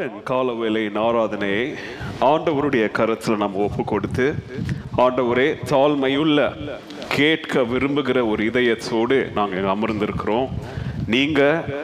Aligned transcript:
நாளின் 0.00 0.28
காலவேளையின் 0.28 0.98
ஆராதனையை 1.06 1.64
ஆண்டவருடைய 2.28 2.84
கரத்தில் 2.98 3.40
நாம் 3.42 3.56
ஒப்பு 3.64 3.82
கொடுத்து 3.90 4.26
ஆண்டவரே 5.04 5.48
தாழ்மையுள்ள 5.70 6.38
கேட்க 7.16 7.62
விரும்புகிற 7.72 8.18
ஒரு 8.32 8.42
இதயத்தோடு 8.50 9.18
நாங்கள் 9.38 9.68
அமர்ந்திருக்கிறோம். 9.74 10.48
நீங்க 11.14 11.40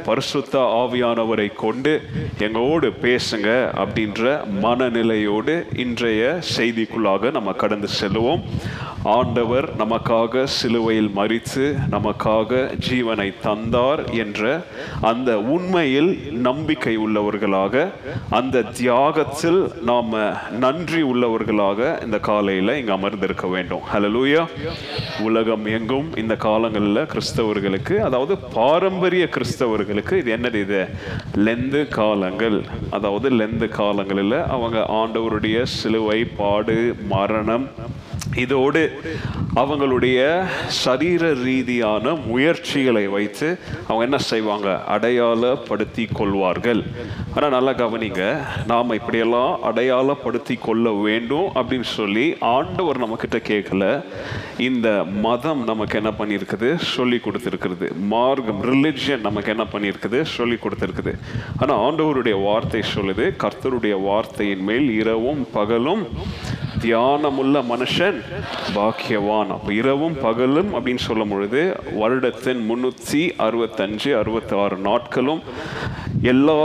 பரிசுத்த 0.08 0.56
ஆவியானவரை 0.81 1.47
கொண்டு 1.62 1.92
எங்களோடு 2.47 2.89
பேசுங்க 3.05 3.50
அப்படின்ற 3.83 4.23
மனநிலையோடு 4.64 5.55
இன்றைய 5.84 6.23
செய்திக்குள்ளாக 6.56 7.30
நம்ம 7.36 7.53
கடந்து 7.62 7.89
செல்லுவோம். 8.01 8.42
ஆண்டவர் 9.02 9.77
நமக்காக 9.77 10.44
சிலுவையில் 10.44 11.11
மறித்து 11.16 11.77
நமக்காக 11.91 12.77
ஜீவனை 12.89 13.33
தந்தார் 13.42 14.12
என்ற 14.14 14.64
அந்த 15.00 15.39
உண்மையில் 15.41 16.30
நம்பிக்கை 16.30 16.97
உள்ளவர்களாக 16.97 17.92
அந்த 18.30 18.62
தியாகத்தில் 18.62 19.72
நாம் 19.83 20.14
நன்றி 20.58 21.02
உள்ளவர்களாக 21.02 22.02
இந்த 22.02 22.19
காலையில் 22.19 22.69
இங்கே 22.69 22.92
அமர்ந்திருக்க 22.92 23.47
வேண்டும். 23.47 23.80
ஹலலூயா 23.92 24.47
உலகம் 25.22 25.67
எங்கும் 25.67 26.17
இந்த 26.17 26.36
காலங்களில் 26.36 27.06
கிறிஸ்தவர்களுக்கு 27.06 27.98
அதாவது 27.98 28.36
பாரம்பரிய 28.39 29.28
கிறிஸ்தவர்களுக்கு 29.28 30.12
இது 30.12 30.36
என்னது 30.36 30.55
இது? 30.55 30.86
லெந்து 31.34 31.89
காலங்கள். 31.89 32.64
அதாவது 32.90 33.30
லெந்து 33.30 33.68
காலங்களில் 33.68 34.33
அவங்க 34.33 34.86
ஆண்டவருடைய 35.01 35.63
சிலுவை 35.63 36.24
பாடு 36.24 36.95
மரணம் 37.08 37.67
இதோடு 38.36 39.01
அவங்களுடைய 39.55 40.45
சரீர 40.67 41.33
ரீதியான 41.33 42.14
முயற்சிகளை 42.27 43.07
வைத்து 43.07 43.58
அவங்க 43.85 44.02
என்ன 44.02 44.19
செய்வாங்க? 44.19 44.83
அடையாளப்படுத்தி 44.91 46.08
கொள்வார்கள் 46.13 46.83
ஆனால் 47.35 47.51
நல்லா 47.51 47.70
கவனிங்க. 47.70 48.41
நாம் 48.67 48.91
இப்படியெல்லாம் 48.91 49.58
அடையாளப்படுத்தி 49.64 50.58
கொள்ள 50.61 50.91
வேண்டும் 50.91 51.46
அப்படின்னு 51.55 51.89
சொல்லி 51.98 52.36
ஆண்டவர் 52.41 53.02
நம்மக்கிட்ட 53.05 53.41
கேட்கல. 53.51 54.05
இந்த 54.58 55.05
மதம் 55.05 55.64
நமக்கு 55.64 55.96
என்ன 55.96 56.13
பண்ணியிருக்குது? 56.19 56.77
சொல்லி 56.77 57.20
கொடுத்துருக்குறது. 57.25 57.96
மார்க்கம் 57.96 58.63
ரிலிஜியன் 58.63 59.20
நமக்கு 59.20 59.51
என்ன 59.51 59.67
பண்ணியிருக்குது? 59.73 60.23
சொல்லி 60.23 60.55
கொடுத்துருக்குது. 60.55 61.14
ஆனால் 61.57 61.79
ஆண்டவருடைய 61.79 62.42
வார்த்தை 62.42 62.83
சொல்லுது. 62.95 63.27
கர்த்தருடைய 63.45 64.02
வார்த்தையின் 64.02 64.64
மேல் 64.64 64.98
இரவும் 64.98 65.46
பகலும் 65.52 66.07
தியானமுள்ள 66.83 67.57
மனுஷன் 67.73 68.19
பாக்கியவான். 68.77 69.51
அப்போ 69.57 69.73
இரவும் 69.73 70.17
பகலும் 70.20 70.70
அப்படின்னு 70.75 71.03
சொல்லும் 71.09 71.29
பொழுது 71.29 71.63
வருடத்தின் 72.01 72.63
முன்னூற்றி 72.69 73.23
அறுபத்தஞ்சு 73.47 74.11
அறுபத்தாறு 74.20 74.77
நாட்களும் 74.77 75.42
எல்லா 76.23 76.61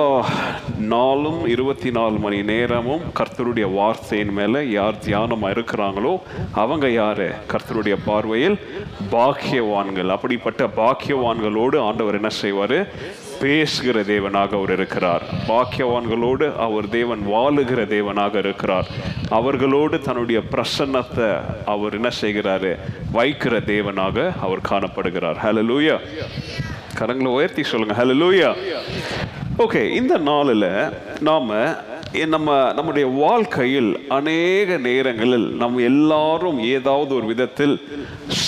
நாளும் 0.78 1.48
இருபத்தி 1.48 1.92
நாலு 1.92 2.18
மணி 2.18 2.40
நேரமும் 2.44 3.02
கர்த்தருடைய 3.20 3.74
வார்த்தையின் 3.74 4.34
மேலே 4.40 4.70
யார் 4.70 5.02
தியானமாக 5.06 5.56
இருக்கிறாங்களோ 5.56 6.14
அவங்க 6.52 6.90
யார்? 6.90 7.26
கர்த்தருடைய 7.52 7.98
பார்வையில் 8.06 8.60
பாக்கியவான்கள். 9.12 10.10
அப்படிப்பட்ட 10.16 10.70
பாக்கியவான்களோடு 10.82 11.80
ஆண்டவர் 11.80 12.14
என்ன 12.14 12.30
செய்வார்? 12.30 12.78
பேசுகிற 13.42 14.00
தேவனாக 14.02 14.52
அவர் 14.58 14.72
இருக்கிறார். 14.72 15.24
பாக்கியவான்களோடு 15.48 16.56
அவர் 16.56 16.90
தேவன் 16.90 17.22
வாழுகிற 17.28 17.82
தேவனாக 17.96 18.36
இருக்கிறார். 18.36 18.88
அவர்களோடு 19.30 20.00
தன்னுடைய 20.02 20.42
பிரசன்னத்தை 20.52 21.30
அவர் 21.66 21.94
என்ன 21.94 22.10
செய்கிறாரு? 22.22 22.72
வைக்கிற 23.14 23.56
தேவனாக 23.72 24.32
அவர் 24.42 24.68
காணப்படுகிறார். 24.70 25.40
ஹலோ 25.44 25.64
லூயா 25.72 25.98
கரங்களை 27.00 27.32
உயர்த்தி 27.38 27.64
சொல்லுங்க. 27.64 28.06
லூயா 28.06 28.52
ஓகே 29.58 29.82
இந்த 29.90 30.18
நாளில் 30.18 30.70
நாம 31.20 31.76
நம்ம 32.20 32.74
நம்முடைய 32.74 33.08
வாழ்க்கையில் 33.08 34.08
அநேக 34.08 34.78
நேரங்களில் 34.78 35.52
நம் 35.52 35.78
எல்லாரும் 35.78 36.60
ஏதாவது 36.60 37.16
ஒரு 37.16 37.26
விதத்தில் 37.26 37.76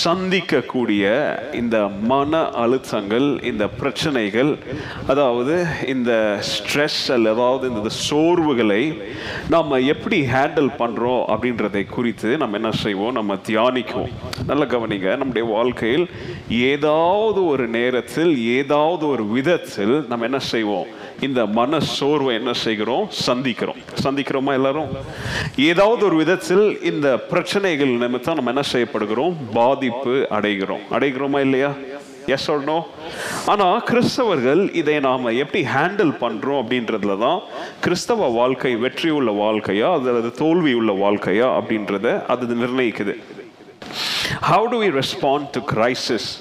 சந்திக்கக்கூடிய 0.04 1.04
இந்த 1.52 1.88
மன 1.88 2.40
அழுத்தங்கள் 2.40 3.44
இந்த 3.44 3.68
பிரச்சனைகள் 3.68 4.58
அதாவது 5.06 5.66
இந்த 5.86 6.40
ஸ்ட்ரெஸ் 6.52 7.12
அல்ல 7.12 7.30
அதாவது 7.30 7.70
இந்த 7.72 7.88
சோர்வுகளை 8.10 9.00
நாம் 9.48 9.70
எப்படி 9.70 10.20
ஹேண்டில் 10.20 10.70
பண்ணுறோம் 10.78 11.24
அப்படின்றதை 11.28 11.86
குறித்து 11.86 12.36
நம்ம 12.36 12.56
என்ன 12.56 12.70
செய்வோம்? 12.70 13.12
நம்ம 13.12 13.34
தியானிக்குவோம். 13.34 14.12
நல்ல 14.46 14.64
கவனிங்க 14.64 15.16
நம்முடைய 15.16 15.48
வாழ்க்கையில் 15.48 16.06
ஏதாவது 16.48 17.46
ஒரு 17.46 17.68
நேரத்தில் 17.68 18.44
ஏதாவது 18.44 19.08
ஒரு 19.08 19.26
விதத்தில் 19.26 20.06
நம்ம 20.08 20.24
என்ன 20.24 20.38
செய்வோம்? 20.38 20.86
இந்த 21.20 21.46
மன 21.46 21.80
சோர்வை 21.80 22.34
என்ன 22.34 22.52
செய்கிறோம்? 22.52 23.08
சந்திக்கிறோம். 23.26 23.76
சந்திக்கிறோமா 24.02 24.52
எல்லாரும்? 24.52 24.88
ஏதாவது 25.56 26.04
ஒரு 26.04 26.16
விதத்தில் 26.16 26.82
இந்த 26.82 27.16
பிரச்சனைகள் 27.18 27.88
நிமித்தம் 27.88 28.34
நம்ம 28.34 28.50
என்ன 28.50 28.62
செய்யப்படுகிறோம்? 28.72 29.36
பாதிப்பு 29.52 30.26
அடைகிறோம். 30.30 30.80
அடைகிறோமா 30.90 31.40
இல்லையா? 31.40 31.74
எஸ் 32.26 32.50
நோ 32.50 32.86
ஆனால் 33.46 33.82
கிறிஸ்தவர்கள் 33.84 34.74
இதை 34.74 35.00
நாம் 35.00 35.24
எப்படி 35.24 35.64
ஹேண்டில் 35.64 36.12
பண்ணுறோம் 36.20 36.60
அப்படின்றதுல 36.62 37.18
தான் 37.18 37.40
கிறிஸ்தவ 37.80 38.28
வாழ்க்கை 38.28 38.76
வெற்றி 38.76 39.10
உள்ள 39.10 39.30
வாழ்க்கையா 39.30 39.92
அல்லது 39.92 40.30
தோல்வி 40.30 40.72
உள்ள 40.72 40.92
வாழ்க்கையா 40.92 41.48
அப்படின்றத 41.58 42.26
அது 42.26 42.54
நிர்ணயிக்குது. 42.54 43.14
How 44.50 44.64
do 44.70 44.82
we 44.82 45.00
respond 45.00 45.50
to 45.50 45.60
crisis 45.72 46.40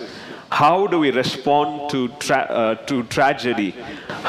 How 0.54 0.88
do 0.88 1.00
we 1.00 1.10
respond 1.12 1.90
to, 1.92 2.00
tra- 2.20 2.50
uh, 2.52 2.76
to 2.86 2.96
tragedy? 3.06 3.70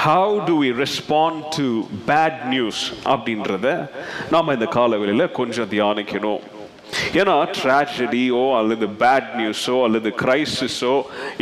How 0.07 0.45
do 0.47 0.57
we 0.57 0.71
respond 0.75 1.35
to 1.53 1.67
bad 2.07 2.35
news? 2.49 2.79
அப்படின்றத 3.05 3.67
நாம் 4.31 4.55
இந்த 4.57 4.69
காலவெளியில் 4.77 5.33
கொஞ்சம் 5.33 5.71
தியானிக்கணும் 5.71 6.41
ஏன்னா 7.21 7.37
ட்ராஜடியோ 7.61 8.43
அல்லது 8.61 8.87
பேட் 9.03 9.31
நியூஸோ 9.41 9.77
அல்லது 9.87 10.11
கிரைசிஸோ 10.23 10.95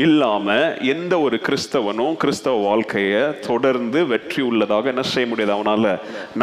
இல்லாமல் 0.04 0.66
எந்த 0.94 1.14
ஒரு 1.26 1.38
கிறிஸ்தவனும் 1.46 2.16
கிறிஸ்தவ 2.24 2.60
வாழ்க்கையை 2.68 3.22
தொடர்ந்து 3.48 4.00
வெற்றி 4.12 4.42
உள்ளதாக 4.50 4.92
என்ன 4.94 5.04
செய்ய 5.14 5.28
முடியாது? 5.28 5.56
அவனால் 5.58 5.90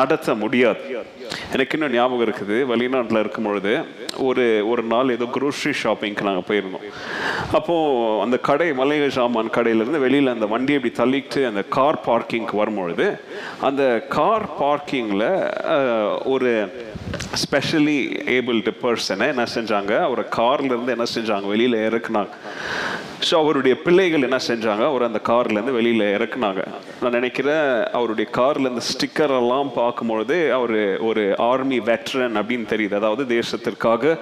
நடத்த 0.01 0.35
முடியாது. 0.43 0.81
எனக்கு 1.53 1.75
இன்னும் 1.77 1.93
ஞாபகம் 1.95 2.23
இருக்குது. 2.25 2.55
வெளிநாட்டில் 2.71 3.19
இருக்கும் 3.23 3.47
பொழுது 3.47 3.73
ஒரு 4.27 4.45
ஒரு 4.71 4.83
நாள் 4.91 5.13
ஏதோ 5.15 5.25
குரோசரி 5.35 5.73
ஷாப்பிங்க்கு 5.83 6.27
நாங்கள் 6.27 6.47
போயிருந்தோம். 6.49 6.85
அப்போது 7.57 8.19
அந்த 8.23 8.37
கடை 8.47 8.69
மளிகை 8.79 9.09
சாமான் 9.17 9.53
கடையிலேருந்து 9.57 10.03
வெளியில் 10.05 10.33
அந்த 10.35 10.47
வண்டியை 10.53 10.77
இப்படி 10.79 10.93
தள்ளிட்டு 11.01 11.41
அந்த 11.51 11.63
கார் 11.77 11.99
பார்க்கிங்க்கு 12.07 12.55
வரும்பொழுது 12.61 13.07
அந்த 13.69 13.83
கார் 14.17 14.47
பார்க்கிங்கில் 14.63 15.27
ஒரு 16.33 16.51
ஸ்பெஷலி 17.41 17.97
ஏபிள்டு 18.35 18.71
பர்சனை 18.81 19.25
என்ன 19.33 19.43
செஞ்சாங்க? 19.55 19.93
அவரை 20.07 20.23
கார்லேருந்து 20.39 20.95
என்ன 20.95 21.07
செஞ்சாங்க? 21.15 21.45
வெளியில் 21.53 21.77
இறக்குனாங்க. 21.87 22.33
ஸோ 23.27 23.33
அவருடைய 23.43 23.75
பிள்ளைகள் 23.85 24.25
என்ன 24.27 24.39
செஞ்சாங்க? 24.47 24.83
அவர் 24.91 25.07
அந்த 25.07 25.19
கார்லேருந்து 25.29 25.75
வெளியில் 25.77 26.05
இறக்குனாங்க. 26.15 26.61
நான் 27.01 27.17
நினைக்கிறேன் 27.19 27.65
அவருடைய 27.97 28.27
கார்லேருந்து 28.39 28.85
ஸ்டிக்கர் 28.91 29.33
எல்லாம் 29.39 29.71
பார்க்கும்பொழுது 29.79 30.37
அவர் 30.57 30.75
ஒரு 31.09 31.23
ஆர்மி 31.49 31.79
வெட்ரன் 31.89 32.37
அப்படின்னு 32.41 32.67
தெரியுது. 32.73 32.95
அதாவது 33.01 33.25
தேசத்திற்காக 33.35 34.17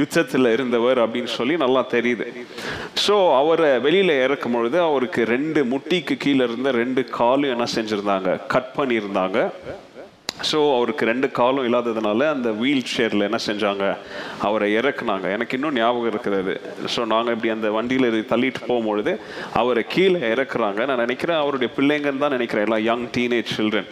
யுத்தத்தில் 0.00 0.52
இருந்தவர் 0.56 0.98
அப்படின்னு 1.04 1.32
சொல்லி 1.38 1.56
நல்லா 1.64 1.84
தெரியுது. 1.96 2.26
ஸோ 3.06 3.16
அவரை 3.40 3.72
வெளியில் 3.86 4.20
இறக்கும் 4.26 4.56
பொழுது 4.58 4.80
அவருக்கு 4.80 5.24
ரெண்டு 5.34 5.62
முட்டிக்கு 5.72 6.16
கீழே 6.26 6.44
இருந்த 6.50 6.70
ரெண்டு 6.82 7.04
காலும் 7.20 7.54
என்ன 7.56 7.66
செஞ்சுருந்தாங்க? 7.76 8.46
கட் 8.46 8.72
பண்ணியிருந்தாங்க. 8.80 9.40
ஸோ 10.52 10.76
அவருக்கு 10.76 11.06
ரெண்டு 11.06 11.30
காலும் 11.30 11.72
இல்லாததுனால 11.72 12.28
அந்த 12.28 12.50
வீல் 12.50 12.82
சேரில் 12.96 13.20
என்ன 13.20 13.36
செஞ்சாங்க? 13.46 13.96
அவரை 14.38 14.76
இறக்குனாங்க. 14.76 15.30
எனக்கு 15.30 15.56
இன்னும் 15.56 15.74
ஞாபகம் 15.74 16.06
இருக்கிறது. 16.06 16.60
ஸோ 16.96 17.06
நாங்கள் 17.06 17.34
இப்படி 17.34 17.52
அந்த 17.52 17.70
வண்டியில் 17.70 18.26
தள்ளிட்டு 18.28 18.54
போகும்பொழுது 18.66 19.20
அவரை 19.52 19.84
கீழே 19.88 20.20
இறக்குறாங்க. 20.20 20.86
நான் 20.86 20.96
நினைக்கிறேன் 20.96 21.36
அவருடைய 21.36 21.72
பிள்ளைங்கன்னு 21.76 22.18
தான் 22.18 22.30
நினைக்கிறேன். 22.30 22.64
எல்லாம் 22.64 22.82
யங் 22.82 23.08
டீனேஜ் 23.16 23.54
சில்ட்ரன் 23.56 23.90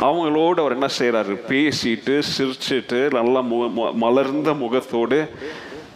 அவங்களோடு 0.00 0.60
அவர் 0.60 0.72
என்ன 0.72 0.86
செய்கிறாரு 0.98 1.40
பேசிட்டு 1.48 2.22
சிரிச்சிட்டு 2.38 3.12
நல்லா 3.12 3.42
மு- 3.42 3.94
மலர்ந்த 3.94 4.54
முகத்தோடு 4.54 5.30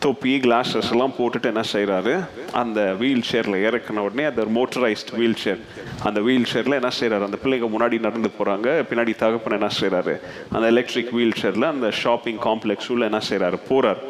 தொப்பி 0.05 0.33
கிளாஸஸ் 0.45 0.91
எல்லாம் 0.95 1.15
போட்டுட்டு 1.17 1.49
என்ன 1.53 1.63
செய்கிறாரு 1.73 2.13
அந்த 2.61 2.81
வீல் 3.01 3.25
சேரில் 3.31 3.57
இறக்குன 3.67 4.03
உடனே 4.07 4.25
அந்த 4.31 4.43
மோட்டரைஸ்ட் 4.57 5.11
வீல் 5.19 5.39
சேர் 5.43 5.61
அந்த 6.09 6.19
வீல் 6.27 6.47
சேரில் 6.53 6.77
என்ன 6.79 6.91
செய்கிறாரு 6.99 7.27
அந்த 7.29 7.39
பிள்ளைங்க 7.43 7.67
முன்னாடி 7.75 7.97
நடந்து 8.07 8.31
போகிறாங்க 8.37 8.69
பின்னாடி 8.91 9.13
தகப்பன் 9.23 9.57
என்ன 9.59 9.69
செய்கிறாரு 9.79 10.15
அந்த 10.55 10.65
எலக்ட்ரிக் 10.75 11.13
வீல் 11.17 11.37
சேரில் 11.41 11.67
அந்த 11.73 11.91
ஷாப்பிங் 12.03 12.41
காம்ப்ளெக்ஸ் 12.47 12.89
உள்ள 12.95 13.05
என்ன 13.11 13.21
செய்கிறாரு 13.29 13.59
போகிறார் 13.69 14.01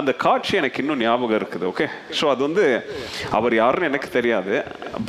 அந்த 0.00 0.14
காட்சி 0.24 0.54
எனக்கு 0.60 0.80
இன்னும் 0.84 1.02
ஞாபகம் 1.06 1.38
இருக்குது 1.40 1.68
ஓகே 1.72 1.88
ஸோ 2.20 2.24
அது 2.34 2.42
வந்து 2.48 2.64
அவர் 3.38 3.56
யாருன்னு 3.60 3.90
எனக்கு 3.90 4.10
தெரியாது. 4.16 4.54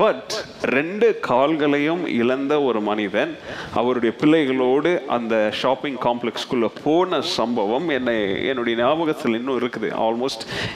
பட் 0.03 0.33
ரெண்டு 0.77 1.07
கால்களையும் 1.29 2.03
இழந்த 2.21 2.53
ஒரு 2.67 2.81
மனிதன் 2.89 3.33
அவருடைய 3.81 4.13
பிள்ளைகளோடு 4.21 4.93
அந்த 5.17 5.33
ஷாப்பிங் 5.61 5.99
காம்ப்ளெக்ஸ்குள்ளே 6.07 6.71
போன 6.83 7.21
சம்பவம் 7.37 7.89
என்னை 7.99 8.17
என்னுடைய 8.51 8.75
ஞாபகத்தில் 8.83 9.39
இன்னும் 9.41 9.59
இருக்குது. 9.61 9.89
ஆல்மோஸ்ட் 10.05 10.23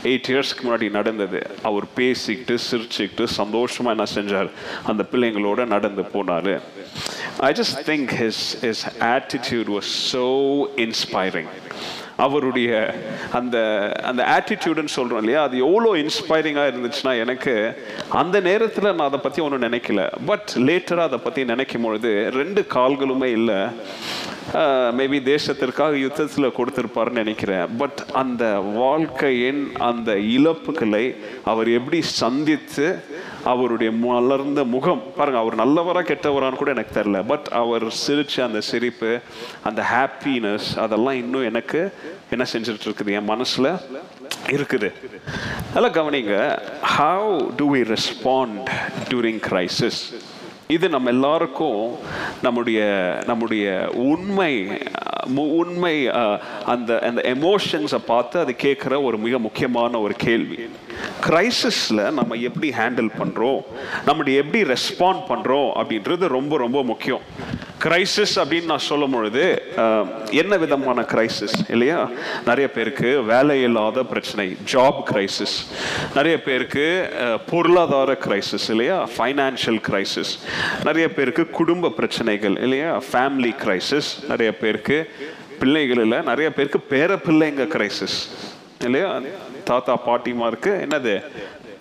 எயிட் 0.04 0.30
இயர்ஸ்க்கு 0.32 0.64
முன்னாடி 0.64 0.90
நடந்தது. 0.90 1.40
அவர் 1.64 1.86
பேசிக்கிட்டு 1.96 2.56
சிரிச்சுக்கிட்டு 2.72 3.24
சந்தோஷமாக 3.24 3.96
என்ன 3.96 4.08
செஞ்சார்? 4.18 4.50
அந்த 4.86 5.06
பிள்ளைங்களோட 5.12 5.66
நடந்து 5.66 6.02
போனார். 6.02 6.62
I 7.38 7.52
just 7.60 7.80
think 7.86 8.10
his 8.22 8.44
his 8.62 8.86
attitude 9.00 9.70
was 9.76 9.92
so 10.14 10.26
inspiring 10.86 11.52
அவருடைய 12.26 12.70
அந்த 13.40 13.58
அந்த 14.10 14.22
ஆட்டிடியூடுன்னு 14.36 14.96
சொல்கிறோம் 14.98 15.22
இல்லையா? 15.24 15.42
அது 15.48 15.56
எவ்வளோ 15.68 15.92
இன்ஸ்பைரிங்காக 16.04 16.72
இருந்துச்சுன்னா 16.72 17.14
எனக்கு 17.26 17.54
அந்த 18.22 18.38
நேரத்தில் 18.50 18.90
நான் 18.90 19.08
அதை 19.10 19.20
பற்றி 19.26 19.40
ஒன்றும் 19.46 19.66
நினைக்கல. 19.68 20.04
பட் 20.32 20.50
லேட்டராக 20.70 21.10
அதை 21.10 21.20
பற்றி 21.28 21.44
நினைக்கும் 21.54 21.86
பொழுது 21.88 22.12
ரெண்டு 22.40 22.64
கால்களுமே 22.76 23.30
இல்லை. 23.40 23.60
மேபி 25.00 25.18
தேசத்திற்காக 25.32 26.00
யுத்தத்தில் 26.04 26.56
கொடுத்துருப்பாருன்னு 26.58 27.22
நினைக்கிறேன். 27.24 27.66
பட் 27.82 28.00
அந்த 28.22 28.44
வாழ்க்கையின் 28.84 29.62
அந்த 29.90 30.12
இழப்புகளை 30.38 31.06
அவர் 31.52 31.70
எப்படி 31.80 32.00
சந்தித்து 32.22 32.88
அவருடைய 33.44 33.92
மலர்ந்த 33.92 34.64
முகம். 34.64 35.04
பாருங்க 35.18 35.40
அவர் 35.40 35.56
நல்லவரா 35.56 36.10
கெட்டவரான்னு 36.10 36.56
கூட 36.56 36.72
எனக்கு 36.72 37.04
தெரில 37.04 37.24
பட் 37.28 37.48
அவர் 37.52 37.94
சிரிச்ச 38.08 38.44
அந்த 38.44 38.62
சிரிப்பு 38.62 39.20
அந்த 39.64 39.84
ஹாப்பினஸ் 39.94 40.78
அதெல்லாம் 40.78 41.14
இன்னும் 41.14 41.44
எனக்கு 41.44 41.94
என்ன 42.30 42.46
செஞ்சுட்டு 42.54 42.80
இருக்குது 42.86 43.12
என் 43.12 43.30
மனசுல 43.30 43.82
இருக்குது. 44.46 44.92
அதெல்லாம் 45.76 45.94
கவனிங்க 45.94 46.60
how 46.98 47.50
do 47.56 47.76
we 47.76 47.80
respond 47.80 48.70
during 49.10 49.42
crisis 49.50 50.16
இது 50.68 50.90
நம்ம 50.90 51.10
எல்லாருக்கும் 51.10 51.96
நம்முடைய 52.42 52.84
நம்முடைய 53.26 53.90
உண்மை 53.94 54.68
மு- 55.28 55.52
உண்மை 55.52 56.08
அந்த 56.08 57.00
அந்த 57.00 57.22
எமோஷன்ஸை 57.26 58.00
பார்த்து 58.06 58.40
அது 58.40 58.56
கேட்குற 58.62 59.04
ஒரு 59.04 59.18
மிக 59.18 59.40
முக்கியமான 59.40 60.00
ஒரு 60.00 60.14
கேள்வி. 60.14 60.70
கிரைசிஸில் 61.26 62.04
நம்ம 62.18 62.36
எப்படி 62.48 62.70
ஹேண்டில் 62.80 63.10
பண்ணுறோம் 63.20 63.62
நம்முடைய 64.06 64.42
எப்படி 64.44 64.62
ரெஸ்பாண்ட் 64.74 65.24
பண்ணுறோம் 65.32 65.70
அப்படின்றது 65.80 66.28
ரொம்ப 66.38 66.58
ரொம்ப 66.58 66.84
முக்கியம். 66.92 67.24
கிரைசிஸ் 67.84 68.34
அப்படின்னு 68.42 68.72
நான் 68.72 68.88
சொல்லும் 68.88 69.14
பொழுது 69.16 69.44
என்ன 70.42 70.54
விதமான 70.64 71.02
கிரைசிஸ் 71.12 71.58
இல்லையா? 71.74 72.00
நிறைய 72.46 72.68
பேருக்கு 72.76 73.10
வேலை 73.24 73.56
இல்லாத 73.68 74.04
பிரச்சனை 74.04 74.46
ஜாப் 74.74 75.00
கிரைசிஸ் 75.12 75.56
நிறைய 76.18 76.36
பேருக்கு 76.48 76.86
பொருளாதார 77.52 78.18
கிரைசிஸ் 78.26 78.68
இல்லையா? 78.70 78.98
ஃபைனான்ஷியல் 79.16 79.82
கிரைசிஸ் 79.90 80.34
நிறைய 80.88 81.08
பேருக்கு 81.18 81.46
குடும்ப 81.60 81.94
பிரச்சனைகள் 82.00 82.58
இல்லையா? 82.66 82.92
ஃபேமிலி 83.12 83.54
கிரைசிஸ் 83.64 84.12
நிறைய 84.32 84.52
பேருக்கு 84.64 84.98
பிள்ளைகள் 85.62 86.02
இல்லை 86.06 86.20
நிறைய 86.32 86.50
பேருக்கு 86.58 86.82
பேர 86.92 87.20
பிள்ளைங்க 87.28 87.64
கிரைசிஸ் 87.76 88.20
இல்லையா? 88.88 89.08
தாத்தா 89.70 89.94
பாட்டிமாருக்கு 90.06 90.72
என்னது? 90.86 91.14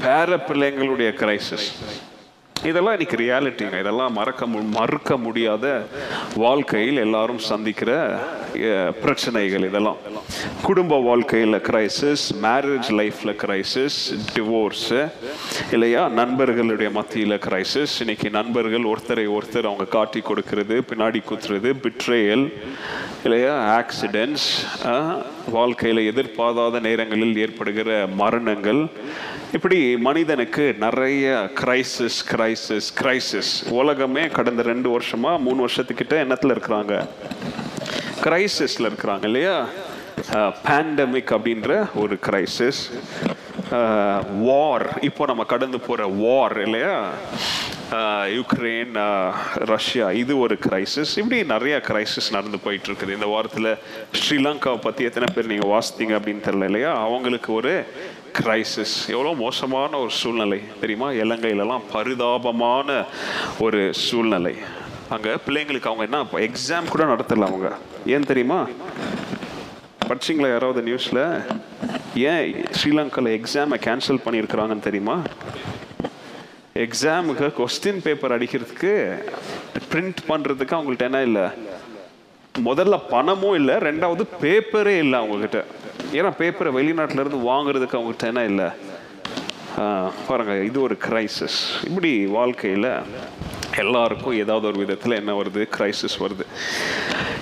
பேர 0.02 0.36
பிள்ளைங்களுடைய 0.48 1.10
கிரைசிஸ் 1.20 1.68
இதெல்லாம் 2.64 2.94
இன்னைக்கு 2.96 3.16
ரியாலிட்டிங்க 3.16 3.78
இதெல்லாம் 3.80 4.12
மறக்க 4.12 4.46
மு 4.46 4.60
மறுக்க 4.78 5.16
முடியாத 5.16 5.66
வாழ்க்கையில் 6.36 6.96
எல்லாரும் 6.96 7.38
சந்திக்கிற 7.38 7.90
பிரச்சனைகள் 9.02 9.66
இதெல்லாம். 9.68 9.98
குடும்ப 10.62 10.98
வாழ்க்கையில் 11.00 11.58
கிரைசிஸ் 11.68 12.24
மேரேஜ் 12.42 12.88
லைஃப்பில் 13.00 13.34
கிரைசிஸ் 13.42 13.98
டிவோர்ஸு 14.34 15.00
இல்லையா? 15.72 16.08
நண்பர்களுடைய 16.08 16.90
மத்தியில் 16.90 17.38
கிரைசிஸ் 17.46 17.94
இன்னைக்கு 18.00 18.30
நண்பர்கள் 18.30 18.90
ஒருத்தரை 18.92 19.26
ஒருத்தர் 19.36 19.68
அவங்க 19.70 19.84
காட்டி 19.96 20.22
கொடுக்கறது 20.30 20.78
பின்னாடி 20.90 21.22
குத்துறது 21.30 21.72
பிட்ரேயல் 21.84 22.46
இல்லையா? 23.24 23.54
ஆக்சிடென்ட்ஸ் 23.78 24.50
வாழ்க்கையில் 25.50 26.06
எதிர்பாராத 26.12 26.80
நேரங்களில் 26.80 27.36
ஏற்படுகிற 27.36 28.06
மரணங்கள் 28.22 28.82
இப்படி 29.54 29.78
மனிதனுக்கு 30.06 30.74
நிறைய 30.78 31.26
கிரைசிஸ் 31.60 32.18
கிரைசிஸ் 32.30 32.88
கிரைசிஸ் 33.00 33.52
உலகமே 33.80 34.24
கடந்த 34.28 34.62
ரெண்டு 34.62 34.88
வருஷமா 34.96 35.32
மூணு 35.38 35.60
வருஷத்துக்கிட்ட 35.64 36.14
எண்ணத்தில் 36.24 36.54
இருக்கிறாங்க? 36.54 36.94
கிரைசிஸில் 38.24 38.88
இருக்கிறாங்க 38.90 39.24
இல்லையா? 39.24 39.56
பேண்டமிக் 40.66 41.32
அப்படின்ற 41.36 41.72
ஒரு 41.94 42.18
கிரைசிஸ் 42.26 42.82
வார் 44.46 44.86
இப்போ 45.00 45.22
நம்ம 45.26 45.44
கடந்து 45.44 45.80
போகிற 45.80 46.06
வார் 46.22 46.56
இல்லையா? 46.66 46.94
யுக்ரைன் 48.36 48.96
ரஷ்யா 49.70 50.06
இது 50.22 50.32
ஒரு 50.38 50.54
கிரைசிஸ் 50.64 51.12
இப்படி 51.18 51.44
நிறைய 51.52 51.74
கிரைசிஸ் 51.88 52.32
நடந்து 52.32 52.58
போயிட்டு 52.58 52.88
இருக்குது 52.90 53.14
இந்த 53.14 53.26
வாரத்தில் 53.26 53.70
ஸ்ரீலங்காவை 54.20 54.78
பற்றி 54.78 55.04
எத்தனை 55.04 55.28
பேர் 55.34 55.46
நீங்கள் 55.46 55.72
வாசித்தீங்க 55.74 56.16
அப்படின்னு 56.18 56.46
தெரில 56.48 56.64
இல்லையா? 56.64 56.92
அவங்களுக்கு 57.06 57.52
ஒரு 57.52 57.72
கிரைசிஸ் 58.36 58.96
எவ்வளோ 59.08 59.32
மோசமான 59.32 59.98
ஒரு 59.98 60.10
சூழ்நிலை 60.10 60.60
தெரியுமா? 60.80 61.10
இலங்கையிலலாம் 61.10 61.86
பரிதாபமான 61.92 63.04
ஒரு 63.58 63.94
சூழ்நிலை. 63.94 64.54
அங்கே 65.08 65.30
பிள்ளைங்களுக்கு 65.46 65.90
அவங்க 65.90 66.04
என்ன 66.04 66.50
எக்ஸாம் 66.50 66.88
கூட 66.88 67.04
நடத்தல 67.04 67.46
அவங்க. 67.50 67.68
ஏன் 68.06 68.28
தெரியுமா? 68.30 68.66
படிச்சிங்களா 70.08 70.50
யாராவது 70.50 70.80
நியூஸில் 70.88 71.24
ஏன் 72.14 72.64
ஸ்ரீலங்காவில் 72.78 73.34
எக்ஸாமை 73.38 73.78
கேன்சல் 73.86 74.24
பண்ணியிருக்கிறாங்கன்னு 74.26 74.86
தெரியுமா? 74.88 75.16
எக்ஸாமுக்கு 76.74 77.46
கொஸ்டின் 77.58 78.02
பேப்பர் 78.02 78.34
அடிக்கிறதுக்கு 78.38 78.92
பிரிண்ட் 79.92 80.20
பண்ணுறதுக்கு 80.28 80.74
அவங்கள்ட்ட 80.76 81.08
என்ன 81.10 81.22
இல்லை? 81.22 81.46
முதல்ல 82.64 83.00
பணமும் 83.10 83.54
இல்லை 83.54 83.74
ரெண்டாவது 83.74 84.22
பேப்பரே 84.42 84.98
இல்லை 84.98 85.18
அவங்கக்கிட்ட 85.18 85.64
ஏன்னா 86.12 86.32
பேப்பரை 86.38 86.72
வெளிநாட்டிலேருந்து 86.72 87.40
வாங்குறதுக்கு 87.50 87.98
அவங்ககிட்ட 87.98 88.26
என்ன 88.26 88.44
இல்லை? 88.44 88.68
பாருங்கள் 89.76 90.26
பாருங்க 90.28 90.64
இது 90.64 90.80
ஒரு 90.82 90.96
கிரைசிஸ் 91.08 91.58
இப்படி 91.84 92.26
வாழ்க்கையில் 92.26 92.88
எல்லாருக்கும் 93.76 94.38
ஏதாவது 94.38 94.66
ஒரு 94.66 94.78
விதத்தில் 94.78 95.12
என்ன 95.12 95.42
வருது? 95.42 95.68
கிரைசிஸ் 95.78 96.18
வருது. 96.20 96.44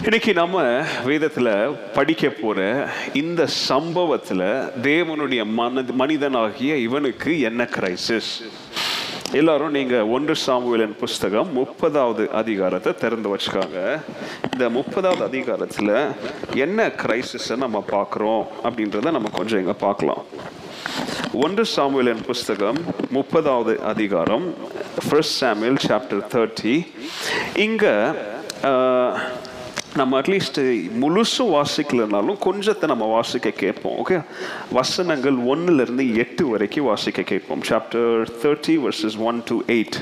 இன்னைக்கு 0.04 0.34
நம்ம 0.34 0.56
வேதத்தில் 1.04 1.52
படிக்க 1.94 2.28
போகிற 2.28 2.88
இந்த 3.12 3.46
சம்பவத்தில் 3.46 4.46
தேவனுடைய 4.82 5.44
மன 5.44 5.82
மனிதனாகிய 5.94 6.76
இவனுக்கு 6.76 7.40
என்ன 7.40 7.68
கிரைசிஸ் 7.76 8.32
எல்லாரும் 9.38 9.74
நீங்க 9.76 9.96
ஒன்று 10.16 10.34
சாமுவேலின் 10.42 10.94
புஸ்தகம் 11.00 11.48
முப்பதாவது 11.58 12.24
அதிகாரத்தை 12.40 12.90
திறந்து 13.02 13.28
வச்சுக்காங்க. 13.32 13.78
இந்த 14.52 14.64
முப்பதாவது 14.76 15.22
அதிகாரத்துல 15.28 15.90
என்ன 16.64 16.86
கிரைசிஸ் 17.02 17.48
நம்ம 17.64 17.82
பார்க்குறோம் 17.94 18.44
அப்படின்றத 18.66 19.12
நம்ம 19.16 19.32
கொஞ்சம் 19.38 19.62
இங்க 19.62 19.74
பார்க்கலாம். 19.86 20.22
ஒன்று 21.44 21.64
சாமுவேலின் 21.74 22.22
புஸ்தகம் 22.28 22.78
முப்பதாவது 23.16 23.74
அதிகாரம் 23.92 24.46
ஃபர்ஸ்ட் 25.06 25.38
சாமுவேல் 25.40 25.82
சாப்டர் 25.88 26.22
தேர்ட்டி 26.34 26.76
இங்க 27.66 27.86
நம்ம 29.96 30.20
அட்லீஸ்ட் 30.20 30.58
முழுசும் 31.00 31.50
வாசிக்கலனாலும் 31.52 32.38
கொஞ்சத்தை 32.44 32.86
நம்ம 32.86 33.04
வாசிக்க 33.06 33.50
கேட்போம் 33.50 33.96
ஓகே 33.98 34.16
வசனங்கள் 34.72 35.36
ஒன்னுலேருந்து 35.46 36.14
எட்டு 36.14 36.48
வரைக்கும் 36.48 36.86
வாசிக்க 36.86 37.22
கேட்போம். 37.22 37.62
Chapter 37.68 38.30
thirty 38.42 38.74
verses 38.84 39.18
one 39.22 39.42
to 39.44 39.56
eight 39.68 39.98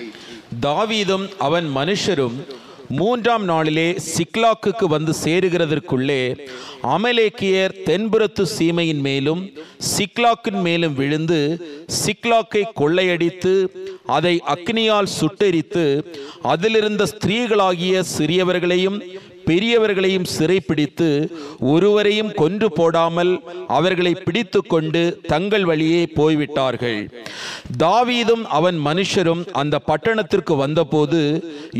தாவீதும் 0.61 1.27
அவன் 1.39 1.69
மனுஷரும் 1.77 2.37
மூன்றாம் 2.91 3.45
நாளிலே 3.45 3.87
சிக்லாக்குக்கு 4.09 4.87
வந்து 4.87 5.13
சேருகிறதற்குள்ளே 5.25 6.19
அமலேக்கியர் 6.89 7.77
தென்புறத்து 7.87 8.45
சீமையின் 8.57 9.01
மேலும் 9.01 9.43
சிக்லாக்கின் 9.97 10.61
மேலும் 10.63 10.95
விழுந்து 10.95 11.41
சிக்லாக்கை 12.03 12.63
கொள்ளையடித்து 12.75 13.55
அதை 14.07 14.35
அக்னியால் 14.47 15.15
சுட்டெரித்து 15.21 15.87
அதிலிருந்த 16.43 17.07
ஸ்திரீகளாகிய 17.07 18.03
சிறியவர்களையும் 18.19 18.99
பெரியவர்களையும் 19.49 20.29
சிறைப்பிடித்து 20.35 21.09
ஒருவரையும் 21.73 22.33
கொன்று 22.41 22.69
போடாமல் 22.79 23.33
அவர்களை 23.77 24.13
பிடித்து 24.27 24.61
கொண்டு 24.73 25.03
தங்கள் 25.33 25.67
வழியே 25.71 26.03
போய்விட்டார்கள். 26.19 27.01
தாவீதும் 27.83 28.45
அவன் 28.59 28.79
மனுஷரும் 28.89 29.43
அந்த 29.63 29.79
பட்டணத்திற்கு 29.91 30.57
வந்தபோது 30.65 31.23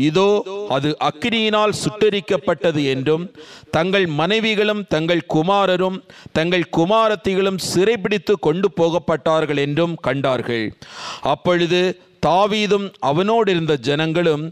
இதோ 0.09 0.29
அது 0.77 0.89
அக்கினியினால் 1.09 1.79
சுட்டரிக்கப்பட்டது 1.83 2.83
என்றும் 2.93 3.25
தங்கள் 3.77 4.07
மனைவிகளும் 4.21 4.83
தங்கள் 4.95 5.23
குமாரரும் 5.35 5.99
தங்கள் 6.39 6.67
குமாரத்திகளும் 6.77 7.61
சிறைப்பிடித்து 7.71 8.33
கொண்டு 8.47 8.67
போகப்பட்டார்கள் 8.79 9.61
என்றும் 9.65 9.95
கண்டார்கள். 10.07 10.65
அப்பொழுது 11.33 11.81
தாவீதும் 12.25 12.87
அவனோடு 13.09 13.49
இருந்த 13.53 13.73
ஜனங்களும் 13.87 14.45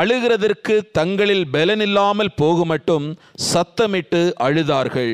அழுகிறதற்கு 0.00 0.74
தங்களில் 0.98 1.44
பலனில்லாமல் 1.54 2.30
போகுமட்டும் 2.40 3.06
சத்தமிட்டு 3.50 4.22
அழுதார்கள். 4.46 5.12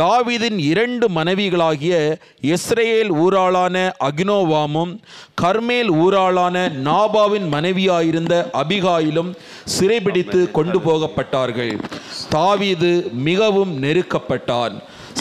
தாவீதின் 0.00 0.58
இரண்டு 0.70 1.06
மனைவிகளாகிய 1.18 1.94
இஸ்ரேல் 2.54 3.12
ஊராளான 3.24 3.76
அக்னோவாமும் 4.08 4.92
கர்மேல் 5.42 5.90
ஊராளான 6.04 6.66
நாபாவின் 6.88 7.48
மனைவியாயிருந்த 7.56 8.34
அபிகாயிலும் 8.62 9.32
சிறைபிடித்து 9.76 10.42
கொண்டு 10.58 10.80
போகப்பட்டார்கள் 10.88 11.74
தாவீது 12.36 12.92
மிகவும் 13.28 13.74
நெருக்கப்பட்டான். 13.84 14.76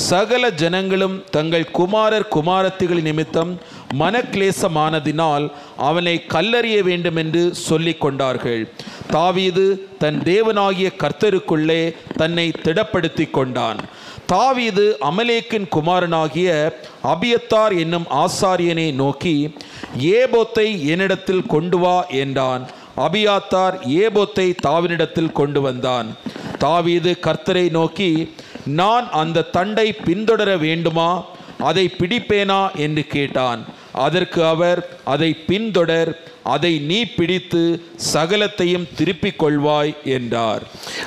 சகல 0.09 0.43
ஜனங்களும் 0.61 1.15
தங்கள் 1.35 1.65
குமாரர் 1.77 2.25
குமாரத்திகள் 2.35 3.01
நிமித்தம் 3.07 3.51
மனக்லேசமானதினால் 3.93 5.51
அவனை 5.77 6.25
கல்லறிய 6.27 6.83
வேண்டும் 6.83 7.15
என்று 7.15 7.55
சொல்லிக் 7.55 8.01
கொண்டார்கள் 8.01 8.73
தாவீது 9.07 9.89
தன் 9.99 10.19
தேவனாகிய 10.19 10.89
கர்த்தருக்குள்ளே 10.97 11.95
தன்னை 12.17 12.51
திடப்படுத்தி 12.63 13.31
கொண்டான் 13.31 13.77
தாவீது 14.25 14.97
அமலேக்கின் 15.01 15.67
குமாரனாகிய 15.69 16.79
அபியத்தார் 17.03 17.77
என்னும் 17.77 18.05
ஆசாரியனை 18.09 18.93
நோக்கி 18.93 19.55
ஏபோத்தை 19.99 20.85
என்னிடத்தில் 20.85 21.45
கொண்டு 21.45 21.77
வா 21.77 22.05
என்றான். 22.05 22.69
அபியாத்தார் 22.97 23.75
ஏபோத்தை 23.87 24.53
தாவினிடத்தில் 24.67 25.31
கொண்டு 25.31 25.61
வந்தான். 25.61 26.15
தாவீது 26.57 27.17
கர்த்தரை 27.21 27.69
நோக்கி 27.69 28.33
நான் 28.65 29.09
அந்த 29.11 29.41
தண்டை 29.41 29.95
பின்தொடர 30.05 30.59
வேண்டுமா? 30.59 31.25
அதை 31.59 31.91
பிடிப்பேனா? 31.97 32.75
என்று 32.75 33.03
கேட்டான். 33.03 33.65
அதற்கு 33.91 34.45
அவர் 34.45 34.89
அதை 35.03 35.37
பின்தொடர் 35.47 36.11
அதை 36.43 36.79
நீ 36.79 37.05
பிடித்து 37.05 37.81
சகலத்தையும் 38.13 38.87
திருப்பிக் 38.95 39.43
கொள்வாய் 39.43 39.93
என்றார். 40.03 40.63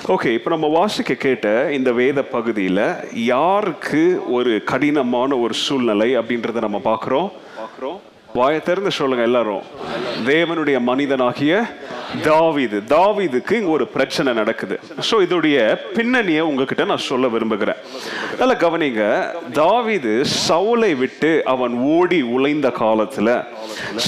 ஓகே 0.08 0.34
இப்போ 0.34 0.50
நம்ம 0.50 0.66
வாசிக்க 0.66 1.14
கேட்ட 1.14 1.72
இந்த 1.72 1.92
வேத 1.92 2.22
பகுதியில் 2.22 2.84
யாருக்கு 3.14 4.22
ஒரு 4.32 4.62
கடினமான 4.64 5.36
ஒரு 5.36 5.54
சூழ்நிலை 5.54 6.16
அப்படின்றத 6.16 6.60
நம்ம 6.60 6.80
பார்க்குறோம்? 6.84 7.30
பார்க்குறோம். 7.58 8.00
வாயை 8.34 8.60
திறந்து 8.60 8.90
சொல்லுங்க 8.90 9.22
எல்லாரும். 9.22 9.62
தேவனுடைய 10.24 10.80
மனிதனாகிய 10.80 11.66
தாவீது 12.20 12.78
தாவீதுக்கு 12.92 13.52
இங்க 13.58 13.70
ஒரு 13.76 13.86
பிரச்சனை 13.94 14.30
நடக்குது. 14.38 14.76
ஸோ 15.08 15.14
இதோடைய 15.26 15.56
பின்னணியை 15.96 16.42
உங்ககிட்ட 16.48 16.84
நான் 16.90 17.02
சொல்ல 17.10 17.28
விரும்புகிறேன். 17.34 17.78
நல்லா 18.40 18.56
கவனிங்க 18.64 19.02
தாவீது 19.60 20.12
சவுலை 20.48 20.90
விட்டு 21.02 21.30
அவன் 21.52 21.74
ஓடி 21.96 22.20
உழைந்த 22.34 22.68
காலத்துல 22.80 23.28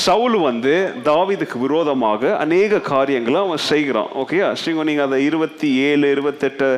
சவுல் 0.05 0.37
வந்து 0.49 0.75
தாவீதுக்கு 1.11 1.59
விரோதமாக 1.65 2.33
அநேக 2.45 2.81
காரியங்களை 2.91 3.41
அவன் 3.47 3.63
செய்கிறான். 3.71 4.11
ஓகேயா 4.23 4.49
ஸ்ரீங்க 4.61 4.85
நீங்க 4.91 5.03
அதை 5.09 5.19
இருபத்தி 5.29 5.71
ஏழு 5.89 6.11
இருபத்தெட்டு 6.17 6.69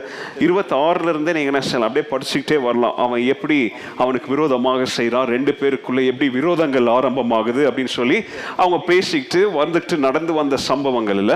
இருபத்தி 0.47 0.77
ஆறுல 0.87 1.13
இருந்தே 1.15 1.35
நீங்க 1.39 1.53
என்ன 1.55 1.65
செய்யலாம்? 1.69 1.91
அப்படியே 1.91 2.09
படிச்சுக்கிட்டே 2.13 2.61
வரலாம். 2.67 2.97
அவன் 3.07 3.25
எப்படி 3.35 3.59
அவனுக்கு 4.03 4.31
விரோதமாக 4.35 4.89
செய்கிறான்? 4.99 5.29
ரெண்டு 5.37 5.55
பேருக்குள்ள 5.61 6.07
எப்படி 6.13 6.29
விரோதங்கள் 6.39 6.93
ஆரம்பமாகுது 6.97 7.65
அப்படின்னு 7.71 7.95
சொல்லி 8.01 8.21
அவங்க 8.57 8.81
பேசிக்கிட்டு 8.93 9.43
வந்துட்டு 9.61 9.97
நடந்து 10.07 10.33
வந்த 10.41 10.57
சம்பவங்கள். 10.71 11.15
சம்பவங்கள்ல 11.17 11.35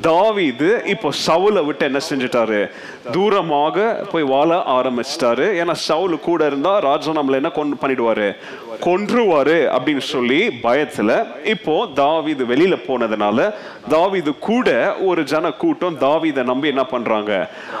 தாவீது 0.00 0.68
இப்போ 0.92 1.08
சவுலை 1.26 1.62
விட்டு 1.64 1.84
என்ன 1.84 2.00
செஞ்சுட்டாரு? 2.10 2.60
தூரமாக 3.14 3.76
போய் 4.12 4.30
வாழ 4.34 4.50
ஆரம்பிச்சிட்டாரு. 4.78 5.46
ஏன்னா 5.60 5.74
சவுல் 5.88 6.16
கூட 6.28 6.46
இருந்தால் 6.46 6.82
ராஜா 6.88 7.12
நம்மளை 7.12 7.38
என்ன 7.40 7.50
கொண்டு 7.58 7.76
பண்ணிடுவாரு? 7.82 8.28
கொன்றுவாரு 8.86 9.56
அப்படின்னு 9.76 10.04
சொல்லி 10.12 10.38
பயத்துல 10.62 11.10
இப்போ 11.44 11.74
தாவிது 11.94 12.42
வெளியில 12.52 12.74
போனதுனால 12.86 13.38
தாவிது 13.94 14.32
கூட 14.38 14.68
ஒரு 15.08 15.22
ஜன 15.24 15.50
கூட்டம் 15.62 15.98
தாவீதை 15.98 16.42
நம்பி 16.50 16.68
என்ன 16.68 16.84
பண்றாங்க? 16.84 17.32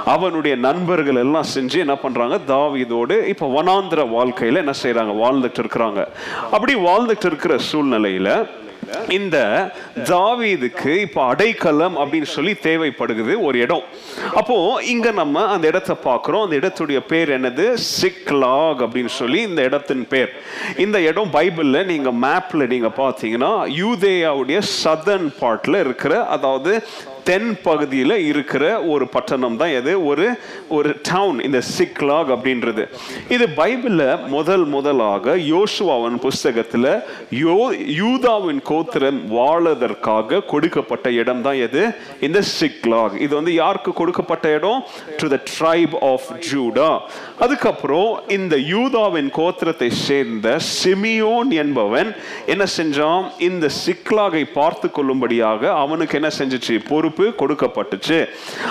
அவனுடைய 0.04 0.56
நண்பர்கள் 0.66 1.20
எல்லாம் 1.24 1.50
செஞ்சு 1.54 1.78
என்ன 1.78 1.96
பண்றாங்க? 1.96 2.38
தாவீதோடு 2.54 3.16
இப்போ 3.32 3.46
வனாந்திர 3.56 4.00
வாழ்க்கையில 4.16 4.62
என்ன 4.64 4.74
செய்யறாங்க 4.82 5.14
வாழ்ந்துட்டு 5.24 5.60
இருக்கிறாங்க. 5.62 6.00
அப்படி 6.50 6.74
வாழ்ந்துட்டு 6.88 7.28
இருக்கிற 7.30 7.56
சூழ்நிலையில 7.70 8.28
இந்த 9.08 9.36
தாவீதுக்கு 10.10 10.92
இப்போ 11.06 11.20
அடைக்கலம் 11.32 11.96
அப்படின்னு 12.02 12.28
சொல்லி 12.36 12.54
தேவைப்படுகிறது 12.66 13.34
ஒரு 13.48 13.58
இடம். 13.64 13.84
அப்போ 14.40 14.56
இங்க 14.92 15.10
நம்ம 15.10 15.44
அந்த 15.54 15.66
இடத்தை 15.66 15.96
பார்க்குறோம். 16.04 16.44
அந்த 16.46 16.56
இடத்துடைய 16.60 17.00
பேர் 17.12 17.30
என்னது? 17.38 17.66
சிக்லாக் 18.00 18.80
அப்படின்னு 18.86 19.12
சொல்லி 19.20 19.40
இந்த 19.42 19.62
இடத்தின் 19.62 20.06
பேர். 20.08 20.32
இந்த 20.84 21.00
இடம் 21.00 21.30
பைபிளில் 21.36 21.88
நீங்கள் 21.92 22.18
மேப்பில் 22.26 22.70
நீங்கள் 22.74 22.96
பார்த்தீங்கன்னா 23.02 23.52
யூதேயாவுடைய 23.82 24.60
சதர்ன் 24.82 25.30
பார்ட்டில் 25.40 25.82
இருக்கிற 25.84 26.24
அதாவது 26.36 26.72
தென் 27.24 27.60
பகுதியில் 27.62 28.16
இருக்கிற 28.30 28.82
ஒரு 28.82 29.08
பட்டணம் 29.08 29.56
தான் 29.56 29.68
எது? 29.68 29.92
ஒரு 30.06 30.26
ஒரு 30.68 30.90
டவுன் 31.02 31.38
இந்த 31.40 31.62
சிக்லாக் 31.78 32.30
அப்படின்றது. 32.34 32.84
இது 33.28 33.46
பைபிளில் 33.56 34.26
முதல் 34.26 34.64
முதலாக 34.64 35.36
யோசுவாவின் 35.36 36.18
புஸ்தகத்தில் 36.26 36.90
யோ 37.42 37.58
யூதாவின் 38.00 38.62
கோத்திரம் 38.62 39.20
வாழதற்காக 39.28 40.40
கொடுக்கப்பட்ட 40.52 41.10
இடம் 41.10 41.42
தான் 41.42 41.58
எது? 41.66 41.82
இந்த 42.20 42.42
சிக்லாக் 42.60 43.16
இது 43.26 43.34
வந்து 43.34 43.54
யாருக்கு 43.54 43.92
கொடுக்கப்பட்ட 43.92 44.54
இடம்? 44.54 44.80
To 45.16 45.28
the 45.34 45.38
tribe 45.52 45.96
of 46.12 46.28
Judah 46.50 46.90
அதுக்கப்புறம் 47.38 48.10
இந்த 48.28 48.56
யூதாவின் 48.56 49.30
கோத்திரத்தை 49.38 49.90
சேர்ந்த 50.06 50.56
சிமியோன் 50.82 51.50
என்பவன் 51.64 52.10
என்ன 52.46 52.64
செஞ்சான்? 52.78 53.24
இந்த 53.38 53.66
சிக்லாகை 53.84 54.44
பார்த்து 54.58 54.90
கொள்ளும்படியாக 54.90 55.72
அவனுக்கு 55.72 56.18
என்ன 56.20 56.30
செஞ்சிச்சு? 56.38 56.74
பொறுப்பு 56.88 57.08
கொடுக்கப்பட்டுச்சு. 57.18 58.28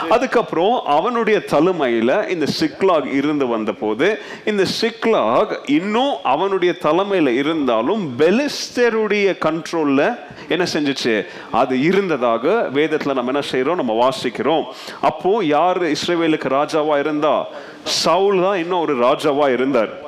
அதுக்கப்புறம் 0.10 0.84
அவனுடைய 0.86 1.40
தலைமையில் 1.40 2.28
இந்த 2.30 2.46
சிக்லாக் 2.60 3.14
இருந்து 3.14 3.48
வந்த 3.48 3.72
போது 3.72 4.20
இந்த 4.46 4.66
சிக்லாக் 4.82 5.58
இன்னும் 5.66 6.14
அவனுடைய 6.24 6.74
தலைமையில் 6.74 7.36
இருந்தாலும் 7.36 8.18
பெலிஸ்தருடைய 8.20 9.28
கண்ட்ரோல்ல 9.46 10.18
என்ன 10.48 10.66
செஞ்சுச்சு? 10.74 11.26
அது 11.52 11.82
இருந்ததாக 11.82 12.70
வேதத்தில் 12.74 13.14
நம்ம 13.14 13.32
என்ன 13.32 13.42
செய்கிறோம் 13.42 13.76
நம்ம 13.76 14.10
வாசிக்கிறோம். 14.10 14.64
அப்போ 15.02 15.44
யார் 15.44 15.84
இஸ்ரேவேலுக்கு 15.84 16.50
ராஜாவாக 16.60 17.00
இருந்தா? 17.00 17.48
சவுல் 17.84 18.42
தான் 18.42 18.58
இன்னும் 18.58 18.80
ஒரு 18.80 18.96
ராஜாவாக 18.96 19.54
இருந்தார். 19.54 20.08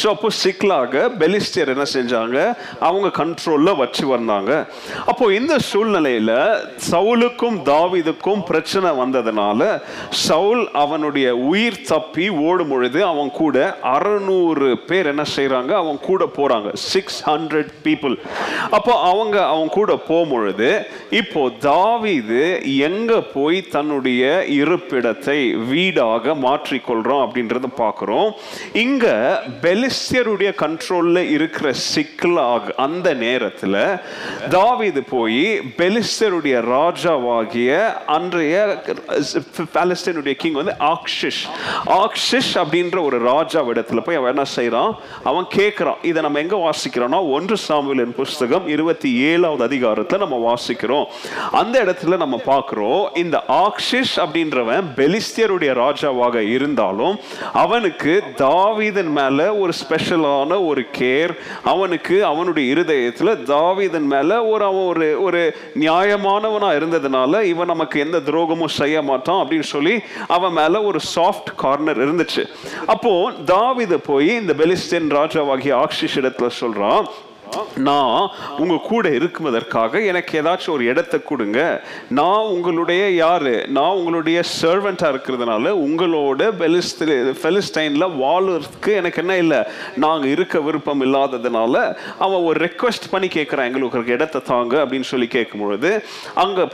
ஸோ 0.00 0.06
அப்போ 0.14 0.28
சிக்லாக 0.42 1.02
பெலிஸ்டியர் 1.20 1.72
என்ன 1.74 1.86
செஞ்சாங்க? 1.94 2.38
அவங்க 2.88 3.08
கண்ட்ரோலில் 3.20 3.78
வச்சு 3.82 4.04
வந்தாங்க. 4.06 4.50
அப்போ 5.10 5.24
இந்த 5.38 5.54
சூழ்நிலையில் 5.70 6.34
சவுலுக்கும் 6.90 7.58
தாவிதுக்கும் 7.70 8.42
பிரச்சனை 8.50 8.90
வந்ததுனால 9.02 9.60
சவுல் 10.26 10.64
அவனுடைய 10.84 11.28
உயிர் 11.50 11.80
தப்பி 11.92 12.26
ஓடும் 12.48 12.72
பொழுது 12.72 13.00
அவன் 13.04 13.30
கூட 13.40 13.56
அறநூறு 13.94 14.68
பேர் 14.88 15.10
என்ன 15.12 15.24
செய்கிறாங்க 15.36 15.72
அவன் 15.82 15.98
கூட 16.08 16.24
போகிறாங்க 16.38 16.68
சிக்ஸ் 16.92 17.20
ஹண்ட்ரட் 17.30 17.72
பீப்புள் 17.86 18.16
அப்போ 18.78 18.92
அவங்க 19.10 19.36
அவன் 19.46 19.70
கூட 19.78 19.92
போகும்பொழுது 20.08 20.70
இப்போ 21.20 21.42
தாவிது 21.68 22.42
எங்கே 22.88 23.18
போய் 23.34 23.58
தன்னுடைய 23.74 24.24
இருப்பிடத்தை 24.60 25.38
வீடாக 25.70 26.34
மாற்றிக்கொள்கிறோம் 26.46 27.22
அப்படின்றத 27.24 27.68
பார்க்குறோம். 27.80 28.28
இங்கே 28.84 29.14
பெலிஸ்தியருடைய 29.70 30.50
கண்ட்ரோல்ல 30.62 31.18
இருக்கிற 31.18 31.72
சிக்லாக் 31.94 32.70
அந்த 32.76 33.14
நேரத்துல 33.14 34.00
தாவீது 34.48 35.02
போய் 35.02 35.58
பெலிஸ்தியருடைய 35.58 36.56
ராஜாவாகிய 36.70 37.94
அன்றைய 38.06 38.82
பாலஸ்தீனுடைய 39.74 40.32
கிங் 40.32 40.52
வந்து 40.52 40.74
ஆக்ஷிஷ். 40.78 41.46
ஆக்ஷிஷ் 41.86 42.54
அப்படின்ற 42.54 43.02
ஒரு 43.02 43.22
ராஜாவிடத்துல 43.22 44.00
போய் 44.00 44.16
அவன் 44.16 44.28
என்ன 44.28 44.44
செய்கிறான் 44.44 44.98
அவன் 45.24 45.46
கேட்கிறான் 45.54 45.96
இதை 46.02 46.22
நம்ம 46.22 46.38
எங்க 46.38 46.56
வாசிக்கிறோம்னா 46.56 47.30
ஒன்று 47.30 47.56
சாமியலின் 47.68 48.10
புஸ்தகம் 48.10 48.68
இருபத்தி 48.68 49.14
ஏழாவது 49.14 49.64
அதிகாரத்துல 49.66 50.18
நம்ம 50.18 50.54
வாசிக்கிறோம். 50.54 51.04
அந்த 51.52 51.84
இடத்துல 51.84 52.16
நம்ம 52.16 52.36
பார்க்கிறோம் 52.36 53.10
இந்த 53.14 53.44
ஆக்ஷிஷ் 53.48 54.16
அப்படின்றவன் 54.16 54.82
பெலிஸ்தியருடைய 54.96 55.74
ராஜாவாக 55.84 56.34
இருந்தாலும் 56.34 57.18
அவனுக்கு 57.52 58.22
தாவீதன் 58.36 59.12
மேல 59.12 59.49
ஒரு 59.54 59.72
ஸ்பெஷலான 59.72 60.66
ஒரு 60.66 60.86
கேர் 60.98 61.36
அவனுக்கு 61.64 62.24
அவனுடைய 62.24 62.70
இருதயத்தில் 62.70 63.44
தாவிதன் 63.44 64.06
மேல 64.06 64.44
ஒரு 64.44 64.64
அவன் 64.64 64.86
ஒரு 64.86 65.22
ஒரு 65.22 65.56
நியாயமானவனா 65.80 66.70
இருந்ததுனால 66.78 67.42
இவன் 67.42 67.66
நமக்கு 67.66 68.00
எந்த 68.00 68.18
துரோகமும் 68.18 68.66
செய்ய 68.66 69.02
மாட்டான் 69.02 69.46
அப்படின்னு 69.46 69.68
சொல்லி 69.74 70.00
அவன் 70.28 70.52
மேல 70.52 70.82
ஒரு 70.82 70.98
சாஃப்ட் 71.14 71.54
கார்னர் 71.56 71.98
இருந்துச்சு. 71.98 72.44
அப்போ 72.86 73.30
தாவிதை 73.30 73.96
போய் 74.04 74.28
இந்த 74.28 74.52
பெலிஸ்தீன் 74.52 75.08
ராஜாவாகிய 75.08 75.84
ஆக்ஷிஷ் 75.84 76.16
இடத்துல 76.16 76.50
சொல்றான் 76.60 77.06
நான் 77.76 78.30
உங்க 78.58 78.76
கூட 78.76 79.08
இருக்குவதற்காக 79.08 80.06
எனக்கு 80.06 80.42
ஏதாச்சும் 80.42 80.70
ஒரு 80.70 80.84
இடத்தை 80.84 81.22
கொடுங்க. 81.22 81.82
நான் 82.08 82.48
உங்களுடைய 82.54 83.10
யாரு? 83.10 83.66
நான் 83.68 83.96
உங்களுடைய 83.98 84.42
சர்வெண்டா 84.62 85.08
இருக்கிறதுனால 85.12 85.72
உங்களோட 85.86 86.48
பெலிஸ்டைன்ல 87.42 88.06
வாழ்றதுக்கு 88.22 88.94
எனக்கு 88.94 89.20
என்ன 89.20 89.36
இல்லை? 89.36 89.60
நாங்கள் 89.96 90.30
இருக்க 90.30 90.60
விருப்பம் 90.60 91.04
இல்லாததுனால 91.04 91.96
அவன் 92.18 92.42
ஒரு 92.42 92.58
ரெக்வெஸ்ட் 92.66 93.10
பண்ணி 93.10 93.26
கேட்குறான் 93.26 93.68
எங்களுக்கு 93.70 93.98
ஒரு 93.98 94.06
இடத்தை 94.06 94.42
தாங்க 94.44 94.84
அப்படின்னு 94.84 95.10
சொல்லி 95.12 95.26
கேட்கும் 95.26 95.60
பொழுது 95.60 96.04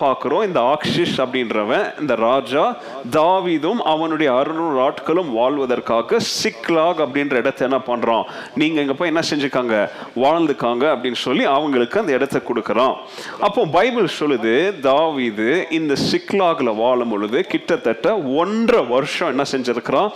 பார்க்குறோம் 0.00 0.46
இந்த 0.46 0.60
ஆக்ஷிஷ் 0.60 1.16
அப்படின்றவன் 1.16 2.00
இந்த 2.00 2.14
ராஜா 2.14 2.76
தாவிதும் 3.10 3.80
அவனுடைய 3.94 4.34
அறுநூறு 4.34 4.78
ஆட்களும் 4.88 5.32
வாழ்வதற்காக 5.32 6.16
சிக்லாக் 6.42 7.02
அப்படின்ற 7.06 7.34
இடத்தை 7.34 7.68
என்ன 7.70 7.80
பண்ணுறான் 7.86 8.24
நீங்கள் 8.54 8.82
இங்கே 8.82 8.96
போய் 8.98 9.12
என்ன 9.14 9.22
செஞ்சுக்காங்க? 9.30 9.74
வாழ்ந்துக்காங்க. 10.16 10.64
இருக்காங்க 10.66 10.86
அப்படின்னு 10.94 11.20
சொல்லி 11.26 11.44
அவங்களுக்கு 11.56 11.96
அந்த 12.00 12.12
இடத்த 12.18 12.36
கொடுக்குறான். 12.48 12.94
அப்போ 13.46 13.60
பைபிள் 13.76 14.08
சொல்லுது 14.18 14.54
தாவிது 14.88 15.48
இந்த 15.78 15.94
சிக்லாகில் 16.10 16.70
வாழும் 16.82 17.12
பொழுது 17.12 17.38
கிட்டத்தட்ட 17.52 18.06
ஒன்றரை 18.40 18.82
வருஷம் 18.94 19.30
என்ன 19.32 19.44
செஞ்சிருக்கிறான்? 19.52 20.10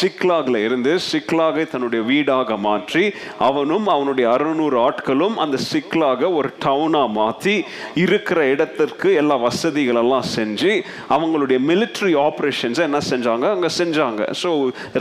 சிக்லாகில் 0.00 0.58
இருந்து 0.66 0.92
சிக்லாகை 1.12 1.64
தன்னுடைய 1.72 2.02
வீடாக 2.10 2.56
மாற்றி 2.66 3.04
அவனும் 3.48 3.86
அவனுடைய 3.94 4.26
அறுநூறு 4.34 4.78
ஆட்களும் 4.86 5.36
அந்த 5.44 5.56
சிக்லாக 5.72 6.30
ஒரு 6.38 6.50
டவுனா 6.64 7.02
மாற்றி 7.20 7.56
இருக்கிற 8.04 8.38
இடத்திற்கு 8.54 9.08
எல்லா 9.22 9.38
வசதிகளெல்லாம் 9.46 10.28
செஞ்சு 10.36 10.72
அவங்களுடைய 11.16 11.58
மிலிட்ரி 11.70 12.14
ஆப்ரேஷன்ஸை 12.28 12.84
என்ன 12.90 13.00
செஞ்சாங்க? 13.12 13.46
அங்க 13.56 13.70
செஞ்சாங்க. 13.80 14.22
ஸோ 14.42 14.52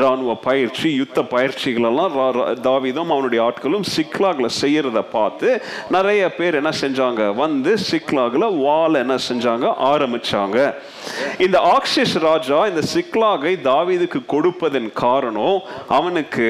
ராணுவ 0.04 0.32
பயிற்சி 0.50 0.88
யுத்த 1.02 1.22
பயிற்சிகளெல்லாம் 1.36 2.14
தாவிதம் 2.70 3.12
அவனுடைய 3.16 3.40
ஆட்களும் 3.48 3.86
சிக்லாக்ல 3.96 4.48
செய்யறத 4.96 5.14
பார்த்து 5.18 5.50
நிறைய 5.96 6.22
பேர் 6.38 6.58
என்ன 6.62 6.72
செஞ்சாங்க? 6.84 7.22
வந்து 7.42 7.72
சிக்லாகில் 7.90 8.48
வால் 8.66 9.02
என்ன 9.04 9.16
செஞ்சாங்க? 9.30 9.66
ஆரம்பிச்சாங்க. 9.92 10.58
இந்த 11.46 11.58
ஆக்ஷிஷ் 11.76 12.18
ராஜா 12.28 12.60
இந்த 12.72 12.82
சிக்லாகை 12.94 13.54
தாவீதுக்கு 13.70 14.20
கொடுப்பதன் 14.34 14.90
காரணம் 15.04 15.58
அவனுக்கு 15.98 16.48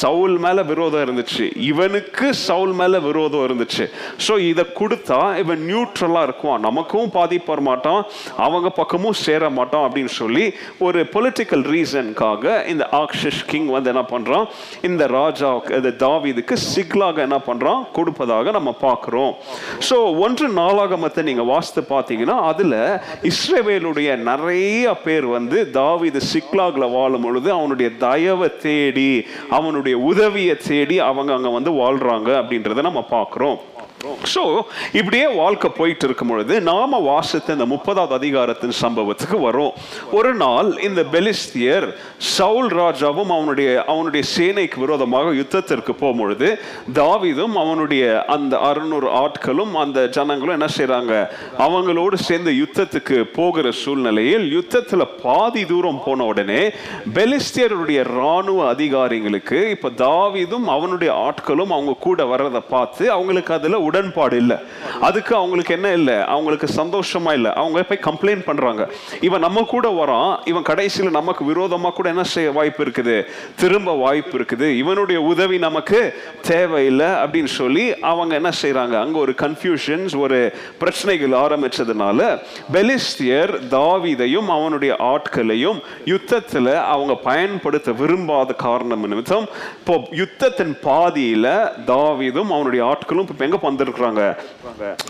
சவுல் 0.00 0.36
மேல 0.44 0.58
விரோதம் 0.72 1.04
இருந்துச்சு. 1.06 1.44
இவனுக்கு 1.70 2.26
சவுல் 2.46 2.74
மேல 2.80 3.00
விரோதம் 3.08 3.44
இருந்துச்சு. 3.48 3.84
ஸோ 4.26 4.32
இதை 4.50 4.64
கொடுத்தா 4.80 5.20
இவன் 5.42 5.62
நியூட்ரலா 5.70 6.22
இருக்குவான். 6.28 6.64
நமக்கும் 6.68 7.12
பாதிப்பு 7.18 7.52
வர 7.52 7.62
மாட்டான். 7.70 8.02
அவங்க 8.46 8.68
பக்கமும் 8.80 9.18
சேர 9.26 9.42
மாட்டான் 9.58 9.84
அப்படின்னு 9.86 10.12
சொல்லி 10.20 10.44
ஒரு 10.86 11.00
பொலிட்டிக்கல் 11.14 11.64
ரீசனுக்காக 11.74 12.44
இந்த 12.72 12.84
ஆக்ஷிஷ் 13.02 13.44
கிங் 13.50 13.70
வந்து 13.76 13.90
என்ன 13.92 14.04
பண்றான்? 14.14 14.46
இந்த 14.88 15.02
ராஜா 15.18 15.50
இந்த 15.78 15.92
தாவீதுக்கு 16.04 16.54
சிக்லாக 16.74 17.16
என்ன 17.26 17.38
பண்றான்? 17.48 17.80
கொடுப்பதாக 17.96 18.52
நம்ம 18.56 18.70
பார்க்குறோம். 18.86 19.32
ஸோ 19.88 19.96
ஒன்று 20.24 20.46
நாளாகமத்தை 20.60 21.22
நீங்கள் 21.28 21.50
வாசித்து 21.52 21.82
பார்த்தீங்கன்னா 21.94 22.36
அதில் 22.50 22.78
இஸ்ரேவேலுடைய 23.32 24.16
நிறைய 24.30 24.94
பேர் 25.06 25.26
வந்து 25.36 25.58
தாவீது 25.80 26.22
சிக்லாகில் 26.32 26.92
வாழும் 26.96 27.24
பொழுது 27.26 27.50
அவனுடைய 27.58 27.90
தயவை 28.06 28.50
தேடி 28.66 29.10
அவனுடைய 29.58 29.96
உதவியை 30.10 30.56
தேடி 30.70 30.98
அவங்க 31.08 31.32
அங்கே 31.38 31.56
வந்து 31.58 31.72
வாழ்கிறாங்க 31.82 32.30
அப்படின்றத 32.42 32.86
நம்ம 32.88 33.02
பார்க்குறோம். 33.16 33.58
ஸோ 34.32 34.42
இப்படியே 34.92 35.26
வாழ்க்கை 35.32 35.70
போயிட்டு 35.70 36.04
இருக்கும் 36.06 36.28
பொழுது 36.28 36.60
நாம 36.60 36.98
வாசித்த 36.98 37.52
இந்த 37.52 37.66
முப்பதாவது 37.66 38.10
அதிகாரத்தின் 38.10 38.74
சம்பவத்துக்கு 38.80 39.40
வரும். 39.40 39.72
ஒரு 40.10 40.34
நாள் 40.34 40.78
இந்த 40.78 41.04
பெலிஸ்தியர் 41.04 41.86
சவுல் 42.36 42.68
ராஜாவும் 42.70 43.32
அவனுடைய 43.32 43.84
அவனுடைய 43.84 44.24
சேனைக்கு 44.36 44.78
விரோதமாக 44.78 45.32
யுத்தத்திற்கு 45.34 45.92
போகும்பொழுது 45.94 46.48
தாவிதும் 46.92 47.54
அவனுடைய 47.54 48.04
அந்த 48.26 48.58
அறுநூறு 48.60 49.08
ஆட்களும் 49.22 49.74
அந்த 49.74 50.06
ஜனங்களும் 50.08 50.56
என்ன 50.58 50.68
செய்கிறாங்க 50.76 51.12
அவங்களோடு 51.58 52.14
சேர்ந்து 52.20 52.52
யுத்தத்துக்கு 52.52 53.20
போகிற 53.32 53.70
சூழ்நிலையில் 53.72 54.52
யுத்தத்தில் 54.52 55.06
பாதி 55.22 55.64
தூரம் 55.64 56.02
போன 56.04 56.24
உடனே 56.24 56.62
பெலிஸ்தியருடைய 57.14 58.02
ராணுவ 58.14 58.68
அதிகாரிகளுக்கு 58.68 59.70
இப்போ 59.70 59.90
தாவிதும் 59.98 60.64
அவனுடைய 60.68 61.12
ஆட்களும் 61.26 61.70
அவங்க 61.70 61.98
கூட 62.00 62.24
வர்றதை 62.26 62.60
பார்த்து 62.68 63.12
அவங்களுக்கு 63.12 63.54
அதில் 63.54 63.86
உடன்பாடு 63.88 64.36
இல்லை. 64.42 64.56
அதுக்கு 65.08 65.32
அவங்களுக்கு 65.40 65.76
என்ன 65.78 65.88
இல்லை? 65.98 66.16
அவங்களுக்கு 66.34 66.68
சந்தோஷமா 66.80 67.32
இல்லை. 67.38 67.50
அவங்க 67.60 67.82
போய் 67.90 68.06
கம்ப்ளைண்ட் 68.08 68.48
பண்றாங்க. 68.50 68.82
இவன் 69.28 69.44
நம்ம 69.46 69.66
கூட 69.74 69.86
வரான். 70.00 70.32
இவன் 70.50 70.68
கடைசியில் 70.70 71.16
நமக்கு 71.18 71.42
விரோதமாக 71.50 71.94
கூட 71.98 72.08
என்ன 72.14 72.24
செய்ய 72.34 72.50
வாய்ப்பு 72.58 72.82
இருக்குது? 72.84 73.16
திரும்ப 73.62 73.96
வாய்ப்பு 74.04 74.34
இருக்குது. 74.38 74.68
இவனுடைய 74.82 75.18
உதவி 75.32 75.58
நமக்கு 75.66 76.00
தேவையில்லை 76.50 77.10
அப்படின்னு 77.22 77.52
சொல்லி 77.60 77.84
அவங்க 78.12 78.32
என்ன 78.40 78.50
செய்கிறாங்க 78.62 78.94
அங்கே 79.04 79.18
ஒரு 79.24 79.32
கன்ஃபியூஷன்ஸ் 79.44 80.14
ஒரு 80.24 80.38
பிரச்சனைகள் 80.82 81.34
ஆரம்பிச்சதுனால 81.44 82.20
பெலிஸ்தியர் 82.74 83.52
தாவிதையும் 83.70 84.48
அவனுடைய 84.56 84.92
ஆட்களையும் 85.12 85.78
யுத்தத்தில் 86.12 86.72
அவங்க 86.94 87.14
பயன்படுத்த 87.28 87.92
விரும்பாத 88.00 88.56
காரணம் 88.66 89.06
நிமித்தம் 89.08 89.46
இப்போ 89.78 89.94
யுத்தத்தின் 90.20 90.74
பாதியில் 90.82 91.50
தாவிதும் 91.92 92.52
அவனுடைய 92.56 92.82
ஆட்களும் 92.92 93.28
இப்போ 93.32 93.44
எங்க 93.48 93.60
வந்திருக்கிறாங்க. 93.78 94.22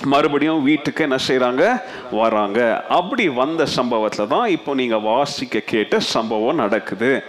மறுபடியும் 0.04 0.62
வீட்டுக்கு 0.62 1.02
என்ன 1.02 1.16
செய்கிறாங்க 1.26 1.64
வராங்க. 2.10 2.84
அப்படி 2.88 3.28
வந்த 3.28 3.66
சம்பவத்தில் 3.66 4.30
தான் 4.34 4.48
இப்போ 4.56 4.74
நீங்கள் 4.74 5.00
வாசிக்க 5.00 5.60
கேட்ட 5.60 6.00
சம்பவம் 6.00 6.60
நடக்குது. 6.64 7.22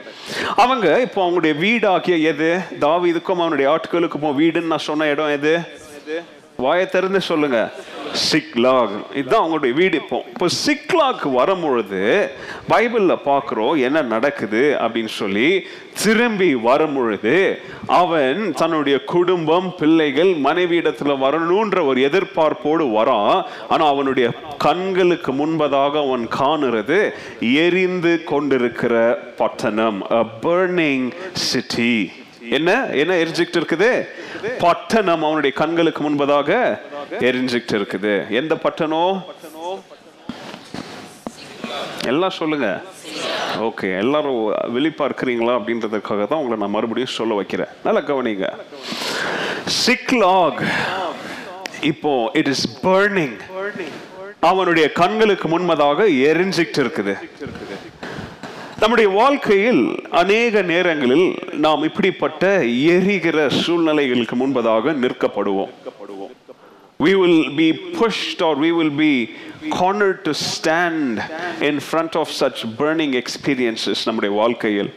அவங்க 0.55 1.01
இப்போ 1.01 1.19
அவங்களுடைய 1.25 1.55
வீடாகிய 1.63 2.17
எது? 2.31 2.51
தாவீதுக்கும் 2.79 3.41
அவனுடைய 3.43 3.67
ஆட்களுக்கும் 3.75 4.37
வீடுன்னு 4.41 4.71
நான் 4.73 4.87
சொன்ன 4.89 5.07
இடம் 5.07 5.29
எது? 5.29 5.53
வாயை 6.63 6.85
திறந்து 6.85 7.21
சொல்லுங்க. 7.21 7.71
சிக்லாக் 8.31 8.95
இதுதான் 9.15 9.43
அவங்களுடைய 9.43 9.73
வீடு 9.73 9.97
இப்போ. 9.97 10.25
இப்போ 10.27 10.47
சிக்லாக் 10.65 11.31
வரும்பொழுது 11.31 12.31
பைபிளில் 12.69 13.21
பார்க்குறோம் 13.25 13.77
என்ன 13.77 14.01
நடக்குது 14.01 14.75
அப்படின்னு 14.79 15.11
சொல்லி 15.19 15.67
திரும்பி 16.03 16.55
வரும்பொழுது 16.55 17.61
அவன் 17.87 18.51
தன்னுடைய 18.51 19.03
குடும்பம் 19.13 19.73
பிள்ளைகள் 19.77 20.31
மனைவியிடத்தில் 20.47 21.21
வரணுன்ற 21.25 21.85
ஒரு 21.85 22.01
எதிர்பார்ப்போடு 22.09 22.87
வரான். 22.99 23.45
ஆனால் 23.69 23.87
அவனுடைய 23.87 24.29
கண்களுக்கு 24.57 25.31
முன்பதாக 25.31 25.93
அவன் 26.05 26.27
காணுறது 26.39 26.99
எரிந்து 27.53 28.23
கொண்டிருக்கிற 28.23 28.95
பட்டணம் 29.37 30.01
அ 30.11 30.23
burning 30.41 31.11
சிட்டி 31.31 32.11
என்ன? 32.57 32.71
என்ன 33.01 33.13
எரிஞ்சுக்கிட்டு 33.23 33.59
இருக்குது? 33.61 33.89
பட்டணம் 34.63 35.25
அவனுடைய 35.27 35.51
கண்களுக்கு 35.61 36.01
முன்பதாக 36.05 36.49
எரிஞ்சுக்கிட்டு 37.29 37.77
இருக்குது. 37.79 38.13
எந்த 38.39 38.53
பட்டணம்? 38.65 39.15
எல்லாம் 42.11 42.37
சொல்லுங்க. 42.39 42.67
ஓகே 43.67 43.87
எல்லாரும் 44.01 44.39
விழிப்பா 44.75 45.05
இருக்கிறீங்களா 45.09 45.53
அப்படின்றதுக்காக 45.59 46.25
தான் 46.27 46.39
உங்களை 46.41 46.57
நான் 46.63 46.75
மறுபடியும் 46.75 47.17
சொல்ல 47.19 47.33
வைக்கிறேன். 47.39 47.71
நல்லா 47.85 48.01
கவனிங்க. 48.09 48.47
சிக்லாக் 49.85 50.61
இப்போ 51.91 52.13
இட் 52.41 52.51
இஸ் 52.53 52.67
பர்னிங் 52.85 53.37
அவனுடைய 54.51 54.85
கண்களுக்கு 55.01 55.47
முன்பதாக 55.53 55.99
எரிஞ்சிக்கிட்டு 56.31 56.81
இருக்குது. 56.85 57.15
நம்முடைய 58.81 59.09
வாழ்க்கையில் 59.19 59.81
அநேக 60.21 60.61
நேரங்களில் 60.71 61.27
நாம் 61.65 61.81
இப்படிப்பட்ட 61.87 62.43
எரிகிற 62.95 63.37
சூழ்நிலைகளுக்கு 63.63 64.35
முன்பதாக 64.41 64.93
நிற்கப்படுவோம். 65.03 65.71
We 67.05 67.11
will 67.21 67.41
be 67.59 67.67
pushed 67.97 68.39
or 68.45 68.53
we 68.63 68.71
will 68.77 68.93
be 69.05 69.13
corner 69.67 70.21
to 70.21 70.31
stand 70.31 71.21
in 71.61 71.79
front 71.91 72.15
of 72.15 72.27
such 72.39 72.65
burning 72.77 73.21
experiences 73.21 73.95
நம்முடைய 74.05 74.35
வாழ்க்கையில். 74.35 74.93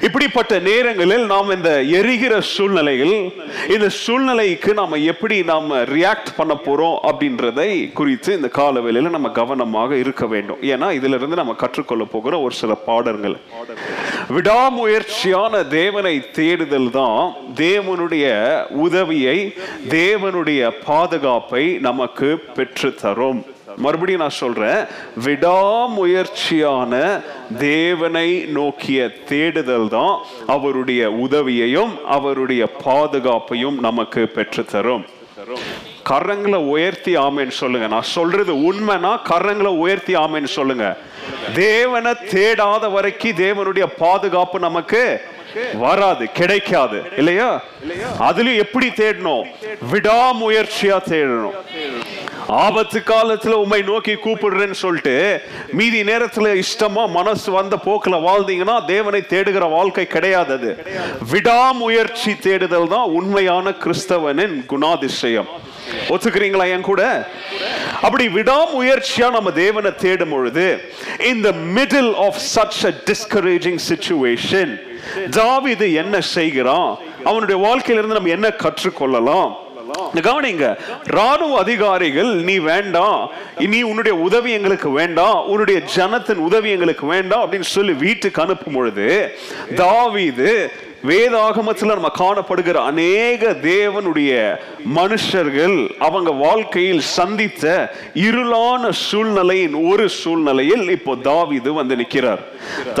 இப்படிப்பட்ட 0.00 0.58
நேரங்களில் 0.58 1.26
நாம் 1.26 1.50
இந்த 1.50 1.82
எரிகிற 1.82 2.40
சூழ்நிலையில் 2.40 3.32
இந்த 3.68 3.88
சூழ்நிலைக்கு 3.88 4.74
நாம் 4.74 4.92
எப்படி 4.92 5.42
நாம் 5.42 5.70
ரியாக்ட் 5.70 6.34
பண்ண 6.36 6.54
போகிறோம் 6.54 6.98
அப்படின்றதை 7.02 7.92
குறித்து 7.92 8.34
இந்த 8.34 8.48
கால 8.48 8.80
நம்ம 8.90 9.28
கவனமாக 9.28 9.96
இருக்க 9.96 10.26
வேண்டும். 10.26 10.56
ஏன்னா 10.56 10.88
இதுல 10.98 11.14
இருந்து 11.14 11.36
நம்ம 11.36 11.52
கற்றுக்கொள்ள 11.52 12.04
போகிற 12.04 12.38
ஒரு 12.38 12.54
சில 12.54 12.74
பாடங்கள். 12.74 13.36
விடாமுயற்சியான 14.28 15.54
தேவனை 15.68 16.14
தேடுதல் 16.32 16.88
தான் 16.90 17.20
தேவனுடைய 17.56 18.26
உதவியை 18.78 19.36
தேவனுடைய 19.90 20.70
பாதுகாப்பை 20.86 21.64
நமக்கு 21.80 22.28
பெற்று 22.54 22.90
தரும் 22.94 23.40
மறுபடியும் 23.78 24.20
நான் 24.20 24.40
சொல்றேன் 24.40 24.80
விடாமுயற்சியான 25.24 26.92
தேவனை 27.58 28.28
நோக்கிய 28.52 29.08
தேடுதல் 29.28 29.88
தான் 29.88 30.14
அவருடைய 30.46 31.10
உதவியையும் 31.18 31.92
அவருடைய 32.08 32.64
பாதுகாப்பையும் 32.84 33.78
நமக்கு 33.80 34.24
பெற்று 34.28 34.64
தரும் 34.66 35.04
கரங்களை 36.10 36.56
உயர்த்தி 36.56 37.16
ஆமைன்னு 37.16 37.50
சொல்லுங்க. 37.50 37.86
நான் 37.86 38.02
சொல்றது 38.02 38.54
உண்மைனா 38.54 39.18
கரங்களை 39.30 39.72
உயர்த்தி 39.76 40.14
ஆமைன்னு 40.14 40.44
சொல்லுங்க. 40.44 40.96
தேவனை 41.54 42.12
தேடாத 42.12 42.92
வரைக்கும் 42.92 43.30
தேவனுடைய 43.30 43.84
பாதுகாப்பு 43.98 44.58
நமக்கு 44.58 45.20
வராது 45.74 46.32
கிடைக்காது. 46.32 47.02
இல்லையா? 47.16 47.62
அதுலயும் 48.20 48.56
எப்படி 48.56 48.86
தேடணும்? 48.86 49.42
விடாமுயற்சியா 49.92 50.98
தேடணும். 51.08 51.56
ஆபத்து 52.48 53.02
காலத்துல 53.06 53.48
உண்மை 53.48 53.82
நோக்கி 53.82 54.12
கூப்பிடுறேன்னு 54.12 54.70
சொல்லிட்டு 54.70 55.42
மீதி 55.72 56.02
நேரத்துல 56.02 56.62
இஷ்டமா 56.62 57.08
மனசு 57.08 57.52
வந்த 57.52 57.76
போக்குல 57.84 58.28
வாழ்ந்தீங்கன்னா 58.28 58.84
தேவனை 58.84 59.22
தேடுகிற 59.28 59.70
வாழ்க்கை 59.70 60.06
கிடையாது 60.06 60.52
அது. 60.52 60.86
விடாமுயற்சி 61.30 62.36
தேடுதல் 62.36 62.88
தான் 62.88 63.08
உண்மையான 63.08 63.70
கிறிஸ்தவனின் 63.70 64.64
குணாதிசயம். 64.68 65.46
ஒத்துக்கிறீங்களா 66.08 66.70
என் 66.70 66.80
கூட? 66.80 67.28
அப்படி 68.02 68.26
விடாமுயற்சியா 68.26 69.30
நம்ம 69.30 69.52
தேவனை 69.52 69.94
தேடும் 69.94 70.28
பொழுது 70.28 70.92
in 71.18 71.40
the 71.40 71.52
middle 71.74 72.14
of 72.14 72.36
such 72.54 72.84
a 72.84 72.94
discouraging 73.04 73.78
situation 73.88 74.78
தாவிது 75.30 75.94
என்ன 75.94 76.20
செய்கிறான்? 76.20 76.98
அவனுடைய 77.24 77.66
வாழ்க்கையிலிருந்து 77.66 78.20
நம்ம 78.20 78.30
என்ன 78.30 78.48
கற்றுக்கொள்ளலாம்? 78.48 79.64
கவனிங்க 80.14 80.78
ராணுவ 81.04 81.58
அதிகாரிகள் 81.58 82.26
நீ 82.26 82.56
வேண்டாம். 82.56 83.30
நீ 83.58 83.82
உன்னுடைய 83.82 84.18
உதவி 84.18 84.52
எங்களுக்கு 84.52 84.90
வேண்டாம். 84.90 85.46
உன்னுடைய 85.46 85.80
ஜனத்தின் 85.96 86.34
உதவி 86.34 86.70
எங்களுக்கு 86.70 87.06
வேண்டாம். 87.06 87.52
அப்படின்னு 87.52 87.60
சொல்லி 87.60 87.92
வீட்டுக்கு 87.92 88.42
அனுப்பும் 88.42 88.74
பொழுது 88.74 89.38
தாவீது 89.74 90.72
வேதாகமத்தில் 91.08 91.94
நம்ம 91.94 92.10
காணப்படுகிற 92.18 92.76
அநேக 92.90 93.50
தேவனுடைய 93.72 94.32
மனுஷர்கள் 94.98 95.76
அவங்க 96.06 96.30
வாழ்க்கையில் 96.44 97.02
சந்தித்த 97.16 97.64
இருளான 98.26 98.90
சூழ்நிலையின் 99.06 99.74
ஒரு 99.90 100.06
சூழ்நிலையில் 100.20 100.84
இப்போ 100.96 101.14
தாவிது 101.28 101.72
வந்து 101.78 101.96
நிற்கிறார். 102.00 102.42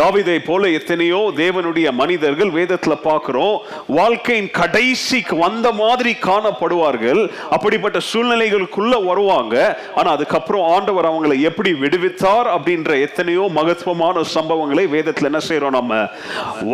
தாவிதை 0.00 0.38
போல 0.48 0.68
எத்தனையோ 0.78 1.20
தேவனுடைய 1.42 1.86
மனிதர்கள் 2.00 2.50
வேதத்தில் 2.58 3.04
பார்க்கிறோம் 3.08 3.56
வாழ்க்கையின் 3.98 4.50
கடைசிக்கு 4.60 5.36
வந்த 5.46 5.66
மாதிரி 5.82 6.12
காணப்படுவார்கள். 6.28 7.22
அப்படிப்பட்ட 7.50 7.98
சூழ்நிலைகளுக்குள்ள 8.10 8.94
வருவாங்க. 9.08 9.56
ஆனா 9.94 10.10
அதுக்கப்புறம் 10.16 10.66
ஆண்டவர் 10.74 11.10
அவங்களை 11.12 11.38
எப்படி 11.52 11.72
விடுவித்தார் 11.84 12.50
அப்படின்ற 12.56 13.00
எத்தனையோ 13.06 13.46
மகத்துவமான 13.58 14.26
சம்பவங்களை 14.36 14.86
வேதத்தில் 14.96 15.30
என்ன 15.32 15.42
செய்கிறோம் 15.48 15.76
நம்ம 15.78 15.94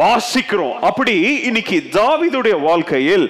வாசிக்கிறோம். 0.02 0.76
அப்படி 0.90 1.16
இன்னைக்கு 1.22 1.76
தாவிதுடைய 1.92 2.54
வாழ்க்கையில் 2.60 3.24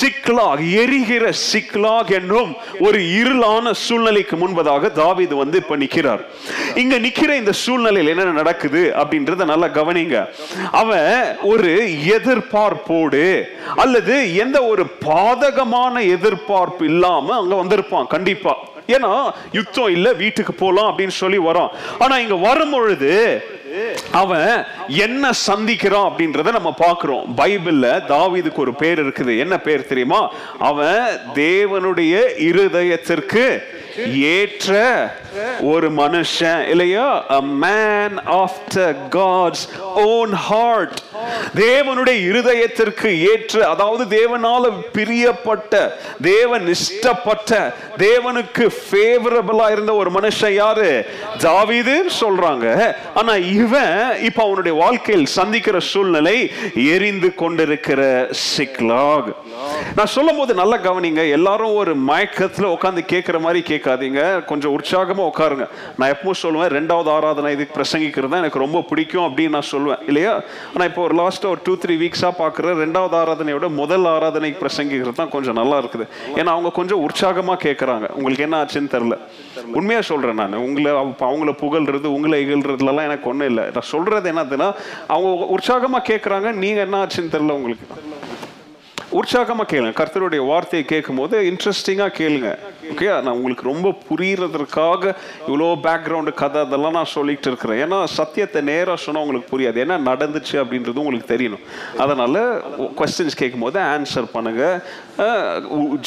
சிக்லாக் 0.00 0.62
எரிகிற 0.82 1.30
சிக்லாக் 1.52 2.10
என்னும் 2.18 2.50
ஒரு 2.80 2.98
இருளான 2.98 3.72
சூழ்நிலைக்கு 3.84 4.36
முன்பதாக 4.36 4.90
தாவிது 4.98 5.34
வந்து 5.42 5.56
இப்ப 5.62 5.76
நிக்கிறார். 5.76 6.22
இங்க 6.74 6.98
நிக்கிற 6.98 7.30
இந்த 7.38 7.52
சூழ்நிலையில் 7.52 8.12
என்ன 8.16 8.34
நடக்குது 8.40 8.82
அப்படின்றத 9.00 9.44
நல்லா 9.44 9.66
கவனிங்க. 9.78 10.18
அவன் 10.72 11.36
ஒரு 11.42 11.72
எதிர்பார்ப்போடு 12.16 13.24
அல்லது 13.76 14.14
எந்த 14.34 14.60
ஒரு 14.64 14.86
பாதகமான 15.06 16.04
எதிர்பார்ப்பு 16.16 16.84
இல்லாம 16.84 17.36
அங்க 17.40 17.54
வந்திருப்பான் 17.62 18.06
கண்டிப்பா. 18.06 18.54
ஏன்னா 18.86 19.12
யுத்தம் 19.52 19.92
இல்ல 19.96 20.12
வீட்டுக்கு 20.12 20.52
போலாம் 20.54 20.88
அப்படின்னு 20.90 21.20
சொல்லி 21.22 21.38
வரான். 21.38 21.70
ஆனா 21.98 22.14
இங்க 22.18 22.34
வரும் 22.34 22.70
பொழுது 22.70 23.12
அவன் 24.12 24.64
என்ன 24.88 25.30
சந்திக்கிறான் 25.30 26.10
அப்படின்றத 26.10 26.52
நம்ம 26.52 26.72
பார்க்கிறோம். 26.72 27.34
பைபிள்ல 27.36 27.86
தாவிதுக்கு 28.08 28.54
ஒரு 28.54 28.74
பேர் 28.74 29.06
இருக்குது. 29.06 29.38
என்ன 29.38 29.58
பேர் 29.58 29.86
தெரியுமா? 29.86 30.32
அவன் 30.58 31.02
தேவனுடைய 31.34 32.24
இருதயத்திற்கு 32.38 33.62
ஏற்ற 34.20 35.12
ஒரு 35.60 35.92
மனுஷன் 35.92 36.68
இல்லையா? 36.68 37.24
A 37.28 37.40
man 37.62 38.10
after 38.26 38.94
God's 39.10 39.62
own 39.96 40.34
heart. 40.50 40.96
தேவனுடைய 41.54 42.18
இருதயத்திற்கு 42.30 43.20
ஏற்ற 43.32 43.68
அதாவது 43.68 44.18
தேவனால 44.18 44.70
பிரியப்பட்ட 44.92 45.90
தேவன் 46.22 46.74
இஷ்டப்பட்ட 46.74 47.72
தேவனுக்கு 47.98 48.68
ஃபேவரபிளா 48.90 49.70
இருந்த 49.70 49.94
ஒரு 49.94 50.10
மனுஷன் 50.10 50.54
யாரு? 50.54 51.06
தாவீதுன்னு 51.38 52.10
சொல்றாங்க. 52.20 52.94
ஆனா 53.14 53.34
இவன் 53.64 54.22
இப்ப 54.22 54.44
அவனுடைய 54.44 54.78
வாழ்க்கையில் 54.78 55.26
சந்திக்கிற 55.26 55.80
சூழ்நிலை 55.80 56.50
எரிந்து 56.74 57.34
கொண்டிருக்கிற 57.34 58.28
சிக்லாக். 58.56 59.34
நான் 59.96 60.06
சொல்லும் 60.06 60.36
போது 60.36 60.54
நல்லா 60.54 60.76
கவனிங்க 60.76 61.30
எல்லாரும் 61.30 61.74
ஒரு 61.74 61.96
மயக்கத்துல 61.96 62.76
உட்காந்து 62.76 62.98
கேட்கிற 62.98 63.38
மாதிரி 63.38 63.76
கேட்காதீங்க 63.76 64.44
கொஞ்சம் 64.44 64.80
உற்சாகமா 64.80 65.30
உட்காருங்க. 65.34 65.68
நான் 65.96 66.10
எப்பவும் 66.10 66.42
சொல்லுவேன் 66.42 66.72
ரெண்டாவது 66.72 67.08
ஆராதனை 67.08 67.52
இதுக்கு 67.52 67.80
பிரசங்கிக்கிறது 67.80 68.28
தான் 68.28 68.38
எனக்கு 68.38 68.58
ரொம்ப 68.58 68.80
பிடிக்கும் 68.80 69.22
அப்படின்னு 69.22 69.48
நான் 69.48 69.62
சொல்லுவேன் 69.70 69.98
இல்லையா? 70.06 70.42
ஆனா 70.74 70.84
இப்போ 70.84 71.02
ஒரு 71.02 71.14
லாஸ்ட் 71.14 71.44
ஒரு 71.44 71.58
டூ 71.64 71.76
த்ரீ 71.76 71.90
வீக்ஸா 71.90 72.32
பாக்குற 72.38 72.74
ரெண்டாவது 72.74 73.14
ஆராதனையோட 73.14 73.68
முதல் 73.68 74.04
ஆராதனைக்கு 74.04 74.66
பிரசங்கிக்கிறது 74.66 75.12
தான் 75.12 75.28
கொஞ்சம் 75.28 75.54
நல்லா 75.54 75.78
இருக்குது. 75.78 76.08
ஏன்னா 76.34 76.44
அவங்க 76.44 76.70
கொஞ்சம் 76.70 77.08
உற்சாகமா 77.08 77.56
கேட்கறாங்க 77.64 78.08
உங்களுக்கு 78.08 78.42
என்ன 78.42 78.62
ஆச்சுன்னு 78.62 78.92
தெரியல. 78.92 79.18
உண்மையா 79.72 80.00
சொல்றேன் 80.00 80.34
நான். 80.34 80.54
உங்களை 80.54 80.90
அவ- 80.90 81.32
அவங்கள 81.32 81.52
புகழ்றது 81.60 82.04
உங்களை 82.04 82.44
இகழ்றதுலாம் 82.44 83.02
எனக்கு 83.02 83.28
ஒன்றும் 83.28 83.48
இல்லை. 83.48 83.53
நான் 83.54 83.82
சொல்றது 83.82 84.32
என்னதுன்னா 84.32 84.74
அவங்க 85.06 85.54
உற்சாகமா 85.54 86.02
கேட்குறாங்க 86.08 86.52
நீங்க 86.52 86.80
என்ன 86.80 87.04
ஆச்சுன்னு 87.04 87.32
தெரியல 87.32 87.50
உங்களுக்கு. 87.50 87.86
உற்சாகமா 89.12 89.62
கேளுங்க. 89.62 89.96
கர்த்தருடைய 90.00 90.46
வார்த்தையை 90.46 90.88
கேட்கும் 90.88 91.16
போது 91.16 91.40
இன்ட்ரெஸ்டிங்கா 91.40 92.08
கேளுங்க. 92.18 92.58
ஓகே 92.92 93.08
நான் 93.24 93.36
உங்களுக்கு 93.38 93.64
ரொம்ப 93.72 93.88
புரியறதற்காக 94.08 95.02
இவ்வளோ 95.48 95.68
பேக்ரவுண்டு 95.86 96.32
கதை 96.40 96.58
அதெல்லாம் 96.66 96.96
நான் 96.98 97.12
சொல்லிகிட்டு 97.14 97.48
இருக்கிறேன். 97.50 97.80
ஏன்னா 97.84 97.98
சத்தியத்தை 98.18 98.60
நேராக 98.70 98.98
சொன்னால் 99.04 99.24
உங்களுக்கு 99.24 99.52
புரியாது. 99.52 99.78
என்ன 99.84 99.98
நடந்துச்சு 100.10 100.56
அப்படின்றது 100.62 101.02
உங்களுக்கு 101.04 101.28
தெரியணும். 101.34 101.64
அதனால் 102.04 102.40
கொஸ்டின்ஸ் 103.00 103.40
கேட்கும்போது 103.42 103.80
ஆன்சர் 103.94 104.28
பண்ணுங்க. 104.36 104.62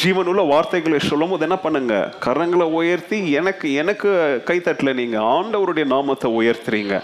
ஜீவனுள்ள 0.01 0.41
வார்த்தைகளை 0.53 0.99
சொல்லும் 1.09 1.33
போது 1.33 1.45
என்ன 1.47 1.57
பண்ணுங்க? 1.65 1.95
கரங்களை 2.25 2.67
உயர்த்தி 2.79 3.19
எனக்கு 3.39 3.67
எனக்கு 3.81 4.09
கைத்தட்டில் 4.49 4.97
நீங்கள் 5.01 5.25
ஆண்டவருடைய 5.35 5.85
நாமத்தை 5.95 6.29
உயர்த்துறீங்க. 6.39 6.95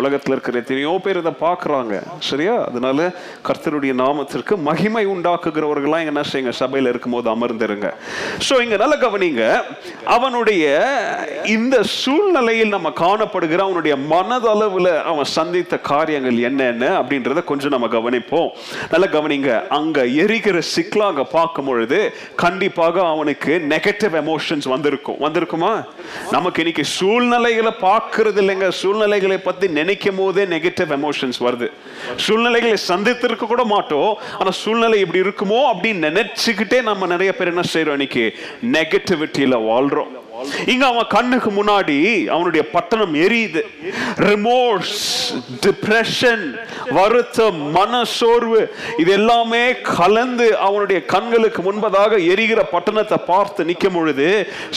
உலகத்தில் 0.00 0.34
இருக்கிற 0.36 0.60
எத்தனையோ 0.62 0.94
பேர் 1.06 1.20
இதை 1.22 1.34
பார்க்குறாங்க. 1.46 1.94
சரியா? 2.30 2.56
அதனால 2.68 3.08
கர்த்தருடைய 3.48 3.92
நாமத்திற்கு 4.04 4.54
மகிமை 4.68 5.04
உண்டாக்குகிறவர்களாம் 5.14 6.08
என்ன 6.12 6.24
செய்யுங்க? 6.32 6.54
சபையில் 6.62 6.92
இருக்கும்போது 6.92 7.28
அமர்ந்துருங்க. 7.34 7.90
ஸோ 8.48 8.54
இங்க 8.66 8.76
நல்ல 8.84 8.94
கவனிங்க 9.22 9.62
அவனுடைய 10.04 10.64
இந்த 11.44 11.82
சூழ்நிலையில் 11.82 12.68
நம்ம 12.68 12.88
காணப்படுகிற 12.96 13.58
அவனுடைய 13.58 13.96
மனதளவுல 14.10 15.02
அவன் 15.02 15.24
சந்தித்த 15.24 15.78
காரியங்கள் 15.78 16.38
என்னென்ன 16.38 17.00
அப்படின்றத 17.00 17.44
கொஞ்சம் 17.44 17.70
நம்ம 17.70 17.86
கவனிப்போம். 17.86 18.48
நல்லா 18.90 19.06
கவனிங்க. 19.06 19.68
அங்க 19.68 20.06
எரிகிற 20.06 20.60
சிக்கலாக 20.60 21.24
பார்க்கும் 21.24 21.64
பொழுது 21.64 22.14
கண்டிப்பாக 22.36 23.06
அவனுக்கு 23.06 23.66
நெகட்டிவ் 23.68 24.16
எமோஷன்ஸ் 24.22 24.68
வந்திருக்கும். 24.68 25.18
வந்திருக்குமா? 25.20 25.84
நமக்கு 26.30 26.58
இன்னைக்கு 26.58 26.84
சூழ்நிலைகளை 26.84 27.72
பார்க்கறது 27.80 28.40
இல்லைங்க. 28.42 28.68
சூழ்நிலைகளை 28.68 29.38
பத்தி 29.38 29.68
நினைக்கும் 29.68 30.16
போதே 30.16 30.44
நெகட்டிவ் 30.44 30.92
எமோஷன்ஸ் 30.98 31.40
வருது. 31.40 31.70
சூழ்நிலைகளை 32.16 32.76
சந்தித்திருக்க 32.88 33.46
கூட 33.46 33.64
மாட்டோம். 33.64 34.18
ஆனா 34.38 34.50
சூழ்நிலை 34.50 35.00
இப்படி 35.00 35.20
இருக்குமோ 35.28 35.60
அப்படின்னு 35.72 36.10
நினைச்சுக்கிட்டே 36.10 36.82
நம்ம 36.82 37.06
நிறைய 37.06 37.36
பேர் 37.36 37.46
என்ன 37.46 37.60
செய்யறோம் 37.72 37.90
இன்னைக்கு? 37.90 38.34
கனெக்டிவிட்டியில் 39.12 39.64
வாழ்கிறோம் 39.64 40.12
இங்க 40.66 40.86
அவன் 40.86 41.06
கண்ணுக்கு 41.08 41.50
முன்னாடி 41.50 41.98
அவனுடைய 42.28 42.62
பட்டணம் 42.70 43.14
எரியுது. 43.24 43.62
ரிமோர்ஸ் 44.28 44.96
டிப்ரெஷன் 45.60 46.44
வருத்தம் 46.90 47.58
மனசோர்வு 47.74 48.60
இது 48.96 49.12
எல்லாமே 49.12 49.62
கலந்து 49.96 50.46
அவனுடைய 50.58 51.04
கண்களுக்கு 51.06 51.62
முன்பதாக 51.62 52.18
எரிகிற 52.26 52.60
பட்டணத்தை 52.72 53.18
பார்த்து 53.26 53.64
நிற்கும் 53.64 53.92
பொழுது 53.92 54.26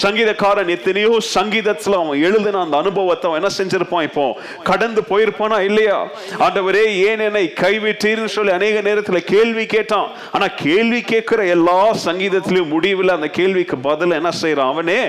சங்கீதக்காரன் 0.01 0.67
எத்தனையோ 0.67 1.19
சங்கீதத்தில் 1.33 1.93
அவன் 1.93 2.21
எழுதின 2.21 2.59
அந்த 2.59 2.77
அனுபவத்தை 2.77 3.29
அவன் 3.29 3.41
என்ன 3.41 3.53
செஞ்சிருப்பான் 3.57 4.01
இப்போ? 4.01 4.25
கடந்து 4.63 5.01
போயிருப்பானா 5.09 5.59
இல்லையா? 5.59 5.97
ஆண்டவரே 6.39 6.85
ஏன் 7.07 7.19
என்னை 7.19 7.53
கைவிட்டீர்னு 7.61 8.25
சொல்லி 8.27 8.51
அநேக 8.51 8.81
நேரத்தில் 8.81 9.23
கேள்வி 9.25 9.65
கேட்டான். 9.65 10.07
ஆனா 10.31 10.47
கேள்வி 10.63 11.01
கேட்கிற 11.03 11.45
எல்லா 11.47 11.79
சங்கீதத்திலையும் 12.05 12.73
முடிவில் 12.75 13.09
அந்த 13.09 13.27
கேள்விக்கு 13.29 13.77
பதில் 13.79 14.11
என்ன 14.11 14.29
செய்யறான் 14.41 14.71
அவனே 14.73 14.99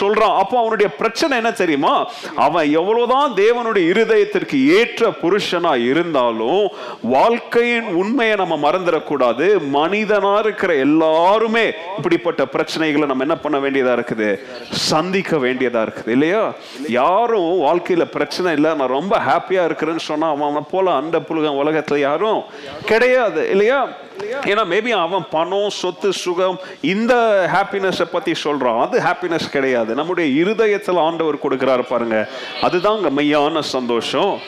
சொல்றான். 0.00 0.36
அப்போ 0.36 0.58
அவனுடைய 0.58 0.94
பிரச்சனை 0.94 1.36
என்ன 1.36 1.52
தெரியுமா? 1.52 2.10
அவன் 2.36 2.70
எவ்வளவுதான் 2.70 3.32
தேவனுடைய 3.34 3.84
இருதயத்திற்கு 3.94 4.66
ஏற்ற 4.66 5.10
புருஷனா 5.22 5.86
இருந்தாலும் 5.90 6.68
வாழ்க்கையின் 7.02 7.88
உண்மையை 7.94 8.36
நம்ம 8.36 8.70
மறந்துடக்கூடாது. 8.70 9.46
மனிதனா 9.72 10.38
இருக்கிற 10.38 10.74
எல்லாருமே 10.74 11.66
இப்படிப்பட்ட 11.96 12.44
பிரச்சனைகளை 12.44 13.06
நம்ம 13.06 13.22
என்ன 13.22 13.36
பண்ண 13.36 13.58
வேண்டியதா 13.58 13.94
இருக்குது? 13.98 14.38
சந்திக்க 14.70 15.36
வேண்டியதா 15.36 15.82
இருக்குது 15.86 16.08
இல்லையா? 16.08 16.52
யாரும் 16.88 17.48
வாழ்க்கையில 17.60 18.04
பிரச்சனை 18.04 18.52
இல்லை. 18.52 18.74
நான் 18.74 18.96
ரொம்ப 18.98 19.18
ஹாப்பியா 19.18 19.64
இருக்கிறேன்னு 19.68 20.08
சொன்னா 20.10 20.28
அவன் 20.28 20.70
போல 20.70 20.92
அந்த 20.92 21.20
புலகம் 21.20 21.66
உலகத்துல 21.66 21.98
யாரும் 21.98 22.42
கிடையாது 22.84 23.50
இல்லையா? 23.50 23.88
ஏன்னா 24.20 24.62
மேபி 24.72 24.88
அவன் 24.88 25.24
பணம் 25.30 25.70
சொத்து 25.70 26.12
சுகம் 26.12 26.58
இந்த 26.80 27.14
ஹாப்பினஸை 27.52 28.04
பத்தி 28.04 28.32
சொல்றான். 28.44 28.80
அது 28.80 29.00
ஹாப்பினஸ் 29.00 29.48
கிடையாது. 29.50 29.94
நம்முடைய 29.94 30.40
இருதயத்தில் 30.40 30.96
ஆண்டவர் 30.96 31.36
கொடுக்கிறாரு 31.36 31.82
பாருங்க. 31.82 32.28
அதுதாங்க 32.62 33.10
மெய்யான 33.16 33.60
சந்தோஷம். 33.60 34.38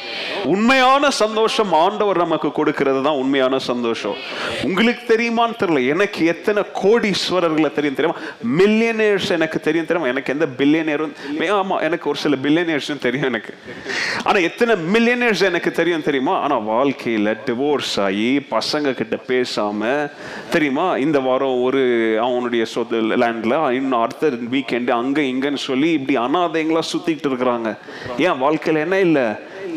உண்மையான 0.45 1.11
சந்தோஷம் 1.11 1.73
ஆண்டவர் 1.73 2.17
நமக்கு 2.17 2.49
கொடுக்கறது 2.49 3.03
தான் 3.03 3.15
உண்மையான 3.15 3.59
சந்தோஷம். 3.59 4.15
உங்களுக்கு 4.63 5.17
தெரியுமான்னு 5.17 5.55
தெரியல. 5.59 5.89
எனக்கு 5.89 6.27
எத்தனை 6.27 6.63
கோடீஸ்வரர்களை 6.83 7.73
தெரியும் 7.73 7.95
தெரியுமா? 7.95 8.17
மில்லியனேர்ஸ் 8.59 9.31
எனக்கு 9.31 9.61
தெரியும் 9.61 9.87
தெரியுமா? 9.87 10.13
எனக்கு 10.13 10.33
எந்த 10.33 10.47
பில்லியனேரும் 10.59 11.13
ஆமா 11.39 11.81
எனக்கு 11.81 12.09
ஒரு 12.09 12.19
சில 12.19 12.37
பில்லியனேர்ஸும் 12.43 12.99
தெரியும் 12.99 13.27
எனக்கு. 13.27 13.55
ஆனா 14.25 14.39
எத்தனை 14.39 14.75
மில்லியனேர்ஸ் 14.75 15.43
எனக்கு 15.43 15.71
தெரியும் 15.71 16.03
தெரியுமா? 16.03 16.39
ஆனா 16.39 16.59
வாழ்க்கையில 16.59 17.37
டிவோர்ஸ் 17.47 18.01
ஆகி 18.03 18.47
பசங்க 18.51 18.95
கிட்ட 18.95 19.17
பேச 19.17 19.62
பேசாமல் 19.63 20.11
தெரியுமா? 20.53 20.87
இந்த 20.97 21.19
வாரம் 21.27 21.63
ஒரு 21.67 21.83
அவனுடைய 22.27 22.63
சொத்து 22.73 22.99
லேண்ட்ல 23.23 23.55
இன்னும் 23.79 24.03
அடுத்த 24.05 24.31
வீக்கெண்டு 24.55 24.93
அங்கே 25.01 25.23
இங்கேன்னு 25.33 25.61
சொல்லி 25.71 25.89
இப்படி 25.99 26.15
அனாதைங்களா 26.27 26.83
சுற்றிக்கிட்டு 26.93 27.31
இருக்கிறாங்க. 27.31 27.71
ஏன்? 28.27 28.39
வாழ்க்கையில 28.45 28.85
என்ன 28.87 28.99
இல்லை? 29.09 29.27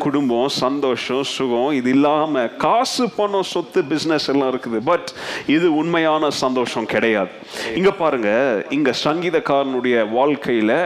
குடும்பம் 0.05 0.49
சந்தோஷம் 0.63 1.23
சுகம் 1.35 1.71
இது 1.79 1.89
இல்லாமல் 1.95 2.55
காசு 2.63 3.03
பணம் 3.17 3.49
சொத்து 3.53 3.81
பிஸ்னஸ் 3.91 4.27
எல்லாம் 4.33 4.51
இருக்குது. 4.53 4.79
பட் 4.89 5.09
இது 5.55 5.67
உண்மையான 5.81 6.29
சந்தோஷம் 6.43 6.89
கிடையாது. 6.93 7.31
இங்கே 7.75 7.93
பாருங்க 8.01 8.29
இங்கே 8.69 8.93
சங்கீதக்காரனுடைய 9.03 9.97
வாழ்க்கையில் 10.19 10.77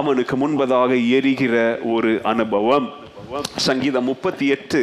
அவனுக்கு 0.00 0.36
முன்பதாக 0.42 0.92
எரிகிற 1.18 1.56
ஒரு 1.94 2.12
அனுபவம். 2.32 2.88
சங்கீதம் 3.66 4.06
முப்பத்தி 4.10 4.46
எட்டு 4.54 4.80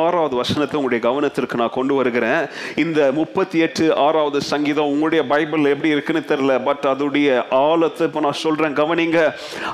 ஆறாவது 0.00 0.34
வசனத்தை 0.40 0.74
உங்களுடைய 0.78 1.00
கவனத்திற்கு 1.06 1.60
நான் 1.60 1.74
கொண்டு 1.76 1.94
வருகிறேன். 1.98 2.42
இந்த 2.82 2.98
முப்பத்தி 3.18 3.58
எட்டு 3.66 3.84
ஆறாவது 4.04 4.38
சங்கீதம் 4.50 4.90
உங்களுடைய 4.92 5.22
பைபிள் 5.32 5.64
எப்படி 5.72 5.90
இருக்குன்னு 5.94 6.22
தெரியல 6.32 6.54
பட் 6.68 6.84
அதோடைய 6.90 7.28
ஆழத்தை 7.62 8.02
இப்போ 8.08 8.20
நான் 8.26 8.38
சொல்றேன். 8.42 8.76
கவனிங்க 8.80 9.18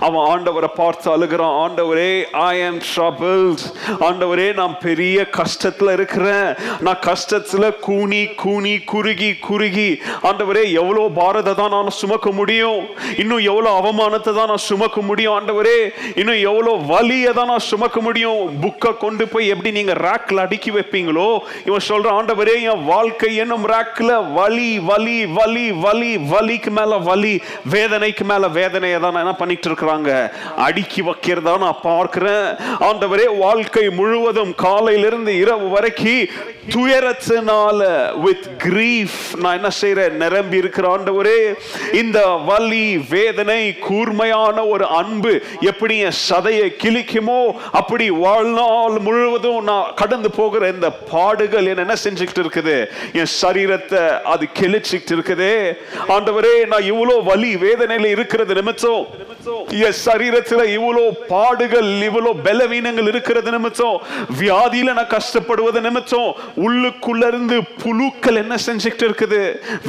அவன் 0.07 0.25
ஆண்டவரை 0.33 0.71
பார்த்து 0.79 1.09
அழுகிறான். 1.14 1.57
ஆண்டவரே 1.64 2.12
ஐ 2.53 2.55
ஆம் 2.68 2.81
ட்ரபிள்ஸ் 2.92 3.66
ஆண்டவரே 4.09 4.49
நான் 4.61 4.77
பெரிய 4.87 5.27
கஷ்டத்தில் 5.38 5.94
இருக்கிறேன். 5.97 6.49
நான் 6.88 7.03
கஷ்டத்தில் 7.11 7.68
கூனி 7.88 8.23
கூனி 8.44 8.75
குறுகி 8.94 9.31
குறுகி. 9.49 9.90
ஆண்டவரே 10.31 10.64
எவ்வளோ 10.83 11.05
பாரத 11.21 11.57
தான் 11.61 11.75
நான் 11.77 11.99
சுமக்க 12.01 12.29
முடியும்? 12.40 12.81
இன்னும் 13.25 13.44
எவ்வளோ 13.53 13.73
அவமானத்தை 13.83 14.35
தான் 14.40 14.53
நான் 14.55 14.66
சுமக்க 14.71 14.99
முடியும்? 15.11 15.37
ஆண்டவரே 15.40 15.79
இன்னும் 16.21 16.42
எவ்வளோ 16.51 16.75
வலியை 16.94 17.33
தான் 17.40 17.53
நான் 17.55 17.68
சுமக்க 17.71 17.97
முடியும்? 18.00 18.40
புக்கை 18.62 18.90
கொண்டு 18.96 19.24
போய் 19.28 19.48
எப்படி 19.48 19.70
நீங்க 19.70 19.92
ரேக்ல 19.92 20.44
அடுக்கி 20.46 20.70
வைப்பீங்களோ? 20.70 21.28
இவன் 21.68 21.87
சொல்ற 21.88 22.08
ஆண்டவரே 22.18 22.56
என் 22.70 22.84
வாழ்க்கை 22.84 23.30
என்னும் 23.37 23.66
ரேக்ல 23.74 24.11
வலி 24.38 24.70
வலி 24.90 25.18
வலி 25.38 25.66
வலி 25.84 26.12
வலிக்கு 26.32 26.70
மேல 26.70 26.98
வலி 27.08 27.34
வேதனைக்கு 27.74 28.24
மேல 28.24 28.48
வேதனையை 28.48 29.00
தான் 29.00 29.22
என்ன 29.24 29.34
பண்ணிட்டு 29.42 29.68
இருக்கிறாங்க? 29.70 30.11
அடுக்கி 30.66 31.02
வைக்கிறதா 31.02 31.56
நான் 31.58 31.82
பார்க்கிறேன். 31.82 32.46
ஆண்டவரே 32.88 33.26
வாழ்க்கை 33.38 33.87
முழுவதும் 34.00 34.54
காலையிலிருந்து 34.66 35.34
இரவு 35.44 35.68
வரைக்கும் 35.68 35.96
துயரத்தினால 36.74 37.80
வித் 38.24 38.46
கிரீஃப் 38.64 39.20
நான் 39.42 39.56
என்ன 39.58 39.70
செய்யறேன் 39.80 40.16
நிரம்பி 40.22 40.56
இருக்கிற 40.62 40.87
ஆண்டவரே 40.96 41.38
இந்த 41.92 42.18
வலி 42.48 42.87
வேதனை 43.11 43.61
கூர்மையான 43.87 44.64
ஒரு 44.66 44.87
அன்பு 44.98 45.32
எப்படி 45.70 45.94
என் 46.08 46.18
சதையை 46.28 46.68
கிழிக்குமோ 46.82 47.38
அப்படி 47.88 48.07
வாழ்நாள் 48.22 48.96
முழுவதும் 49.05 49.61
நான் 49.68 49.92
கடந்து 49.98 50.29
போகிற 50.38 50.62
இந்த 50.72 50.88
பாடுகள் 51.11 51.68
என்ன 51.72 51.94
செஞ்சுக்கிட்டு 52.03 52.42
இருக்குது? 52.44 52.74
என் 53.20 53.31
சரீரத்தை 53.42 54.03
அது 54.33 54.44
கெழிச்சுக்கிட்டு 54.59 55.14
இருக்குது. 55.16 55.48
ஆண்டவரே 56.14 56.51
நான் 56.72 56.88
இவ்வளோ 56.90 57.14
வலி 57.29 57.53
வேதனையில் 57.62 58.09
இருக்கிறது 58.16 58.57
நிமித்தம். 58.59 59.07
என் 59.87 59.96
சரீரத்தில் 60.07 60.64
இவ்வளோ 60.74 61.05
பாடுகள் 61.31 61.88
இவ்வளோ 62.09 62.33
பலவீனங்கள் 62.48 63.09
இருக்கிறது 63.12 63.55
நிமித்தம். 63.57 63.96
வியாதியில 64.40 64.96
நான் 64.98 65.11
கஷ்டப்படுவது 65.16 65.83
நிமித்தம். 65.88 66.29
உள்ளுக்குள்ள 66.66 67.24
இருந்து 67.33 67.59
புழுக்கள் 67.85 68.40
என்ன 68.42 68.61
செஞ்சுக்கிட்டு 68.66 69.09
இருக்குது? 69.11 69.40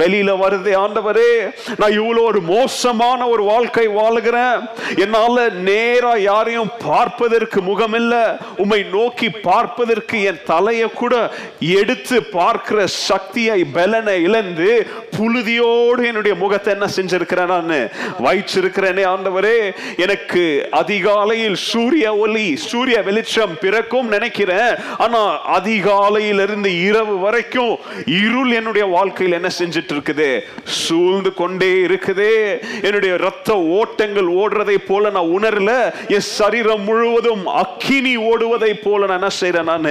வெளியில 0.04 0.38
வருது 0.44 0.74
ஆண்டவரே 0.86 1.34
நான் 1.82 1.98
இவ்வளோ 2.00 2.26
ஒரு 2.32 2.44
மோசமான 2.54 3.30
ஒரு 3.34 3.46
வாழ்க்கை 3.52 3.86
வாழுகிறேன். 4.00 4.58
என்னால் 5.06 5.44
நேராக 5.70 6.26
யாரையும் 6.30 6.74
பார்ப்பதற்கு 6.88 7.60
முகம் 7.70 7.88
இல்ல 7.94 8.38
உம்மை 8.58 8.86
நோக்கி 8.92 9.30
பார்ப்பதற்கு 9.30 10.22
என் 10.22 10.44
தலையை 10.46 10.90
கூட 10.94 11.32
எடுத்து 11.60 12.24
பார்க்கிற 12.24 12.88
சக்தியை 12.88 13.64
பலனை 13.64 14.24
இழந்து 14.24 14.88
புழுதியோடு 15.18 16.06
என்னுடைய 16.06 16.38
முகத்தை 16.38 16.74
என்ன 16.74 16.88
செஞ்சிருக்கிறேன் 16.96 17.46
நான்? 17.46 17.90
வைச்சிருக்கிறேனே 18.24 19.04
ஆண்டவரே. 19.06 19.72
எனக்கு 19.98 20.68
அதிகாலையில் 20.72 21.56
சூரிய 21.56 22.16
ஒளி 22.16 22.56
சூரிய 22.56 23.02
வெளிச்சம் 23.02 23.58
பிறக்கும் 23.62 24.08
நினைக்கிறேன். 24.08 24.76
ஆனா 24.98 25.52
அதிகாலையிலிருந்து 25.60 26.84
இரவு 26.86 27.20
வரைக்கும் 27.20 27.78
இருள் 28.06 28.52
என்னுடைய 28.52 28.88
வாழ்க்கையில் 28.88 29.36
என்ன 29.36 29.50
செஞ்சிட்டு 29.60 29.94
இருக்குது 29.94 30.40
சூழ்ந்து 30.64 31.34
கொண்டே 31.34 31.74
இருக்குது. 31.74 32.60
என்னுடைய 32.82 33.18
ரத்த 33.18 33.58
ஓட்டங்கள் 33.58 34.26
ஓடுறதை 34.26 34.78
போல 34.88 35.10
நான் 35.10 35.24
உணரல. 35.24 35.94
என் 36.08 36.20
சரீரம் 36.20 36.84
முழுவதும் 36.84 37.46
அக் 37.46 37.79
அக்கினி 37.80 38.18
ஓடுவதை 38.18 38.74
போல 38.84 39.06
நான் 39.06 39.18
என்ன 39.20 39.30
செய்யறேன் 39.40 39.64
நான்? 39.64 39.86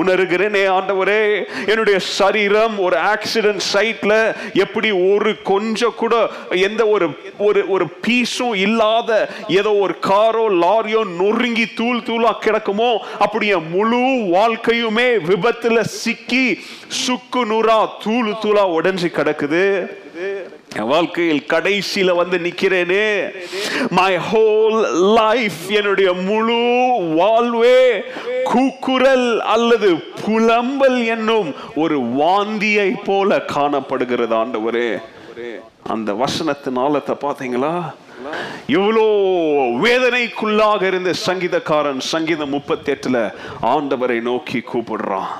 உணர்கிறேனே 0.00 0.62
ஆண்டவரே. 0.68 1.22
என்னுடைய 1.66 1.98
சரீரம் 1.98 2.78
ஒரு 2.78 2.96
ஆக்சிடென்ட் 3.12 3.64
சைட்ல 3.72 4.12
எப்படி 4.54 4.90
ஒரு 4.90 5.42
கொஞ்சம் 5.42 5.94
கூட 5.96 6.14
எந்த 6.50 6.86
ஒரு 6.86 7.06
ஒரு 7.38 7.68
ஒரு 7.68 7.86
பீஸும் 8.06 8.54
இல்லாத 8.56 9.10
ஏதோ 9.48 9.72
ஒரு 9.74 9.98
காரோ 10.00 10.46
லாரியோ 10.64 11.02
நொறுங்கி 11.16 11.66
தூள் 11.74 12.00
தூளா 12.00 12.32
கிடக்குமோ 12.40 12.90
அப்படியே 13.18 13.56
முழு 13.74 14.02
வாழ்க்கையுமே 14.36 15.08
விபத்துல 15.30 15.80
சிக்கி 15.80 16.46
சுக்கு 17.04 17.44
நூறா 17.46 17.88
தூள் 18.02 18.32
தூளா 18.42 18.64
உடைஞ்சு 18.76 19.10
கிடக்குது. 19.18 19.64
என் 20.76 20.86
வாழ்க்கையில் 20.86 21.46
கடைசியில 21.48 22.14
வந்து 22.16 22.38
நிக்கிறேனே. 22.38 23.30
மை 23.90 24.16
ஹோல் 24.16 24.78
லைஃப் 25.14 25.68
என்னுடைய 25.68 26.12
முழு 26.12 26.58
வாழ்வே 27.14 28.02
கூக்குரல் 28.44 29.40
அல்லது 29.40 30.04
புலம்பல் 30.26 31.06
என்னும் 31.06 31.54
ஒரு 31.74 31.98
வாந்தியை 32.00 32.92
போல 33.04 33.40
காணப்படுகிறது 33.40 34.36
ஆண்டவரே. 34.36 34.98
அந்த 35.88 36.12
வசனத்தின் 36.12 36.78
ஆழத்தை 36.78 37.14
பார்த்தீங்களா? 37.20 37.74
இவ்வளோ 38.68 39.06
வேதனைக்குள்ளாக 39.84 40.82
இருந்த 40.82 41.14
சங்கீதக்காரன் 41.26 42.00
சங்கீதம் 42.00 42.48
முப்பத்தி 42.48 42.92
எட்டுல 42.92 43.32
ஆண்டவரை 43.62 44.20
நோக்கி 44.20 44.62
கூப்பிடுறான். 44.72 45.32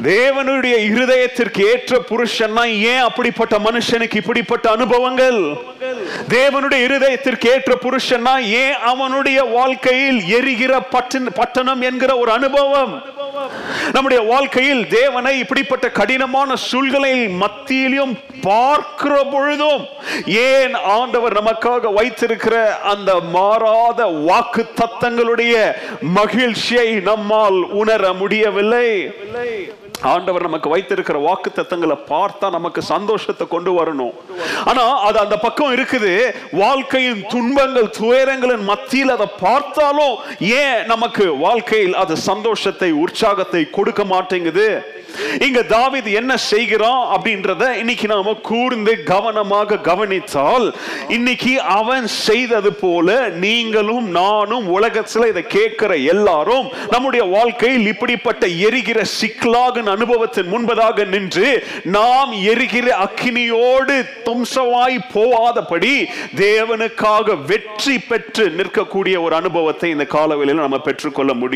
தேவனுடைய 0.00 0.76
இருதயத்திற்கு 0.90 1.60
ஏற்ற 1.60 2.02
புருஷன்னா 2.10 2.80
ஏன் 2.80 2.98
அப்படிப்பட்ட 2.98 3.58
மனுஷனுக்கு 3.58 4.16
இப்படிப்பட்ட 4.16 4.70
அனுபவங்கள்? 4.70 5.38
தேவனுடைய 6.28 6.82
இருதயத்திற்கு 6.88 7.46
ஏற்ற 7.46 7.78
புருஷன்னா 7.82 8.40
ஏன் 8.40 8.72
அவனுடைய 8.72 9.42
வாழ்க்கையில் 9.42 10.26
எரிகிற 10.26 10.80
பட்டணம் 11.34 11.80
என்கிற 11.80 12.16
ஒரு 12.16 12.30
அனுபவம்? 12.30 13.02
நம்முடைய 13.92 14.22
வாழ்க்கையில் 14.22 14.88
தேவனை 14.88 15.38
இப்படிப்பட்ட 15.38 15.90
கடினமான 15.90 16.56
சூழ்நிலையில் 16.56 17.28
மத்தியிலும் 17.28 18.18
பார்க்கிற 18.46 19.14
பொழுதும் 19.34 19.84
ஏன் 20.48 20.74
ஆண்டவர் 20.96 21.38
நமக்காக 21.40 21.92
வைத்திருக்கிற 21.98 22.56
அந்த 22.92 23.10
மாறாத 23.36 24.00
வாக்கு 24.28 24.64
தத்தங்களுடைய 24.80 25.54
மகிழ்ச்சியை 26.18 26.88
நம்மால் 27.10 27.60
உணர 27.82 28.12
முடியவில்லை? 28.22 28.88
ஆண்டவர் 30.12 30.44
நமக்கு 30.46 30.68
வைத்திருக்கிற 30.72 31.18
வாக்கு 31.26 31.50
தத்தங்களை 31.56 31.96
பார்த்தா 32.12 32.46
நமக்கு 32.50 32.80
சந்தோஷத்தை 32.92 33.44
கொண்டு 33.48 33.72
வரணும். 33.78 34.14
ஆனா 34.70 34.84
அது 35.08 35.18
அந்த 35.24 35.36
பக்கம் 35.44 35.74
இருக்குது. 35.76 36.14
வாழ்க்கையின் 36.62 37.20
துன்பங்கள் 37.34 37.92
துயரங்களின் 37.98 38.64
மத்தியில் 38.70 39.14
அதை 39.16 39.28
பார்த்தாலும் 39.44 40.16
ஏன் 40.62 40.80
நமக்கு 40.92 41.26
வாழ்க்கையில் 41.44 41.94
அது 42.02 42.16
சந்தோஷத்தை 42.30 42.90
உற்சாகத்தை 43.04 43.62
கொடுக்க 43.78 44.04
மாட்டேங்குது? 44.14 44.66
இங்க 45.38 45.62
தாவிது 45.62 46.12
என்ன 46.12 46.36
செய்கிறான் 46.36 47.06
அப்படின்றத 47.14 47.70
இன்னைக்கு 47.72 48.06
நாம 48.06 48.34
கூர்ந்து 48.34 49.02
கவனமாக 49.02 49.76
கவனித்தால் 49.78 50.74
இன்னைக்கு 51.08 51.60
அவன் 51.60 52.06
செய்தது 52.06 52.72
போல 52.72 53.28
நீங்களும் 53.28 54.08
நானும் 54.08 54.80
உலகத்துல 54.80 55.28
இதை 55.28 55.42
கேட்கிற 55.42 55.96
எல்லாரும் 55.96 56.68
நம்முடைய 56.90 57.26
வாழ்க்கையில் 57.26 57.86
இப்படிப்பட்ட 57.86 58.46
எரிகிற 58.46 59.04
சிக்கலாக 59.04 59.82
அனுபவத்தின் 59.82 60.52
முன்பதாக 60.52 61.06
நின்று 61.06 61.64
நாம் 61.82 62.32
எரிகிற 62.32 62.96
அக்கினியோடு 63.04 64.08
தும்சமாய் 64.24 64.98
போவாதபடி 65.14 66.04
தேவனுக்காக 66.36 67.44
வெற்றி 67.46 67.98
பெற்று 67.98 68.54
நிற்கக்கூடிய 68.56 69.20
ஒரு 69.20 69.34
அனுபவத்தை 69.34 69.90
இந்த 69.90 70.04
காலவெளியில் 70.04 70.60
நம்ம 70.60 70.78
பெற்றுக்கொள்ள 70.78 71.32
முடியும். 71.32 71.50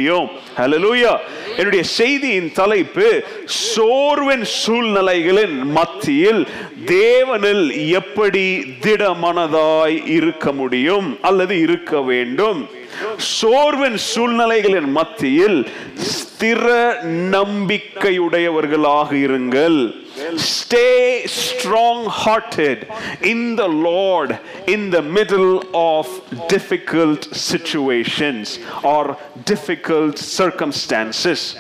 என்னுடைய 1.56 1.82
செய்தியின் 1.82 2.52
தலைப்பு 2.52 3.24
சோர்வின் 3.46 4.44
சூழ்நிலைகளின் 4.44 5.64
மத்தியில் 5.64 6.46
தேவனில் 6.86 7.90
எப்படி 7.90 8.46
திடமனதாய் 8.80 10.06
இருக்க 10.06 10.52
முடியும் 10.52 11.18
அல்லது 11.20 11.60
இருக்க 11.60 12.00
வேண்டும்? 12.00 12.68
சோர்வின் 13.16 13.96
சூழ்நிலைகளின் 13.96 14.90
மத்தியில் 14.90 15.68
ஸ்திர 16.12 16.96
நம்பிக்கையுடையவர்களாக 17.36 19.12
இருங்கள். 19.12 20.04
Stay 20.36 20.88
strong 21.36 22.06
hearted 22.24 22.82
in 23.20 23.54
the 23.54 23.66
Lord 23.68 24.32
in 24.66 24.88
the 24.88 25.00
middle 25.00 25.60
of 25.72 26.08
difficult 26.52 27.26
situations 27.50 28.52
or 28.82 29.18
difficult 29.50 30.16
circumstances 30.38 31.56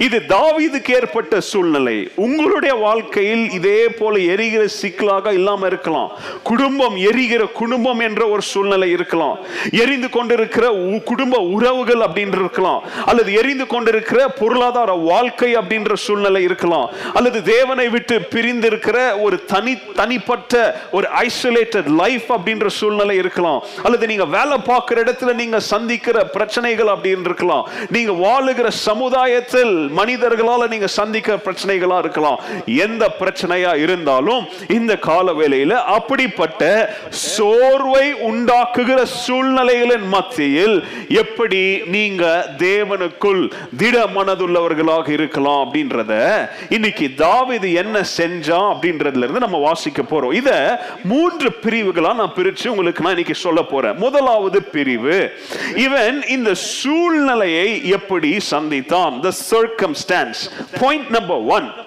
இது 0.00 0.22
தாவீதுக்கு 0.28 0.94
ஏற்பட்ட 0.94 1.40
சூழ்நிலை. 1.40 2.08
உங்களுடைய 2.14 2.74
வாழ்க்கையில் 2.74 3.50
இதே 3.50 3.88
போல 3.88 4.18
எரிகிற 4.18 4.66
சிக்கலாக 4.66 5.32
இல்லாம 5.32 5.66
இருக்கலாம். 5.66 6.10
குடும்பம் 6.42 6.96
எரிகிற 6.96 7.44
குடும்பம் 7.44 7.98
என்ற 7.98 8.26
ஒரு 8.26 8.42
சூழ்நிலை 8.42 8.90
இருக்கலாம். 8.90 9.38
எரிந்து 9.72 10.08
கொண்டிருக்கிற 10.08 10.70
குடும்ப 11.04 11.38
உறவுகள் 11.38 12.02
அப்படின்ற 12.06 12.38
இருக்கலாம். 12.40 12.82
அல்லது 13.06 13.32
எரிந்து 13.32 13.66
கொண்டிருக்கிற 13.66 14.28
பொருளாதார 14.28 14.92
வாழ்க்கை 14.92 15.56
அப்படின்ற 15.56 15.94
சூழ்நிலை 15.94 16.42
இருக்கலாம். 16.42 16.90
அல்லது 17.14 17.42
தேவனை 17.42 17.88
விட்டு 17.88 18.18
பிரிந்திருக்கிற 18.18 19.20
ஒரு 19.20 19.44
தனி 19.44 19.78
தனிப்பட்ட 19.94 20.80
ஒரு 20.92 21.08
ஐசோலேட்டட் 21.26 21.86
லைஃப் 21.86 22.32
அப்படின்ற 22.32 22.66
சூழ்நிலை 22.66 23.16
இருக்கலாம். 23.16 23.62
அல்லது 23.82 24.06
நீங்க 24.06 24.24
வேலை 24.24 24.58
பார்க்குற 24.66 24.94
இடத்துல 24.94 25.34
நீங்க 25.34 25.60
சந்திக்கிற 25.60 26.24
பிரச்சனைகள் 26.26 26.86
அப்படின்னு 26.86 27.24
இருக்கலாம். 27.24 27.68
நீங்க 27.90 28.12
வாழுகிற 28.12 28.68
சமுதாயத்தில் 29.44 29.90
மனிதர்களால் 29.98 30.70
நீங்க 30.72 30.88
சந்திக்க 31.00 31.36
பிரச்சனைகளா 31.46 31.96
இருக்கலாம். 32.02 32.38
எந்த 32.84 33.04
பிரச்சனையா 33.20 33.72
இருந்தாலும் 33.84 34.42
இந்த 34.76 34.92
கால 35.08 35.26
வேலையில 35.40 35.72
அப்படிப்பட்ட 35.96 36.62
சோர்வை 37.08 38.06
உண்டாக்குகிற 38.28 39.00
சூழ்நிலைகளின் 39.22 40.06
மத்தியில் 40.14 40.76
எப்படி 41.22 41.62
நீங்க 41.96 42.24
தேவனுக்குள் 42.64 43.42
திட 43.82 43.96
மனதுள்ளவர்களாக 44.16 45.08
இருக்கலாம் 45.18 45.60
அப்படின்றத 45.64 46.12
இன்னைக்கு 46.76 47.08
தாவிது 47.24 47.70
என்ன 47.82 47.96
செஞ்சான் 48.18 48.68
அப்படின்றதுல 48.72 49.24
இருந்து 49.24 49.44
நம்ம 49.46 49.60
வாசிக்க 49.68 50.02
போறோம். 50.02 50.36
இத 50.40 50.50
மூன்று 51.12 51.50
பிரிவுகளா 51.64 52.12
நான் 52.20 52.36
பிரிச்சு 52.38 52.66
உங்களுக்கு 52.74 53.04
நான் 53.06 53.16
இன்னைக்கு 53.16 53.38
சொல்ல 53.46 53.60
போறேன். 53.72 53.98
முதலாவது 54.06 54.58
பிரிவு 54.74 55.18
இவன் 55.86 56.18
இந்த 56.36 56.50
சூழ்நிலையை 56.54 57.68
எப்படி 57.98 58.32
சந்தித்தான். 58.50 59.14
The 59.24 59.33
circumstance. 59.34 60.48
Point 60.74 61.10
number 61.10 61.38
one 61.38 61.83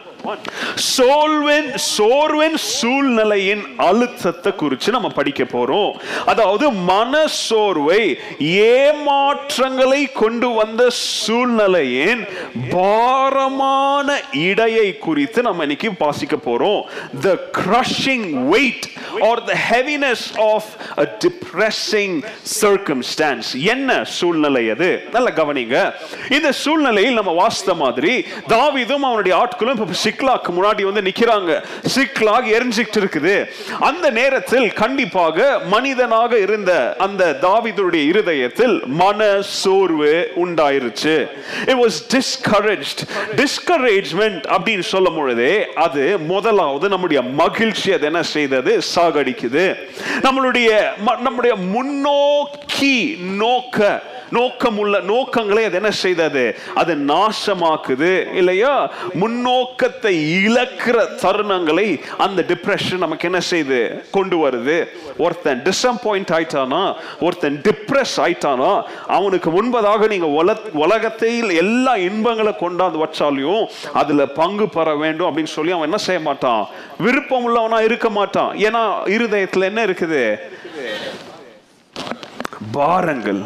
சோல்வென் 0.98 1.70
சோர்வென் 1.98 2.56
சூழ்நிலையின் 2.56 3.64
அழுத்தத்தை 3.78 4.56
குறித்து 4.56 4.92
நம்ம 4.92 5.08
படிக்க 5.08 5.44
போறோம். 5.44 5.92
அதாவது 6.26 6.72
மன 6.72 7.28
சோர்வை 7.28 8.20
ஏமாற்றங்களை 8.40 10.12
கொண்டு 10.12 10.50
வந்த 10.50 10.90
சூழ்நிலையின் 10.90 12.28
பாரமான 12.70 14.22
இடையை 14.32 14.98
குறித்து 14.98 15.42
நம்ம 15.42 15.62
இன்னைக்கு 15.62 15.92
வாசிக்க 16.00 16.36
போறோம். 16.36 16.82
The 17.22 17.36
crushing 17.60 18.28
weight 18.30 18.86
or 19.22 19.44
the 19.44 19.58
heaviness 19.70 20.40
of 20.54 20.66
a 20.98 21.06
depressing 21.24 22.24
circumstance 22.62 23.50
என்ன 23.56 24.04
சூழ்நிலை 24.04 24.70
அது? 24.70 25.04
நல்ல 25.12 25.32
கவனிங்க. 25.36 25.94
இந்த 26.32 26.52
சூழ்நிலையில் 26.52 27.14
நம்ம 27.14 27.32
வாசித்த 27.32 27.74
மாதிரி 27.74 28.26
தாவிதும் 28.48 29.06
அவனுடைய 29.10 29.34
ஆட்களும் 29.38 29.76
சிக்லாக் 30.08 30.50
முன்னாடி 30.50 30.92
வந்து 30.92 31.02
நிக்கிறாங்க. 31.02 31.64
சிக்லாக் 31.96 32.48
எரிஞ்சிட்டு 32.48 32.98
இருக்குது. 32.98 33.50
அந்த 33.80 34.10
நேரத்தில் 34.10 34.74
கண்டிப்பாக 34.74 35.60
மனிதனாக 35.66 36.40
இருந்த 36.40 36.96
அந்த 36.98 37.38
தாவிதருடைய 37.42 38.08
இருதயத்தில் 38.08 38.82
மன 38.86 39.42
சோர்வு 39.42 40.32
உண்டாயிருச்சு. 40.46 41.30
It 41.66 41.78
was 41.82 41.96
discouraged. 42.14 43.02
டிஸ்கரேஜ்மெண்ட் 43.36 44.56
அப்படின்னு 44.58 44.80
சொல்லும் 44.80 45.16
பொழுதே 45.16 45.74
அது 45.74 46.18
முதலாவது 46.18 46.90
நம்முடைய 46.90 47.22
மகிழ்ச்சி 47.22 47.92
அது 47.92 48.06
என்ன 48.06 48.24
செய்தது? 48.24 48.80
சாகடிக்குது. 48.96 49.76
நம்மளுடைய 50.22 50.84
நம்முடைய 51.18 51.56
முன்னோக்கி 51.56 53.18
நோக்க 53.22 54.02
நோக்கம் 54.32 54.78
உள்ள 54.78 55.00
நோக்கங்களை 55.00 55.64
அது 55.64 55.74
என்ன 55.74 55.92
செய்தது? 55.92 56.56
அது 56.76 56.96
நாசமாக்குது. 56.96 58.34
இல்லையா? 58.34 58.94
முன்னோக்கத்தை 59.98 60.16
இழக்கிற 60.46 60.98
தருணங்களை 61.22 61.88
அந்த 62.26 62.40
டிப்ரெஷன் 62.50 63.04
நமக்கு 63.06 63.28
என்ன 63.30 63.40
செய்யுது 63.50 63.80
கொண்டு 64.16 64.36
வருது. 64.44 64.78
ஒருத்தன் 65.24 65.62
டிசப்பாயிண்ட் 65.68 66.32
ஆயிட்டானா 66.38 66.82
ஒருத்தன் 67.26 67.58
டிப்ரெஸ் 67.68 68.16
ஆயிட்டானா 68.26 68.72
அவனுக்கு 69.18 69.50
முன்பதாக 69.58 70.08
நீங்க 70.14 70.28
உலகத்தில் 70.86 71.50
எல்லா 71.64 71.94
இன்பங்களை 72.10 72.54
கொண்டாந்து 72.64 73.02
வச்சாலையும் 73.06 73.66
அதுல 74.02 74.26
பங்கு 74.40 74.68
பெற 74.78 74.88
வேண்டும் 75.04 75.30
அப்படின்னு 75.30 75.56
சொல்லி 75.58 75.76
அவன் 75.76 75.90
என்ன 75.90 76.02
செய்ய 76.08 76.22
மாட்டான்? 76.30 76.64
விருப்பம் 77.06 77.46
உள்ளவனா 77.48 77.82
இருக்க 77.90 78.10
மாட்டான். 78.20 78.52
ஏன்னா 78.68 78.84
இருதயத்துல 79.18 79.70
என்ன 79.72 79.82
இருக்குது? 79.90 80.24
பாரங்கள் 82.78 83.42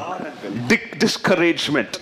டிஸ்கரேஜ்மெண்ட் 1.01 1.97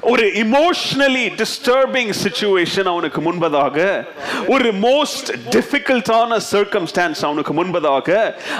ஒரு 0.00 0.24
இமோஷனலி 0.34 1.24
டிஸ்டர்பிங் 1.36 2.12
சுச்சுவேஷன் 2.22 2.84
அவனுக்கு 2.84 3.20
முன்பதாக 3.20 4.06
ஒரு 4.46 4.72
மோஸ்ட் 4.72 5.30
டிஃபிகல்ட்டான 5.50 6.38
சர்க்கம்ஸ்டான்ஸ் 6.52 7.24
அவனுக்கு 7.24 7.52
முன்பதாக 7.52 8.08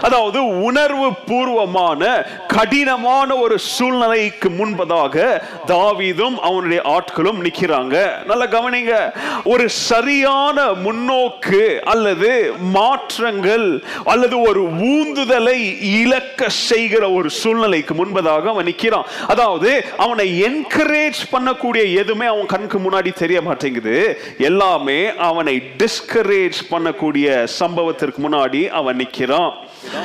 அதாவது 0.01 0.45
உணர்வு 0.45 1.09
பூர்வமான 1.27 2.27
கடினமான 2.47 3.37
ஒரு 3.37 3.59
சூழ்நிலைக்கு 3.59 4.49
முன்பதாக 4.51 5.41
தாவீதும் 5.67 6.37
அவனுடைய 6.41 6.83
ஆட்களும் 6.83 7.41
நிக்கிறாங்க. 7.43 7.97
நல்ல 8.25 8.47
கவனிங்க 8.47 9.13
ஒரு 9.45 9.69
சரியான 9.69 10.73
முன்னோக்கு 10.75 11.81
அல்லது 11.85 12.55
மாற்றங்கள் 12.59 13.83
அல்லது 14.05 14.41
ஒரு 14.41 14.63
ஊந்துதலை 14.93 15.59
இழக்க 16.01 16.49
செய்கிற 16.49 17.11
ஒரு 17.11 17.31
சூழ்நிலைக்கு 17.31 17.95
முன்பதாக 17.95 18.45
அவன் 18.45 18.65
நிற்கிறான் 18.65 19.07
அதாவது 19.27 19.85
அவனை 19.97 20.43
என்கரேஜ் 20.43 20.91
பண்ணக்கூடிய 21.33 21.95
எதுவுமே 21.95 22.27
அவன் 22.27 22.47
கண்ணுக்கு 22.47 22.79
முன்னாடி 22.79 23.13
தெரிய 23.13 23.43
மாட்டேங்குது. 23.43 24.19
எல்லாமே 24.39 25.17
அவனை 25.17 25.63
டிஸ்கரேஜ் 25.79 26.59
பண்ணக்கூடிய 26.71 27.49
சம்பவத்திற்கு 27.59 28.21
முன்னாடி 28.23 28.69
அவன் 28.69 28.97
நிக்கிறான். 28.97 29.53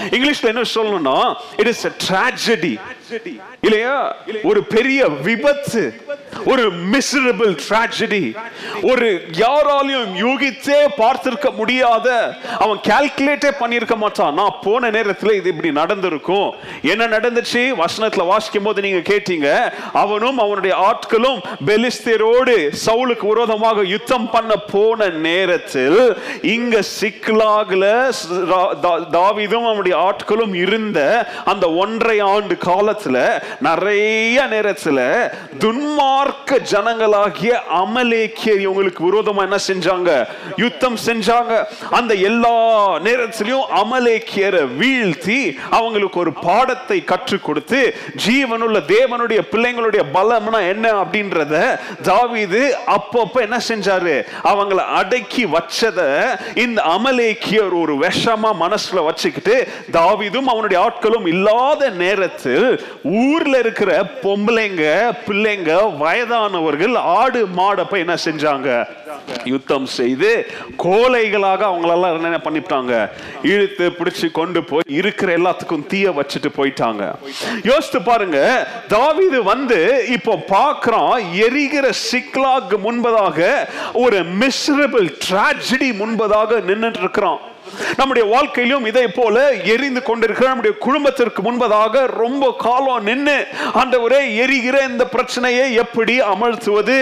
இங்கிலீஷ்ல 0.10 0.44
என்ன 0.44 0.62
சொல்லணும்னா 0.76 1.36
இட் 1.58 1.68
இஸ் 1.68 1.86
அ 1.86 1.92
ட்ராஜடி 2.08 2.80
இல்லையா? 3.62 4.16
ஒரு 4.44 4.64
பெரிய 4.64 5.08
விபத்து. 5.08 6.02
ஒரு 6.52 6.64
மிசரபிள் 6.94 7.54
ட்ராஜடி 7.66 8.22
ஒரு 8.92 9.08
யாராலையும் 9.42 10.12
யூகித்தே 10.24 10.80
பார்த்திருக்க 11.02 11.48
முடியாத 11.56 12.08
அவன் 12.64 12.80
கால்குலேட்டே 12.90 13.52
பண்ணியிருக்க 13.62 13.96
மாட்டான். 14.04 14.34
நான் 14.40 14.60
போன 14.66 14.90
நேரத்தில் 14.96 15.38
இது 15.40 15.50
இப்படி 15.54 15.72
நடந்திருக்கும். 15.80 16.50
என்ன 16.92 17.08
நடந்துச்சு? 17.16 17.62
வசனத்தில் 17.84 18.30
வாசிக்கும் 18.32 18.68
போது 18.68 18.86
நீங்க 18.86 19.02
கேட்டீங்க 19.12 19.50
அவனும் 20.04 20.40
அவனுடைய 20.46 20.76
ஆட்களும் 20.90 21.40
பெலிஸ்தரோடு 21.70 22.56
சவுலுக்கு 22.86 23.28
விரோதமாக 23.32 23.86
யுத்தம் 23.96 24.30
பண்ண 24.30 24.56
போன 24.74 25.10
நேரத்தில் 25.28 26.00
இங்க 26.56 26.84
சிக்லாகுல 27.00 27.86
தாவிதும் 29.18 29.68
அவனுடைய 29.72 29.96
ஆட்களும் 30.08 30.56
இருந்த 30.64 31.00
அந்த 31.46 31.66
ஒன்றை 31.84 32.18
ஆண்டு 32.34 32.58
காலத்தில் 32.70 33.22
நிறைய 33.70 34.48
நேரத்தில் 34.56 35.04
துன்மார் 35.64 36.27
துன்மார்க்க 36.28 36.72
ஜனங்களாகிய 36.72 37.52
அமலேக்கியர் 37.82 38.62
இவங்களுக்கு 38.66 39.02
விரோதமா 39.08 39.42
என்ன 39.48 39.58
செஞ்சாங்க? 39.68 40.10
யுத்தம் 40.58 40.98
செஞ்சாங்க. 41.06 41.54
அந்த 41.90 42.14
எல்லா 42.30 42.54
நேரத்திலையும் 43.06 43.68
அமலேக்கியரை 43.82 44.64
வீழ்த்தி 44.80 45.38
அவங்களுக்கு 45.70 46.18
ஒரு 46.20 46.32
பாடத்தை 46.48 46.98
கற்றுக் 47.04 47.44
கொடுத்து 47.44 47.80
ஜீவனுள்ள 48.26 48.80
தேவனுடைய 48.94 49.42
பிள்ளைங்களுடைய 49.52 50.04
பலம்னா 50.16 50.62
என்ன 50.74 50.86
அப்படின்றத 51.02 51.54
தாவிது 52.10 52.62
அப்பப்ப 52.96 53.36
என்ன 53.48 53.60
செஞ்சாரு? 53.70 54.16
அவங்கள 54.52 54.80
அடக்கி 55.00 55.46
வச்சத 55.56 56.00
இந்த 56.66 56.80
அமலேக்கியர் 56.98 57.76
ஒரு 57.84 57.96
விஷமா 58.06 58.52
மனசுல 58.66 59.06
வச்சுக்கிட்டு 59.10 59.56
தாவீதும் 59.92 60.52
அவனுடைய 60.54 60.80
ஆட்களும் 60.88 61.30
இல்லாத 61.34 61.90
நேரத்தில் 62.04 62.68
ஊர்ல 63.24 63.56
இருக்கிற 63.58 63.92
பொம்பளைங்க 64.26 64.84
பிள்ளைங்க 65.28 65.72
வயதானவர்கள் 66.08 66.96
ஆடு 67.20 67.42
மாடப்ப 67.60 67.94
என்ன 68.04 68.16
செஞ்சாங்க? 68.26 68.70
யுத்தம் 69.52 69.88
செய்து 69.98 70.30
கோலைகளாக 70.84 71.62
அவங்களெல்லாம் 71.70 72.28
என்ன 72.30 72.40
பண்ணிட்டாங்க? 72.46 72.94
இழுத்து 73.52 73.86
பிடிச்சு 73.98 74.28
கொண்டு 74.40 74.60
போய் 74.70 74.96
இருக்கிற 75.00 75.30
எல்லாத்துக்கும் 75.40 75.86
தீய 75.92 76.12
வச்சுட்டு 76.20 76.50
போயிட்டாங்க. 76.58 77.04
யோசித்து 77.70 78.02
பாருங்க 78.10 78.40
தாவிது 78.96 79.42
வந்து 79.52 79.80
இப்போ 80.18 80.36
பார்க்கறான் 80.56 81.16
எரிகிற 81.46 81.88
சிக்லாக்கு 82.12 82.80
முன்பதாக 82.88 83.50
ஒரு 84.06 84.20
மிஸ்ரபிள் 84.42 85.08
ட்ராஜடி 85.28 85.92
முன்பதாக 86.02 86.62
நின்னுட்டு 86.70 87.04
இருக்கிறான். 87.06 87.42
நம்முடைய 87.98 88.28
வாழ்க்கையிலும் 88.28 88.86
இதை 88.86 89.08
போல 89.10 89.36
எரிந்து 89.74 90.02
கொண்டிருக்கிற 90.02 90.48
நம்முடைய 90.48 90.76
குடும்பத்திற்கு 90.78 91.42
முன்பதாக 91.42 92.06
ரொம்ப 92.18 92.56
காலம் 92.58 93.04
நின்று 93.04 93.38
ஆண்டவரே 93.74 94.22
எரிகிற 94.36 94.78
இந்த 94.86 95.06
பிரச்சனையை 95.06 95.74
எப்படி 95.74 96.22
அமழ்த்துவது 96.34 96.98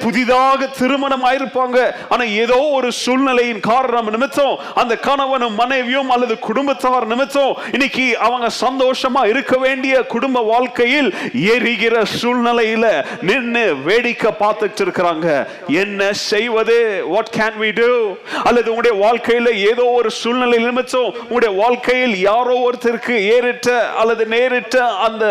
புதிதாக 0.00 0.68
திருமணம் 0.78 1.24
ஆயிருப்பாங்க 1.24 1.78
ஆனா 2.08 2.24
ஏதோ 2.42 2.58
ஒரு 2.72 2.92
சூழ்நிலையின் 2.92 3.60
காரணம் 3.60 4.10
நிமித்தம் 4.10 4.58
அந்த 4.74 4.96
கணவனும் 4.98 5.54
மனைவியும் 5.54 6.10
அல்லது 6.10 6.38
குடும்பத்தார் 6.38 7.06
நிமித்தம் 7.06 7.56
இன்னைக்கு 7.72 8.18
அவங்க 8.18 8.50
சந்தோஷமா 8.60 9.26
இருக்க 9.26 9.56
வேண்டிய 9.58 10.02
குடும்ப 10.06 10.42
வாழ்க்கையில் 10.42 11.10
எரிகிற 11.54 12.02
சூழ்நிலையில 12.20 12.86
நின்று 13.20 13.74
வேடிக்கை 13.84 14.30
பார்த்துட்டு 14.40 14.82
இருக்கிறாங்க. 14.84 15.26
என்ன 15.74 16.12
செய்வது? 16.12 16.76
வாட் 17.08 17.32
கேன் 17.36 17.58
வி 17.60 17.70
டூ 17.72 17.88
அல்லது 18.44 18.70
உங்களுடைய 18.70 18.94
வாழ்க்கையில 19.04 19.48
ஏதோ 19.70 19.84
ஒரு 19.92 20.03
சூழ்நிலை 20.10 20.58
நிமித்தம் 20.58 21.10
உங்களுடைய 21.20 21.52
வாழ்க்கையில் 21.62 22.16
யாரோ 22.18 22.54
ஒருத்தருக்கு 22.66 23.16
ஏறிட்ட 23.34 23.68
அல்லது 24.00 24.26
நேரிட்ட 24.26 24.76
அந்த 25.06 25.24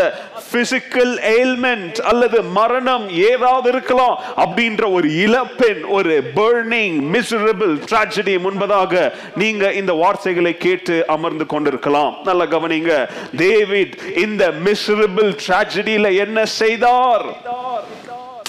பிசிக்கல் 0.54 1.14
எயில்மெண்ட் 1.34 2.00
அல்லது 2.02 2.44
மரணம் 2.44 3.06
ஏதாவது 3.30 3.70
இருக்கலாம் 3.70 4.20
அப்படின்ற 4.44 4.92
ஒரு 4.92 5.08
இழப்பெண் 5.26 5.84
ஒரு 5.98 6.16
பேர்னிங் 6.36 6.98
மிசரபிள் 7.16 7.76
tragedy 7.92 8.36
முன்பதாக 8.46 9.14
நீங்க 9.36 9.74
இந்த 9.82 9.94
வார்த்தைகளை 9.94 10.58
கேட்டு 10.58 10.96
அமர்ந்து 11.08 11.46
கொண்டிருக்கலாம். 11.46 12.16
நல்ல 12.24 12.46
கவனிங்க 12.46 13.10
டேவிட் 13.36 13.96
இந்த 14.26 14.52
மிசரபிள் 14.66 15.32
tragedy-ல 15.48 16.16
என்ன 16.26 16.46
செய்தார்? 16.46 17.26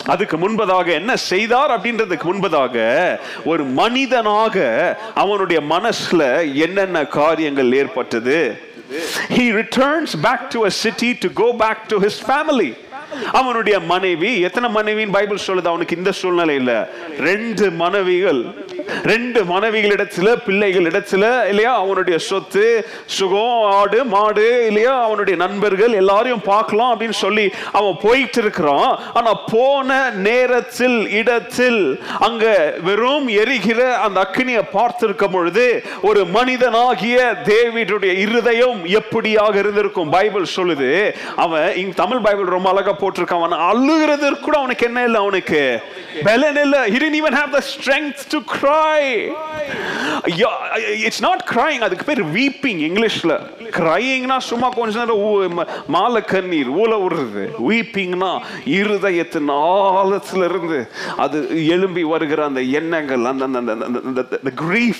அதுக்கு 0.06 0.36
முன்பதாக 0.36 0.86
என்ன 0.92 1.16
செய்தார் 1.16 1.70
அப்படின்றதுக்கு 1.70 2.26
முன்பதாக 2.32 2.76
ஒரு 3.44 3.64
மனிதனாக 3.64 4.56
அவனுடைய 5.14 5.60
மனசுல 5.60 6.22
என்னென்ன 6.54 7.06
காரியங்கள் 7.06 7.72
ஏற்பட்டது? 7.72 8.38
He 9.28 9.44
returns 9.62 10.14
back 10.26 10.50
to 10.50 10.64
a 10.64 10.70
city 10.70 11.14
to 11.14 11.28
go 11.28 11.52
back 11.52 11.88
to 11.88 11.98
his 11.98 12.16
family. 12.30 12.76
அவனுடைய 13.32 13.80
மனைவி 13.80 14.40
எத்தனை 14.40 14.70
மனைவின்னு 14.74 15.12
பைபிள் 15.12 15.46
சொல்லுது? 15.46 15.66
அவனுக்கு 15.66 15.96
இந்த 15.96 16.12
சூழ்நிலை 16.12 16.54
இல்ல. 16.54 16.88
ரெண்டு 17.20 17.70
மனைவிகள் 17.70 18.42
ரெண்டு 19.02 19.44
மனைவிகள் 19.44 19.96
இடத்துல 19.96 20.36
பிள்ளைகள் 20.44 20.82
இடத்துல 20.82 21.48
இல்லையா? 21.48 21.76
அவனுடைய 21.76 22.18
சொத்து 22.18 22.86
சுகம் 23.06 23.62
ஆடு 23.62 24.04
மாடு 24.04 24.66
இல்லையா? 24.66 25.02
அவனுடைய 25.04 25.46
நண்பர்கள் 25.46 25.92
எல்லாரையும் 25.92 26.40
பார்க்கலாம் 26.44 27.00
அப்படின்னு 27.00 27.18
சொல்லி 27.24 27.52
அவன் 27.72 27.96
போயிட்டு 28.02 28.40
இருக்கிறான். 28.40 28.98
ஆனா 29.14 29.34
போன 29.34 30.10
நேரத்தில் 30.10 31.10
இடத்தில் 31.10 32.02
அங்க 32.20 32.74
வெறும் 32.82 33.28
எரிகிற 33.28 33.96
அந்த 33.96 34.20
அக்கினியை 34.20 34.62
பார்த்திருக்கும் 34.72 35.30
பொழுது 35.30 35.84
ஒரு 36.02 36.24
மனிதனாகிய 36.24 37.34
தேவியுடைய 37.44 38.18
இருதயம் 38.18 38.86
எப்படியாக 38.86 39.54
இருந்திருக்கும்? 39.54 40.10
பைபிள் 40.10 40.44
சொல்லுது. 40.56 41.14
அவன் 41.36 41.76
இங்க 41.76 41.92
தமிழ் 41.94 42.18
பைபிள் 42.18 42.44
ரொம்ப 42.44 42.70
அழகா 42.70 42.92
போட்டிருக்கான். 43.04 43.42
அவன் 43.42 43.50
அழுகிறதற்கு 43.50 44.40
கூட 44.40 44.58
அவனுக்கு 44.58 44.86
என்ன 44.86 45.04
இல்லை 45.04 45.20
அவனுக்கு? 45.20 45.80
பலன் 46.24 46.62
இல்லை. 46.62 46.78
He 46.78 46.98
didn't 46.98 47.26
even 47.26 47.34
have 47.34 47.52
the 47.52 47.58
strength 47.58 48.14
to 48.14 48.38
cry. 48.38 49.32
It's 51.06 51.20
not 51.20 51.38
crying. 51.54 51.80
அதுக்கு 51.80 52.04
பேர் 52.04 52.24
weeping 52.24 52.80
இங்கிலீஷ்ல. 52.80 53.40
Cryingனா 53.58 54.38
சும்மா 54.38 54.68
கொஞ்ச 54.68 54.98
நேரம் 54.98 55.58
மால 55.58 55.66
மாலை 55.86 56.22
கண்ணீர் 56.22 56.68
ஊல 56.68 56.96
விடுறது. 56.96 57.48
Weepingனா 57.68 58.40
இருதயத்தின் 58.64 59.48
ஆழத்துல 59.48 60.44
இருந்து 60.44 60.90
அது 61.16 61.68
எழும்பி 61.68 62.02
வருகிற 62.02 62.44
அந்த 62.44 62.60
எண்ணங்கள் 62.60 63.24
அந்த 63.24 63.44
அந்த 63.44 63.58
அந்த- 63.58 63.84
அந்த- 64.04 64.28
grief. 64.42 64.96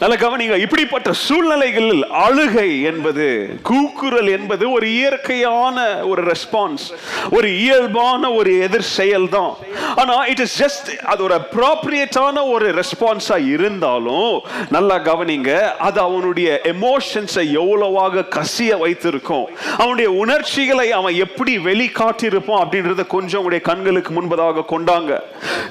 நல்ல 0.00 0.14
கவனிங்க 0.16 0.56
இப்படிப்பட்ட 0.56 1.12
சூழ்நிலைகளில் 1.18 2.02
அழுகை 2.22 2.80
என்பது 2.82 3.26
கூக்குரல் 3.62 4.28
என்பது 4.28 4.70
ஒரு 4.70 4.86
இயற்கையான 4.90 5.76
ஒரு 6.02 6.22
ரெஸ்பான்ஸ் 6.22 6.84
ஒரு 7.30 7.48
இயல்பான 7.58 8.30
ஒரு 8.32 8.50
எதிர் 8.58 8.86
செயல் 8.88 9.28
தான் 9.28 9.52
ஆனா 9.96 10.26
இட் 10.26 10.40
இஸ் 10.40 10.56
ஜஸ்ட் 10.62 10.88
அது 11.04 11.22
ஒரு 11.22 11.34
அப்ராப்ரியேட்டான 11.34 12.42
ஒரு 12.48 12.66
ரெஸ்பான்ஸா 12.72 13.38
இருந்தாலும் 13.46 14.34
நல்லா 14.68 14.98
கவனிங்க 14.98 15.50
அது 15.78 16.00
அவனுடைய 16.00 16.60
எமோஷன்ஸை 16.64 17.46
எவ்வளவாக 17.52 18.26
கசிய 18.36 18.78
வைத்திருக்கும் 18.78 19.46
அவனுடைய 19.76 20.10
உணர்ச்சிகளை 20.22 20.90
அவன் 20.90 21.14
எப்படி 21.16 21.58
வெளிக்காட்டியிருப்பான் 21.58 22.62
அப்படின்றத 22.64 23.06
கொஞ்சம் 23.06 23.44
உடைய 23.44 23.62
கண்களுக்கு 23.62 24.12
முன்பதாக 24.12 24.66
கொண்டாங்க. 24.68 25.10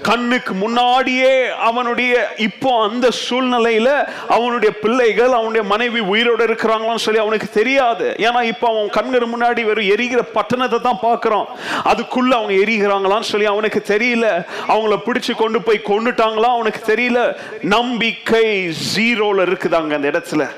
கண்ணுக்கு 0.02 0.54
முன்னாடியே 0.54 1.34
அவனுடைய 1.62 2.14
இப்போ 2.40 2.84
அந்த 2.84 3.08
சூழ்நிலையில 3.22 3.90
அவனுடைய 4.28 4.80
பிள்ளைகள் 4.80 5.32
அவனுடைய 5.32 5.64
மனைவி 5.64 6.00
உயிரோட 6.00 6.42
இருக்கிறாங்களான்னு 6.42 7.06
சொல்லி 7.06 7.20
அவனுக்கு 7.20 7.50
தெரியாது. 7.50 8.16
ஏன்னா 8.18 8.44
இப்போ 8.44 8.68
அவன் 8.68 8.90
கண்கள் 8.90 9.30
முன்னாடி 9.30 9.64
வெறும் 9.66 9.90
எரிகிற 9.90 10.22
பட்டணத்தை 10.22 10.82
தான் 10.82 11.00
பார்க்குறான். 11.02 11.46
அதுக்குள்ள 11.86 12.32
அவங்க 12.32 12.54
எரிகிறாங்களான்னு 12.54 13.32
சொல்லி 13.34 13.46
அவனுக்கு 13.46 13.84
தெரியல. 13.88 14.46
அவங்கள 14.68 14.98
பிடிச்சு 15.06 15.36
கொண்டு 15.36 15.62
போய் 15.62 15.82
கொண்டுட்டாங்களா 15.86 16.52
அவனுக்கு 16.58 16.96
தெரியல. 16.96 17.38
நம்பிக்கை 17.62 18.76
ஜீரோல 18.96 19.46
இருக்குதாங்க 19.48 19.94
அந்த 19.94 20.10
இடத்துல. 20.12 20.50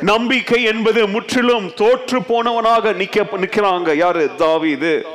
நம்பிக்கை 0.00 0.62
என்பது 0.62 1.06
முற்றிலும் 1.06 1.74
தோற்று 1.74 2.20
போனவனாக 2.20 2.92
நிக்க 2.92 3.26
நிக்கிறாங்க. 3.36 3.94
யாரு? 3.94 4.30
தாவி 4.36 4.70
இது 4.70 5.06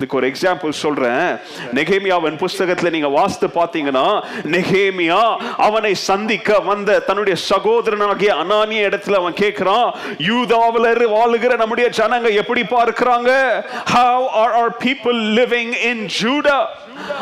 இதுக்கு 0.00 0.16
ஒரு 0.16 0.28
எக்ஸாம்பிள் 0.28 0.70
சொல்றேன். 0.70 1.36
நெகேமியாவின் 1.74 2.38
புஸ்தகத்துல 2.38 2.90
நீங்க 2.90 3.08
வாசித்து 3.08 3.46
பார்த்தீங்கன்னா 3.46 4.22
நெகேமியா 4.42 5.36
அவனை 5.56 5.94
சந்திக்க 5.94 6.58
வந்த 6.58 6.98
தன்னுடைய 6.98 7.38
சகோதரனாகிய 7.50 8.30
அனானிய 8.42 8.86
இடத்துல 8.88 9.12
அவன் 9.12 9.32
கேட்கிறான் 9.32 9.94
யூதாவில 10.18 11.08
வாழுகிற 11.16 11.56
நம்முடைய 11.56 11.90
ஜனங்க 11.96 12.32
எப்படி 12.32 12.60
பார்க்கிறாங்க? 12.60 13.30
How 13.84 14.26
are 14.32 14.52
are 14.52 14.76
people 14.84 15.20
living 15.38 15.74
in 15.90 16.08
Judah 16.22 16.56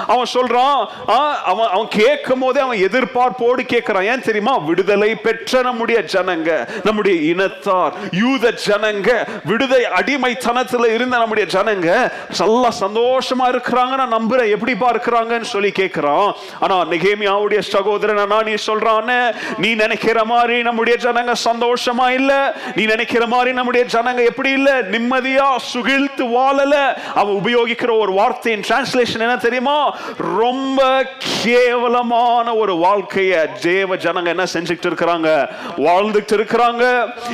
அவன் 0.07 0.31
சொல்றான் 0.33 0.79
ஆ, 1.09 1.17
அவன் 1.45 1.69
அவன் 1.69 1.89
கேட்கும் 1.95 2.39
போதே 2.39 2.61
அவன் 2.61 2.83
எதிர்பார்ப்போடு 2.83 3.63
கேட்கிறான். 3.67 4.03
ஏன் 4.05 4.21
தெரியுமா? 4.21 4.57
விடுதலை 4.69 5.15
பெற்ற 5.17 5.63
நம்முடைய 5.63 6.01
ஜனங்க 6.13 6.51
நம்முடைய 6.85 7.17
இனத்தார் 7.31 7.93
யூத 8.13 8.53
ஜனங்க 8.67 9.09
விடுதலை 9.45 9.85
அடிமைத்தனத்துல 9.99 10.89
இருந்த 10.89 11.19
நம்முடைய 11.19 11.49
ஜனங்க 11.53 11.89
நல்லா 12.39 12.71
சந்தோஷமா 12.81 13.47
இருக்கிறாங்க 13.49 13.95
நான் 13.97 14.17
நம்புறேன். 14.19 14.49
எப்படி 14.49 14.73
பார்க்கிறாங்கன்னு 14.81 15.49
சொல்லி 15.49 15.73
கேட்கிறான். 15.73 16.29
ஆனா 16.61 16.85
நிகேமியாவுடைய 16.85 17.59
சகோதரன் 17.69 18.19
ஆனா 18.19 18.43
நீ 18.43 18.55
சொல்றான்னு 18.67 19.19
நீ 19.59 19.75
நினைக்கிற 19.75 20.25
மாதிரி 20.25 20.63
நம்முடைய 20.63 20.99
ஜனங்க 21.01 21.33
சந்தோஷமா 21.45 22.09
இல்ல? 22.11 22.33
நீ 22.75 22.85
நினைக்கிற 22.87 23.27
மாதிரி 23.27 23.53
நம்முடைய 23.53 23.85
ஜனங்க 23.93 24.25
எப்படி 24.25 24.51
இல்ல? 24.51 24.71
நிம்மதியா 24.93 25.47
சுகிழ்த்து 25.73 26.25
வாழல? 26.31 26.75
அவன் 27.15 27.35
உபயோகிக்கிற 27.37 27.99
ஒரு 27.99 28.13
வார்த்தையின் 28.13 28.65
டிரான்ஸ்லேஷன் 28.69 29.21
என்ன 29.21 29.37
தெரியுமா? 29.39 29.68
ரொம்ப 30.17 31.07
கேவலமான 31.43 32.55
ஒரு 32.55 32.75
வாழ்க்கைய 32.75 33.59
தேவ 33.61 33.97
ஜனங்க 33.97 34.27
என்ன 34.27 34.45
செஞ்சுட்டு 34.53 34.87
இருக்கிறாங்க? 34.91 35.49
வாழ்ந்துட்டு 35.77 36.35
இருக்கிறாங்க. 36.37 36.85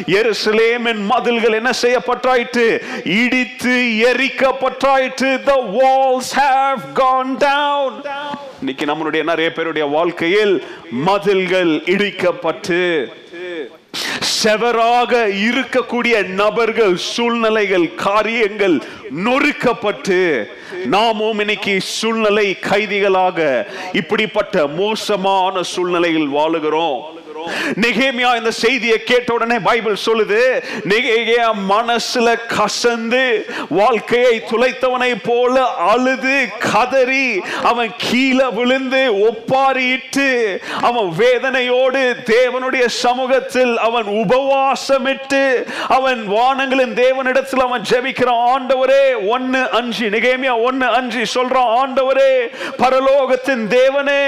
எருசலேமின் 0.06 1.04
மதில்கள் 1.04 1.52
என்ன 1.52 1.70
செய்யப்பட்டாயிற்று? 1.82 2.82
இடித்து 3.24 3.74
எரிக்கப்பட்டாயிற்று. 4.10 5.46
The 5.46 5.56
walls 5.56 6.28
have 6.34 6.82
gone 6.94 7.36
down. 7.38 7.92
இன்னைக்கு 8.58 8.84
நம்மளுடைய 8.86 9.22
நிறைய 9.22 9.52
பேருடைய 9.52 9.88
வாழ்க்கையில் 9.88 10.64
மதில்கள் 10.90 11.68
இடிக்கப்பட்டு 11.68 13.06
செவராக 14.40 15.12
இருக்கக்கூடிய 15.46 16.14
நபர்கள் 16.40 16.94
சூழ்நிலைகள் 17.12 17.86
காரியங்கள் 18.06 18.76
நொறுக்கப்பட்டு 19.26 20.20
நாமும் 20.94 21.38
இன்னைக்கு 21.38 21.74
சூழ்நிலை 21.96 22.46
கைதிகளாக 22.68 23.38
இப்படிப்பட்ட 24.00 24.66
மோசமான 24.80 25.62
சூழ்நிலையில் 25.72 26.30
வாழுகிறோம். 26.38 27.00
நெகேமியா 27.84 28.30
இந்த 28.36 28.52
செய்தியை 28.60 28.98
கேட்ட 29.02 29.28
உடனே 29.34 29.58
பைபிள் 29.66 29.96
சொல்லுது 30.04 30.40
நெகேமியா 30.90 31.46
மனசுல 31.68 32.28
கசந்து 32.52 33.24
வாழ்க்கையை 33.70 34.34
துளைத்தவனை 34.50 35.10
போல 35.26 35.54
அழுது 35.88 36.36
கதறி 36.66 37.26
அவன் 37.64 37.92
கீழே 38.04 38.48
விழுந்து 38.54 39.02
ஒப்பாரிட்டு 39.28 40.28
அவன் 40.82 41.10
வேதனையோடு 41.18 42.02
தேவனுடைய 42.32 42.84
சமூகத்தில் 42.98 43.74
அவன் 43.84 44.08
உபவாசமிட்டு 44.22 45.42
அவன் 45.96 46.20
வானங்களின் 46.34 46.94
தேவனிடத்தில் 47.00 47.64
அவன் 47.64 47.86
ஜெபிக்கிறான் 47.90 48.42
ஆண்டவரே 48.50 49.02
ஒன்னு 49.28 49.60
அஞ்சு 49.78 50.06
நிகேமியா 50.14 50.54
ஒன்னு 50.66 50.86
அஞ்சு 50.96 51.22
சொல்றான் 51.34 51.72
ஆண்டவரே 51.78 52.32
பரலோகத்தின் 52.80 53.64
தேவனே 53.74 54.22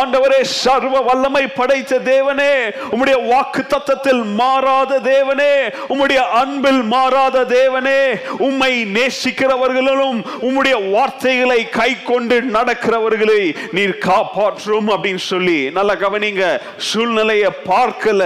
ஆண்டவரே 0.00 0.40
சர்வ 0.56 0.94
வல்லமை 1.08 1.44
படைத்த 1.52 2.00
தேவனே 2.08 2.52
உம்முடைய 2.90 3.16
வாக்கு 3.26 3.62
தத்தத்தில் 3.66 4.22
மாறாத 4.34 5.00
தேவனே 5.04 5.52
உம்முடைய 5.88 6.20
அன்பில் 6.32 6.82
மாறாத 6.86 7.44
தேவனே 7.50 8.00
உம்மை 8.38 8.72
நேசிக்கிறவர்களும் 8.94 10.18
உம்முடைய 10.40 10.90
வார்த்தைகளை 10.90 11.60
கை 11.70 11.90
கொண்டு 12.02 12.36
நடக்கிறவர்களை 12.50 13.40
நீர் 13.72 13.98
காப்பாற்றும் 13.98 14.88
அப்படின்னு 14.88 15.24
சொல்லி 15.26 15.58
நல்லா 15.70 15.94
கவனிங்க. 15.98 16.44
சூழ்நிலையை 16.88 17.50
பார்க்கல 17.68 18.22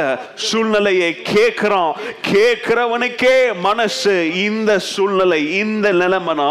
சூழ்நிலையை 0.46 1.10
கேட்கிறோம் 1.24 1.92
கேட்கிறவனுக்கே 2.32 3.36
மனசு 3.60 4.14
இந்த 4.42 4.78
சூழ்நிலை 4.88 5.40
இந்த 5.54 5.92
நிலைமைனா 5.92 6.50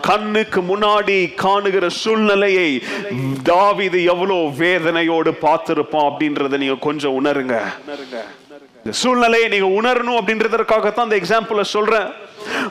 கண்ணுக்கு 0.00 0.60
முன்னாடி 0.62 1.18
காணுகிற 1.34 1.86
சூழ்நிலையை 2.00 2.68
தாவிது 3.50 3.98
எவ்வளவு 4.04 4.52
வேதனையோடு 4.58 5.32
பார்த்திருப்பான் 5.42 6.08
அப்படின்றத 6.08 6.56
நீங்க 6.56 6.78
கொஞ்சம் 6.80 7.16
உணருங்க. 7.20 7.56
இந்த 8.76 8.90
சூழ்நிலையை 8.90 9.48
நீங்க 9.48 9.68
உணரணும் 9.80 10.18
அப்படின்றதற்காகத்தான் 10.20 11.06
அந்த 11.06 11.16
எக்ஸாம்பிள 11.16 11.60
சொல்றேன். 11.60 12.08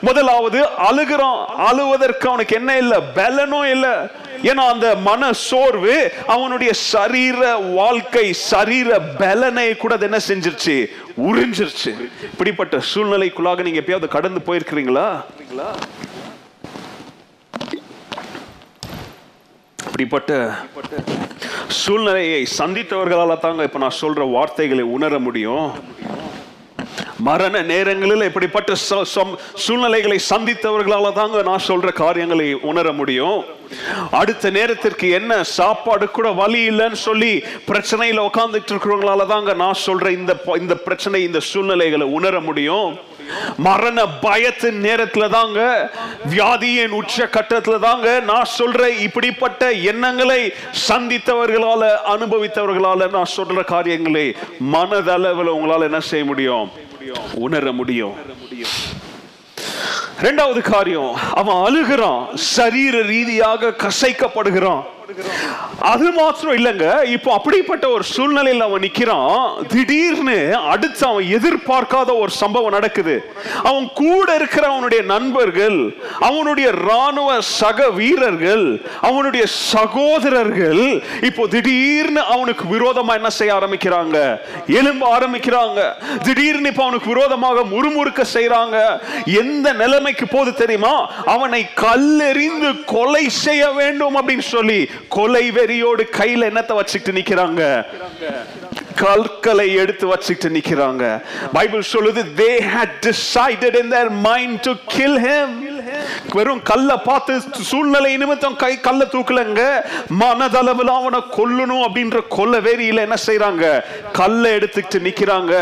முதலாவது 0.00 0.60
அழுகிறோம் 0.62 1.44
அழுவதற்கு 1.68 2.26
அவனுக்கு 2.28 2.56
என்ன 2.56 2.76
இல்ல? 2.76 3.00
பலனும் 3.00 3.70
இல்ல. 3.70 4.10
ஏன்னா 4.42 4.64
அந்த 4.74 4.96
மன 4.96 5.32
சோர்வு 5.32 6.12
அவனுடைய 6.26 6.72
சரீர 6.72 7.56
வாழ்க்கை 7.56 8.32
சரீர 8.32 8.98
பலனை 9.00 9.76
கூட 9.76 9.94
அது 9.94 10.04
என்ன 10.04 10.18
செஞ்சிருச்சு? 10.28 10.86
உறிஞ்சிருச்சு. 11.26 11.92
இப்படிப்பட்ட 12.22 12.80
சூழ்நிலைக்குள்ளாக 12.94 13.62
நீங்க 13.62 13.80
எப்பயாவது 13.80 14.08
கடந்து 14.08 14.40
போயிருக்கிறீங்களா? 14.46 15.22
இப்படிப்பட்ட 20.00 20.54
சூழ்நிலையை 21.68 22.46
சந்தித்தவர்களால 22.58 23.38
தாங்க 23.38 23.62
இப்ப 23.62 23.78
நான் 23.78 23.92
சொல்ற 24.00 24.30
வார்த்தைகளை 24.30 24.84
உணர 24.84 25.18
முடியும். 25.18 25.72
மரண 27.18 27.62
நேரங்களில் 27.62 28.22
இப்படிப்பட்ட 28.22 28.72
ச- 28.72 29.02
சம்- 29.14 29.36
சூழ்நிலைகளை 29.54 30.20
சந்தித்தவர்களால 30.30 31.12
தாங்க 31.12 31.42
நான் 31.42 31.62
சொல்ற 31.66 31.92
காரியங்களை 31.92 32.54
உணர 32.54 32.92
முடியும். 32.92 33.44
அடுத்த 34.10 34.50
நேரத்திற்கு 34.50 35.10
என்ன 35.10 35.42
சாப்பாடு 35.42 36.10
கூட 36.10 36.30
வழி 36.30 36.70
இல்லைன்னு 36.70 36.92
சொல்லி 36.92 37.44
பிரச்சனையில 37.66 38.28
உட்கார்ந்துட்டு 38.30 38.72
இருக்கிறவங்களால 38.72 39.26
தாங்க 39.26 39.52
நான் 39.52 39.74
சொல்ற 39.86 40.10
இந்த 40.10 40.42
இந்த 40.60 40.74
பிரச்சனை 40.74 41.22
இந்த 41.22 41.40
சூழ்நிலைகளை 41.40 42.06
உணர 42.06 42.40
முடியும். 42.40 42.98
மரண 43.56 44.06
பயத்தின் 44.22 44.80
நேரத்துல 44.86 45.28
தாங்க 45.28 45.90
வியாதியின் 46.30 46.88
உச்ச 46.88 47.24
கட்டத்துல 47.24 47.78
தாங்க 47.78 48.20
நான் 48.20 48.48
சொல்ற 48.58 48.86
இப்படிப்பட்ட 48.86 49.72
எண்ணங்களை 49.72 50.52
சந்தித்தவர்களால 50.88 51.90
அனுபவித்தவர்களால 52.08 53.10
நான் 53.10 53.32
சொல்ற 53.36 53.64
காரியங்களை 53.64 54.36
மனதளவில் 54.72 55.54
உங்களால 55.56 55.82
என்ன 55.82 56.00
செய்ய 56.00 56.24
முடியும்? 56.24 56.70
உணர 57.34 57.72
முடியும். 57.72 58.14
இரண்டாவது 60.20 60.62
காரியம் 60.62 61.14
அவன் 61.34 61.56
அழுகிறான் 61.56 62.34
சரீர 62.34 63.02
ரீதியாக 63.02 63.74
கசைக்கப்படுகிறான். 63.84 64.82
அது 65.92 66.06
மாத்திரம் 66.12 66.56
இல்லைங்க 66.58 66.86
இப்போ 67.14 67.30
அப்படிப்பட்ட 67.36 67.84
ஒரு 67.94 68.04
சூழ்நிலையில் 68.12 68.64
அவன் 68.66 68.84
நிற்கிறான் 68.86 69.66
திடீர்னு 69.72 70.36
அடுத்து 70.72 71.02
அவன் 71.06 71.26
எதிர்பார்க்காத 71.36 72.10
ஒரு 72.22 72.32
சம்பவம் 72.40 72.74
நடக்குது. 72.76 73.14
அவன் 73.68 73.86
கூட 74.02 74.26
இருக்கிற 74.34 74.64
அவனுடைய 74.72 75.02
நண்பர்கள் 75.12 75.78
அவனுடைய 76.28 76.70
ராணுவ 76.88 77.40
சக 77.40 77.88
வீரர்கள் 77.98 78.66
அவனுடைய 79.08 79.44
சகோதரர்கள் 79.72 80.82
இப்போ 81.28 81.46
திடீர்னு 81.46 82.22
அவனுக்கு 82.34 82.66
விரோதமா 82.74 83.14
என்ன 83.20 83.32
செய்ய 83.38 83.58
ஆரம்பிக்கிறாங்க? 83.58 84.16
எலும்ப 84.80 85.02
ஆரம்பிக்கிறாங்க. 85.16 85.80
திடீர்னு 86.26 86.72
இப்போ 86.72 86.84
அவனுக்கு 86.86 87.12
விரோதமாக 87.14 87.64
முறுமுறுக்க 87.74 88.22
செய்கிறாங்க 88.36 88.76
எந்த 89.42 89.66
நிலைமைக்கு 89.82 90.28
போது 90.36 90.52
தெரியுமா? 90.62 90.94
அவனை 91.36 91.62
கல்லெறிந்து 91.84 92.70
கொலை 92.94 93.24
செய்ய 93.44 93.64
வேண்டும் 93.80 94.16
அப்படின்னு 94.20 94.48
சொல்லி 94.56 94.80
கொலை 95.08 95.50
வெறியோடு 95.50 96.04
கையில 96.18 96.48
என்னத்தை 96.50 96.74
வச்சுக்கிட்டு 96.74 97.20
நிக்கிறாங்க? 97.20 97.84
கற்களை 98.94 99.74
எடுத்து 99.74 100.06
வச்சுக்கிட்டு 100.06 100.58
நிக்கிறாங்க. 100.58 101.22
பைபிள் 101.52 101.82
சொல்லுது 101.92 102.24
they 102.36 102.60
had 102.60 102.88
decided 103.00 103.74
in 103.82 103.90
their 103.90 104.10
mind 104.10 104.62
to 104.62 104.74
kill 104.96 105.18
him. 105.18 105.69
வெறும் 106.32 106.62
கல்ல 106.62 106.96
பார்த்து 106.96 107.40
சூழ்நிலை 107.62 108.16
நிமித்தம் 108.16 108.56
கை 108.56 108.80
கல்ல 108.80 109.04
தூக்கலங்க. 109.04 109.62
மனதளவில் 110.20 110.92
அவனை 110.98 111.20
கொல்லணும் 111.38 111.84
அப்படின்ற 111.86 112.20
கொல்ல 112.28 112.60
வெறியில 112.60 113.06
என்ன 113.06 113.18
செய்யறாங்க 113.26 113.82
கல்லை 114.12 114.52
எடுத்துக்கிட்டு 114.52 115.00
நிக்கிறாங்க. 115.08 115.54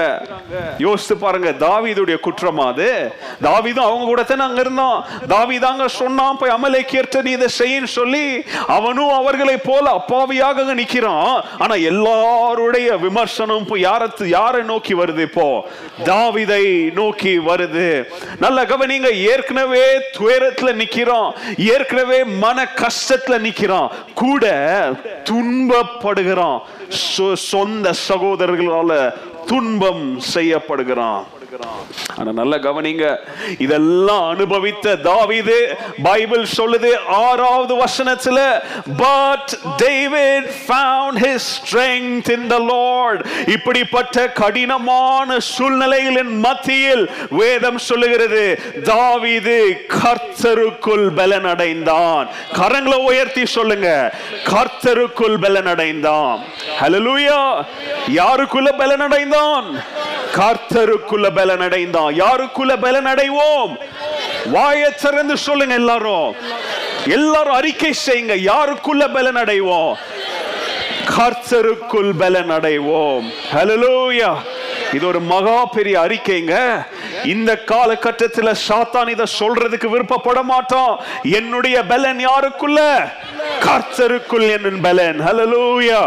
யோசித்து 0.78 1.16
பாருங்க 1.16 1.52
தாவிதுடைய 1.66 2.18
குற்றமா 2.26 2.66
அது? 2.66 3.12
தாவிதும் 3.42 3.88
அவங்க 3.88 4.04
கூட 4.04 4.22
தானே 4.22 4.42
அங்க 4.42 4.60
இருந்தான். 4.60 5.04
தாவிதாங்க 5.28 5.86
சொன்னான் 5.86 6.36
போய் 6.36 6.50
அமலை 6.50 6.76
அமலேக்கியர்ட்ட 6.78 7.22
நீ 7.22 7.30
இதை 7.30 7.48
செய்யன்னு 7.58 7.90
சொல்லி 7.90 8.44
அவனும் 8.66 9.12
அவர்களை 9.12 9.56
போல 9.56 9.90
அப்பாவியாக 9.90 10.74
நிக்கிறான். 10.74 11.42
ஆனா 11.58 11.74
எல்லாருடைய 11.74 12.96
விமர்சனம் 12.96 13.58
இப்போ 13.58 13.78
யாரத்து 13.78 14.28
யாரை 14.28 14.62
நோக்கி 14.62 14.94
வருது 14.94 15.18
இப்போ? 15.18 15.68
தாவிதை 16.04 16.92
நோக்கி 16.92 17.38
வருது. 17.38 17.88
நல்ல 18.40 18.64
கவனிங்க 18.64 19.10
ஏற்கனவே 19.32 19.84
துயரத்துல 20.28 20.84
நிக்கிறோம். 20.84 21.32
ஏற்கனவே 21.56 22.24
மன 22.24 22.68
கஷ்டத்துல 22.76 23.38
நிக்கிறோம். 23.38 23.88
கூட 24.14 24.54
துன்பப்படுகிறான் 25.24 26.60
சொ- 27.16 27.34
சொந்த 27.34 27.92
சகோதரர்களால 28.08 29.12
துன்பம் 29.46 30.20
ஆனா 32.12 32.30
நல்ல 32.32 32.54
கவனிங்க. 32.58 33.04
இதெல்லாம் 33.58 34.24
அனுபவித்த 34.28 34.94
தாவிது 35.04 35.56
பைபிள் 36.02 36.44
சொல்லுது 36.56 36.90
ஆறாவது 37.20 37.74
வசனத்துல 37.76 38.38
but 39.00 39.52
David 39.82 40.48
found 40.58 41.18
his 41.24 41.48
strength 41.58 42.28
in 42.34 42.46
the 42.46 42.58
Lord 42.66 43.22
இப்படிப்பட்ட 43.54 44.26
கடினமான 44.40 45.38
சூழ்நிலைகளின் 45.48 46.34
மத்தியில் 46.40 47.04
வேதம் 47.40 47.80
சொல்லுகிறது 47.88 48.44
தாவீது 48.90 49.56
கர்த்தருக்குள் 49.96 51.06
பலன் 51.12 51.48
அடைந்தான் 51.54 52.28
கரங்களை 52.58 53.00
உயர்த்தி 53.06 53.46
சொல்லுங்க 53.56 53.88
கர்த்தருக்குள் 54.50 55.38
பலன் 55.38 55.70
அடைந்தான் 55.74 56.38
ஹலலூயா 56.80 57.40
யாருக்குள்ள 58.18 58.70
பலன் 58.76 59.06
அடைந்தான் 59.08 59.66
கர்த்தருக்குள்ள 60.38 61.26
பலனடைந்தான் 61.38 62.14
யாருக்குள்ள 62.14 62.76
பலனடைவோம்? 62.82 63.76
வாயை 64.46 64.90
திறந்து 65.02 65.36
சொல்லுங்க 65.36 65.74
எல்லாரும். 65.74 66.34
எல்லாரும் 67.08 67.54
அறிக்கை 67.54 67.94
செய்யுங்க. 68.06 68.50
யாருக்குள்ள 68.52 69.12
பலன் 69.12 69.36
அடைவோம் 69.36 69.94
கர்த்தருக்குள் 71.16 72.10
பலன் 72.18 72.50
அடைவோம் 72.50 73.26
ஹalleluya 73.52 74.36
இது 74.94 75.06
ஒரு 75.06 75.20
மகா 75.20 75.64
பெரிய 75.64 75.94
அறிக்கைங்க. 76.00 76.54
இந்த 77.24 77.50
காலகட்டத்தில் 77.72 78.58
சாத்தான் 78.68 79.08
இதை 79.08 79.26
சொல்றதுக்கு 79.38 79.88
விருப்பப்பட 79.94 80.42
மாட்டோம் 80.42 80.92
என்னுடைய 81.22 81.76
பலன் 81.82 82.20
யாருக்குள்ள? 82.28 82.80
கர்த்தருக்குள் 83.66 84.46
என்னும் 84.50 84.80
பலன். 84.80 85.20
ஹலலூயா 85.26 86.02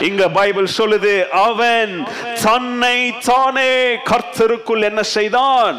இங்க 0.00 0.28
பைபிள் 0.28 0.68
சொல்லுது 0.78 1.28
அவன் 1.28 2.06
தன்னை 2.42 3.14
தானே 3.24 3.72
கர்த்தருக்குள் 4.10 4.82
என்ன 4.82 5.02
செய்தான்? 5.02 5.76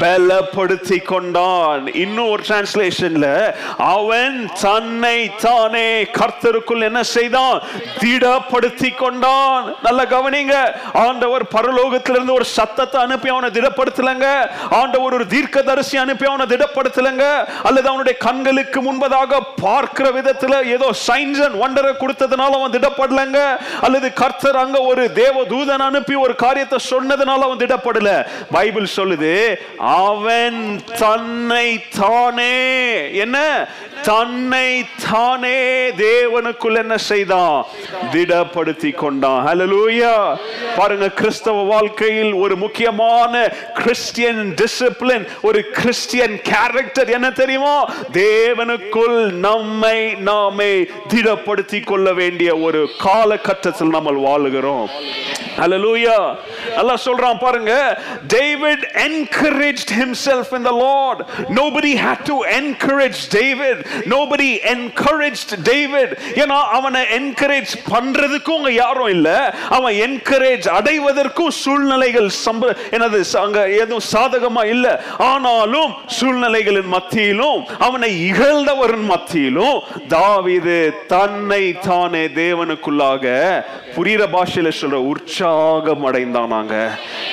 பலப்படுத்தி 0.00 1.02
கொண்டான். 1.02 1.94
இன்னும் 1.94 2.30
ஒரு 2.30 2.42
டிரான்ஸ்லேஷன்ல 2.48 3.54
அவன் 3.76 4.50
தன்னை 4.60 5.30
தானே 5.36 5.88
கர்த்தருக்குள் 6.02 6.86
என்ன 6.90 7.02
செய்தான்? 7.02 7.62
திடப்படுத்தி 8.00 8.94
கொண்டான். 8.94 9.74
நல்ல 9.82 10.02
கவனிங்க 10.14 10.54
ஆண்டவர் 10.92 11.44
பரலோகத்திலிருந்து 11.78 12.36
ஒரு 12.38 12.46
சத்தத்தை 12.56 12.98
அனுப்பி 13.00 13.28
அவனை 13.28 13.48
திடப்படுத்தலங்க. 13.56 14.26
ஆண்டவர் 14.78 15.16
ஒரு 15.18 15.26
தீர்க்கதரிசி 15.34 15.96
அனுப்பி 15.96 16.26
அவனை 16.30 16.46
திடப்படுத்தலங்க. 16.52 17.24
அல்லது 17.68 17.86
அவனுடைய 17.88 18.14
கண்களுக்கு 18.26 18.78
முன்பதாக 18.86 19.40
பார்க்கிற 19.64 20.06
விதத்துல 20.18 20.54
ஏதோ 20.76 20.88
சைன்ஸ் 21.06 21.40
அண்ட் 21.46 21.58
ஒண்டரை 21.64 21.92
கொடுத்ததுனால 22.02 22.58
அவன் 22.60 22.74
திடப்படலங்க. 22.76 23.40
அல்லது 23.80 24.08
கர்த்தர் 24.22 24.60
அங்க 24.64 24.80
ஒரு 24.90 25.04
தேவ 25.20 25.44
தூதன் 25.52 25.86
அனுப்பி 25.88 26.14
ஒரு 26.24 26.34
காரியத்தை 26.44 26.78
சொன்னதுனால 26.92 27.46
அவன் 27.48 27.62
திடப்படல. 27.64 28.10
பைபிள் 28.56 28.88
சொல்லுது 28.96 29.34
அவன் 29.78 30.60
தன்னை 31.04 31.66
தானே 32.00 32.54
என்ன? 33.24 33.38
தன்னை 34.04 34.84
தானே 35.10 35.90
தேவனுக்குள் 35.90 36.76
என்ன 36.76 36.96
செய்தான்? 36.96 37.64
திடப்படுத்தி 38.12 38.94
கொண்டான் 38.94 39.46
ஹலலூயா 39.46 40.38
பாருங்க 40.76 41.10
கிறிஸ்தவ 41.10 41.62
வாழ்க்கையில் 41.62 42.32
ஒரு 42.32 42.56
முக்கியமான 42.56 43.52
கிறிஸ்டியன் 43.74 44.54
டிசிப்ளின் 44.60 45.26
ஒரு 45.42 45.64
கிறிஸ்டியன் 45.70 46.40
கேரக்டர் 46.42 47.08
என்ன 47.08 47.30
தெரியுமா? 47.30 47.92
தேவனுக்குள் 48.12 49.30
நம்மை 49.32 50.14
நாமே 50.14 50.72
திடப்படுத்தி 51.08 51.84
கொள்ள 51.84 52.12
வேண்டிய 52.12 52.56
ஒரு 52.56 52.90
காலகட்டத்தில் 52.98 53.88
நம்ம 53.88 54.10
வாழுகிறோம். 54.10 54.88
ஹalleluya 55.58 56.36
அல்லாஹ் 56.80 57.04
சொல்றான் 57.04 57.38
பாருங்க 57.38 57.72
David 58.28 58.84
encouraged 59.08 59.90
himself 59.90 60.52
in 60.52 60.62
the 60.64 60.72
lord. 60.72 61.18
Nobody 61.48 61.96
had 61.96 62.26
to 62.26 62.42
encourage 62.42 63.28
david. 63.28 63.76
Nobody 64.06 64.48
encouraged 64.72 65.52
David 65.62 66.12
ஏன்னா 66.34 66.58
அவனை 66.70 67.00
என்கரேஜ் 67.18 67.72
பண்றதுக்கும் 67.90 68.58
அங்க 68.58 68.72
யாரும் 68.74 69.08
இல்ல. 69.08 69.28
அவன் 69.68 69.94
என்கரேஜ் 70.06 70.68
அடைவதற்கும் 70.70 71.52
சூழ்நிலைகள் 71.58 72.30
சம்ப 72.44 72.62
எனது 72.90 73.18
அங்க 73.38 73.58
எதுவும் 73.78 74.06
சாதகமா 74.12 74.64
இல்ல. 74.66 74.86
ஆனாலும் 75.28 75.90
சூழ்நிலைகளின் 76.18 76.88
மத்தியிலும் 76.88 77.58
அவனை 77.78 78.10
இகழ்ந்தவரின் 78.28 79.06
மத்தியிலும் 79.06 79.76
தாவிது 80.08 80.78
தன்னை 81.06 81.62
தானே 81.80 82.24
தேவனுக்குள்ளாக 82.38 83.24
புரிகிற 83.96 84.24
பாஷையில 84.32 84.68
சொல்ற 84.80 84.98
உற்சாகம் 85.08 86.04
அடைந்தானாங்க 86.08 86.74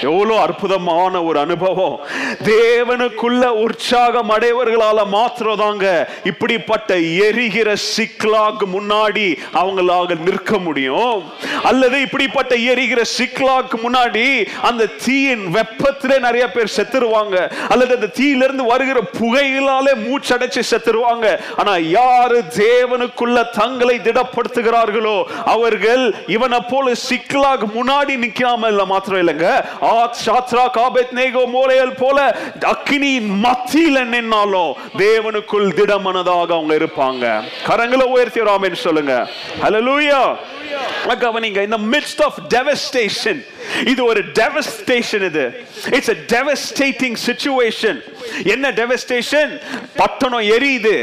எவ்வளோ 0.02 0.40
அற்புதமான 0.40 1.24
ஒரு 1.24 1.40
அனுபவம். 1.40 1.96
தேவனுக்குள்ள 2.50 3.44
உற்சாகம் 3.64 4.30
அடைவர்களால 4.30 5.08
மாத்திரம் 5.10 5.58
தாங்க 5.58 5.86
இப்படிப்பட்ட 6.46 6.96
எரிகிற 7.28 7.74
சிக்லாக் 7.98 8.64
முன்னாடி 8.74 9.38
அவங்களாக 9.54 10.18
நிற்க 10.20 10.58
முடியும்? 10.58 11.24
அல்லது 11.64 12.02
இப்படிப்பட்ட 12.02 12.56
எரிகிற 12.56 13.02
சிக்லாக் 13.18 13.74
முன்னாடி 13.84 14.48
அந்த 14.62 14.86
தீயின் 14.86 15.46
வெப்பத்திலே 15.56 16.18
நிறைய 16.20 16.52
பேர் 16.52 16.74
செத்துருவாங்க. 16.76 17.52
அல்லது 17.70 17.94
அந்த 17.96 18.08
தீயிலிருந்து 18.08 18.64
வருகிற 18.64 19.02
புகையிலாலே 19.20 19.94
மூச்சடைச்சு 20.06 20.62
செத்துருவாங்க. 20.72 21.40
ஆனா 21.58 21.78
யாரு 21.78 22.44
தேவனுக்குள்ள 22.58 23.50
தங்களை 23.50 24.00
திடப்படுத்துகிறார்களோ 24.04 25.24
அவர்கள் 25.46 26.16
இவனை 26.28 26.60
போல 26.70 26.92
சிக்லாக் 27.10 27.66
முன்னாடி 27.78 28.16
நிக்காம 28.26 28.68
இல்ல 28.68 28.86
மாத்திரம் 28.86 29.28
இல்லைங்க. 29.28 29.66
ஆத் 29.82 30.22
சாத்ரா 30.26 30.68
காபெத் 30.78 31.16
நேகோ 31.22 31.46
மோலையல் 31.48 31.98
போல 31.98 32.38
அக்கினியின் 32.60 33.34
மத்தியில 33.48 34.04
நின்னாலும் 34.14 34.74
தேவனுக்குள் 34.98 35.68
பிள்ளைகளாக 36.38 36.58
அவங்க 36.58 36.74
இருப்பாங்க 36.76 37.26
கரங்களை 37.68 38.06
உயர்த்தி 38.08 38.42
ராமின்னு 38.42 38.80
சொல்லுங்க 38.80 39.14
ஹலலூயா 39.64 40.22
கவனிங்க 41.24 41.62
இந்த 41.62 41.80
மிட்ஸ்ட் 41.94 42.22
ஆஃப் 42.28 42.38
டெவஸ்டேஷன் 42.50 43.42
இது 43.86 44.02
ஒரு 44.06 44.22
டெவஸ்டேஷன் 44.40 45.26
இது 45.30 45.46
இட்ஸ் 45.98 46.12
அ 46.12 46.18
டெவஸ்டேட்டிங் 46.34 47.18
சிச்சுவேஷன் 47.26 48.00
என்ன 48.46 48.72
டெவஸ்டேஷன் 48.74 49.54
பட்டணம் 49.98 50.46
எரியுது 50.56 50.96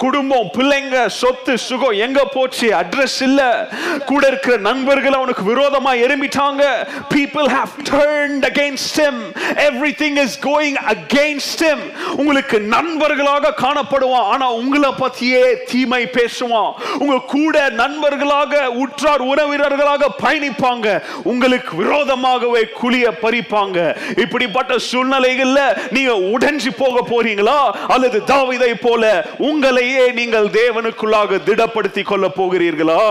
குடும்பம் 0.00 0.50
பிள்ளைங்க 0.58 1.06
சொத்து 1.06 1.58
சுகம் 1.58 1.90
எங்க 1.90 2.24
போச்சு? 2.24 2.70
அட்ரஸ் 2.70 3.22
இல்ல. 3.22 3.68
கூட 4.06 4.26
இருக்கிற 4.26 4.56
நண்பர்கள் 4.56 5.12
அவனுக்கு 5.12 5.56
விரோதமா 5.56 5.94
எறும்பிட்டாங்க 6.06 6.88
people 7.14 7.48
have 7.48 7.88
turned 7.90 8.46
against 8.46 8.96
him. 8.96 9.14
Everything 9.54 10.16
is 10.16 10.28
going 10.42 10.76
against 10.88 11.58
him. 11.58 11.78
உங்களுக்கு 12.16 12.60
நண்பர்களாக 12.60 13.54
காணப்படுவான். 13.56 14.28
ஆனா 14.28 14.52
உங்களை 14.52 14.90
பத்தியே 14.90 15.56
தீமை 15.66 16.04
பேசுவான். 16.04 16.72
உங்க 16.98 17.20
கூட 17.26 17.68
நண்பர்களாக 17.68 18.70
உற்றார் 18.70 19.24
உறவினர்களாக 19.24 20.06
பயணிப்பாங்க. 20.22 21.02
உங்களுக்கு 21.22 21.82
விரோதமாகவே 21.82 22.64
குளிய 22.82 23.10
பறிப்பாங்க. 23.22 23.96
இப்படிப்பட்ட 24.18 24.74
சூழ்நிலைகள்ல 24.92 25.78
நீங்க 25.90 26.12
உடைஞ்சு 26.12 26.70
போக 26.78 27.00
போறீங்களா? 27.10 27.70
அல்லது 27.88 28.22
தாவிதை 28.26 28.74
போல 28.80 29.26
உங்களை 29.38 29.88
உங்களையே 29.90 30.12
நீங்கள் 30.18 30.48
தேவனுக்குள்ளாக 30.60 31.38
திடப்படுத்திக் 31.46 32.08
கொள்ள 32.10 32.26
போகிறீர்களா? 32.36 33.02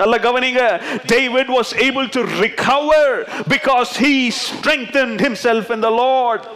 நல்ல 0.00 0.14
கவனிங்க. 0.26 0.62
David 1.06 1.50
was 1.56 1.72
able 1.86 2.08
to 2.16 2.20
recover 2.42 3.14
because 3.52 3.90
he 4.02 4.14
strengthen 4.40 5.14
himself 5.24 5.70
in 5.76 5.84
the 5.86 5.90
Lord 6.02 6.46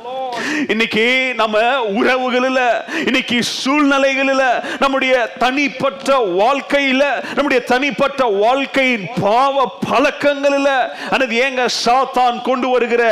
இன்னைக்கு 0.73 1.05
நம்ம 1.41 1.57
உறவுகளில் 2.01 2.63
இன்னைக்கு 3.07 3.37
சூழ்நிலைகளில் 3.43 4.47
நம்முடைய 4.79 5.15
தனிப்பட்ட 5.39 6.17
வாழ்க்கையில 6.41 7.03
நம்முடைய 7.35 7.61
தனிப்பட்ட 7.73 8.25
வாழ்க்கையின் 8.45 9.07
பாவ 9.21 9.67
பழக்கங்களில் 9.91 10.73
அல்லது 11.11 11.35
ஏங்க 11.47 11.65
சாத்தான் 11.85 12.39
கொண்டு 12.49 12.69
வருகிற 12.69 13.03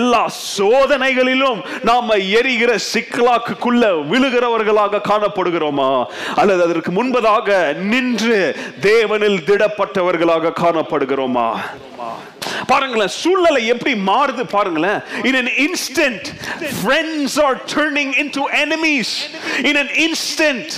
எல்லா 0.00 0.22
சோதனைகளிலும் 0.56 1.60
நாம 1.90 2.16
எரிகிற 2.38 2.72
சிக்கலாக்குக்குள்ள 2.92 3.84
விழுகிறவர்களாக 4.12 5.02
காணப்படுகிறோமா? 5.10 5.90
அல்லது 6.36 6.62
அதற்கு 6.62 6.92
முன்பதாக 6.92 7.74
நின்று 7.92 8.56
தேவனில் 8.80 9.40
திடப்பட்டவர்களாக 9.48 10.52
காணப்படுகிறோமா? 10.62 11.48
பாருங்களேன் 12.66 13.12
சூழ்நிலை 13.20 13.66
எப்படி 13.66 13.92
மாறுது 14.10 14.44
பாருங்களேன். 14.56 15.00
In 15.24 15.34
an 15.34 15.48
instant 15.66 16.22
friends 16.84 17.38
are 17.46 17.56
turning 17.76 18.10
into 18.22 18.42
enemies. 18.64 19.10
In 19.70 19.76
an 19.76 19.88
instant. 20.06 20.68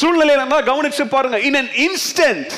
சூழ்நிலை 0.00 0.34
சூழ்நிலையில 0.36 0.62
கவனிச்சு 0.70 1.04
பாருங்க. 1.16 1.38
In 1.48 1.54
an 1.62 1.68
instant 1.86 2.48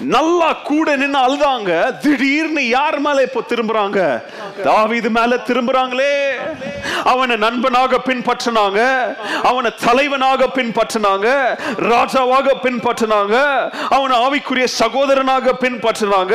நல்லா 0.00 0.52
கூட 0.52 0.96
நின்று 0.96 1.20
அழுதாங்க. 1.20 1.98
திடீர்னு 1.98 2.68
யார் 2.68 2.98
மேல 2.98 3.22
இப்போ 3.22 3.42
திரும்புறாங்க? 3.48 4.22
தாவிது 4.64 5.08
மேல 5.08 5.36
திரும்புறாங்களே. 5.36 6.12
அவனை 7.04 7.36
நண்பனாக 7.36 8.00
பின்பற்றினாங்க. 8.04 8.80
அவனை 9.42 9.70
தலைவனாக 9.84 10.46
பின்பற்றினாங்க. 10.54 11.28
ராஜாவாக 11.78 12.54
பின்பற்றினாங்க. 12.62 13.36
அவனை 13.88 14.16
ஆவிக்குரிய 14.18 14.66
சகோதரனாக 14.78 15.52
பின்பற்றினாங்க. 15.60 16.34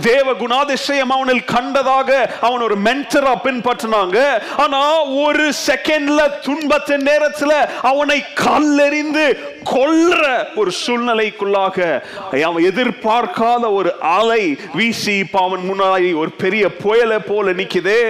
தேவ 0.00 0.32
குணாதிசயம் 0.32 1.12
அவனில் 1.16 1.44
கண்டதாக 1.52 2.10
அவன் 2.40 2.60
ஒரு 2.60 2.78
மென்டரா 2.78 3.34
பின்பற்றினாங்க. 3.44 4.42
ஆனா 4.56 5.02
ஒரு 5.02 5.52
செகண்ட்ல 5.66 6.30
துன்பத்தின் 6.40 7.02
நேரத்துல 7.02 7.52
அவனை 7.82 8.24
கல்லெறிந்து 8.34 9.38
கொல்ற 9.74 10.44
ஒரு 10.56 10.72
சூழ்நிலைக்குள்ளாக 10.86 12.02
அவன் 12.44 12.64
எதிர்ப்பு 12.64 13.01
எதிர்பார்க்காத 13.02 13.72
ஒரு 13.72 14.00
அலை 14.00 14.58
வீசி 14.74 15.12
இப்ப 15.12 15.40
அவன் 15.42 15.70
முன்னாடி 15.70 16.14
ஒரு 16.14 16.30
பெரிய 16.30 16.76
புயலை 16.76 17.18
போல 17.18 17.52
நிக்குதே. 17.52 18.02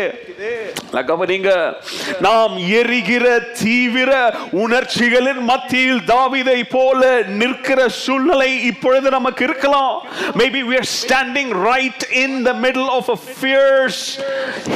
கவனிங்க. 0.93 1.75
நாம் 2.21 2.57
எரிகிற 2.57 3.39
தீவிர 3.39 4.35
உணர்ச்சிகளின் 4.51 5.43
மத்தியில் 5.51 6.03
தாவிதை 6.07 6.63
போல 6.71 7.23
நிற்கிற 7.23 7.89
சூழ்நிலை 7.89 8.65
இப்பொழுது 8.65 9.11
நமக்கு 9.11 9.45
இருக்கலாம். 9.45 10.03
Maybe 10.37 10.61
we 10.71 10.77
are 10.81 10.91
standing 11.03 11.51
right 11.53 12.13
in 12.13 12.45
the 12.45 12.55
middle 12.55 12.91
of 12.99 13.05
a 13.09 13.19
fierce 13.43 14.21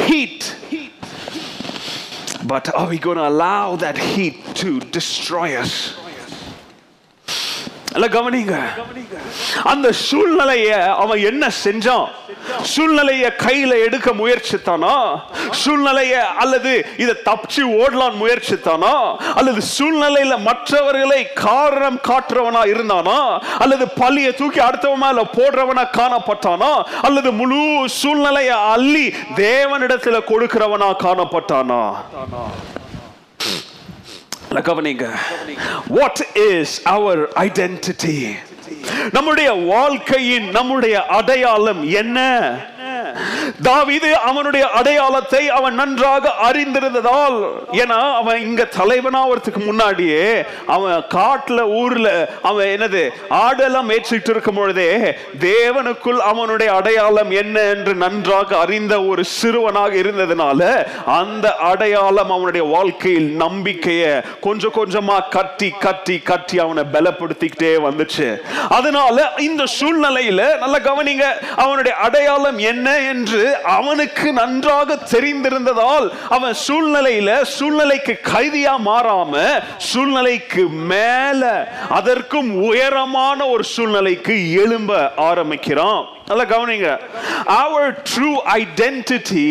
heat. 0.08 0.54
But 2.48 2.64
are 2.74 2.88
we 2.88 2.98
going 2.98 3.18
to 3.18 3.28
allow 3.28 3.76
that 3.76 3.98
heat 3.98 4.36
to 4.62 4.68
destroy 4.98 5.48
us? 5.62 5.72
அல்ல 7.96 8.08
கவனிங்க. 8.08 8.56
அந்த 9.64 9.92
சூழ்நிலைய 10.10 10.94
அவன் 10.94 11.18
என்ன 11.18 11.50
செஞ்சான்? 11.64 12.06
சூழ்நிலைய 12.62 13.26
கையில 13.38 13.84
எடுக்க 13.84 14.10
முயற்சித்தானா? 14.10 15.20
சூழ்நிலைய 15.50 16.14
அல்லது 16.18 16.86
இதை 16.96 17.14
தப்பிச்சு 17.24 17.62
ஓடலான் 17.80 18.18
முயற்சித்தானா? 18.22 19.16
அல்லது 19.34 19.60
சூழ்நிலையில 19.78 20.38
மற்றவர்களை 20.38 21.32
காரணம் 21.32 21.98
காட்டுறவனா 22.08 22.62
இருந்தானா? 22.72 23.18
அல்லது 23.58 23.88
பள்ளியை 23.88 24.34
தூக்கி 24.34 24.60
அடுத்தவன் 24.60 25.04
மேல 25.06 25.24
போடுறவனா 25.36 25.86
காணப்பட்டானா? 25.92 26.72
அல்லது 27.02 27.32
முழு 27.32 27.88
சூழ்நிலைய 28.02 28.48
அள்ளி 28.48 29.14
தேவனிடத்துல 29.36 30.20
கொடுக்கிறவனா 30.30 30.90
காணப்பட்டானா? 31.06 31.82
கவனிங்க. 34.60 35.10
வாட் 35.88 36.26
இஸ் 36.34 36.82
அவர் 36.82 37.28
ஐடென்டிட்டி 37.28 38.28
நம்முடைய 39.12 39.52
வாழ்க்கையின் 39.52 40.50
நம்முடைய 40.50 41.06
அடையாளம் 41.06 41.90
என்ன? 41.90 42.18
தாவிது 43.62 44.10
அவனுடைய 44.12 44.68
அடையாளத்தை 44.70 45.48
அவன் 45.48 45.74
நன்றாக 45.74 46.32
அறிந்திருந்ததால். 46.42 47.38
ஏன்னா 47.72 47.98
அவன் 48.14 48.40
இங்க 48.40 48.68
தலைவனாவதுக்கு 48.78 49.64
முன்னாடியே 49.64 50.44
அவன் 50.66 51.04
காட்டுல 51.14 51.60
ஊர்ல 51.80 52.08
அவன் 52.42 52.66
என்னது 52.66 53.02
ஆடெல்லாம் 53.30 53.90
ஏற்றிட்டு 53.90 54.30
இருக்கும் 54.30 54.54
பொழுதே 54.54 54.90
தேவனுக்குள் 55.40 56.20
அவனுடைய 56.30 56.72
அடையாளம் 56.72 57.30
என்ன 57.30 57.60
என்று 57.60 57.94
நன்றாக 57.94 58.58
அறிந்த 58.58 59.02
ஒரு 59.02 59.24
சிறுவனாக 59.24 59.94
இருந்ததுனால 59.94 60.60
அந்த 61.04 61.56
அடையாளம் 61.56 62.30
அவனுடைய 62.30 62.66
வாழ்க்கையில் 62.66 63.30
நம்பிக்கையை 63.36 64.12
கொஞ்சம் 64.40 64.72
கொஞ்சமா 64.72 65.28
கட்டி 65.28 65.70
கட்டி 65.80 66.18
கட்டி 66.18 66.58
அவனை 66.58 66.82
பலப்படுத்திக்கிட்டே 66.92 67.72
வந்துச்சு. 67.86 68.26
அதனால 68.68 69.32
இந்த 69.38 69.64
சூழ்நிலையில 69.80 70.58
நல்ல 70.58 70.78
கவனிங்க 70.78 71.24
அவனுடைய 71.56 71.96
அடையாளம் 71.96 72.58
என்ன 72.58 72.98
என்று 73.07 73.41
அவனுக்கு 73.77 74.27
நன்றாக 74.33 74.97
தெரிந்திருந்ததால் 75.13 76.07
அவன் 76.35 76.55
சூழ்நிலையில 76.67 77.31
சூழ்நிலைக்கு 77.57 78.15
கைதியா 78.33 78.75
மாறாம 78.89 79.33
சூழ்நிலைக்கு 79.89 80.63
மேல 80.93 81.43
அதற்கும் 81.97 82.49
உயரமான 82.69 83.47
ஒரு 83.47 83.65
சூழ்நிலைக்கு 83.75 84.35
எழும்ப 84.63 84.91
ஆரம்பிக்கிறான் 85.29 86.07
நல்ல 86.29 86.43
கவனிங்க 86.53 86.89
our 87.61 87.85
true 88.11 88.37
identity 88.61 89.49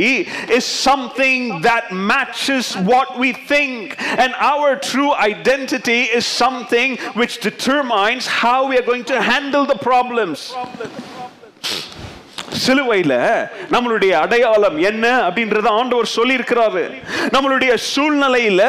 is 0.58 0.66
something 0.88 1.40
that 1.68 1.84
matches 2.12 2.66
what 2.92 3.08
we 3.22 3.30
think 3.52 3.82
and 4.22 4.30
our 4.52 4.70
true 4.90 5.12
identity 5.32 6.00
is 6.18 6.24
something 6.44 6.90
which 7.20 7.36
determines 7.40 8.26
how 8.42 8.58
we 8.70 8.76
are 8.78 8.86
going 8.92 9.04
to 9.04 9.20
handle 9.32 9.66
the 9.66 9.78
problems 9.90 10.40
சிலுவையில 12.65 13.13
நம்மளுடைய 13.71 14.11
அடையாளம் 14.11 14.77
என்ன 14.77 15.05
அப்படின்றத 15.27 15.67
ஆண்டவர் 15.67 16.05
சொல்லி 16.05 16.37
இருக்கிறாரு 16.37 16.83
நம்மளுடைய 17.35 17.77
சூழ்நிலையில 17.95 18.61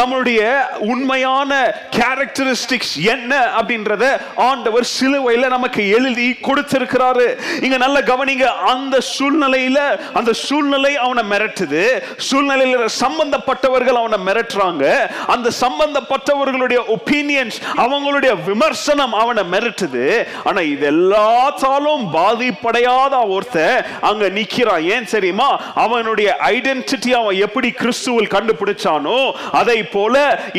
நம்மளுடைய 0.00 0.40
உண்மையான 0.78 1.74
கேரக்டரிஸ்டிக்ஸ் 1.98 2.94
என்ன 3.14 3.32
அப்படின்றத 3.58 4.04
ஆண்டவர் 4.36 4.86
சிலுவையில 5.00 5.48
நமக்கு 5.48 5.88
எழுதி 5.88 6.28
கொடுத்திருக்கிறாரு. 6.48 7.26
இங்க 7.62 7.76
நல்ல 7.76 8.00
கவனிங்க 8.00 8.46
அந்த 8.72 8.98
சூழ்நிலையில 9.18 9.78
அந்த 10.12 10.32
சூழ்நிலை 10.32 10.96
அவனை 10.96 11.24
மிரட்டுது. 11.30 11.84
சூழ்நிலையில 12.30 12.88
சம்பந்தப்பட்டவர்கள் 13.00 14.00
அவனை 14.02 14.18
மிரட்டுறாங்க. 14.28 14.84
அந்த 15.26 15.50
சம்பந்தப்பட்டவர்களுடைய 15.60 16.80
ஒப்பீனியன்ஸ் 16.96 17.58
அவங்களுடைய 17.76 18.44
விமர்சனம் 18.44 19.12
அவனை 19.12 19.44
மிரட்டுது. 19.52 20.26
ஆனா 20.44 20.60
இது 20.60 20.90
எல்லாத்தாலும் 20.90 22.04
பாதிப்படையாத 22.18 23.12
ஒருத்தன் 23.34 23.84
அங்க 24.00 24.24
நிக்கிறான். 24.38 24.84
ஏன் 24.94 25.10
தெரியுமா? 25.14 25.50
அவனுடைய 25.84 26.28
ஐடென்டிட்டி 26.54 27.12
அவன் 27.20 27.36
எப்படி 27.46 27.68
கிறிஸ்துவில் 27.80 28.32
கண்டுபிடிச்சானோ 28.34 29.18
அதை 29.60 29.78
போல 29.94 30.14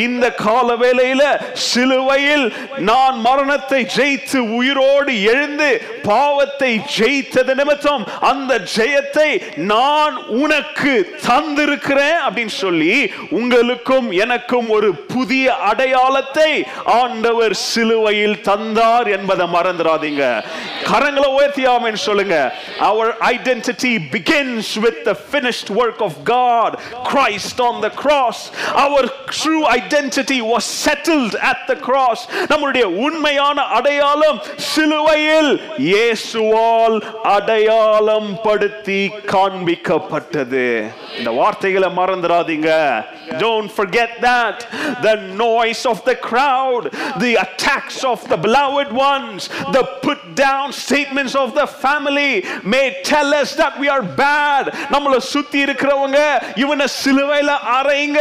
இந்த 0.06 0.26
கால 0.46 0.68
வேளையில 0.84 1.24
சிலுவையில் 1.70 2.46
நான் 2.90 3.18
மரணத்தை 3.28 3.82
ஜெயித்து 3.98 4.40
உயிரோடு 4.58 5.14
எழுந்து 5.32 5.70
பாவத்தை 6.04 6.72
ஜெயித்தது 6.98 7.54
நிமித்தம் 7.62 8.04
அந்த 8.32 8.54
ஜெயத்தை 8.76 9.30
நான் 9.74 10.16
உனக்கு 10.42 10.94
தந்திருக்கிறேன் 11.28 12.18
அப்படின்னு 12.26 12.56
சொல்லி 12.64 12.96
உங்களுக்கும் 13.30 14.08
எனக்கும் 14.24 14.70
ஒரு 14.70 14.90
புதிய 15.14 15.54
அடையாளத்தை 15.72 16.52
ஆண்டவர் 17.00 17.54
சிலுவையில் 17.54 18.42
தந்தார் 18.42 19.08
என்பதை 19.18 19.46
மறந்துடாதீங்க. 19.54 20.24
கரங்களை 20.90 21.30
உயர்த்தியாமன்னு 21.38 22.02
சொல்லுங்க. 22.08 22.38
our 22.81 23.07
identity 23.25 23.95
begins 24.11 24.77
with 24.77 25.05
the 25.05 25.15
finished 25.33 25.69
work 25.73 26.01
of 26.01 26.13
God 26.27 26.71
Christ 27.05 27.61
on 27.61 27.81
the 27.81 27.91
cross 27.93 28.39
our 28.77 29.03
true 29.33 29.65
identity 29.71 30.41
was 30.45 30.65
settled 30.87 31.35
at 31.43 31.61
the 31.67 31.77
cross 31.79 32.21
நம்முடைய 32.51 32.85
உண்மையான 33.05 33.59
அடையாளம் 33.79 34.41
சிலுவையில் 34.71 35.53
இயேசுவால் 35.91 36.99
அடையாளம் 37.35 38.31
படுத்தி 38.43 39.01
காண்பிக்கப்பட்டது 39.35 40.67
இந்த 41.20 41.32
வார்த்தைகளை 41.42 41.90
மறந்துடாதீங்க. 42.00 42.72
Don't 43.46 43.72
forget 43.80 44.12
that. 44.22 44.58
The 45.08 45.16
noise 45.46 45.84
of 45.92 45.98
the 46.10 46.16
crowd 46.30 46.84
the 47.24 47.32
attacks 47.46 47.98
of 48.12 48.20
the 48.32 48.38
beloved 48.46 48.90
ones 49.12 49.50
the 49.76 49.84
put 50.06 50.22
down 50.36 50.66
statements 50.86 51.36
of 51.44 51.50
the 51.60 51.68
family 51.84 52.34
may 52.74 52.86
tell 53.12 53.30
us 53.42 53.50
that 53.62 53.74
we 53.82 53.88
are 53.96 54.04
bad. 54.28 54.64
நம்மள 54.94 55.18
சுத்தி 55.18 55.64
இருக்கிறவங்க 55.64 56.20
இவனை 56.56 56.88
சிலுவையில 57.04 57.52
அறைங்க 57.78 58.20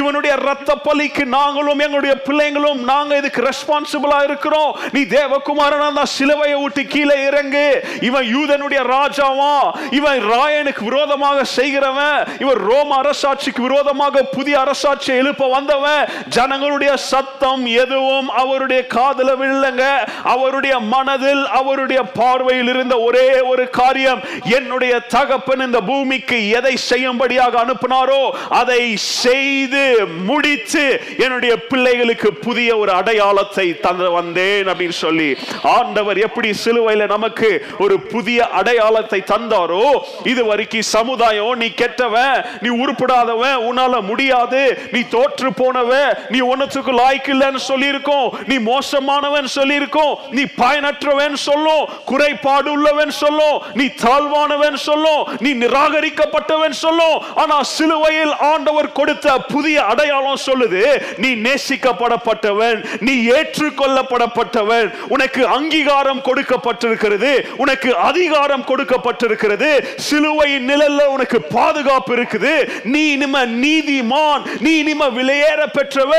இவனுடைய 0.00 0.36
ரத்த 0.48 0.74
பலிக்கு 0.86 1.24
நாங்களும் 1.36 1.78
எங்களுடைய 1.78 2.14
பிள்ளைங்களும் 2.28 2.80
நாங்க 2.92 3.16
இதுக்கு 3.16 3.42
ரெஸ்பான்சிபிளா 3.50 4.22
இருக்கிறோம். 4.22 4.72
நீ 4.92 5.02
தேவகுமாரன் 5.18 5.86
அந்த 5.90 6.04
சிலுவையை 6.18 6.58
விட்டு 6.62 6.84
கீழே 6.86 7.24
இறங்கு. 7.24 7.66
இவன் 8.00 8.26
யூதனுடைய 8.36 8.80
ராஜாவா? 8.94 9.54
இவன் 9.90 10.20
ராயனுக்கு 10.34 10.84
விரோதமாக 10.90 11.44
செய்கிறவன். 11.58 12.18
இவர் 12.40 12.60
ரோம 12.70 12.90
அரசாட்சிக்கு 13.02 13.60
விரோதமாக 13.60 14.22
புதிய 14.36 14.54
அரசாட்சி 14.60 15.10
எழுப்ப 15.12 15.44
வந்தவன். 15.48 16.02
ஜனங்களுடைய 16.28 16.92
சத்தம் 17.10 17.64
எதுவும் 17.82 18.28
அவருடைய 18.42 18.80
காதல 18.86 19.28
விழுங்க 19.34 19.84
அவருடைய 20.24 20.74
மனதில் 20.92 21.44
அவருடைய 21.58 22.00
பார்வையில் 22.18 22.68
இருந்த 22.68 22.94
ஒரே 22.98 23.26
ஒரு 23.42 23.64
காரியம் 23.70 24.20
என்னுடைய 24.58 24.94
தகப்பன் 25.08 25.64
இந்த 25.66 25.80
பூமிக்கு 25.80 26.38
எதை 26.50 26.74
செய்யும்படியாக 26.90 27.58
அனுப்பினாரோ 27.64 28.20
அதை 28.60 28.82
செய்து 29.22 29.84
முடித்து 30.24 30.84
என்னுடைய 31.18 31.52
பிள்ளைகளுக்கு 31.68 32.30
புதிய 32.46 32.70
ஒரு 32.78 32.92
அடையாளத்தை 32.92 33.66
தந்து 33.80 34.10
வந்தேன் 34.10 34.66
அப்படின்னு 34.66 34.98
சொல்லி. 35.00 35.28
ஆண்டவர் 35.76 36.18
எப்படி 36.18 36.50
சிலுவையில 36.64 37.06
நமக்கு 37.06 37.50
ஒரு 37.78 38.00
புதிய 38.12 38.48
அடையாளத்தை 38.58 39.20
தந்தாரோ 39.32 39.86
இது 40.24 40.44
வரைக்கும் 40.44 40.90
சமுதாயம் 40.96 41.54
நீ 41.56 41.68
கெட்டவன் 41.74 42.25
நீ 42.60 42.68
உருப்படாதவன் 42.84 43.56
உன்னால 43.68 44.00
முடியாது. 44.00 44.88
நீ 44.92 45.00
தோற்று 45.10 45.52
போனவன் 45.54 46.16
நீ 46.28 46.40
ஒன்னத்துக்கு 46.40 46.92
லாய்க்கு 46.98 47.32
இல்லைன்னு 47.34 47.58
சொல்லியிருக்கோம். 47.68 48.28
நீ 48.46 48.56
மோசமானவன் 48.58 49.46
சொல்லியிருக்கோம். 49.54 50.14
நீ 50.30 50.42
பயனற்றவன் 50.56 51.32
சொல்லும். 51.32 51.88
குறைபாடு 52.04 52.72
உள்ளவன் 52.72 53.10
சொல்லும். 53.10 53.62
நீ 53.74 53.84
தாழ்வானவன் 53.84 54.74
சொல்லும். 54.74 55.28
நீ 55.38 55.54
நிராகரிக்கப்பட்டவன் 55.54 56.70
சொல்லும். 56.70 57.22
ஆனா 57.34 57.62
சிலுவையில் 57.62 58.36
ஆண்டவர் 58.36 58.92
கொடுத்த 58.92 59.38
புதிய 59.38 59.84
அடையாளம் 59.84 60.38
சொல்லுது 60.46 61.02
நீ 61.16 61.34
நேசிக்கப்படப்பட்டவன் 61.34 62.84
நீ 63.00 63.28
ஏற்றுக்கொள்ளப்படப்பட்டவன். 63.28 64.94
உனக்கு 65.08 65.46
அங்கீகாரம் 65.46 66.20
கொடுக்கப்பட்டிருக்கிறது 66.20 67.48
உனக்கு 67.56 67.96
அதிகாரம் 67.96 68.64
கொடுக்கப்பட்டிருக்கிறது. 68.66 69.94
சிலுவையின் 69.96 70.68
நிழல்ல 70.68 71.04
உனக்கு 71.04 71.42
பாதுகாப்பு 71.42 72.15
இருக்குது. 72.16 72.54
நீ 72.94 73.02
இனிம 73.14 73.44
நீதிமான் 73.64 74.44
நீ 74.64 74.72
இனிம 74.82 75.08
விலையேற 75.18 75.62
பெற்றவ 75.78 76.12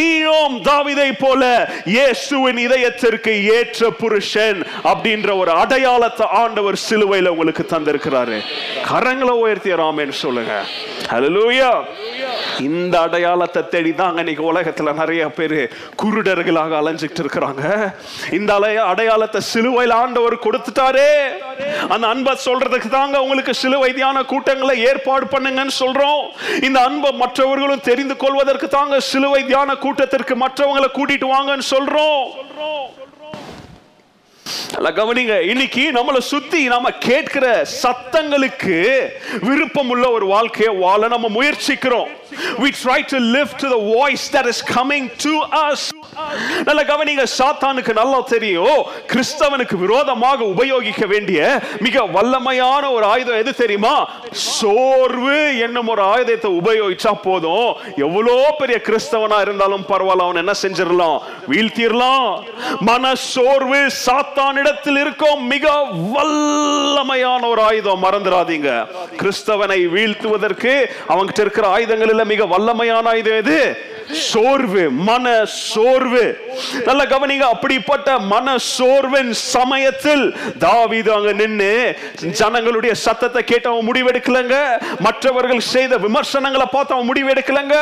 நீயோம் 0.00 0.56
தாவிதை 0.68 1.10
போல 1.24 1.42
இயேசுவின் 1.96 2.60
இதயத்திற்கு 2.66 3.34
ஏற்ற 3.56 3.90
புருஷன் 4.02 4.60
அப்படின்ற 4.92 5.28
ஒரு 5.42 5.52
அடையாளத்தை 5.62 6.26
ஆண்டவர் 6.42 6.82
சிலுவையில் 6.86 7.32
உங்களுக்கு 7.34 7.66
தந்திருக்கிறாரு. 7.74 8.38
கரங்களை 8.90 9.34
உயர்த்திய 9.44 9.76
ராமேன்னு 9.84 10.16
சொல்லுங்க. 10.24 10.54
ஹலலூயா 11.12 11.70
இந்த 12.68 12.94
அடையாளத்தை 13.06 13.60
தேடி 13.72 13.92
தாங்க 14.00 14.18
இன்னைக்கு 14.24 14.44
உலகத்துல 14.52 14.92
நிறைய 15.00 15.22
பேர் 15.38 15.56
குருடர்களாக 16.00 16.72
அலைஞ்சிட்டு 16.80 17.20
இருக்கிறாங்க. 17.22 17.62
இந்த 18.38 18.50
அலைய 18.58 18.82
அடையாளத்தை 18.92 19.40
சிலுவையில் 19.52 19.94
ஆண்டவர் 20.02 20.36
கொடுத்துட்டாரே. 20.46 21.10
அந்த 21.94 22.04
அன்பை 22.12 22.32
சொல்றதுக்கு 22.46 22.88
தாங்க 22.98 23.16
உங்களுக்கு 23.24 23.54
சிலுவை 23.62 23.90
தியான 23.98 24.22
கூட்டங்களை 24.32 24.76
ஏற்பாடு 24.90 25.26
பண்ண 25.34 25.43
பண்ணுங்கன்னு 25.44 25.76
சொல்றோம். 25.78 26.22
இந்த 26.64 26.80
அன்பை 26.80 27.12
மற்றவர்களும் 27.12 27.86
தெரிந்து 27.90 28.16
கொள்வதற்கு 28.16 28.68
தாங்க 28.68 29.00
சிலுவை 29.00 29.44
தியான 29.44 29.74
கூட்டத்திற்கு 29.74 30.36
மற்றவங்களை 30.36 30.88
கூட்டிட்டு 30.94 31.28
வாங்கன்னு 31.36 31.70
சொல்றோம். 31.70 32.24
கவனிங்க. 34.78 35.48
இன்னைக்கு 35.48 35.90
நம்மளை 35.94 36.18
சுத்தி 36.18 36.64
நாம 36.64 36.90
கேட்கிற 36.90 37.66
சத்தங்களுக்கு 37.82 39.08
விருப்பம் 39.40 39.88
உள்ள 39.88 40.10
ஒரு 40.10 40.26
வாழ்க்கையை 40.26 40.74
வாழ 40.74 41.08
நம்ம 41.08 41.28
முயற்சிக்கிறோம். 41.28 42.08
We 42.62 42.70
try 42.84 43.00
to 43.12 43.18
live 43.36 43.50
to 43.62 43.68
the 43.74 43.82
voice 43.98 44.24
that 44.34 44.46
is 44.52 44.60
coming 44.76 45.04
to 45.26 45.32
us. 45.68 45.80
நல்ல 46.66 46.80
கவனிங்க 46.90 47.24
சாத்தானுக்கு 47.38 47.92
நல்லா 48.00 48.20
தெரியும். 48.34 48.80
கிறிஸ்தவனுக்கு 49.12 49.76
விரோதமாக 49.84 50.44
உபயோகிக்க 50.54 51.06
வேண்டிய 51.12 51.60
மிக 51.86 52.02
வல்லமையான 52.16 52.82
ஒரு 52.96 53.04
ஆயுதம் 53.12 53.40
எது 53.42 53.52
தெரியுமா? 53.62 53.94
சோர்வு 54.30 55.38
என்னும் 55.66 55.90
ஒரு 55.94 56.02
ஆயுதத்தை 56.02 56.50
உபயோகிச்சா 56.60 57.12
போதும். 57.26 57.70
எவ்வளோ 58.06 58.36
பெரிய 58.60 58.78
கிறிஸ்தவனா 58.88 59.40
இருந்தாலும் 59.46 59.84
பரவாயில்ல 59.92 60.26
அவன் 60.28 60.42
என்ன 60.42 60.54
செஞ்சிடலாம்? 60.62 61.18
வீழ்த்திடலாம். 61.50 62.28
மன 62.90 63.14
சோர்வு 63.14 63.80
சாத்தானிடத்தில் 64.06 65.00
இருக்கும் 65.04 65.42
மிக 65.54 65.74
வல்லமையான 66.14 67.42
ஒரு 67.52 67.62
ஆயுதம் 67.70 68.04
மறந்துடாதீங்க. 68.06 68.70
கிறிஸ்தவனை 69.22 69.80
வீழ்த்துவதற்கு 69.96 70.74
அவங்கிட்ட 71.12 71.40
இருக்கிற 71.46 71.66
ஆயுதங்கள் 71.76 72.12
மிக 72.24 72.44
வல்லமையான 72.44 73.16
இது 73.16 73.32
எது? 73.36 73.58
சோர்வு 74.12 74.90
மன 75.08 75.44
சோர்வு. 75.70 76.24
நல்ல 76.88 77.02
கவனிங்க 77.12 77.46
அப்படிப்பட்ட 77.54 78.18
மன 78.18 78.56
சோர்வின் 78.58 79.32
சமயத்தில் 79.32 80.24
தாவீது 80.58 81.10
அங்க 81.14 81.32
நின்னு 81.32 81.70
ஜனங்களுடைய 82.40 82.94
சத்தத்தை 83.04 83.42
கேட்டவன் 83.52 83.86
முடிவெடுக்கலங்க. 83.88 84.56
மற்றவர்கள் 85.06 85.62
செய்த 85.72 85.96
விமர்சனங்களை 85.96 86.66
பார்த்தவன் 86.76 87.08
முடிவெடுக்கலங்க. 87.10 87.76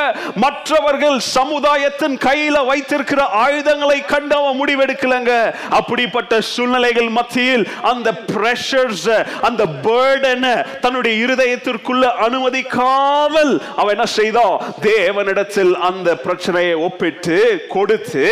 மற்றவர்கள் 0.45 1.19
சமுதாயத்தின் 1.21 2.17
கையில 2.27 2.67
வைத்திருக்கிற 2.71 3.23
ஆயுதங்களை 3.45 3.99
கண்டவன் 4.15 4.59
முடிவெடுக்கலங்க. 4.61 5.33
அப்படிப்பட்ட 5.81 6.41
சூழ்நிலைகள் 6.41 7.11
மத்தியில் 7.19 7.69
அந்த 7.93 8.09
பிரஷர்ஸ் 8.33 9.09
அந்த 9.49 9.63
பேர்டனை 9.87 10.55
தன்னுடைய 10.81 11.15
இருதயத்திற்குள்ள 11.25 12.05
அனுமதிக்காமல் 12.27 13.53
அவன் 13.77 13.95
என்ன 13.97 14.07
செய்தான் 14.19 14.57
தேவனிடத்தில் 14.83 15.75
அந்த 15.89 16.12
பிரச்சனையை 16.25 16.75
ஒப்பிட்டு 16.87 17.37
கொடுத்து 17.75 18.25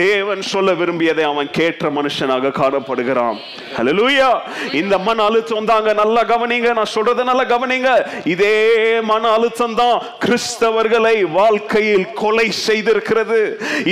தேவன் 0.00 0.42
சொல்ல 0.52 0.72
விரும்பியதை 0.80 1.24
அவன் 1.30 1.50
கேட்ட 1.58 1.90
மனுஷனாக 1.98 2.52
காணப்படுகிறான். 2.60 3.38
ஹalleluya 3.76 4.28
இந்த 4.80 4.94
மன 5.06 5.24
அழுத்தம் 5.28 5.68
தாங்க 5.70 5.92
நல்லா 6.02 6.22
கவனிங்க 6.32 6.68
நான் 6.78 6.92
சொல்றது 6.94 7.24
நல்லா 7.30 7.44
கவனிங்க. 7.54 7.90
இதே 8.34 8.56
மன 9.10 9.22
அழுத்தம் 9.36 9.76
தான் 9.80 9.96
கிறிஸ்தவர்களை 10.24 11.16
வாழ்க்கையில் 11.38 12.06
கொலை 12.22 12.48
செய்திருக்கிறது. 12.66 13.40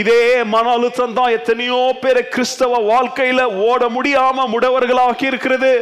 இதே 0.03 0.23
மன 0.55 0.67
அழுத்தம் 0.77 1.17
தான் 1.19 1.35
எத்தனையோ 1.39 1.83
பேர் 2.03 2.21
கிறிஸ்தவ 2.35 2.81
வாழ்க்கையில 2.93 3.41
ஓட 3.69 3.83
முடியாம 3.97 4.47
முடவர்களாக 4.55 5.21
இருக்கிறது. 5.31 5.73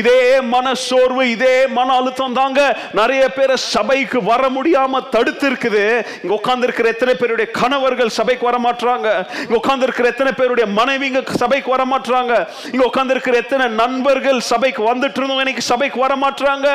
இதே 0.00 0.20
மன 0.54 0.74
சோர்வு 0.88 1.24
இதே 1.36 1.56
மன 1.78 1.88
அழுத்தம் 2.00 2.36
தாங்க 2.40 2.60
நிறைய 3.00 3.22
பேரை 3.36 3.56
சபைக்கு 3.72 4.18
வர 4.30 4.42
முடியாம 4.56 5.02
தடுத்து 5.14 5.46
இருக்குது 5.50 5.84
இங்க 6.22 6.32
உட்கார்ந்து 6.38 6.66
இருக்கிற 6.66 6.88
எத்தனை 6.94 7.13
பேருடைய 7.14 7.48
கணவர்கள் 7.58 8.16
சபைக்கு 8.16 8.44
வர 8.46 8.58
மாட்டாங்க 8.64 9.08
இங்க 9.42 9.56
உட்கார்ந்து 9.56 9.86
இருக்கிற 9.86 10.08
எத்தனை 10.08 10.32
பேருடைய 10.32 10.66
மனைவிங்க 10.78 11.22
சபைக்கு 11.36 11.70
வர 11.70 11.84
மாட்டாங்க 11.86 12.32
இங்க 12.72 12.84
உட்கார்ந்து 12.86 13.16
இருக்கிற 13.16 13.36
எத்தனை 13.36 13.66
நண்பர்கள் 13.80 14.40
சபைக்கு 14.48 14.82
வந்துட்டு 14.84 15.20
இருந்தோம் 15.20 15.42
இன்னைக்கு 15.44 15.64
சபைக்கு 15.64 16.00
வர 16.00 16.16
மாட்டாங்க 16.16 16.68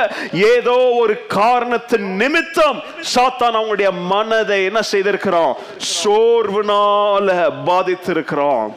ஏதோ 0.52 0.78
ஒரு 1.02 1.16
காரணத்தின் 1.36 2.08
நிமித்தம் 2.18 2.80
சாத்தான் 3.14 3.58
அவங்களுடைய 3.58 3.92
மனதை 4.10 4.60
என்ன 4.66 4.84
செய்திருக்கிறோம் 4.92 5.54
சோர்வுனால 5.96 7.28
பாதித்திருக்கிறோம் 7.70 8.70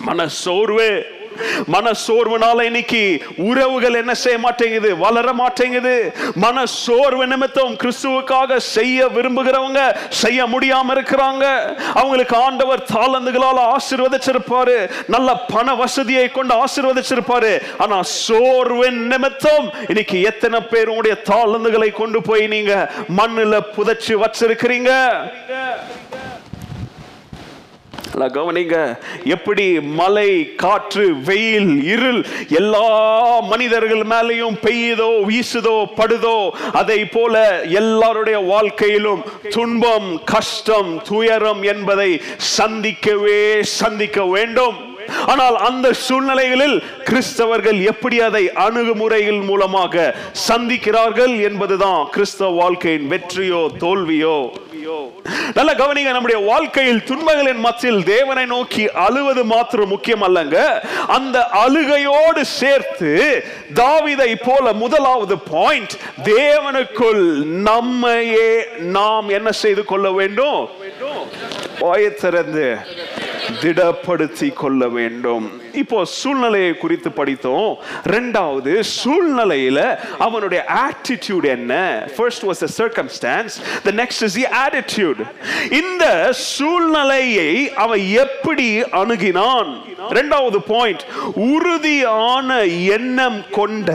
மன 0.00 0.26
சோர்வு 0.36 0.90
மன 1.66 1.90
சோர்வுனால 2.06 2.62
இன்னைக்கு 2.62 3.22
உறவுகள் 3.36 3.94
என்ன 3.94 4.14
செய்ய 4.14 4.38
மாட்டேங்குது 4.38 4.96
வளர 4.96 5.32
மாட்டேங்குது. 5.32 5.94
மன 6.34 6.66
சோர்வு 6.66 7.26
நிமித்தம் 7.26 7.76
கிறிஸ்துவுக்காக 7.82 8.56
செய்ய 8.56 9.06
விரும்புகிறவங்க 9.06 9.96
செய்ய 10.08 10.46
முடியாம 10.46 10.94
இருக்கிறாங்க. 10.96 11.44
அவங்களுக்கு 11.94 12.36
ஆண்டவர் 12.36 12.84
தாளந்துகளால் 12.94 13.62
ஆசிர்வதிச்சிருப்பாரு. 13.74 14.90
நல்ல 15.06 15.34
பண 15.34 15.74
வசதியை 15.74 16.28
கொண்டு 16.28 16.54
ஆசிர்வதிச்சிருப்பாரு. 16.64 17.62
ஆனா 17.78 18.02
சோர்வின் 18.02 19.00
நிமித்தம் 19.06 19.72
இன்னைக்கு 19.88 20.22
எத்தனை 20.22 20.60
பேர் 20.60 20.88
உங்களுடைய 20.88 21.16
தாளந்துகளை 21.30 21.90
கொண்டு 21.92 22.22
போய் 22.22 22.46
நீங்க 22.46 22.90
மண்ணுல 23.16 23.56
புதைச்சு 23.76 24.14
வச்சிருக்கிறீங்க? 24.24 24.92
நல்லா 28.06 28.28
கவனிங்க. 28.36 28.76
எப்படி 29.34 29.66
மழை 30.00 30.30
காற்று 30.62 31.06
வெயில் 31.28 31.72
இருள் 31.94 32.20
எல்லா 32.60 32.88
மனிதர்கள் 33.50 34.04
மேலேயும் 34.12 34.58
பெய்யுதோ 34.66 35.10
வீசுதோ 35.28 35.76
படுதோ 35.98 36.38
அதை 36.80 37.00
போல 37.14 37.44
எல்லாருடைய 37.80 38.38
வாழ்க்கையிலும் 38.52 39.22
துன்பம் 39.56 40.10
கஷ்டம் 40.34 40.92
துயரம் 41.10 41.62
என்பதை 41.72 42.10
சந்திக்கவே 42.56 43.40
சந்திக்க 43.80 44.24
வேண்டும். 44.34 44.78
ஆனால் 45.32 45.56
அந்த 45.66 45.86
சூழ்நிலைகளில் 46.04 46.76
கிறிஸ்தவர்கள் 47.08 47.78
எப்படி 47.92 48.16
அதை 48.20 48.42
அணுகுமுறைகள் 48.64 49.40
மூலமாக 49.50 50.14
சந்திக்கிறார்கள் 50.48 51.34
என்பதுதான் 51.48 52.02
கிறிஸ்தவ 52.16 52.50
வாழ்க்கையின் 52.62 53.06
வெற்றியோ 53.12 53.62
தோல்வியோ 53.84 54.36
நல்ல 55.54 55.74
கவனிங்க 55.74 56.10
நம்முடைய 56.10 56.44
வாழ்க்கையில் 56.46 57.02
துன்பங்களின் 57.06 57.58
மத்தியில் 57.58 58.04
தேவனை 58.04 58.44
நோக்கி 58.46 58.90
அழுவது 58.90 59.44
மாத்திரம் 59.44 59.88
முக்கியம் 59.88 60.22
அல்லங்க 60.22 60.80
அந்த 61.06 61.46
அழுகையோடு 61.52 62.40
சேர்த்து 62.40 63.44
தாவிதை 63.74 64.34
போல 64.44 64.72
முதலாவது 64.72 65.38
பாயிண்ட் 65.38 65.94
தேவனுக்குள் 66.24 67.44
நம்மையே 67.44 68.64
நாம் 68.78 69.28
என்ன 69.28 69.52
செய்து 69.52 69.84
கொள்ள 69.84 70.10
வேண்டும்? 70.10 70.68
வாயை 71.78 72.12
திடப்படுத்தி 73.62 74.52
கொள்ள 74.52 74.88
வேண்டும். 74.88 75.60
இப்போ 75.72 76.04
சூழ்நிலையை 76.04 76.72
குறித்து 76.78 77.10
படித்தோம். 77.10 77.78
ரெண்டாவது 78.14 78.82
சூழ்நிலையில 78.98 79.98
அவனுடைய 80.18 80.64
ஆட்டிடியூட் 80.86 81.46
என்ன? 81.56 81.72
First 82.16 82.44
was 82.44 82.62
the 82.64 82.70
circumstance 82.80 83.52
the 83.86 83.92
next 84.00 84.24
is 84.26 84.36
the 84.40 84.46
attitude 84.64 85.20
இந்த 85.80 86.04
சூழ்நிலையை 86.32 87.74
அவன் 87.84 88.04
எப்படி 88.24 88.68
அணுகினான்? 89.00 89.70
ரெண்டாவது 90.18 90.58
பாயிண்ட் 90.66 91.02
உறுதியான 91.34 92.64
எண்ணம் 92.96 93.40
கொண்ட 93.50 93.90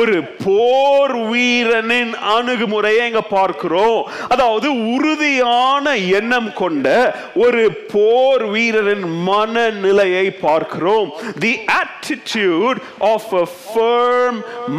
ஒரு 0.00 0.16
போர் 0.44 1.16
வீரனின் 1.30 2.12
அணுகுமுறையை 2.36 3.06
இங்க 3.06 3.20
பார்க்கிறோம். 3.20 3.98
அதாவது 4.28 4.68
உறுதியான 4.94 5.96
எண்ணம் 5.96 6.52
கொண்ட 6.60 6.88
ஒரு 7.34 7.62
போர் 7.92 8.44
வீரரின் 8.52 9.06
மனநிலையை 9.30 10.30
பார்க்கிறோம். 10.30 10.93
The 11.42 11.52
attitude 11.82 12.78
of 13.14 13.22
a 13.42 13.46
firm 13.74 14.34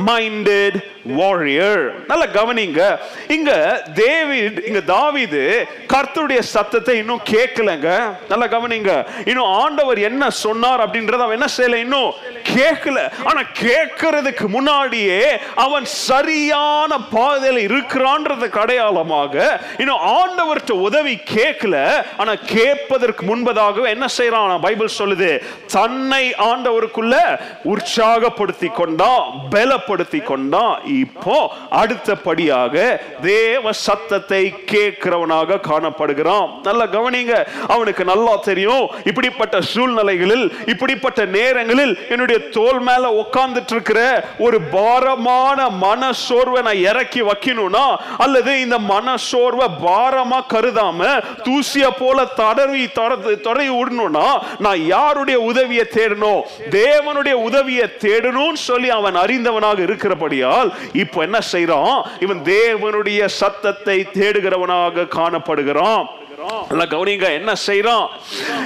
minded 0.08 0.74
warrior 1.06 2.06
நல்ல 2.08 2.26
கவனிங்க. 2.26 2.98
இங்க 3.28 3.84
தேவிட் 3.96 4.68
இங்க 4.68 4.82
தாவிது 4.94 5.64
கர்த்தருடைய 5.94 6.40
சத்தத்தை 6.40 6.98
இன்னும் 6.98 7.22
கேட்கலங்க. 7.30 8.16
நல்ல 8.30 8.46
கவனிங்க. 8.46 9.06
இன்னும் 9.26 9.46
ஆண்டவர் 9.46 9.98
என்ன 9.98 10.30
சொன்னார் 10.30 10.90
அப்படின்றத 10.90 11.18
அவன் 11.18 11.40
என்ன 11.40 11.46
செய்யல? 11.58 11.76
இன்னும் 11.76 12.14
கேட்கல. 12.56 13.12
ஆனா 13.24 13.42
கேட்கறதுக்கு 13.62 14.48
முன்னாடியே 14.48 15.22
அவன் 15.56 15.86
சரியான 15.86 16.98
பாதையில 17.12 17.64
இருக்கிறான்றதுக்கு 17.68 18.58
அடையாளமாக 18.58 19.62
இன்னும் 19.78 20.04
ஆண்டவர்கிட்ட 20.20 20.72
உதவி 20.72 21.20
கேட்கல. 21.34 22.06
ஆனா 22.18 22.34
கேட்பதற்கு 22.46 23.26
முன்பதாக 23.26 23.90
என்ன 23.90 24.06
செய்யறான்? 24.18 24.60
பைபிள் 24.60 24.98
சொல்லுது 24.98 25.40
தன்னை 25.68 26.34
ஆண்டவருக்குள்ள 26.38 27.40
உற்சாகப்படுத்தி 27.66 28.72
கொண்டான் 28.72 29.32
பலப்படுத்தி 29.52 30.24
கொண்டான் 30.24 30.94
இப்போ 31.00 31.52
அடுத்தபடியாக 31.70 33.02
தேவ 33.22 33.72
சத்தத்தை 33.72 34.54
கேட்கிறவனாக 34.72 35.60
காணப்படுகிறான். 35.70 36.50
நல்ல 36.64 36.86
கவனிங்க. 36.86 37.34
அவனுக்கு 37.68 38.04
நல்லா 38.06 38.36
தெரியும். 38.36 38.90
இப்படிப்பட்ட 39.04 39.62
சூழ்நிலைகளில் 39.62 40.46
இப்படிப்பட்ட 40.66 41.26
நேரங்களில் 41.26 41.94
என்னுடைய 42.10 42.42
தோல் 42.50 42.80
மேல 42.80 43.24
உட்கார்ந்துட்டு 43.24 43.72
இருக்கிற 43.72 44.00
ஒரு 44.40 44.62
பாரமான 44.62 45.70
மன 45.70 46.12
சோர்வை 46.14 46.62
நான் 46.62 46.84
இறக்கி 46.90 47.22
வைக்கணும்னா 47.22 47.86
அல்லது 48.18 48.60
இந்த 48.60 48.78
மன 48.80 49.18
சோர்வை 49.18 49.68
பாரமா 49.86 50.40
கருதாம 50.54 51.24
தூசிய 51.44 51.90
போல 52.00 52.26
தடவி 52.26 52.88
தொடரை 52.88 53.34
தொடவி 53.48 53.70
விடணும்னா 53.76 54.28
நான் 54.60 54.86
யாருடைய 54.86 55.40
உதவியை 55.40 55.86
தேடணும்? 55.92 56.42
தேவனுடைய 56.70 57.32
உதவியை 57.32 57.88
தேடணும்னு 58.00 58.60
சொல்லி 58.70 58.90
அவன் 58.90 59.16
அறிந்தவனாக 59.16 59.80
இருக்கிறபடியால் 59.82 60.74
இப்போ 60.94 61.22
என்ன 61.24 61.40
செய்யறோம் 61.52 61.96
இவன் 62.20 62.42
தேவனுடைய 62.46 63.26
சத்தத்தை 63.26 63.98
தேடுகிறவனாக 64.14 65.08
காணப்படுகிறான் 65.08 66.06
நல்லா 66.70 66.86
கவனிங்க 66.94 67.28
என்ன 67.40 67.54
செய்யறோம் 67.68 68.06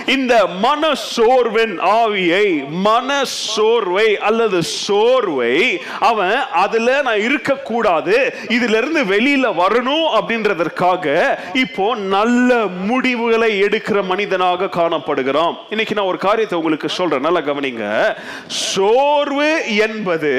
இந்த 0.06 0.34
மன 0.48 0.92
சோர்வின் 1.16 1.76
ஆவியை 1.80 2.46
மன 2.70 3.20
சோர்வை 3.26 4.08
அல்லது 4.30 4.60
சோர்வை 4.64 5.56
அவன் 6.00 6.38
அதுல 6.64 7.02
நான் 7.02 7.22
இருக்க 7.22 7.58
கூடாது 7.70 8.16
இதுல 8.58 8.80
இருந்து 8.82 9.04
வெளியில 9.04 9.54
வரணும் 9.62 10.08
அப்படின்றதற்காக 10.18 11.06
இப்போ 11.54 11.96
நல்ல 11.96 12.58
முடிவுகளை 12.90 13.52
எடுக்கிற 13.62 14.04
மனிதனாக 14.04 14.72
காணப்படுகிறான் 14.80 15.56
இன்னைக்கு 15.70 15.96
நான் 15.96 16.12
ஒரு 16.14 16.18
காரியத்தை 16.18 16.58
உங்களுக்கு 16.58 16.90
சொல்றேன் 16.90 17.26
நல்லா 17.28 17.40
கவனிங்க. 17.40 17.86
சோர்வு 18.48 19.52
என்பது 19.88 20.32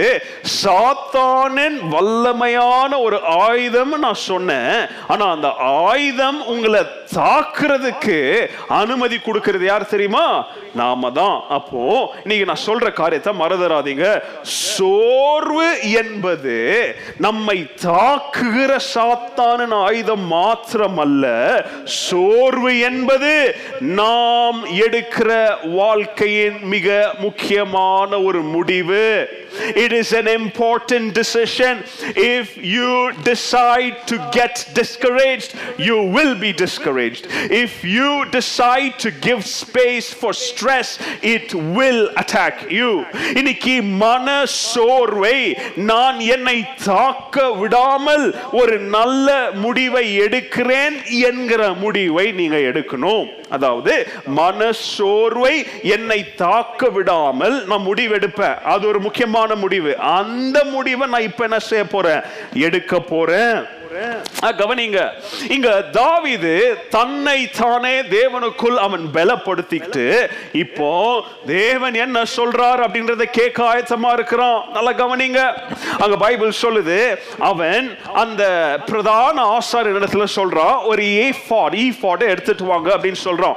சாத்தானின் 0.63 1.79
வல்லமையான 1.95 2.93
ஒரு 3.03 3.19
ஆயுதம் 3.23 3.95
நான் 3.99 4.25
சொன்னேன். 4.31 4.89
ஆனா 5.09 5.31
அந்த 5.31 5.49
ஆயுதம் 5.89 6.47
உங்களை 6.47 6.83
ஆக்குறதுக்கு 7.37 8.19
அனுமதி 8.81 9.17
கொடுக்கறது 9.17 9.65
யார் 9.71 9.93
தெரியுமா? 9.95 10.27
நாம 10.75 11.11
தான். 11.11 11.39
அப்போ 11.57 11.83
இன்னைக்கு 12.23 12.49
நான் 12.51 12.67
சொல்ற 12.67 12.93
காரியத்தை 12.93 13.33
மறந்துடாதீங்க 13.41 14.07
சோர்வு 14.43 15.69
என்பது 16.03 16.57
நம்மை 17.27 17.59
தாக்குகிற 17.87 18.73
சாத்தான 18.95 19.69
ஆயுதம் 19.89 20.27
மாத்திரமல்ல. 20.33 21.25
சோர்வு 21.85 22.73
என்பது 22.89 23.33
நாம் 23.81 24.61
எடுக்கிற 24.87 25.31
வாழ்க்கையின் 25.81 26.59
மிக 26.75 27.15
முக்கியமான 27.19 28.21
ஒரு 28.29 28.41
முடிவு. 28.55 29.05
It 29.85 29.93
is 29.93 30.09
an 30.21 30.29
important 30.41 31.07
decision. 31.21 31.75
If 32.15 32.57
you 32.75 32.91
decide 33.31 33.97
to 34.11 34.17
get 34.39 34.55
discouraged, 34.81 35.51
you 35.87 35.97
will 36.17 36.35
be 36.45 36.53
discouraged. 36.65 37.20
If 37.49 37.71
you 37.83 38.25
decide 38.31 38.97
to 38.97 39.11
give 39.21 39.43
space 39.45 40.09
for 40.21 40.33
stress, 40.33 40.89
it 41.23 41.55
will 41.55 42.13
attack 42.13 42.53
you. 42.69 43.05
இன்னைக்கு 43.35 43.83
மன 43.83 44.43
சோர்வை 44.45 45.59
நான் 45.77 46.21
என்னை 46.21 46.65
தாக்க 46.85 47.53
விடாமல் 47.53 48.35
ஒரு 48.53 48.79
நல்ல 48.79 49.51
முடிவை 49.55 50.19
எடுக்கிறேன் 50.19 51.05
என்கிற 51.05 51.73
முடிவை 51.73 52.33
நீங்க 52.33 52.57
எடுக்கணும். 52.57 53.27
அதாவது 53.49 54.09
மன 54.27 54.73
சோர்வை 54.73 55.67
என்னை 55.83 56.35
தாக்க 56.35 56.89
விடாமல் 56.89 57.67
நான் 57.67 57.87
முடிவெடுப்பேன். 57.87 58.63
அது 58.63 58.87
ஒரு 58.87 59.01
முக்கியமான 59.01 59.55
முடிவு. 59.55 59.99
அந்த 59.99 60.65
முடிவை 60.65 61.09
நான் 61.09 61.23
இப்ப 61.23 61.43
என்ன 61.43 61.59
செய்ய 61.59 61.85
போறேன்? 61.85 62.21
எடுக்க 62.53 63.01
போறேன். 63.01 63.79
கவனிங்க. 64.61 65.01
இங்க 65.55 65.69
தாவிது 65.93 66.53
தன்னை 66.91 67.51
தானே 67.51 67.95
தேவனுக்குள் 68.03 68.77
அவன் 68.87 69.05
பலப்படுத்திக்கிட்டு 69.15 70.05
இப்போ 70.53 70.91
தேவன் 71.47 71.95
என்ன 71.95 72.23
சொல்றார் 72.37 72.81
அப்படின்றத 72.87 73.25
கேட்க 73.39 73.59
ஆயத்தமா 73.71 74.11
இருக்கிறான். 74.13 74.61
நல்லா 74.73 74.93
கவனிங்க. 74.93 75.41
அங்க 75.99 76.17
பைபிள் 76.25 76.53
சொல்லுது 76.63 76.99
அவன் 77.39 77.99
அந்த 78.23 78.43
பிரதான 78.91 79.37
ஆசாரியர் 79.57 79.99
இடத்துல 80.01 80.27
சொல்றான்? 80.37 80.77
ஒரு 80.85 81.03
ஈஃபாட் 81.03 81.77
ஈஃபாட் 81.85 82.29
எடுத்துட்டு 82.33 82.65
வாங்க 82.65 82.91
அப்படின்னு 82.97 83.23
சொல்றான். 83.25 83.57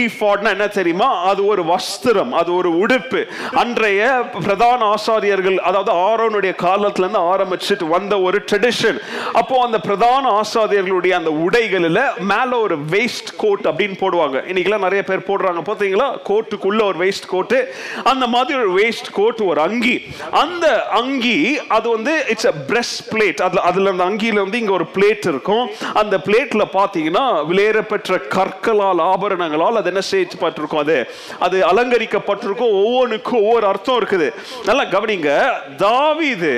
ஈஃபாட்னா 0.00 0.52
என்ன 0.56 0.68
தெரியுமா? 0.78 1.10
அது 1.30 1.46
ஒரு 1.46 1.64
வஸ்திரம் 1.72 2.32
அது 2.42 2.54
ஒரு 2.54 2.72
உடுப்பு. 2.84 3.22
அன்றைய 3.62 4.02
பிரதான 4.46 4.94
ஆசாரியர்கள் 4.94 5.58
அதாவது 5.70 5.92
ஆரோனுடைய 6.08 6.54
காலத்துல 6.66 7.06
இருந்து 7.06 7.24
ஆரம்பிச்சுட்டு 7.34 7.88
வந்த 7.96 8.20
ஒரு 8.20 8.40
ட்ரெடிஷன் 8.50 9.00
அப்போ 9.32 9.60
அந்த 9.62 9.71
அந்த 9.72 9.86
பிரதான 9.86 10.40
ஆசாரியர்களுடைய 10.40 11.10
அந்த 11.10 11.30
உடைகளில் 11.30 12.00
மேல 12.18 12.58
ஒரு 12.58 12.76
வேஸ்ட் 12.78 13.30
கோட் 13.36 13.64
அப்படின்னு 13.64 13.94
போடுவாங்க. 14.00 14.36
இன்னைக்கெல்லாம் 14.50 14.84
நிறைய 14.86 15.02
பேர் 15.02 15.26
போடுறாங்க. 15.28 15.60
பார்த்தீங்களா? 15.68 16.08
கோட்டுக்குள்ள 16.28 16.82
ஒரு 16.84 16.98
வேஸ்ட் 16.98 17.26
கோட்டு 17.26 17.74
அந்த 18.04 18.26
மாதிரி 18.26 18.58
ஒரு 18.58 18.72
வேஸ்ட் 18.82 19.08
கோட் 19.12 19.40
ஒரு 19.40 19.60
அங்கி. 19.60 20.06
அந்த 20.30 20.84
அங்கி 20.84 21.60
அது 21.68 21.90
வந்து 21.90 22.24
இட்ஸ் 22.28 22.46
அ 22.46 22.52
பிரஸ்ட் 22.68 23.00
பிளேட் 23.10 23.40
அதுல 23.42 23.60
அதுல 23.60 23.90
அந்த 23.90 24.04
அங்கியில 24.04 24.34
வந்து 24.34 24.58
இங்க 24.58 24.72
ஒரு 24.72 24.86
பிளேட் 24.94 25.26
இருக்கும். 25.32 25.70
அந்த 25.94 26.18
பிளேட்ல 26.26 26.66
பாத்தீங்கன்னா 26.72 27.24
விலையேறப்பெற்ற 27.50 28.28
கற்களால் 28.28 29.02
ஆபரணங்களால் 29.12 29.80
அது 29.82 29.86
என்ன 29.86 30.04
செய்யப்பட்டிருக்கும் 30.10 30.82
அது? 30.84 31.10
அது 31.38 31.64
அலங்கரிக்கப்பட்டிருக்கும். 31.72 32.76
ஒவ்வொன்றுக்கும் 32.82 33.42
ஒவ்வொரு 33.42 33.66
அர்த்தம் 33.66 34.04
இருக்குது. 34.04 34.30
நல்லா 34.64 34.82
கவனிங்க. 34.82 35.30
தாவிது 35.78 36.54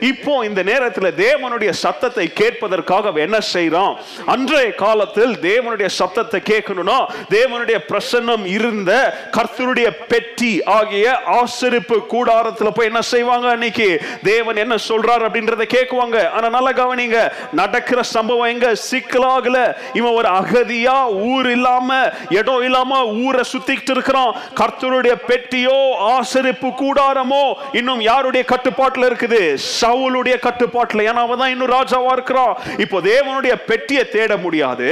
இப்போ 0.00 0.44
இந்த 0.44 0.62
நேரத்தில் 0.62 1.10
தேவனுடைய 1.26 1.70
சத்தத்தை 1.70 2.30
கேட்பதற்காக 2.52 3.14
என்ன 3.14 3.38
செய்யறோம் 3.52 3.96
அன்றைய 4.26 4.74
காலத்தில் 4.74 5.32
தேவனுடைய 5.42 5.86
சத்தத்தை 5.86 6.40
கேட்கணும்னா 6.50 7.06
தேவனுடைய 7.30 7.78
பிரசன்னம் 7.88 8.44
இருந்த 8.44 9.20
கர்த்தருடைய 9.36 9.88
பெட்டி 10.08 10.62
ஆகிய 10.64 11.20
ஆசிரிப்பு 11.26 12.06
கூடாரத்தில் 12.06 12.72
போய் 12.72 12.86
என்ன 12.86 13.00
செய்வாங்க 13.00 13.50
அன்னைக்கு? 13.50 14.02
தேவன் 14.22 14.56
என்ன 14.56 14.74
சொல்றார் 14.74 15.24
அப்படின்றத 15.26 15.64
கேட்குவாங்க. 15.76 16.30
ஆனா 16.30 16.48
நல்லா 16.48 16.72
கவனிங்க. 16.72 17.32
நடக்கிற 17.52 18.02
சம்பவம் 18.02 18.48
எங்க? 18.48 18.72
சிக்கலாகல. 18.90 19.74
இவன் 19.92 20.12
ஒரு 20.12 20.28
அகதியா 20.28 21.14
ஊர் 21.14 21.50
இல்லாம 21.50 22.12
இடம் 22.28 22.62
இல்லாம 22.62 23.06
ஊரை 23.06 23.44
சுத்திக்கிட்டு 23.52 23.90
இருக்கிறான். 23.90 24.36
கர்த்தருடைய 24.54 25.14
பெட்டியோ 25.26 25.78
ஆசிரிப்பு 26.14 26.70
கூடாரமோ 26.82 27.54
இன்னும் 27.72 28.00
யாருடைய 28.00 28.46
கட்டுப்பாட்டுல 28.48 29.08
இருக்குது? 29.10 29.56
சவுளுடைய 29.80 30.36
கட்டுப்பாட்டுல. 30.48 31.06
ஏன்னா 31.10 31.22
அவன் 31.26 31.38
தான் 31.38 31.50
இன்னும் 31.50 31.70
ராஜாவா 31.70 32.12
இருக்கிறான். 32.12 32.41
சொல்றோம். 32.42 32.80
இப்போ 32.84 32.98
தேவனுடைய 33.10 33.54
பெட்டியை 33.70 34.04
தேட 34.16 34.32
முடியாது. 34.44 34.88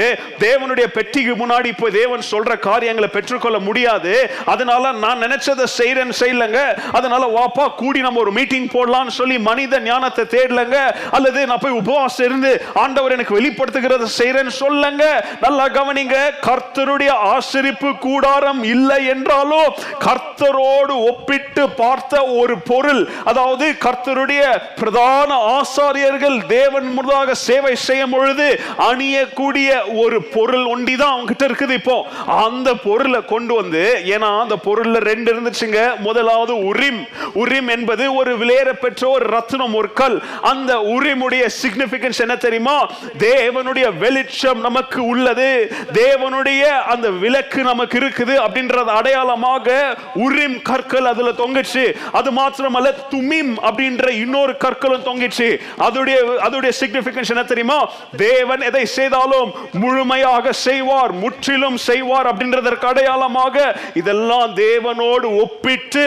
தேவனுடைய 0.47 0.87
பெட்டிக்கு 0.97 1.35
முன்னாடி 1.43 1.69
இப்போ 1.75 1.89
தேவன் 2.01 2.23
சொல்ற 2.33 2.51
காரியங்களை 2.69 3.09
பெற்றுக்கொள்ள 3.17 3.59
முடியாது. 3.69 4.15
அதனால 4.53 4.93
நான் 5.05 5.23
நினைச்சதை 5.25 5.67
செய்யறேன்னு 5.79 6.17
செய்யலங்க. 6.23 6.61
அதனால 6.99 7.23
வாப்பா 7.39 7.67
கூடி 7.83 8.01
நம்ம 8.07 8.21
ஒரு 8.25 8.33
மீட்டிங் 8.39 8.69
போடலாம்னு 8.77 9.15
சொல்லி 9.21 9.37
மனித 9.51 9.81
ஞானத்தை 9.89 10.25
தேடலங்க. 10.37 10.79
அல்லது 11.17 11.41
நான் 11.51 11.63
போய் 11.65 11.79
உபவாசம் 11.83 12.27
இருந்து 12.29 12.53
ஆண்டவர் 12.85 13.17
எனக்கு 13.17 13.39
வெளிப்படுத்துகிறத 13.39 14.09
செய்யறேன்னு 14.21 14.55
சொல்லுங்க 14.63 15.05
நல்லா 15.45 15.67
கவனிங்க 15.79 16.17
கர்த்தருடைய 16.49 17.13
ஆசிரிப்பு 17.35 17.91
கூடாரம் 18.07 18.63
இல்லை 18.75 18.99
என்றாலும் 19.15 19.69
கர்த்தரோடு 20.07 20.95
ஒப்பிட்டு 21.11 21.65
பார்த்த 21.83 22.23
ஒரு 22.41 22.55
பொருள் 22.71 23.03
அதாவது 23.31 23.67
கர்த்தருடைய 23.85 24.43
பிரதான 24.81 25.31
ஆசாரியர்கள் 25.57 26.39
தேவன் 26.57 26.89
முன்னதாக 26.97 27.35
சேவை 27.47 27.75
செய்யும் 27.77 28.11
பொழுது 28.11 28.47
அணியக்கூடிய 28.79 29.69
ஒரு 29.95 30.19
பொருள் 30.23 30.65
ஒண்டிதான் 30.65 31.13
அவங்க 31.15 31.33
கிட்ட 31.33 31.47
இருக்குது 31.47 31.71
இப்போ. 31.71 31.97
அந்த 32.27 32.75
பொருளை 32.75 33.21
கொண்டு 33.25 33.55
வந்து 33.55 33.85
ஏன்னா 34.05 34.31
அந்த 34.41 34.57
பொருள்ல 34.65 35.01
ரெண்டு 35.11 35.29
இருந்துச்சுங்க. 35.33 35.79
முதலாவது 35.99 36.55
உரிம். 36.65 37.03
உரிம் 37.35 37.69
என்பது 37.69 38.15
ஒரு 38.15 38.33
விலையேற 38.39 38.73
பெற்ற 38.73 39.09
ஒரு 39.09 39.27
ரத்னம் 39.37 39.75
ஒரு 39.75 39.93
கல். 39.93 40.23
அந்த 40.43 40.73
உரிமுடைய 40.77 41.45
சிக்னிபிகன்ஸ் 41.63 42.19
என்ன 42.19 42.37
தெரியுமா? 42.37 42.77
தேவனுடைய 43.19 43.87
வெளிச்சம் 43.99 44.61
நமக்கு 44.61 45.07
உள்ளது. 45.07 45.49
தேவனுடைய 45.93 46.63
அந்த 46.95 47.11
விளக்கு 47.11 47.63
நமக்கு 47.63 47.99
இருக்குது 47.99 48.35
அப்படின்றது 48.47 48.91
அடையாளமாக 48.99 49.97
உரிம் 50.15 50.63
கற்கள் 50.63 51.05
அதுல 51.05 51.31
தொங்குச்சு. 51.31 51.85
அது 52.13 52.31
மாத்திரமல்ல 52.33 52.89
துமிம் 53.11 53.53
அப்படின்ற 53.63 54.11
இன்னொரு 54.11 54.57
கற்களும் 54.57 55.07
தொங்கிச்சு. 55.07 55.49
அதோடைய 55.79 56.17
அதோடைய 56.47 56.73
சிக்னிபிகன்ஸ் 56.81 57.30
என்ன 57.31 57.45
தெரியுமா? 57.45 57.79
தேவன் 58.17 58.61
எதை 58.61 58.85
செய்தாலும் 58.87 59.51
முழுமையாக 59.73 60.53
செய்வார் 60.53 61.13
முற்றிலும் 61.13 61.77
செய்வார் 61.77 62.27
அப்படின்றதற்கு 62.27 62.87
அடையாளமாக 62.87 63.77
இதெல்லாம் 63.95 64.53
தேவனோடு 64.57 65.27
ஒப்பிட்டு 65.41 66.05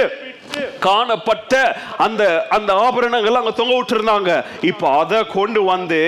காணப்பட்ட 0.85 1.53
அந்த 2.05 2.23
அந்த 2.55 2.71
ஆபரணங்கள் 2.85 3.37
அங்க 3.39 3.51
தொங்க 3.59 3.73
விட்டுருந்தாங்க. 3.77 4.31
இப்போ 4.69 4.85
அதை 5.01 5.19
கொண்டு 5.35 5.61
வந்து 5.71 6.01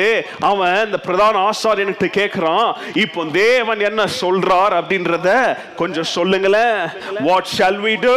அவன் 0.49 0.75
இந்த 0.85 0.97
பிரதான 1.05 1.41
ஆசாரியன்கிட்ட 1.49 2.07
கேட்கிறான் 2.17 2.67
இப்போ 3.03 3.21
தேவன் 3.37 3.81
என்ன 3.89 4.01
சொல்றார் 4.21 4.73
அப்படின்றத 4.79 5.29
கொஞ்சம் 5.81 6.09
சொல்லுங்களேன். 6.15 6.79
வாட் 7.27 7.51
ஷால் 7.55 7.79
வி 7.85 7.93
டு 8.05 8.15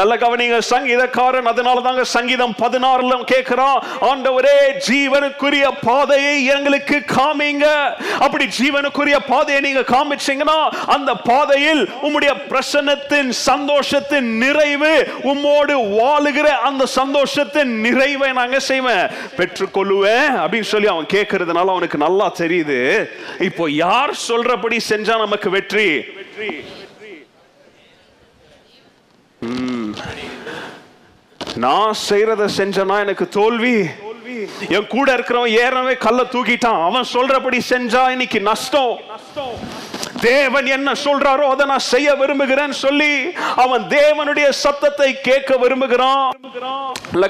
நல்ல 0.00 0.12
கவனிங்க 0.24 0.58
சங்கீதக்காரன் 0.72 1.50
அதனால 1.52 1.84
தாங்க 1.86 2.04
சங்கீதம் 2.16 2.54
பதினாறுல 2.62 3.20
கேட்கிறான் 3.32 3.78
ஆண்டவரே 4.10 4.56
ஜீவனுக்குரிய 4.88 5.66
பாதையை 5.86 6.34
எங்களுக்கு 6.56 6.98
காமிங்க. 7.16 7.66
அப்படி 8.26 8.44
ஜீவனுக்குரிய 8.58 9.18
பாதையை 9.32 9.62
நீங்க 9.68 9.84
காமிச்சீங்கன்னா 9.94 10.58
அந்த 10.96 11.10
பாதையில் 11.30 11.82
உம்முடைய 12.06 12.34
பிரசன்னத்தின் 12.50 13.32
சந்தோஷத்தின் 13.48 14.30
நிறைவு 14.44 14.92
உம்மோடு 15.30 15.74
வாழுகிற 15.98 16.48
அந்த 16.68 16.84
சந்தோஷத்தை 16.98 17.62
நிறைவை 17.84 18.30
நாங்க 18.40 18.58
செய்வேன்? 18.70 19.06
பெற்றுக்கொள்ளுவேன் 19.38 20.28
அப்படின்னு 20.42 20.70
சொல்லி 20.72 20.88
அவன் 20.94 21.12
கேட்கறதுனால 21.14 21.74
அவனுக்கு 21.74 21.98
நல்லா 22.06 22.26
தெரியுது. 22.42 22.80
இப்போ 23.48 23.64
யார் 23.84 24.12
சொல்றபடி 24.28 24.78
செஞ்சா 24.90 25.16
நமக்கு 25.24 25.50
வெற்றி? 25.56 25.90
நான் 31.64 31.94
செய்யறத 32.08 32.44
செஞ்சனா 32.56 32.96
எனக்கு 33.04 33.26
தோல்வி. 33.36 33.76
என் 34.76 34.88
கூட 34.94 35.06
இருக்கிறவன் 35.16 35.54
ஏறவே 35.62 35.94
கல்ல 36.04 36.20
தூக்கிட்டான். 36.34 36.80
அவன் 36.88 37.06
சொல்றபடி 37.12 37.58
செஞ்சா 37.70 38.02
இன்னைக்கு 38.14 38.40
நஷ்டம். 38.48 38.92
தேவன் 40.20 40.66
என்ன 40.66 40.92
சொல்றாரோ 41.04 41.44
அதை 41.54 41.64
நான் 41.66 41.84
செய்ய 41.92 42.14
விரும்புகிறேன் 42.14 42.72
சொல்லி 42.84 43.12
அவன் 43.64 43.82
தேவனுடைய 43.88 44.46
சத்தத்தை 44.62 45.20
கேட்க 45.20 45.50
விரும்புகிறான். 45.56 46.30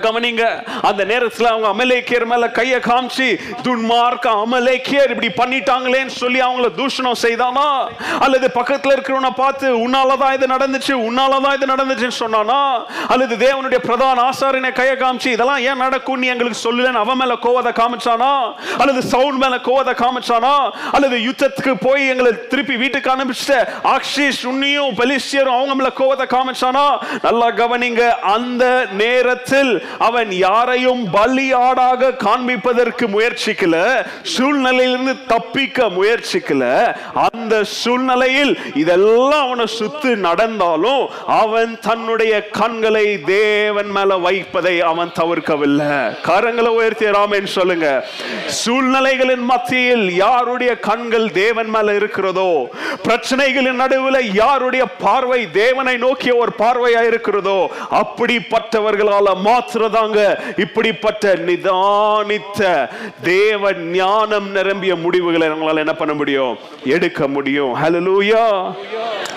கவனிங்க 0.04 0.44
அந்த 0.88 1.02
நேரத்துல 1.10 1.50
அவங்க 1.52 1.68
அமலேக்கியர் 1.74 2.26
மேல 2.30 2.46
கைய 2.58 2.74
காமிச்சு 2.86 3.26
துன்மார்க்க 3.66 4.32
அமலேக்கியர் 4.44 5.12
இப்படி 5.14 5.30
பண்ணிட்டாங்களேன்னு 5.40 6.14
சொல்லி 6.22 6.40
அவங்கள 6.46 6.68
தூஷணம் 6.80 7.20
செய்தானா? 7.24 7.66
அல்லது 8.24 8.48
பக்கத்துல 8.54 8.94
இருக்கிறவனை 8.96 9.32
பார்த்து 9.42 9.66
உன்னாலதான் 9.86 10.34
இது 10.38 10.48
நடந்துச்சு 10.54 10.94
உன்னாலதான் 11.08 11.56
இது 11.58 11.68
நடந்துச்சுன்னு 11.74 12.18
சொன்னானா? 12.24 12.60
அல்லது 13.08 13.36
தேவனுடைய 13.46 13.80
பிரதான 13.88 14.24
ஆசாரியனை 14.30 14.72
கைய 14.80 14.94
காமிச்சு 15.04 15.30
இதெல்லாம் 15.36 15.62
ஏன் 15.68 15.82
நடக்கும் 15.84 16.18
நீ 16.18 16.26
எங்களுக்கு 16.26 16.62
சொல்லலன்னு 16.66 17.04
அவன் 17.04 17.20
மேல 17.22 17.36
கோவத்தை 17.46 17.74
காமிச்சானா? 17.82 18.32
அல்லது 18.78 19.02
சவுண்ட் 19.14 19.42
மேல 19.44 19.56
கோவத்தை 19.68 19.96
காமிச்சானா? 20.04 20.54
அல்லது 20.92 21.18
யுத்தத்துக்கு 21.28 21.74
போய் 21.86 21.97
போய் 21.98 22.10
எங்களை 22.12 22.30
திருப்பி 22.50 22.74
வீட்டுக்கு 22.82 23.08
அனுப்பிச்சிட்ட 23.12 23.54
ஆக்ஷிஷ் 23.94 24.42
உன்னியும் 24.50 24.92
பெலிஸ்டியரும் 24.98 25.56
அவங்க 25.56 25.74
மேல 25.78 25.90
கோவத்தை 26.00 26.26
காமிச்சானா? 26.34 26.84
நல்லா 27.26 27.48
கவனிங்க 27.60 28.02
அந்த 28.34 28.64
நேரத்தில் 29.00 29.72
அவன் 30.08 30.30
யாரையும் 30.46 31.02
பலியாடாக 31.16 32.10
காண்பிப்பதற்கு 32.26 33.06
முயற்சிக்கல 33.14 33.76
சூழ்நிலையிலிருந்து 34.34 35.14
தப்பிக்க 35.32 35.88
முயற்சிக்கல. 35.98 36.62
அந்த 37.26 37.54
சூழ்நிலையில் 37.80 38.52
இதெல்லாம் 38.82 39.44
அவனை 39.46 39.66
சுத்து 39.78 40.12
நடந்தாலும் 40.26 41.02
அவன் 41.42 41.72
தன்னுடைய 41.88 42.34
கண்களை 42.60 43.06
தேவன் 43.32 43.92
மேல 43.96 44.18
வைப்பதை 44.26 44.76
அவன் 44.92 45.14
தவிர்க்கவில்லை. 45.20 45.92
கரங்களை 46.28 46.72
உயர்த்திய 46.78 47.10
ராமன் 47.18 47.54
சொல்லுங்க 47.58 47.88
சூழ்நிலைகளின் 48.62 49.44
மத்தியில் 49.52 50.06
யாருடைய 50.24 50.72
கண்கள் 50.88 51.28
தேவன் 51.42 51.70
மேல 51.74 51.86
இருக்கிறதோ? 51.94 52.68
பிரச்சனைகளின் 53.02 53.72
நடுவில் 53.72 54.34
யாருடைய 54.34 54.84
பார்வை? 54.86 55.50
தேவனை 55.50 55.96
நோக்கிய 55.96 56.36
ஒரு 56.36 56.52
பார்வையா 56.58 57.06
இருக்கிறதோ? 57.06 57.70
அப்படிப்பட்டவர்களால 57.90 59.26
மாத்திரதாங்க 59.44 60.38
இப்படிப்பட்ட 60.60 61.34
நிதானித்த 61.34 62.88
தேவ 63.22 63.72
ஞானம் 63.72 64.50
நிரம்பிய 64.50 64.96
முடிவுகளை 64.96 65.48
நம்மளால 65.48 65.76
என்ன 65.76 65.92
பண்ண 65.92 66.14
முடியும்? 66.14 66.58
எடுக்க 66.84 67.28
முடியும். 67.28 67.74
ஹலலூயா 67.74 68.74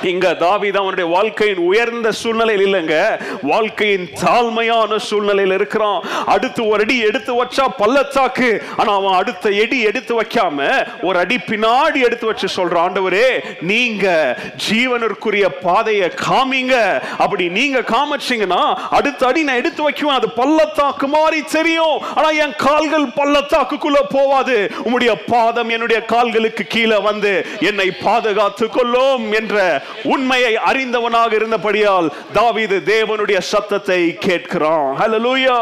இங்க 0.04 0.34
தாவீது 0.34 0.80
அவனுடைய 0.80 1.10
வாழ்க்கையின் 1.10 1.58
உயர்ந்த 1.58 2.12
சூழ்நிலையில் 2.12 2.66
இல்லைங்க. 2.66 3.22
வாழ்க்கையின் 3.42 4.10
தாழ்மையான 4.26 4.98
சூழ்நிலையில் 4.98 5.54
இருக்கிறான். 5.54 6.04
அடுத்து 6.26 6.68
ஒரு 6.68 6.82
அடி 6.82 7.00
எடுத்து 7.00 7.44
வச்சா 7.44 7.66
பள்ளத்தாக்கு. 7.78 8.64
ஆனா 8.78 8.94
அவன் 8.96 9.14
அடுத்த 9.14 9.50
எடி 9.50 9.82
எடுத்து 9.82 10.22
வைக்காம 10.22 10.88
ஒரு 11.02 11.20
அடி 11.20 11.38
பின்னாடி 11.48 12.04
எடுத்து 12.04 12.26
வச்சு 12.26 12.48
சொல்றான் 12.56 12.80
ஆண்டவரே 12.82 13.30
நீங்க 13.62 14.38
ஜீவனருக்குரிய 14.70 15.48
பாதையை 15.62 16.12
காமிங்க. 16.28 17.02
அப்படி 17.18 17.50
நீங்க 17.50 17.80
காமிச்சீங்கன்னா 17.80 18.74
அடுத்த 18.90 19.28
அடி 19.28 19.44
நான் 19.44 19.56
எடுத்து 19.56 19.90
வைக்குவேன். 19.90 20.20
அது 20.20 20.30
பள்ளத்தாக்கு 20.30 21.08
மாதிரி 21.08 21.42
தெரியும். 21.42 22.02
ஆனா 22.16 22.30
என் 22.30 22.56
கால்கள் 22.58 23.06
பள்ளத்தாக்குக்குள்ள 23.06 24.00
போவாது. 24.10 24.70
உம்முடைய 24.86 25.14
பாதம் 25.28 25.70
என்னுடைய 25.70 26.02
கால்களுக்கு 26.06 26.64
கீழே 26.68 26.98
வந்து 26.98 27.46
என்னை 27.60 27.92
பாதுகாத்து 28.04 28.70
கொள்ளும் 28.70 29.32
என்ற 29.32 29.84
உண்மையை 30.04 30.58
அறிந்தவனாக 30.58 31.36
இருந்தபடியால் 31.36 32.12
தாவீது 32.34 32.82
தேவனுடைய 32.86 33.40
சத்தத்தை 33.40 34.18
கேட்கிறான். 34.28 34.88
ஹalleluya 35.00 35.58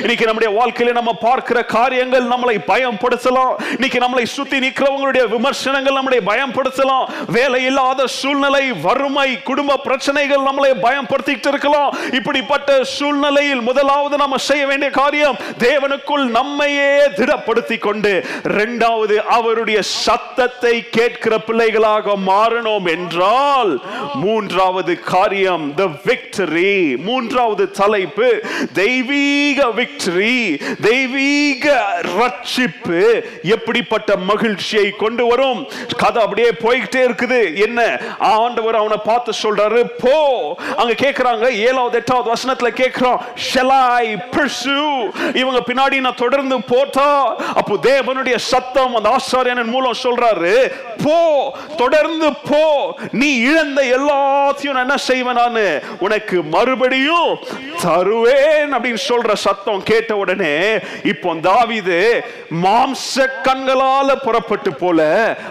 இன்னைக்கு 0.00 0.26
நம்முடைய 0.26 0.50
வாழ்க்கையில 0.58 0.92
நம்ம 0.92 1.12
பார்க்கிற 1.12 1.64
காரியங்கள் 1.64 2.24
நம்மளை 2.24 2.56
பயம்படுத்தலாம் 2.66 3.54
இன்னைக்கு 3.70 3.98
நம்மளை 3.98 4.24
சுத்தி 4.24 4.58
நிற்கிறவங்களுடைய 4.58 5.28
விமர்சனங்கள் 5.28 5.98
நம்மளை 5.98 6.20
பயம்படுத்தலாம் 6.30 7.06
வேலை 7.26 7.64
இல்லாத 7.64 8.06
சூழ்நிலை 8.06 8.72
வறுமை 8.72 9.42
குடும்ப 9.42 9.76
பிரச்சனைகள் 9.76 10.46
நம்மளை 10.48 10.72
பயம்படுத்திட்டு 10.86 11.48
இருக்கலாம். 11.48 11.96
இப்படிப்பட்ட 12.12 12.84
சூழ்நிலையில் 12.84 13.60
முதலாவது 13.60 14.16
நம்ம 14.16 14.36
செய்ய 14.36 14.66
வேண்டிய 14.66 14.90
காரியம் 14.90 15.38
தேவனுக்குள் 15.58 16.24
நம்மையே 16.38 16.92
திடப்படுத்தி 17.16 17.78
கொண்டு 17.78 18.12
இரண்டாவது 18.42 19.22
அவருடைய 19.22 19.82
சத்தத்தை 19.82 20.74
கேட்கிற 20.90 21.38
பிள்ளைகளாக 21.38 22.16
மாறணும் 22.26 22.88
என்றால் 22.96 23.73
மூன்றாவது 24.14 25.00
காரியம் 25.00 25.74
த 25.74 25.82
விக்டரி 25.82 26.96
மூன்றாவது 26.96 27.70
தலைப்பு 27.70 28.42
தெய்வீக 28.72 29.66
விக்டரி 29.66 30.60
தெய்வீக 30.80 31.94
ரட்சிப்பு. 32.18 33.24
எப்படிப்பட்ட 33.42 34.16
மகிழ்ச்சியை 34.16 34.90
கொண்டு 34.90 35.26
வரும்? 35.26 35.68
கதை 35.96 36.22
அப்படியே 36.22 36.48
போய்கிட்டே 36.48 37.02
இருக்குது. 37.06 37.60
என்ன? 37.60 38.00
ஆண்டவர் 38.18 38.74
அவனை 38.74 38.96
பார்த்து 39.04 39.32
சொல்றாரு 39.42 39.84
போ. 39.98 40.16
அங்க 40.76 40.92
கேக்குறாங்க 40.92 41.48
ஏழாவது 41.50 41.96
எட்டாவது 41.96 42.32
வசனத்துல 42.32 42.70
கேக்குறோம் 42.70 43.20
ஷெலாய் 43.54 43.82
I 43.94 44.50
இவங்க 45.34 45.60
பின்னாடி 45.66 46.00
நான் 46.00 46.14
தொடர்ந்து 46.14 46.62
போட்டா 46.62 47.36
அப்போ 47.36 47.74
தேவனுடைய 47.82 48.36
சத்தம் 48.36 48.94
அந்த 48.94 49.16
ஆசாரியனின் 49.16 49.64
மூலம் 49.64 50.02
சொல்றாரு 50.02 50.70
போ 51.04 51.56
தொடர்ந்து 51.76 52.32
போ. 52.34 52.98
நீ 53.10 53.36
இழந்த 53.36 53.63
எல்லாத்தையும் 53.72 54.74
நான் 54.74 54.86
என்ன 54.86 54.96
செய்வேன் 54.96 55.34
நானு? 55.34 55.82
உனக்கு 55.98 56.42
மறுபடியும் 56.42 57.38
தருவேன் 57.82 58.72
அப்படின்னு 58.74 59.02
சொல்ற 59.08 59.32
சத்தம் 59.32 59.82
கேட்ட 59.82 60.16
உடனே 60.16 60.54
இப்போ 61.02 61.34
தாவிது 61.34 61.98
மாம்ச 62.62 63.26
கண்களால 63.42 64.16
புறப்பட்டு 64.22 64.74
போல 64.74 65.00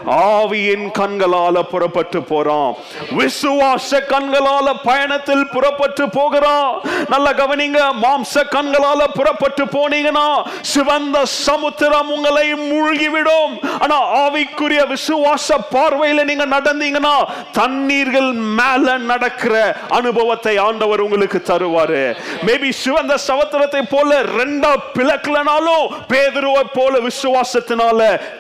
ஆவியின் 0.06 0.88
கண்களால 1.00 1.62
புறப்பட்டு 1.62 2.24
போறான். 2.24 2.72
விசுவாச 3.18 4.00
கண்களால 4.08 4.74
பயணத்தில் 4.84 5.48
புறப்பட்டு 5.48 6.10
போகிறான். 6.10 6.82
நல்ல 7.10 7.32
கவனிங்க 7.32 7.80
மாம்ச 8.02 8.44
கண்களால 8.56 9.02
புறப்பட்டு 9.14 9.66
போனீங்கன்னா 9.66 10.28
சிவந்த 10.62 11.26
சமுத்திரம் 11.26 12.10
உங்களை 12.10 12.54
மூழ்கிவிடும். 12.54 13.54
ஆனா 13.80 13.98
ஆவிக்குரிய 14.16 14.82
விசுவாச 14.88 15.58
பார்வையில 15.72 16.24
நீங்க 16.24 16.46
நடந்தீங்கன்னா 16.46 17.16
தண்ணி 17.52 17.93
தண்ணீர்கள் 17.94 18.30
மேல 18.60 18.94
நடக்கிற 19.12 19.56
அனுபவத்தை 19.98 20.54
ஆண்டவர் 20.68 21.02
உங்களுக்கு 21.06 21.40
தருவாரு. 21.50 22.02
மேபி 22.48 22.70
சிவந்த 22.84 23.14
சவத்திரத்தை 23.28 23.82
போல 23.94 24.10
ரெண்டா 24.40 24.72
பிளக்கலனாலும் 24.96 25.86
பேதுருவை 26.12 26.64
போல 26.78 26.94
விசுவாசத்தினால 27.08 28.00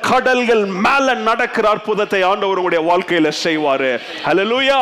கடல்கள் 0.09 0.65
மேல 0.85 1.13
நடக்கிற 1.29 1.67
அற்புதத்தை 1.75 2.21
ஆண்டவர் 2.31 2.61
உங்களுடைய 2.61 2.83
வாழ்க்கையில 2.91 3.31
செய்வாரு. 3.45 3.91
ஹலலூயா 4.27 4.81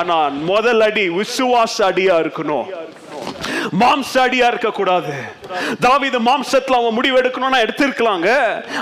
ஆனா 0.00 0.18
முதல் 0.52 0.84
அடி 0.88 1.06
விசுவாச 1.20 1.76
அடியா 1.90 2.16
இருக்கணும். 2.24 2.66
மாம்ச 3.80 4.12
அடியா 4.24 4.46
இருக்க 4.52 4.70
கூடாது 4.70 5.12
தாவீது 5.80 6.18
மாம்சத்துல 6.20 6.78
அவன் 6.80 6.96
முடிவு 6.96 7.16
எடுக்கணும்னா 7.20 7.58
எடுத்திருக்கலாங்க. 7.64 8.28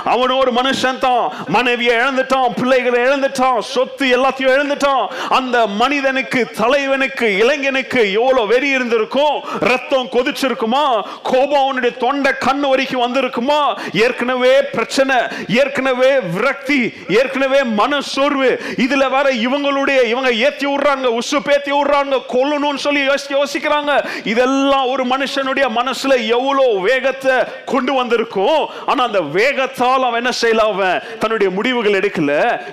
அவன் 0.05 0.31
ஒரு 0.31 0.51
மனுஷன் 0.53 0.99
தான். 0.99 1.25
மனைவியை 1.49 1.95
இழந்துட்டான் 1.97 2.55
பிள்ளைகளை 2.61 2.99
இழந்துட்டான் 3.05 3.59
சொத்து 3.59 4.07
எல்லாத்தையும் 4.17 4.55
இழந்துட்டான். 4.57 5.05
அந்த 5.39 5.67
மனிதனுக்கு 5.67 6.41
தலைவனுக்கு 6.61 7.27
இளைஞனுக்கு 7.37 8.03
எவ்வளவு 8.13 8.47
வெறி 8.47 8.69
இருந்திருக்கும்? 8.69 9.37
ரத்தம் 9.71 10.09
கொதிச்சிருக்குமா? 10.17 10.85
கோபம் 11.23 11.63
அவனுடைய 11.63 11.97
தொண்டை 11.97 12.33
கண்ணு 12.47 12.69
வரைக்கும் 12.73 13.05
வந்திருக்குமா? 13.07 13.61
ஏற்கனவே 14.05 14.55
பிரச்சனை 14.77 15.17
ஏற்கனவே 15.49 16.13
விரக்தி 16.37 16.81
ஏற்கனவே 17.21 17.63
மன 17.81 18.01
சோர்வு 18.01 18.51
இதுல 18.87 19.11
வேற 19.17 19.27
இவங்களுடைய 19.47 19.99
இவங்க 20.13 20.33
ஏத்தி 20.47 20.67
விடுறாங்க 20.67 21.07
உசு 21.21 21.41
பேத்தி 21.49 21.73
விடுறாங்க 21.73 22.23
கொல்லணும்னு 22.35 22.85
சொல்லி 22.87 23.03
யோசிக்கிறாங்க. 23.37 23.93
இதெல்லாம் 24.31 24.89
ஒரு 24.93 25.05
மனுஷனுடைய 25.07 25.67
மனசுல 25.79 26.15
எவ்வளவு 26.37 26.81
வேகத்தை 26.81 27.37
கொண்டு 27.65 27.93
வந்திருக்கும்? 27.93 28.61
ஆனா 28.87 29.01
அந்த 29.05 29.21
வேகத்தால் 29.37 30.07
அவன் 30.09 30.21
என்ன 30.23 30.33
செய்யல? 30.43 30.67
அவன் 30.73 31.03
தன்னுடைய 31.19 31.49
முடிவுகள் 31.53 31.99
எடுக்கல. 32.01 32.33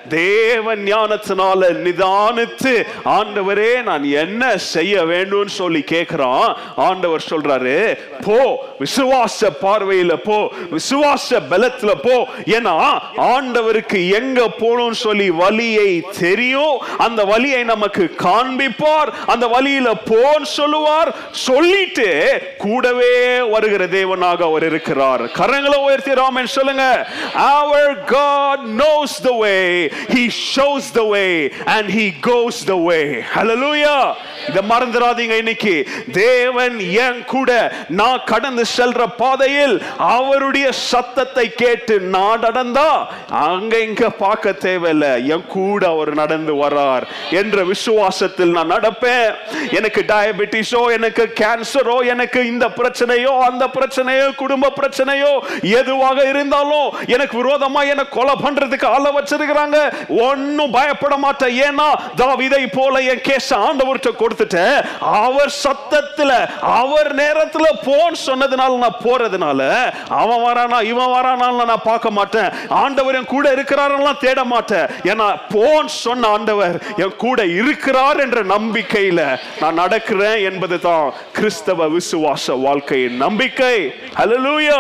தேவ 0.10 0.76
ஞானத்தினால 0.90 1.70
நிதானித்து 1.86 2.74
ஆண்டவரே 3.18 3.72
நான் 3.84 4.06
என்ன 4.24 4.44
செய்ய 4.74 5.04
வேண்டும்னு 5.12 5.54
சொல்லி 5.62 5.82
கேட்கிறான் 5.92 6.50
ஆண்டவர் 6.88 7.28
சொல்றாரு 7.30 7.78
போ 8.26 8.40
விசுவாச 8.80 9.50
பார்வையில 9.62 10.14
போ 10.28 10.38
விசுவாச 10.76 11.40
பலத்துல 11.52 11.92
போ. 12.06 12.16
ஏன்னா 12.58 12.76
ஆண்டவருக்கு 13.32 14.00
எங்க 14.20 14.40
போகணும்னு 14.60 15.00
சொல்லி 15.06 15.28
வழியை 15.44 15.92
தெரியும். 16.20 16.76
அந்த 16.98 17.22
வழியை 17.32 17.62
நமக்கு 17.64 18.04
காண்பிப்பார். 18.24 19.10
அந்த 19.26 19.46
வழியில 19.48 19.90
போன்னு 20.10 20.50
சொல்லுவார். 20.60 21.12
சொல்லிட்டு 21.50 22.10
கூடவே 22.64 23.14
வருகிற 23.54 23.84
தேவனாக 23.98 24.40
அவர் 24.50 24.66
இருக்கிறார். 24.70 25.24
கரங்களை 25.40 25.78
உயர்த்தி 25.88 26.14
ராமன் 26.22 26.56
சொல்லுங்க 26.58 26.86
our 27.58 27.86
god 28.16 28.60
knows 28.80 29.12
the 29.28 29.36
way. 29.44 29.68
He 30.16 30.24
shows 30.54 30.86
the 31.00 31.06
way 31.14 31.32
and 31.76 31.86
he 31.98 32.06
goes 32.32 32.58
the 32.72 32.80
way. 32.90 33.06
Hallelujah. 33.36 34.02
இத 34.50 34.60
மறந்துடாதீங்க 34.72 35.36
இன்னைக்கு. 35.44 35.76
தேவன் 36.18 36.76
என் 37.06 37.22
கூட 37.34 37.52
நான் 38.00 38.26
கடந்து 38.32 38.64
செல்ற 38.78 39.02
பாதையில் 39.22 39.76
அவருடைய 40.16 40.68
சத்தத்தை 40.92 41.46
கேட்டு 41.64 41.96
நான் 42.16 42.44
நடந்தா 42.48 42.90
அங்க 43.48 43.74
இங்க 43.88 44.10
பார்க்க 44.24 44.54
தேவையில்லை. 44.68 45.12
என் 45.36 45.48
கூட 45.56 45.82
அவர் 45.94 46.12
நடந்து 46.22 46.54
வரார் 46.64 47.08
என்ற 47.42 47.58
விசுவாசத்தில் 47.72 48.56
நான் 48.58 48.74
நடப்பேன். 48.76 49.28
எனக்கு 49.80 50.04
டயபெட்டிஸோ 50.14 50.82
எனக்கு 50.98 51.24
கேன்சரோ 51.40 51.98
எனக்கு 52.14 52.40
இந்த 52.52 52.66
பிரச்சனையோ 52.80 53.34
அந்த 53.50 53.64
பிரச்சனையோ 53.78 54.28
குடும்ப 54.42 54.72
பிரச்சனையோ 54.80 55.32
எதுவாக 55.80 56.18
இருந்தாலும் 56.32 56.88
எனக்கு 57.16 57.36
விரோதமா 57.42 57.82
என்ன 57.94 58.04
கொலை 58.16 58.36
பண்றதுக்கு 58.46 58.88
ஆள 58.96 59.06
வச்சிருக்கிறாங்க. 59.18 59.78
ஒன்னும் 60.28 60.76
பயப்பட 60.78 61.18
மாட்டேன். 61.26 61.56
ஏன்னா 61.68 61.88
தாவிதை 62.22 62.64
போல 62.78 63.02
என் 63.12 63.24
கேஸ் 63.30 63.52
ஆண்டவர்கிட்ட 63.66 64.12
கொடுத்துட்டேன். 64.22 64.78
அவர் 65.24 65.54
சத்தத்துல 65.64 66.32
அவர் 66.80 67.12
நேரத்துல 67.22 67.68
போன் 67.88 68.18
சொன்னதுனால 68.28 68.78
நான் 68.86 69.02
போறதுனால 69.06 69.62
அவன் 70.22 70.44
வரானா 70.48 70.80
இவன் 70.92 71.14
வரானால 71.16 71.66
நான் 71.72 71.88
பார்க்க 71.90 72.18
மாட்டேன். 72.20 72.50
ஆண்டவர் 72.84 73.18
என் 73.20 73.32
கூட 73.36 73.46
இருக்கிறாரெல்லாம் 73.56 74.22
தேட 74.26 74.40
மாட்டேன். 74.54 74.88
ஏன்னா 75.12 75.28
போன் 75.54 75.90
சொன்ன 76.04 76.28
ஆண்டவர் 76.36 76.78
என் 77.04 77.16
கூட 77.26 77.40
இருக்கிறார் 77.62 78.20
என்ற 78.26 78.40
நம்பிக்கையில 78.56 79.22
நான் 79.62 79.80
நடக்கிறேன் 79.84 80.38
என்பது 80.50 80.78
தான் 80.88 81.08
கிறிஸ்தவ 81.34 81.88
விசுவாச 81.88 82.54
வாழ்க்கையின் 82.62 83.18
நம்பிக்கை. 83.18 83.76
ஹலலூயா 84.20 84.80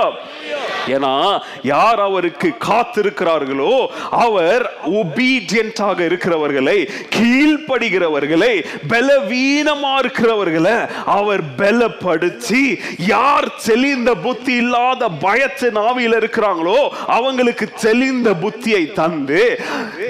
ஏன்னா 0.93 1.39
யார் 1.61 1.99
அவருக்கு 1.99 2.49
காத்திருக்கிறார்களோ 2.67 3.87
அவர் 4.09 4.63
ஒபீடியன்டாக 4.99 5.99
இருக்கிறவர்களை 5.99 6.75
கீழ்ப்படுகிறவர்களை 7.15 8.51
பலவீனமா 8.89 9.93
இருக்கிறவர்களை 9.99 10.75
அவர் 11.05 11.43
பலப்படுத்தி 11.57 12.63
யார் 12.97 13.49
தெளிந்த 13.65 14.13
புத்தி 14.15 14.53
இல்லாத 14.53 15.09
பயத்தின் 15.21 15.79
ஆவியில் 15.87 16.17
இருக்கிறாங்களோ 16.19 16.79
அவங்களுக்கு 17.17 17.67
தெளிந்த 17.81 18.31
புத்தியை 18.43 18.83
தந்து 18.91 19.43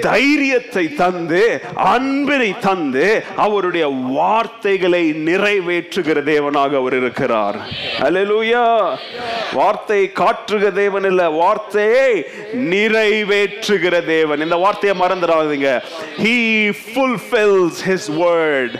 தைரியத்தை 0.00 0.94
தந்து 0.94 1.42
அன்பினை 1.74 2.50
தந்து 2.58 3.24
அவருடைய 3.36 3.86
வார்த்தைகளை 3.86 5.04
நிறைவேற்றுகிறது. 5.12 6.27
தேவனாக 6.30 6.72
அவர் 6.82 6.96
இருக்கிறார். 7.00 7.58
அலலூயா 8.06 8.64
வார்த்தை 9.58 10.00
காற்றுக 10.20 10.64
தேவன் 10.80 11.06
இல்ல 11.10 11.22
வார்த்தையை 11.40 12.10
நிறைவேற்றுகிற 12.72 13.94
தேவன். 14.06 14.42
இந்த 14.46 14.56
வார்த்தையை 14.64 14.94
மறந்துடாதீங்க. 15.02 15.70
He 16.24 16.36
ஃபுல்ஃபில்ஸ் 16.80 17.80
ஹிஸ் 17.88 18.08
வேர்ட் 18.20 18.76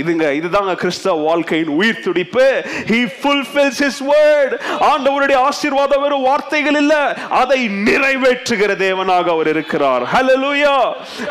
இதுங்க 0.00 0.26
இதுதாங்க 0.40 0.74
கிறிஸ்தவ 0.82 1.16
வாழ்க்கையின் 1.30 1.72
உயிர் 1.78 2.02
துடிப்பு. 2.06 2.46
He 2.92 3.00
ஃபுல்ஃபில்ஸ் 3.18 3.80
ஹிஸ் 3.84 4.02
வேர்ட் 4.10 4.54
ஆண்டவருடைய 4.90 5.38
ஆசீர்வாதம் 5.48 6.04
வெறும் 6.04 6.26
வார்த்தைகள் 6.28 6.78
இல்ல 6.82 6.94
அதை 7.40 7.60
நிறைவேற்றுகிற 7.88 8.72
தேவனாக 8.86 9.26
அவர் 9.36 9.50
இருக்கிறார். 9.54 10.04
ஹலலூயா 10.14 10.76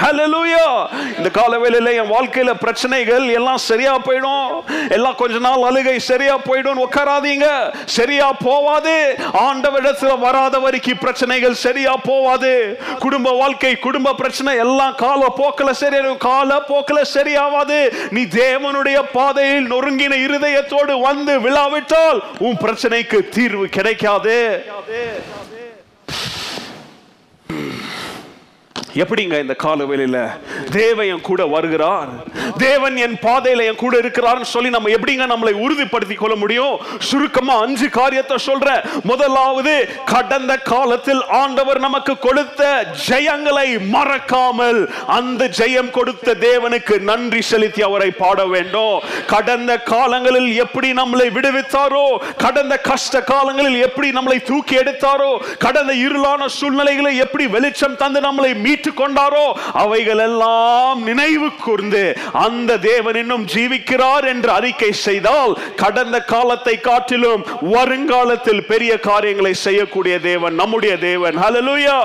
ஹலலூயா 0.03 0.65
இந்த 1.17 1.29
காலவேளையில 1.39 1.91
என் 2.01 2.11
வாழ்க்கையில 2.15 2.51
பிரச்சனைகள் 2.65 3.25
எல்லாம் 3.39 3.61
சரியா 3.69 3.93
போயிடும். 4.07 4.51
எல்லாம் 4.97 5.19
கொஞ்ச 5.21 5.39
நாள் 5.45 5.65
அழுகை 5.69 5.97
சரியா 6.09 6.35
போயிடும் 6.47 6.81
உட்காராதீங்க. 6.85 7.47
சரியா 7.97 8.27
போவாது. 8.45 8.95
ஆண்டவரிடத்துல 9.45 10.11
வராத 10.25 10.59
வரைக்கும் 10.65 11.01
பிரச்சனைகள் 11.03 11.61
சரியா 11.65 11.93
போவாது. 12.07 12.53
குடும்ப 12.99 13.31
வாழ்க்கை 13.41 13.73
குடும்ப 13.87 14.15
பிரச்சனை 14.21 14.57
எல்லாம் 14.65 14.95
கால 15.05 15.21
போக்கில 15.39 15.71
சரியா 15.83 15.91
கால 16.27 16.59
போக்கில 16.69 16.99
சரியாவாது. 17.13 17.79
நீ 18.17 18.21
தேவனுடைய 18.41 18.99
பாதையில் 19.17 19.69
நொறுங்கின 19.71 20.13
இருதயத்தோடு 20.25 20.93
வந்து 21.07 21.35
விழாவிட்டால் 21.45 22.21
உன் 22.47 22.61
பிரச்சனைக்கு 22.65 23.19
தீர்வு 23.37 23.67
கிடைக்காது. 23.77 24.37
எப்படிங்க 29.01 29.39
இந்த 29.39 29.53
கால 29.53 29.83
வேலையில 29.83 30.17
தேவன் 30.71 31.07
என் 31.07 31.21
கூட 31.21 31.45
வருகிறார்? 31.45 32.09
தேவன் 32.57 32.95
என் 32.95 33.15
பாதையில 33.21 33.63
என் 33.63 33.75
கூட 33.75 33.97
இருக்கிறார்னு 33.97 34.41
சொல்லி 34.41 34.69
நம்ம 34.69 34.89
எப்படிங்க 34.89 35.25
நம்மளை 35.33 35.53
உறுதிப்படுத்திக் 35.65 36.17
கொள்ள 36.17 36.35
முடியும்? 36.35 36.75
சுருக்கமா 36.99 37.55
அஞ்சு 37.59 37.89
காரியத்தை 37.89 38.37
சொல்றேன் 38.37 38.81
முதலாவது 39.03 39.73
கடந்த 40.05 40.57
காலத்தில் 40.57 41.21
ஆண்டவர் 41.41 41.79
நமக்கு 41.79 42.17
கொடுத்த 42.17 42.61
ஜெயங்களை 43.07 43.67
மறக்காமல் 43.87 44.89
அந்த 45.07 45.49
ஜெயம் 45.59 45.89
கொடுத்த 45.89 46.33
தேவனுக்கு 46.33 46.99
நன்றி 46.99 47.41
செலுத்தி 47.41 47.81
அவரை 47.81 48.11
பாட 48.11 48.45
வேண்டும். 48.45 49.01
கடந்த 49.27 49.71
காலங்களில் 49.77 50.55
எப்படி 50.55 50.91
நம்மளை 50.91 51.27
விடுவித்தாரோ 51.37 52.05
கடந்த 52.37 52.77
கஷ்ட 52.77 53.21
காலங்களில் 53.21 53.79
எப்படி 53.81 54.09
நம்மளை 54.11 54.43
தூக்கி 54.43 54.75
எடுத்தாரோ 54.75 55.31
கடந்த 55.57 55.93
இருளான 55.93 56.45
சூழ்நிலைகளை 56.45 57.17
எப்படி 57.17 57.47
வெளிச்சம் 57.47 57.95
தந்து 57.95 58.21
நம்மளை 58.21 58.53
மீட்டு 58.55 58.82
கொண்டாரோ 58.91 59.45
அவைகள் 59.73 60.17
எல்லாம் 60.17 61.03
நினைவு 61.03 61.49
கூர்ந்து 61.55 62.03
அந்த 62.31 62.77
தேவன் 62.77 63.15
இன்னும் 63.15 63.45
ஜீவிக்கிறார் 63.45 64.27
என்று 64.27 64.51
அறிக்கை 64.51 64.91
செய்தால் 64.91 65.57
கடந்த 65.75 66.19
காலத்தை 66.23 66.79
காட்டிலும் 66.79 67.45
வருங்காலத்தில் 67.61 68.65
பெரிய 68.65 68.99
காரியங்களை 68.99 69.53
செய்யக்கூடிய 69.53 70.19
தேவன் 70.19 70.53
நம்முடைய 70.53 70.97
தேவன். 70.97 71.35
ஹலலூயா 71.37 71.97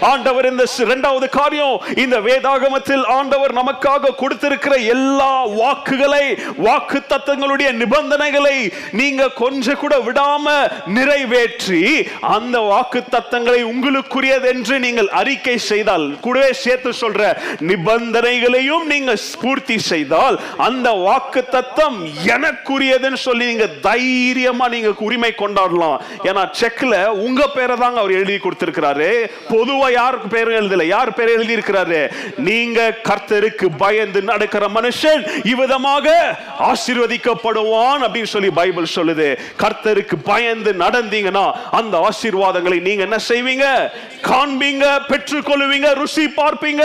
ஆண்டவர் 0.00 0.46
இந்த 0.46 0.64
இரண்டாவது 0.78 1.28
காரியம் 1.28 1.82
இந்த 1.96 2.20
வேதாகமத்தில் 2.20 3.04
ஆண்டவர் 3.06 3.54
நமக்காக 3.54 4.14
கொடுத்திருக்கிற 4.16 4.74
எல்லா 4.76 5.44
வாக்குகளை 5.46 6.24
வாக்கு 6.56 7.02
தத்தங்களுடைய 7.08 7.72
நிபந்தனைகளை 7.72 8.56
நீங்க 8.92 9.28
கொஞ்சம் 9.28 9.76
கூட 9.76 9.98
விடாம 9.98 10.44
நிறைவேற்றி 10.86 11.82
அந்த 12.20 12.60
வாக்கு 12.60 13.02
தத்தங்களை 13.10 13.62
உங்களுக்குரியது 13.62 14.46
என்று 14.46 14.78
நீங்கள் 14.78 15.06
அறிக்கை 15.06 15.58
செய்தால் 15.58 16.16
கூடவே 16.26 16.50
சேர்த்து 16.64 16.92
சொல்ற 17.02 17.22
நிபந்தனைகளையும் 17.70 18.86
நீங்க 18.94 19.12
பூர்த்தி 19.42 19.78
செய்தால் 19.90 20.36
அந்த 20.66 20.88
வாக்கு 21.06 21.40
தத்தம் 21.54 21.98
எனக்குரியதுன்னு 22.34 23.18
சொல்லி 23.26 23.44
நீங்க 23.50 23.66
தைரியமா 23.88 24.66
நீங்க 24.74 24.90
உரிமை 25.06 25.30
கொண்டாடலாம். 25.40 25.98
ஏன்னா 26.28 26.42
செக்ல 26.60 26.94
உங்க 27.26 27.42
பேரை 27.56 27.74
தாங்க 27.82 27.98
அவர் 28.02 28.16
எழுதி 28.18 28.36
கொடுத்திருக்கிறாரு. 28.44 29.08
பொதுவா 29.52 29.88
யாருக்கு 29.98 30.28
பேர் 30.34 30.50
எழுதல? 30.60 30.84
யார் 30.94 31.10
பேர் 31.18 31.34
எழுதி 31.36 31.54
இருக்கிறாரு 31.56 32.00
நீங்க 32.48 32.80
கர்த்தருக்கு 33.08 33.66
பயந்து 33.84 34.20
நடக்கிற 34.30 34.64
மனுஷன் 34.78 35.22
இவ்விதமாக 35.52 36.06
ஆசீர்வதிக்கப்படுவான் 36.70 38.04
அப்படின்னு 38.06 38.32
சொல்லி 38.34 38.50
பைபிள் 38.60 38.94
சொல்லுது. 38.96 39.28
கர்த்தருக்கு 39.62 40.18
பயந்து 40.32 40.72
நடந்தீங்கன்னா 40.84 41.46
அந்த 41.80 41.94
ஆசீர்வாதங்களை 42.08 42.80
நீங்க 42.88 43.02
என்ன 43.08 43.20
செய்வீங்க? 43.30 43.66
காண்பீங்க 44.30 44.84
பெற்றுக்கொள்வீங்க 45.10 45.88
ருசி 46.00 46.15
பார்ப்பீங்க. 46.24 46.82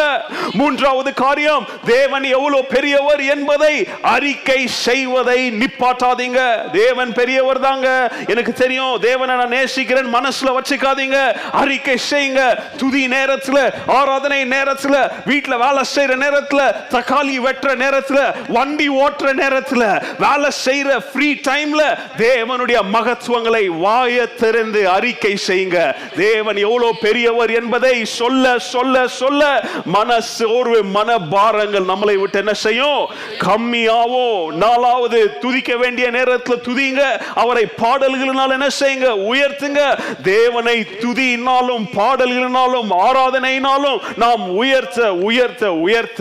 மூன்றாவது 0.53 1.13
காரியம் 1.13 1.67
தேவன் 1.85 2.23
எவ்வளவு 2.23 2.65
பெரியவர் 2.65 3.21
என்பதை 3.21 3.87
அறிக்கை 4.01 4.67
செய்வதை 4.67 5.51
நிப்பாட்டாதீங்க. 5.51 6.69
தேவன் 6.71 7.13
பெரியவர் 7.13 7.59
தாங்க. 7.59 8.11
எனக்கு 8.27 8.53
தெரியும் 8.53 8.99
தேவனை 8.99 9.35
நான் 9.35 9.47
நேசிக்கிறேன் 9.47 10.15
மனசுல 10.15 10.57
வச்சுக்காதீங்க. 10.57 11.35
அறிக்கை 11.51 11.97
செய்யுங்க. 12.09 12.55
துதி 12.77 13.07
நேரத்துல 13.07 13.71
ஆராதனை 13.87 14.45
நேரத்துல 14.45 15.11
வீட்டுல 15.25 15.57
வேலை 15.57 15.83
செய்யற 15.95 16.19
நேரத்துல 16.19 16.75
தக்காளி 16.89 17.39
வெட்டுற 17.39 17.75
நேரத்துல 17.75 18.33
வண்டி 18.47 18.89
ஓட்டுற 18.89 19.33
நேரத்துல 19.33 20.03
வேலை 20.19 20.49
செய்யற 20.65 20.99
ஃப்ரீ 21.13 21.33
டைம்ல 21.33 21.97
தேவனுடைய 22.17 22.79
மகத்துவங்களை 22.93 23.69
வாய 23.69 24.33
திறந்து 24.33 24.89
அறிக்கை 24.89 25.37
செய்யுங்க. 25.47 25.95
தேவன் 26.15 26.55
எவ்வளவு 26.55 26.95
பெரியவர் 27.01 27.53
என்பதை 27.53 28.05
சொல்ல 28.05 28.59
சொல்ல 28.59 29.07
சொல்ல 29.21 29.41
மன 29.95 30.19
சோர்வு 30.35 30.79
மன 30.97 31.09
பாரங்கள் 31.33 31.89
நம்மளை 31.91 32.15
விட்டு 32.21 32.37
என்ன 32.43 32.53
செய்யும்? 32.65 33.01
கம்மியாவும் 33.45 34.51
நாலாவது 34.63 35.19
துதிக்க 35.43 35.71
வேண்டிய 35.83 36.07
நேரத்தில் 36.17 36.63
துதிங்க. 36.67 37.01
அவரை 37.35 37.65
பாடல்களினால் 37.83 38.55
என்ன 38.57 38.69
செய்யுங்க? 38.79 39.09
உயர்த்துங்க. 39.31 39.81
தேவனை 40.23 40.77
துதியினாலும் 41.03 41.85
பாடல்களினாலும் 41.97 42.89
ஆராதனையினாலும் 43.07 43.99
நாம் 44.23 44.43
உயர்த்த 44.61 44.99
உயர்த்த 45.29 45.73
உயர்த்த 45.85 46.19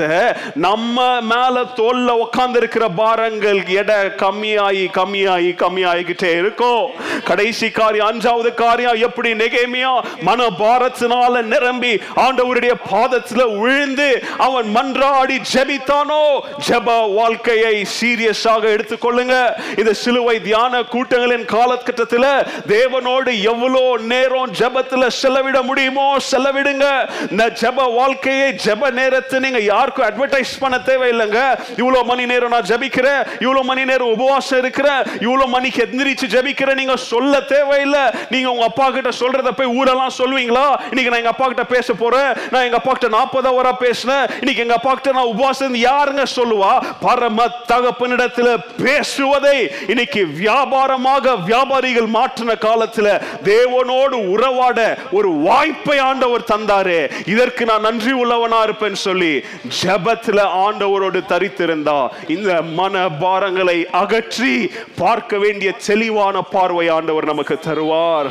நம்ம 0.67 1.07
மேல 1.33 1.65
தோல்ல 1.79 2.09
உட்கார்ந்து 2.25 2.59
இருக்கிற 2.63 2.85
பாரங்கள் 3.01 3.61
எடை 3.81 3.99
கம்மியாகி 4.23 4.85
கம்மியாகி 4.99 5.51
கம்மியாகிக்கிட்டே 5.63 6.31
இருக்கும். 6.43 6.85
கடைசி 7.25 7.69
காரியம் 7.71 8.09
அஞ்சாவது 8.11 8.51
காரியம் 8.63 9.01
எப்படி? 9.07 9.31
நெகேமியா 9.43 9.93
மன 10.29 10.49
பாரத்தினால 10.63 11.43
நிரம்பி 11.53 11.93
ஆண்டவருடைய 12.25 12.75
பாதத்துல 12.93 13.43
விழுந்து 13.61 14.09
அவன் 14.47 14.69
மன்றாடி 14.77 15.37
ஜெபித்தானோ? 15.53 16.23
ஜெப 16.69 16.89
வாழ்க்கையை 17.19 17.75
சீரியஸாக 17.97 18.65
எடுத்துக்கொள்ளுங்க. 18.75 19.35
இந்த 19.81 19.93
சிலுவை 20.03 20.37
தியான 20.49 20.83
கூட்டங்களின் 20.95 21.47
காலகட்டத்தில் 21.55 22.29
தேவனோடு 22.75 23.33
எவ்வளோ 23.53 23.85
நேரம் 24.13 24.53
ஜெபத்துல 24.61 25.07
செலவிட 25.21 25.59
முடியுமோ 25.69 26.07
செலவிடுங்க. 26.31 26.87
இந்த 27.31 27.45
ஜெப 27.63 27.89
வாழ்க்கையை 27.99 28.49
ஜெப 28.65 28.91
நேரத்தை 29.01 29.39
நீங்க 29.47 29.61
யாருக்கும் 29.73 30.09
அட்வர்டைஸ் 30.09 30.55
பண்ண 30.63 30.77
தேவையில்லைங்க. 30.91 31.41
இவ்வளோ 31.81 32.03
மணி 32.11 32.25
நேரம் 32.33 32.55
நான் 32.55 32.69
ஜெபிக்கிறேன் 32.71 33.23
இவ்வளவு 33.45 33.69
மணி 33.71 33.85
நேரம் 33.91 34.13
உபவாசம் 34.17 34.61
இருக்கிறேன் 34.65 35.03
இவ்வளவு 35.27 35.53
மணிக்கு 35.57 35.83
எந்திரிச்சு 35.87 36.27
ஜபிக்கிறேன் 36.37 36.81
நீங்க 36.81 36.97
சொல்ல 37.11 37.41
தேவையில்லை. 37.55 38.05
நீங்க 38.35 38.49
உங்க 38.55 38.65
அப்பா 38.71 38.87
கிட்ட 38.97 39.13
சொல்கிறத 39.23 39.53
போய் 39.59 39.75
ஊரெல்லாம் 39.79 40.17
சொல்லுவீங்களா 40.21 40.67
இன்னைக்கு 40.91 41.11
நான் 41.11 41.23
எங்க 41.23 41.35
அப்பா 41.35 41.47
கிட்ட 41.53 41.67
பேச 41.75 41.93
போறேன். 42.03 42.31
நான் 42.53 42.67
எங்க 42.69 42.80
அப்பா 42.81 42.93
கிட்ட 42.93 43.09
நாற்பது 43.17 43.49
அவரா 43.53 43.73
பேசினேன் 43.85 44.27
இன்னைக்கு 44.41 44.63
எங்க 44.65 44.77
அப்பா 44.79 44.93
கிட்ட 44.95 45.13
நான் 45.17 45.33
உபவாசம் 45.35 45.75
யாருங்க 45.89 46.23
சொல்லுவா? 46.37 46.73
பரம 47.01 47.47
தகப்பனிடத்துல 47.73 48.49
பேசுவதை 48.85 49.57
இன்னைக்கு 49.93 50.23
வியாபாரமாக 50.41 51.35
வியாபாரிகள் 51.49 52.09
மாற்றின 52.17 52.57
காலத்துல 52.67 53.09
தேவனோடு 53.51 54.17
உறவாட 54.35 54.79
ஒரு 55.19 55.31
வாய்ப்பை 55.47 55.99
ஆண்டவர் 56.09 56.49
தந்தாரு. 56.53 56.99
இதற்கு 57.35 57.65
நான் 57.71 57.87
நன்றி 57.89 58.13
உள்ளவனா 58.23 58.61
இருப்பேன் 58.63 58.99
சொல்லி 59.07 59.33
ஜெபத்துல 59.81 60.41
ஆண்டவரோடு 60.65 61.21
தரித்திருந்தா. 61.33 61.99
இந்த 62.37 62.51
மன 62.81 63.05
பாரங்களை 63.25 63.79
அகற்றி 64.03 64.55
பார்க்க 65.03 65.39
வேண்டிய 65.45 65.73
தெளிவான 65.89 66.43
பார்வை 66.57 66.89
ஆண்டவர் 66.99 67.31
நமக்கு 67.33 67.59
தருவார். 67.69 68.31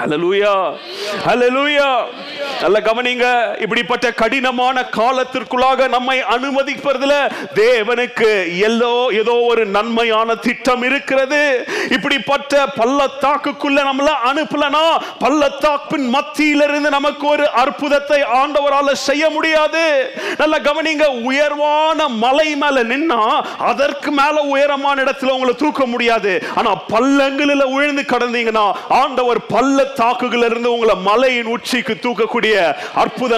ஹalleluya 0.00 0.52
ஹalleluya 1.26 1.88
நல்ல 2.62 2.76
கவனிங்க. 2.86 3.26
இப்படிப்பட்ட 3.64 4.06
கடினமான 4.20 4.84
காலத்திற்குள்ளாக 4.96 5.88
நம்மை 5.88 6.16
அனுமதிப்பதில் 6.34 7.16
தேவனுக்கு 7.54 8.30
எல்லோ 8.68 8.92
ஏதோ 9.20 9.34
ஒரு 9.50 9.64
நன்மையான 9.76 10.34
திட்டம் 10.46 10.82
இருக்கிறது. 10.88 11.40
இப்படிப்பட்ட 11.90 12.62
பள்ளத்தாக்குக்குள்ள 12.80 13.78
நம்மள 13.88 14.10
அனுப்பலனா 14.30 14.84
பள்ளத்தாக்கின் 15.24 16.08
மத்தியிலிருந்து 16.16 16.90
நமக்கு 16.98 17.26
ஒரு 17.26 17.46
அற்புதத்தை 17.62 18.20
ஆண்டவரால் 18.40 18.92
செய்ய 19.08 19.24
முடியாது. 19.36 19.84
நல்ல 20.38 20.54
கவனிங்க 20.68 21.06
உயர்வான 21.30 22.08
மலை 22.24 22.48
மேல 22.62 22.84
நின்னா 22.92 23.20
அதற்கு 23.70 24.10
மேல 24.20 24.36
உயரமான 24.54 25.02
இடத்துல 25.02 25.34
உங்களை 25.36 25.54
தூக்க 25.56 25.86
முடியாது. 25.86 26.32
ஆனா 26.54 26.70
பள்ளங்களில் 26.94 27.72
விழுந்து 27.74 28.04
கடந்தீங்கன்னா 28.12 28.66
ஆண்டவர் 29.00 29.40
பள்ளத்தாக்குகள் 29.54 30.44
இருந்து 30.48 30.72
உங்களை 30.72 30.94
மலையின் 31.08 31.52
உச்சிக்கு 31.56 31.94
தூக்கக்கூடிய 32.06 32.54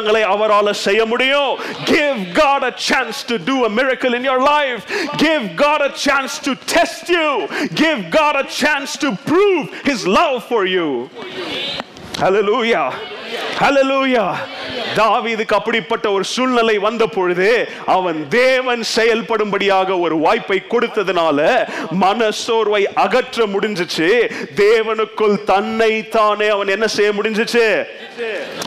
அற்புதங்களை 0.02 0.22
அவரால் 0.34 0.70
செய்ய 0.86 1.02
முடியும் 1.12 1.52
give 1.96 2.20
God 2.44 2.62
a 2.70 2.74
chance 2.88 3.18
to 3.32 3.36
do 3.50 3.56
a 3.68 3.72
miracle 3.80 4.14
in 4.18 4.24
your 4.30 4.42
life 4.56 4.82
give 5.26 5.44
God 5.66 5.82
a 5.90 5.92
chance 6.06 6.34
to 6.46 6.52
test 6.76 7.04
you 7.16 7.28
give 7.84 8.00
God 8.20 8.36
a 8.44 8.46
chance 8.62 8.92
to 9.04 9.10
prove 9.30 9.64
his 9.90 10.02
love 10.20 10.40
for 10.52 10.64
you 10.76 10.88
Hallelujah 12.23 12.83
hallelujah 13.61 14.25
தாவீதுக்கு 14.97 15.55
அப்படிப்பட்ட 15.59 16.07
ஒரு 16.13 16.25
சூழ்நிலை 16.25 16.79
வந்த 16.79 17.07
பொழுது 17.07 17.69
அவன் 17.87 18.29
தேவன் 18.29 18.83
செயல்படும்படியாக 18.97 20.01
ஒரு 20.01 20.17
வாய்ப்பை 20.17 20.63
கொடுத்ததுனால 20.71 21.39
மனசோர்வை 22.01 22.83
அகற்ற 23.05 23.47
முடிஞ்சிச்சு. 23.47 24.09
தேவனுக்குள் 24.57 25.45
தன்னை 25.45 26.09
தானே 26.09 26.49
அவன் 26.49 26.69
என்ன 26.69 26.87
செய்ய 26.87 27.11
முடிஞ்சிச்சு? 27.13 27.85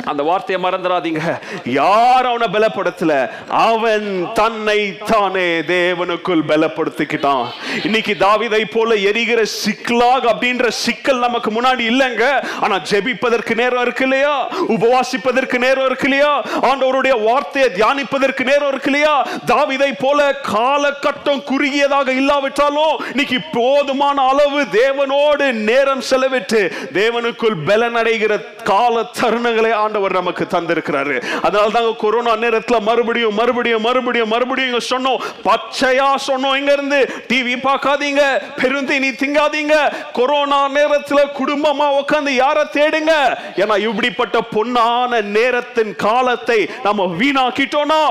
அந்த 0.06 0.23
வார்த்தையை 0.23 0.60
மறந்துடாதீங்க. 0.65 1.22
யார் 1.65 2.26
அவனை 2.26 2.48
பலப்படுத்தல? 2.56 3.30
அவன் 3.48 4.27
தன்னை 4.34 4.98
தானே 4.98 5.60
தேவனுக்குள் 5.76 6.44
பலப்படுத்திக்கிட்டான். 6.48 7.45
இன்னைக்கு 7.84 8.15
தாவிதை 8.19 8.64
போல 8.72 8.95
எரிகிற 8.95 9.44
சிக்கலாக 9.44 10.32
அப்படின்ற 10.34 10.68
சிக்கல் 10.68 11.19
நமக்கு 11.19 11.52
முன்னாடி 11.52 11.86
இல்லைங்க. 11.94 12.48
ஆனா 12.60 12.77
ஜெபிப்பதற்கு 12.91 13.44
நேரம் 13.53 13.81
இருக்கு 13.81 14.03
இல்லையா? 14.03 14.49
உபவாசிப்பதற்கு 14.51 15.57
நேரம் 15.57 15.85
இருக்கு 15.85 16.09
இல்லையா? 16.09 16.41
ஆண்டவருடைய 16.41 17.23
வார்த்தையை 17.23 17.72
தியானிப்பதற்கு 17.72 18.43
நேரம் 18.43 18.67
இருக்கு 18.67 18.91
இல்லையா? 18.91 19.27
தாவிதை 19.45 19.91
போல 19.99 20.35
காலகட்டம் 20.53 21.43
குறுகியதாக 21.43 22.11
இல்லாவிட்டாலும் 22.11 23.05
இன்னைக்கு 23.07 23.39
போதுமான 23.51 24.22
அளவு 24.27 24.61
தேவனோடு 24.61 25.51
நேரம் 25.51 26.03
செலவிட்டு 26.09 26.72
தேவனுக்குள் 26.93 27.55
பலனடைகிற 27.65 28.63
கால 28.63 29.05
தருணங்களை 29.22 29.73
ஆண்டவர் 29.73 30.11
நமக்கு 30.11 30.47
தந்திருக்கிறாரு. 30.51 31.23
அதனால 31.41 31.69
தாங்க 31.69 31.93
கொரோனா 31.97 32.34
நேரத்துல 32.34 32.80
மறுபடியும் 32.80 33.34
மறுபடியும் 33.34 33.81
மறுபடியும் 33.81 34.27
மறுபடியும் 34.27 34.80
சொன்னோம். 34.89 35.17
பச்சையா 35.43 36.13
சொன்னோம் 36.27 36.55
இங்க 36.55 36.72
இருந்து 36.72 37.13
டிவி 37.27 37.55
பார்க்காதீங்க. 37.67 38.41
பெருந்தீனி 38.57 39.11
திங்காதீங்க. 39.11 39.93
கொரோனா 40.13 40.69
நேரத்துல 40.69 41.23
குடும்பமா 41.39 42.03
உட்காந்து 42.03 42.30
யாரை 42.30 42.63
தேடுங்க? 42.72 43.24
ஏன்னா 43.64 43.76
இப்படிப்பட்ட 43.88 44.38
பொன்னான 44.56 45.22
நேரத்தின் 45.38 45.93
காலத்தை 46.06 46.60
நம்ம 46.88 47.07
வீணாக்கிட்டோம்னா 47.22 48.02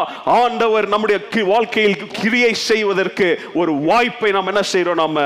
ஆண்டவர் 0.40 0.88
நம்முடைய 0.94 1.20
வாழ்க்கையில் 1.52 1.98
கிரியை 2.20 2.52
செய்வதற்கு 2.68 3.28
ஒரு 3.60 3.72
வாய்ப்பை 3.90 4.30
நாம் 4.36 4.50
என்ன 4.52 4.62
செய்யறோம் 4.72 5.00
நாம 5.02 5.24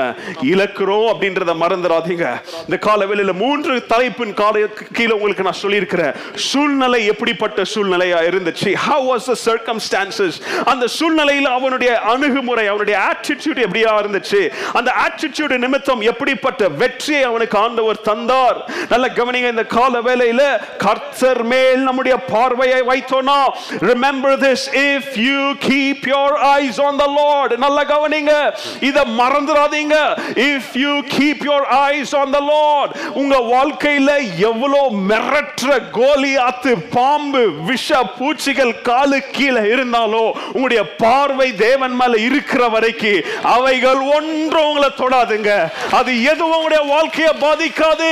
இழக்கிறோம் 0.53 1.07
அப்படின்றத 1.11 1.53
மறந்துடாதீங்க. 1.63 2.25
இந்த 2.67 2.77
கால 2.87 3.05
வேலையில 3.05 3.33
மூன்று 3.43 3.73
தலைப்பின் 3.93 4.33
கால 4.41 4.65
கீழே 4.97 5.13
உங்களுக்கு 5.17 5.47
நான் 5.47 5.61
சொல்லியிருக்கிறேன். 5.63 6.13
சூழ்நிலை 6.49 7.01
எப்படிப்பட்ட 7.13 7.61
சூழ்நிலையா 7.73 8.19
இருந்துச்சு? 8.29 8.69
ஹவ் 8.87 9.05
வாஸ் 9.09 9.29
த 9.31 9.35
சர்க்கம்ஸ்டான்சஸ் 9.47 10.37
அந்த 10.71 10.85
சூழ்நிலையில் 10.97 11.49
அவனுடைய 11.57 11.91
அணுகுமுறை 12.13 12.65
அவனுடைய 12.67 12.97
ஆட்டிடியூட் 13.09 13.61
எப்படியா 13.65 13.93
இருந்துச்சு? 14.01 14.41
அந்த 14.79 14.89
ஆட்டிடியூட் 15.05 15.55
நிமித்தம் 15.65 16.01
எப்படிப்பட்ட 16.11 16.69
வெற்றியை 16.81 17.23
அவனுக்கு 17.29 17.57
ஆண்டவர் 17.65 18.01
தந்தார்? 18.09 18.59
நல்ல 18.89 19.05
கவனிங்க 19.19 19.49
இந்த 19.55 19.65
கால 19.79 20.01
வேலையில 20.09 20.43
கர்த்தர் 20.85 21.43
மேல் 21.53 21.81
நம்முடைய 21.87 22.15
பார்வையை 22.33 22.81
வைத்தோனா 22.91 23.39
remember 23.89 24.37
this 24.45 24.65
if 24.85 25.11
you 25.27 25.41
keep 25.67 26.05
your 26.13 26.35
eyes 26.53 26.81
on 26.87 26.99
the 27.03 27.07
Lord 27.19 27.53
நல்ல 27.65 27.79
கவனிங்க. 27.93 28.33
இத 28.89 29.05
மறந்துடாதீங்க. 29.19 29.97
If 30.49 30.71
you 30.83 30.93
keep 31.15 31.43
your 31.49 31.67
eyes 31.91 32.13
on 32.21 32.33
the 32.35 32.39
Lord 32.51 32.93
உங்க 33.21 33.35
வாழ்க்கையில 33.53 34.11
எவ்வளவு 34.49 35.01
மிரட்டுற 35.11 35.71
கோலியாத்து 35.97 36.71
பாம்பு 36.95 37.43
விஷ 37.69 38.01
பூச்சிகள் 38.17 38.73
காலு 38.89 39.19
கீழே 39.37 39.63
இருந்தாலும் 39.73 40.31
உங்களுடைய 40.53 40.83
பார்வை 41.03 41.49
தேவன் 41.65 41.95
மேல 42.01 42.13
இருக்கிற 42.27 42.63
வரைக்கும் 42.75 42.97
அவைகள் 43.55 44.01
ஒன்றும் 44.15 44.67
உங்களை 44.69 44.89
தொடாதுங்க. 45.01 45.51
அது 45.99 46.11
எதுவும் 46.31 46.55
உங்களுடைய 46.57 46.83
வாழ்க்கையை 46.93 47.33
பாதிக்காது. 47.45 48.11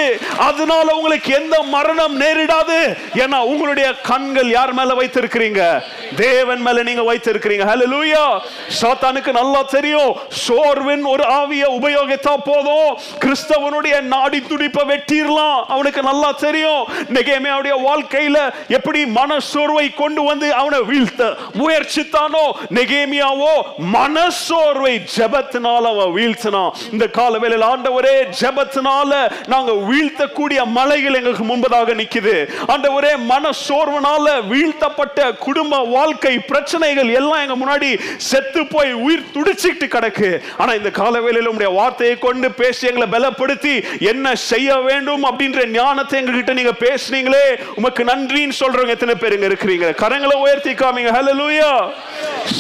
அதனால 0.49 0.87
உங்களுக்கு 0.99 1.31
எந்த 1.39 1.56
மரணம் 1.63 2.19
நேரிடாது 2.19 2.97
ஏன்னா 3.13 3.39
உங்களுடைய 3.39 3.93
கண்கள் 3.93 4.49
யார் 4.49 4.73
மேல 4.73 4.93
வைத்திருக்கிறீங்க? 4.93 5.81
தேவன் 6.15 6.61
மேல 6.61 6.83
நீங்க 6.83 7.13
வைத்திருக்கிறீங்க. 7.13 7.65
ஹalleluya 7.71 8.41
சாத்தானுக்கு 8.81 9.31
நல்லா 9.31 9.61
தெரியும். 9.61 10.15
சோர்வின் 10.47 11.03
ஒரு 11.03 11.23
ஆவிய 11.23 11.63
உபயோகித்தா 11.79 12.33
போதும். 12.45 12.97
கிறிஸ்தவனுடைய 13.19 14.01
நாடி 14.01 14.41
துடிப்பை 14.41 14.83
வெட்டிடலாம் 14.87 15.63
அவனுக்கு 15.67 16.01
நல்லா 16.01 16.31
தெரியும். 16.31 16.87
நெகேமியாவுடைய 17.13 17.73
வாழ்க்கையில 17.85 18.53
எப்படி 18.67 19.05
மன 19.05 19.39
சோர்வை 19.39 19.93
கொண்டு 19.93 20.23
வந்து 20.23 20.53
அவனை 20.53 20.79
வீழ்த்த 20.79 21.35
முயற்சித்தானோ? 21.53 22.51
நெகேமியாவோ 22.73 23.61
மன 23.77 24.29
சோர்வை 24.29 25.01
ஜெபத்தினால 25.17 25.81
அவன் 25.81 26.15
வீழ்த்தினான். 26.15 26.71
இந்த 26.91 27.07
கால 27.07 27.37
வேளையில் 27.37 27.67
ஆண்டவரே 27.67 28.27
ஜெபத்தினால 28.39 29.31
நாங்க 29.47 29.71
வீழ்த்தக்கூடிய 29.71 30.65
மலைகள் 30.65 31.13
எங்களுக்கு 31.13 31.43
முன்பதாக 31.49 31.95
நிக்குது. 32.01 32.35
மன 33.31 33.51
சோர்வனால 33.67 34.25
வீழ்த்தப்பட்ட 34.51 35.19
குடும்ப 35.45 35.79
வாழ்க்கை 35.95 36.33
பிரச்சனைகள் 36.51 37.09
எல்லாம் 37.19 37.43
எங்க 37.45 37.55
முன்னாடி 37.63 37.89
செத்து 38.29 38.61
போய் 38.73 38.91
உயிர் 39.05 39.29
துடிச்சிட்டு 39.35 39.87
கிடக்கு. 39.95 40.29
ஆனா 40.61 40.71
இந்த 40.79 40.91
காலவேளையில் 40.99 41.51
உடைய 41.53 41.71
வார்த்தையை 41.79 42.15
கொண்டு 42.25 42.49
பேசி 42.61 42.87
எங்களை 42.89 43.07
பலப்படுத்தி 43.15 43.73
என்ன 44.11 44.35
செய்ய 44.49 44.75
வேண்டும் 44.89 45.23
அப்படின்ற 45.29 45.65
ஞானத்தை 45.77 46.15
எங்ககிட்ட 46.21 46.53
நீங்க 46.59 46.73
பேசுனீங்களே 46.85 47.45
உமக்கு 47.79 48.03
நன்றின்னு 48.11 48.59
சொல்றவங்க 48.61 48.95
எத்தனை 48.97 49.15
பேர் 49.23 49.35
இங்க 49.37 49.47
இருக்கிறீங்க? 49.51 49.87
கரங்களை 50.03 50.35
உயர்த்தி 50.45 50.73
காமிங்க. 50.83 51.11
ஹலலூயா 51.17 51.71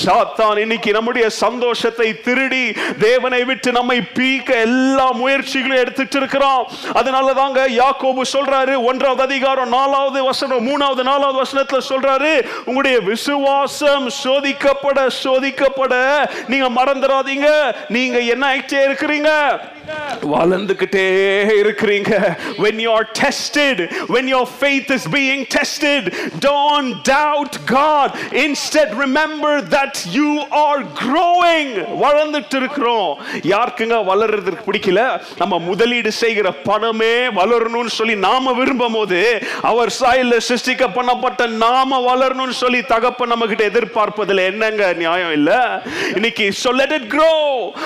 சாத்தான் 0.03 0.57
இன்னைக்கு 0.63 0.89
நம்முடைய 0.95 1.25
சந்தோஷத்தை 1.43 2.07
திருடி 2.25 2.63
தேவனை 3.03 3.41
விட்டு 3.49 3.69
நம்மை 3.77 3.97
பீக்க 4.17 4.49
எல்லா 4.67 5.05
முயற்சிகளும் 5.21 5.81
எடுத்துட்டு 5.83 6.17
இருக்கிறோம் 6.21 6.63
அதனால 6.99 7.33
தாங்க 7.39 7.61
யாக்கோபு 7.81 8.23
சொல்றாரு 8.33 8.73
ஒன்றாவது 8.81 9.21
அதிகாரம் 9.21 9.69
நாலாவது 9.69 10.23
வசனம் 10.23 10.67
மூணாவது 10.67 11.03
நாலாவது 11.03 11.37
வசனத்துல 11.43 11.79
சொல்றாரு 11.89 12.31
உங்களுடைய 12.65 12.99
விசுவாசம் 12.99 14.07
சோதிக்கப்பட 14.23 15.07
சோதிக்கப்பட 15.23 15.95
நீங்க 16.47 16.69
மறந்துடாதீங்க 16.69 17.49
நீங்க 17.87 18.19
என்ன 18.19 18.55
ஆயிட்டே 18.55 18.79
இருக்கிறீங்க? 18.87 19.31
வளர்ந்துகிட்டே 20.33 21.05
இருக்கிறீங்க. 21.61 22.11
When 22.63 22.75
you 22.83 22.91
are 22.97 23.07
tested 23.23 23.77
when 24.13 24.25
your 24.33 24.45
faith 24.61 24.87
is 24.95 25.03
being 25.17 25.41
tested 25.57 26.03
don't 26.47 26.91
doubt 27.09 27.53
god. 27.65 28.09
Instead 28.45 28.89
remember 29.05 29.53
that 29.75 29.93
you 30.17 30.31
are 30.65 30.79
growing. 31.03 31.69
வளர்ந்துட்டு 32.03 32.57
இருக்கிறோம் 32.61 33.11
யாருக்குங்க 33.53 33.97
வளர்றதுக்கு 34.11 34.65
பிடிக்கல? 34.69 35.01
நம்ம 35.37 35.59
முதலீடு 35.59 36.11
செய்கிற 36.11 36.51
பணமே 36.69 37.13
வளரணும்னு 37.39 37.93
சொல்லி 37.99 38.15
நாம 38.27 38.53
விரும்பும் 38.53 38.97
போது 38.99 39.21
அவர் 39.61 39.93
சாயல்ல 39.99 40.37
சிருஷ்டிக்க 40.49 40.85
பண்ணப்பட்ட 40.97 41.47
நாம 41.65 41.99
வளரணும்னு 42.09 42.57
சொல்லி 42.63 42.81
தகப்ப 42.93 43.25
நம்ம 43.25 43.45
கிட்ட 43.45 43.63
எதிர்பார்ப்பதில் 43.67 44.45
என்னங்க 44.51 44.93
நியாயம் 44.93 45.31
இல்ல? 45.31 45.81
இன்னைக்கு 46.15 46.51
so 46.51 46.71
let 46.81 46.91
it 46.97 47.05
grow. 47.15 47.39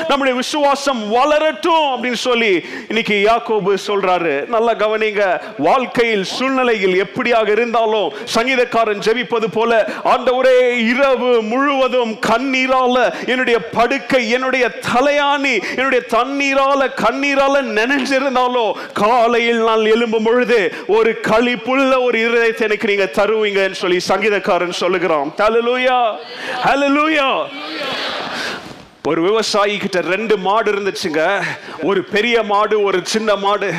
நம்முடைய 0.08 0.38
விசுவாசம் 0.42 1.02
வளரட்டும். 1.16 1.91
அப்படின்னு 1.94 2.22
சொல்லி 2.28 2.52
இன்னைக்கு 2.88 3.16
யாக்கோபு 3.30 3.74
சொல்றாரு. 3.88 4.34
நல்லா 4.56 4.74
கவனிங்க 4.84 5.24
வாழ்க்கையில் 5.68 6.26
சூழ்நிலையில் 6.36 6.96
எப்படியாக 7.06 7.50
இருந்தாலும் 7.58 8.08
சங்கீதக்காரன் 8.36 9.04
ஜெபிப்பது 9.08 9.48
போல 9.58 9.72
ஆண்டவரே 10.14 10.56
இரவு 10.92 11.32
முழுவதும் 11.52 12.14
கண்ணீரால 12.30 12.98
என்னுடைய 13.26 13.58
படுக்கை 13.78 14.24
என்னுடைய 14.38 14.66
தலையாணி 14.88 15.56
என்னுடைய 15.78 16.02
தண்ணீரால 16.16 16.82
கண்ணீரால 17.04 17.64
நினைஞ்சிருந்தாலும் 17.80 18.72
காலையில் 19.02 19.62
நான் 19.70 19.90
எழும்பும் 19.94 20.28
பொழுது 20.30 20.60
ஒரு 20.98 21.14
களிப்புள்ள 21.30 21.92
ஒரு 22.08 22.18
இருதயத்தை 22.26 22.66
எனக்கு 22.70 22.90
நீங்க 22.92 23.08
தருவீங்கன்னு 23.20 23.82
சொல்லி 23.84 24.00
சங்கீதக்காரன் 24.12 24.80
சொல்லுகிறான். 24.82 25.30
ஹலலூயா 25.42 26.00
ஹலலூயா 26.66 27.28
ஒரு 29.10 29.22
விவசாயி 29.22 29.76
கிட்ட 29.78 30.00
ரெண்டு 30.14 30.36
மாடு 30.46 30.68
இருந்துச்சுங்க. 30.72 31.22
ஒரு 31.90 32.02
பெரிய 32.16 32.44
மாடு 32.50 32.76
ஒரு 32.88 33.00
சின்ன 33.14 33.36
மாடு. 33.44 33.70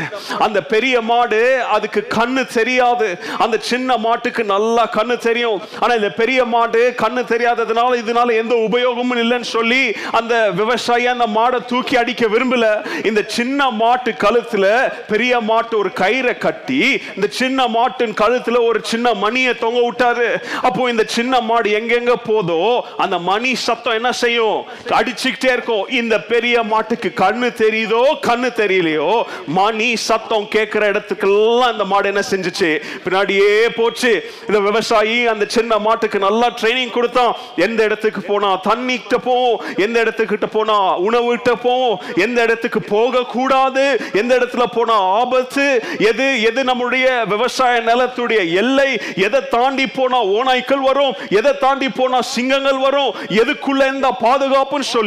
அந்த 0.45 0.59
பெரிய 0.73 0.95
மாடு 1.11 1.39
அதுக்கு 1.75 2.01
கண்ணு 2.15 2.43
தெரியாது. 2.55 3.09
அந்த 3.45 3.57
சின்ன 3.69 3.97
மாட்டுக்கு 4.07 4.45
நல்லா 4.45 4.85
கண்ணு 4.97 5.17
தெரியும். 5.27 5.61
ஆனா 5.83 5.93
இந்த 6.01 6.11
பெரிய 6.21 6.45
மாடு 6.55 6.81
கண்ணு 7.03 7.23
தெரியாததுனால 7.35 8.01
இதனால 8.03 8.35
எந்த 8.43 8.57
உபயோகமும் 8.67 9.23
இல்லைன்னு 9.25 9.49
சொல்லி 9.53 9.83
அந்த 10.21 10.35
விவசாயி 10.61 11.07
அந்த 11.15 11.29
மாடை 11.37 11.61
தூக்கி 11.73 11.97
அடிக்க 12.03 12.27
விரும்பல. 12.35 12.65
இந்த 13.11 13.25
சின்ன 13.37 13.71
மாட்டு 13.83 14.15
கழுத்துல 14.25 14.65
பெரிய 15.13 15.41
மாட்டு 15.51 15.79
ஒரு 15.83 15.93
கயிறை 16.03 16.35
கட்டி 16.47 16.83
இந்த 17.17 17.31
சின்ன 17.41 17.69
மாட்டின் 17.77 18.19
கழுத்துல 18.23 18.65
ஒரு 18.71 18.83
சின்ன 18.93 19.15
மணியை 19.25 19.55
தொங்க 19.65 19.81
விட்டாரு. 19.87 20.29
அப்போ 20.67 20.91
இந்த 20.91 21.07
சின்ன 21.17 21.41
மாடு 21.53 21.71
எங்கெங்க 21.81 22.19
போதோ 22.29 22.61
அந்த 23.07 23.19
மணி 23.31 23.55
சத்தம் 23.69 23.99
என்ன 24.03 24.13
செய்யும்? 24.25 24.59
அடி 25.01 25.11
அடிச்சுக்கிட்டே 25.13 25.51
இருக்கும் 25.57 25.89
இந்த 26.01 26.15
பெரிய 26.33 26.57
மாட்டுக்கு 26.73 27.09
கண்ணு 27.23 27.49
தெரியுதோ 27.63 28.03
கண்ணு 28.27 28.49
தெரியலையோ? 28.61 29.09
மணி 29.59 29.89
சத்தம் 30.09 30.47
கேட்கிற 30.55 30.83
இடத்துக்கெல்லாம் 30.93 31.73
இந்த 31.75 31.85
மாடு 31.91 32.07
என்ன 32.13 32.23
செஞ்சுச்சு? 32.31 32.71
பின்னாடியே 33.05 33.51
போச்சு. 33.79 34.13
இந்த 34.49 34.59
விவசாயி 34.69 35.19
அந்த 35.33 35.45
சின்ன 35.57 35.79
மாட்டுக்கு 35.87 36.19
நல்லா 36.27 36.49
ட்ரைனிங் 36.61 36.95
கொடுத்தான். 36.97 37.33
எந்த 37.67 37.81
இடத்துக்கு 37.89 38.23
போனா 38.31 38.51
தண்ணி 38.69 38.97
கிட்ட 38.97 39.19
போவோம் 39.29 39.59
எந்த 39.87 39.97
இடத்துக்கிட்ட 40.05 40.49
போனா 40.57 40.77
உணவு 41.09 41.29
கிட்ட 41.35 41.55
போவோம் 41.67 41.97
எந்த 42.27 42.39
இடத்துக்கு 42.47 42.83
போக 42.95 43.25
கூடாது 43.37 43.85
எந்த 44.21 44.33
இடத்துல 44.39 44.67
போனா 44.77 44.97
ஆபத்து 45.21 45.67
எது 46.11 46.27
எது 46.51 46.61
நம்முடைய 46.71 47.07
விவசாய 47.35 47.75
நிலத்துடைய 47.91 48.41
எல்லை 48.63 48.91
எதை 49.27 49.43
தாண்டி 49.57 49.87
போனா 49.99 50.21
ஓநாய்க்கள் 50.39 50.85
வரும் 50.91 51.15
எதை 51.41 51.55
தாண்டி 51.67 51.91
போனா 52.01 52.21
சிங்கங்கள் 52.35 52.83
வரும் 52.87 53.13
எதுக்குள்ள 53.43 53.83
இந்த 53.95 54.09
பாதுகாப்புன்னு 54.25 54.91
சொல்லி 54.97 55.01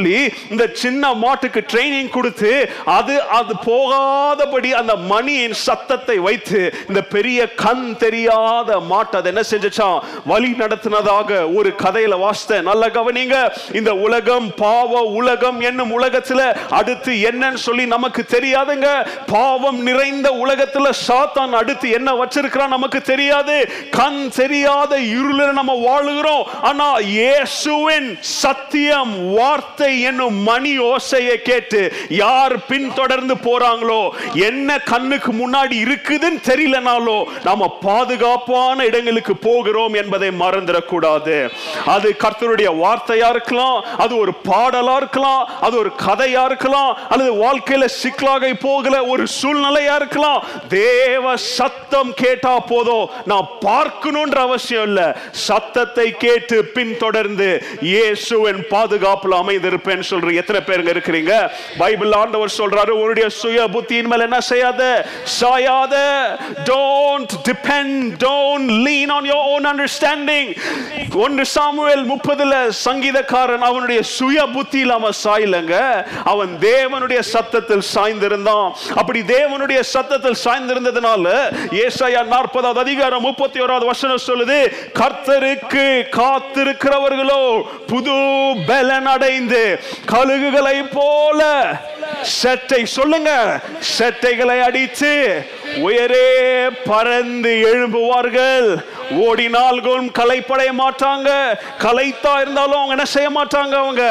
இந்த 0.49 0.65
சின்ன 0.83 1.13
மாட்டுக்கு 1.13 1.63
ட்ரைனிங் 1.73 2.09
கொடுத்து 2.09 2.51
அது 2.97 3.15
அது 3.39 3.53
போகாதபடி 3.65 4.71
அந்த 4.81 4.95
மணியின் 5.13 5.57
சத்தத்தை 5.65 6.17
வைத்து 6.27 6.61
இந்த 6.87 7.01
பெரிய 7.15 7.39
கண் 7.63 7.85
தெரியாத 8.05 8.79
மாட்டை 8.91 9.15
அதை 9.21 9.31
என்ன 9.33 9.43
செஞ்சுச்சான் 9.51 9.99
வழி 10.31 10.51
நடத்தினதாக 10.63 11.29
ஒரு 11.57 11.69
கதையில 11.83 12.19
வாசித்த 12.19 12.61
நல்ல 12.69 12.83
கவனிங்க 12.97 13.37
இந்த 13.79 13.91
உலகம் 14.05 14.47
பாவ 14.55 15.01
உலகம் 15.19 15.59
என்னும் 15.69 15.93
உலகத்துல 15.99 16.41
அடுத்து 16.79 17.11
என்னன்னு 17.29 17.59
சொல்லி 17.67 17.85
நமக்கு 17.95 18.21
தெரியாதுங்க. 18.35 18.89
பாவம் 19.31 19.79
நிறைந்த 19.87 20.27
உலகத்துல 20.43 20.89
சாத்தான் 21.07 21.53
அடுத்து 21.59 21.87
என்ன 21.97 22.09
வச்சிருக்கிறான் 22.11 22.75
நமக்கு 22.75 22.99
தெரியாது. 23.01 23.55
கண் 23.99 24.21
தெரியாத 24.35 24.99
இருள 25.17 25.39
நம்ம 25.59 25.73
வாழுகிறோம். 25.87 26.43
ஆனா 26.61 26.87
இயேசுவின் 27.15 28.09
சத்தியம் 28.41 29.13
வார்த்தை 29.37 29.84
ஓசை 29.85 29.95
என்னும் 30.09 30.37
மணி 30.49 30.71
ஓசையை 30.89 31.35
கேட்டு 31.47 31.79
யார் 32.19 32.53
பின்தொடர்ந்து 32.69 33.35
போறாங்களோ 33.47 33.99
என்ன 34.47 34.77
கண்ணுக்கு 34.91 35.31
முன்னாடி 35.41 35.75
இருக்குதுன்னு 35.85 36.39
தெரியலனாலோ 36.49 37.17
நாம 37.47 37.67
பாதுகாப்பான 37.85 38.85
இடங்களுக்கு 38.89 39.33
போகிறோம் 39.47 39.95
என்பதை 40.01 40.29
மறந்துடக்கூடாது. 40.43 41.37
அது 41.95 42.09
கர்த்தருடைய 42.23 42.69
வார்த்தையா 42.83 43.29
இருக்கலாம் 43.35 43.77
அது 44.05 44.13
ஒரு 44.23 44.33
பாடலா 44.49 44.95
இருக்கலாம் 45.01 45.43
அது 45.67 45.77
ஒரு 45.83 45.91
கதையா 46.05 46.45
இருக்கலாம் 46.51 46.91
அல்லது 47.11 47.33
வாழ்க்கையில 47.43 47.89
சிக்கலாக 48.01 48.51
போகிற 48.65 48.95
ஒரு 49.13 49.23
சூழ்நிலையா 49.37 49.95
இருக்கலாம். 50.01 50.41
தேவ 50.77 51.35
சத்தம் 51.57 52.11
கேட்டா 52.23 52.55
போதும் 52.71 53.05
நான் 53.33 53.47
பார்க்கணும்ன்ற 53.67 54.39
அவசியம் 54.49 54.87
இல்லை. 54.89 55.07
சத்தத்தை 55.45 56.07
கேட்டு 56.25 56.57
பின்தொடர்ந்து 56.77 57.49
இயேசுவின் 57.93 58.61
பாதுகாப்பில் 58.73 59.39
அமைந்திரு 59.41 59.74
அமைந்திருப்பேன் 59.75 60.09
சொல்ற 60.11 60.33
எத்தனை 60.41 60.59
பேருங்க 60.67 60.91
இருக்கிறீங்க? 60.95 61.33
பைபிள் 61.77 62.11
ஆண்டவர் 62.21 62.55
சொல்றாரு 62.57 62.93
உன்னுடைய 63.01 63.27
சுய 63.41 63.59
புத்தியின் 63.75 64.09
மேல 64.11 64.27
என்ன 64.29 64.39
செய்யாத? 64.51 64.81
சாயாத. 65.39 65.95
Don't 66.69 67.33
depend 67.47 68.05
don't 68.25 68.69
lean 68.85 69.13
on 69.17 69.27
your 69.31 69.47
own 69.53 69.67
understanding 69.71 70.51
ஒன்று 71.25 71.45
சாமுவேல் 71.55 72.05
முப்பதுல 72.11 72.53
சங்கீதக்காரன் 72.85 73.65
அவனுடைய 73.69 74.01
சுய 74.17 74.39
புத்தியில் 74.55 74.95
அவன் 74.97 75.17
சாயலங்க. 75.23 75.75
அவன் 76.33 76.53
தேவனுடைய 76.69 77.19
சத்தத்தில் 77.33 77.85
சாய்ந்திருந்தான். 77.95 78.67
அப்படி 79.01 79.19
தேவனுடைய 79.35 79.79
சத்தத்தில் 79.93 80.41
சாய்ந்திருந்ததுனால 80.45 81.25
ஏசாயா 81.83 82.21
நாற்பதாவது 82.33 82.83
அதிகாரம் 82.85 83.25
முப்பத்தி 83.27 83.59
ஓராவது 83.65 83.85
வசனம் 83.91 84.25
சொல்லுது 84.27 84.59
கர்த்தருக்கு 84.99 85.85
காத்திருக்கிறவர்களோ 86.19 87.41
புது 87.91 88.17
பலன் 88.67 89.09
அடைந்து 89.15 89.64
கழுகுகளை 90.11 90.77
போல 90.91 91.41
செட்டை 92.21 92.85
சொல்லுங்க. 92.85 93.31
செட்டைகளை 93.97 94.57
அடித்து 94.67 95.11
உயரே 95.87 96.29
பறந்து 96.85 97.51
எழும்புவார்கள். 97.69 98.69
ஓடினால்களும் 99.25 100.09
களைப்படைய 100.19 100.71
மாட்டாங்க. 100.81 101.29
களைத்தா 101.85 102.33
இருந்தாலும் 102.41 102.79
அவங்க 102.79 102.95
என்ன 102.97 103.05
செய்ய 103.05 103.29
மாட்டாங்க 103.29 103.75
அவங்க? 103.83 104.05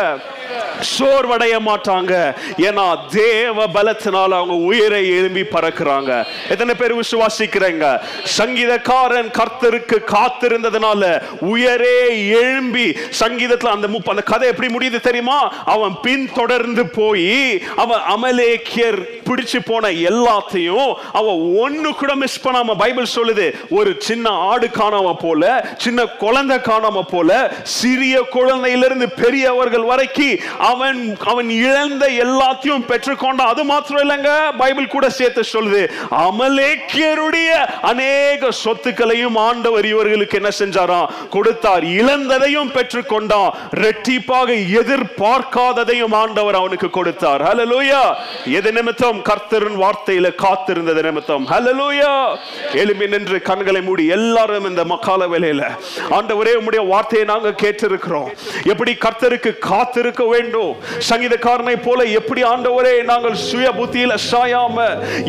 சோர்வடைய 0.99 1.55
மாட்டாங்க. 1.67 2.35
ஏன்னா 2.57 2.99
தேவ 3.11 3.67
பலத்தினால 3.67 4.31
அவங்க 4.39 4.55
உயிரை 4.55 5.09
எழும்பி 5.09 5.41
பறக்குறாங்க. 5.41 6.25
எத்தனை 6.49 6.75
பேர் 6.75 6.97
விசுவாசிக்கிறேங்க? 6.97 8.01
சங்கீதக்காரன் 8.39 9.31
கர்த்தருக்கு 9.39 9.99
காத்திருந்ததுனால 10.15 11.23
உயரே 11.41 12.29
எழும்பி 12.29 12.97
சங்கீதத்துல 13.21 13.67
அந்த 13.67 13.89
முப்ப 13.89 14.11
அந்த 14.11 14.23
கதை 14.23 14.49
எப்படி 14.49 14.69
முடியுது 14.75 15.01
தெரியுமா? 15.01 15.53
அவன் 15.65 15.95
பின் 16.03 16.29
தொடர்ந்து 16.35 16.87
போய் 16.87 17.63
அவன் 17.77 18.01
அமலேக்கியர் 18.17 19.01
பிடிச்சு 19.25 19.59
போன 19.65 19.89
எல்லாத்தையும் 19.89 20.95
அவன் 21.13 21.39
ஒண்ணு 21.65 21.95
கூட 21.95 22.15
மிஸ் 22.15 22.49
பண்ணாம 22.49 22.77
பைபிள் 22.79 23.15
சொல்லுது. 23.15 23.55
ஒரு 23.71 23.95
சின்ன 23.99 24.31
ஆடு 24.31 24.67
காணாம 24.67 25.15
போல 25.21 25.67
சின்ன 25.79 26.05
குழந்தை 26.05 26.57
காணாம 26.57 27.03
போல 27.11 27.53
சிறிய 27.63 28.23
குழந்தையிலிருந்து 28.33 29.07
பெரியவர்கள் 29.23 29.83
வரைக்கும் 29.83 30.23
அவன் 30.59 31.17
அவன் 31.25 31.51
இழந்த 31.51 32.09
எல்லாத்தையும் 32.09 32.87
பெற்றுக்கொண்டான் 32.89 33.53
அது 33.53 33.65
மாத்திரம் 33.65 34.11
இல்லைங்க 34.11 34.29
பைபிள் 34.59 34.87
கூட 34.87 35.11
சேர்த்து 35.11 35.45
சொல்லுது 35.53 35.91
அமலேக்கியருடைய 36.11 37.51
அநேக 37.83 38.49
சொத்துக்களையும் 38.65 39.37
ஆண்டவர் 39.37 39.87
இவர்களுக்கு 39.87 40.41
என்ன 40.43 40.51
செஞ்சாராம்? 40.59 41.07
கொடுத்தார். 41.31 41.85
இழந்ததையும் 41.85 42.71
பெற்றுக்கொண்டான். 42.71 43.51
ரெட்டிப்பாக 43.77 44.51
எதிர்பார்க்காததையும் 44.81 46.15
ஆண்டவர் 46.15 46.55
அவனுக்கு 46.55 46.91
கொடுத்தார். 46.91 47.43
ஹalleluya 47.43 48.15
எது 48.45 48.73
நிமித்தம்? 48.73 49.23
கர்த்தரின் 49.23 49.79
வார்த்தையில 49.85 50.35
காத்திருந்தது 50.35 51.03
நிமித்தம். 51.03 51.49
ஹalleluya 51.49 52.37
எலும்பி 52.73 53.09
நின்று 53.09 53.43
கண்களை 53.43 53.83
மூடி 53.83 54.07
எல்லாரும் 54.07 54.69
இந்த 54.69 54.85
மக்கால 54.85 55.27
வேலையில 55.27 55.63
ஆண்டவரே 56.11 56.53
உம்முடைய 56.61 56.87
வார்த்தையை 56.87 57.29
நாங்க 57.29 57.49
கேட்டிருக்கிறோம். 57.49 58.29
எப்படி 58.65 58.97
கர்த்தருக்கு 59.01 59.59
காத்திருக்க 59.59 60.24
வேண்டும். 60.33 60.73
சங்கீதக்காரனை 61.09 61.77
போல 61.87 62.01
எப்படி 62.19 62.43
ஆண்டவரே 62.53 62.95
நாங்கள் 63.11 63.37
சுய 63.49 63.69
புத்தியில் 63.79 64.17
சாயாம 64.31 64.87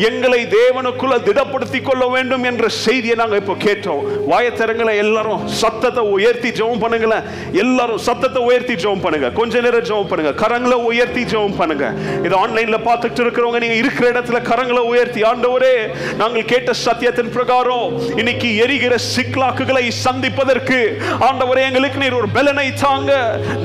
எங்களை 0.08 0.40
தேவனுக்குள்ள 0.56 1.16
திடப்படுத்திக் 1.28 1.86
கொள்ள 1.88 2.04
வேண்டும் 2.14 2.44
என்ற 2.50 2.64
செய்தியை 2.84 3.16
நாங்க 3.22 3.36
இப்போ 3.42 3.56
கேட்டோம். 3.66 4.02
வாயத்தரங்களை 4.32 4.94
எல்லாரும் 5.04 5.42
சத்தத்தை 5.62 6.04
உயர்த்தி 6.16 6.50
ஜெபம் 6.58 6.82
பண்ணுங்களேன் 6.84 7.26
எல்லாரும் 7.64 8.02
சத்தத்தை 8.08 8.42
உயர்த்தி 8.48 8.76
ஜெபம் 8.82 9.04
பண்ணுங்க. 9.04 9.30
கொஞ்ச 9.40 9.60
நேரம் 9.66 9.86
ஜெபம் 9.90 10.10
பண்ணுங்க. 10.10 10.32
கரங்களை 10.42 10.78
உயர்த்தி 10.90 11.22
ஜெபம் 11.32 11.58
பண்ணுங்க. 11.60 11.86
இது 12.26 12.34
ஆன்லைன்ல 12.42 12.80
பார்த்துட்டு 12.88 13.22
இருக்கிறவங்க 13.24 13.60
நீங்க 13.64 13.78
இருக்கிற 13.82 14.06
இடத்துல 14.14 14.40
கரங்களை 14.50 14.84
உயர்த்தி 14.92 15.22
ஆண்டவரே 15.30 15.74
நாங்கள் 16.22 16.48
கேட்ட 16.52 16.70
சத்தியத்தின் 16.84 17.32
பிரகாரம் 17.36 17.88
இன்னைக்கு 18.20 18.48
எரிகிற 18.64 18.94
சிக்லாக்குகளை 19.14 19.84
சந்திப்பதற்கு 20.04 20.80
ஆண்டவரே 21.28 21.62
எங்களுக்கு 21.68 22.00
நீர் 22.02 22.18
ஒரு 22.20 22.28
பலனை 22.36 22.68
தாங்க. 22.84 23.12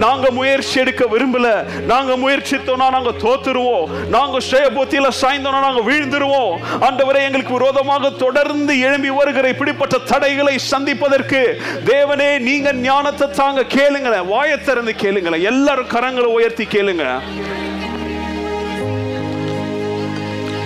நாங்க 0.04 0.26
முயற்சி 0.38 0.76
எடுக்க 0.84 1.04
விரும்பல. 1.22 1.64
நாங்க 1.82 2.18
முயற்சித்தோம்னா 2.18 2.90
நாங்க 2.90 3.10
தோத்துருவோம். 3.10 4.08
நாங்க 4.08 4.38
சுயபுத்தியில 4.52 5.08
சாய்ந்தோம்னா 5.22 5.60
நாங்க 5.60 5.92
வீழ்ந்துருவோம். 5.92 6.56
ஆண்டவரே 6.82 7.22
எங்களுக்கு 7.22 7.54
விரோதமாக 7.54 8.10
தொடர்ந்து 8.10 8.80
எழும்பி 8.80 9.10
வருகிற 9.10 9.48
இப்படிப்பட்ட 9.48 9.98
தடைகளை 9.98 10.58
சந்திப்பதற்கு 10.58 11.62
தேவனே 11.86 12.40
நீங்க 12.40 12.74
ஞானத்தை 12.74 13.30
தாங்க 13.30 13.62
கேளுங்களேன். 13.62 14.28
வாயை 14.28 14.58
திறந்து 14.62 14.96
கேளுங்களேன். 15.02 15.42
எல்லாரும் 15.42 15.88
கரங்களை 15.88 16.32
உயர்த்தி 16.38 16.64
கேளுங்க. 16.64 17.20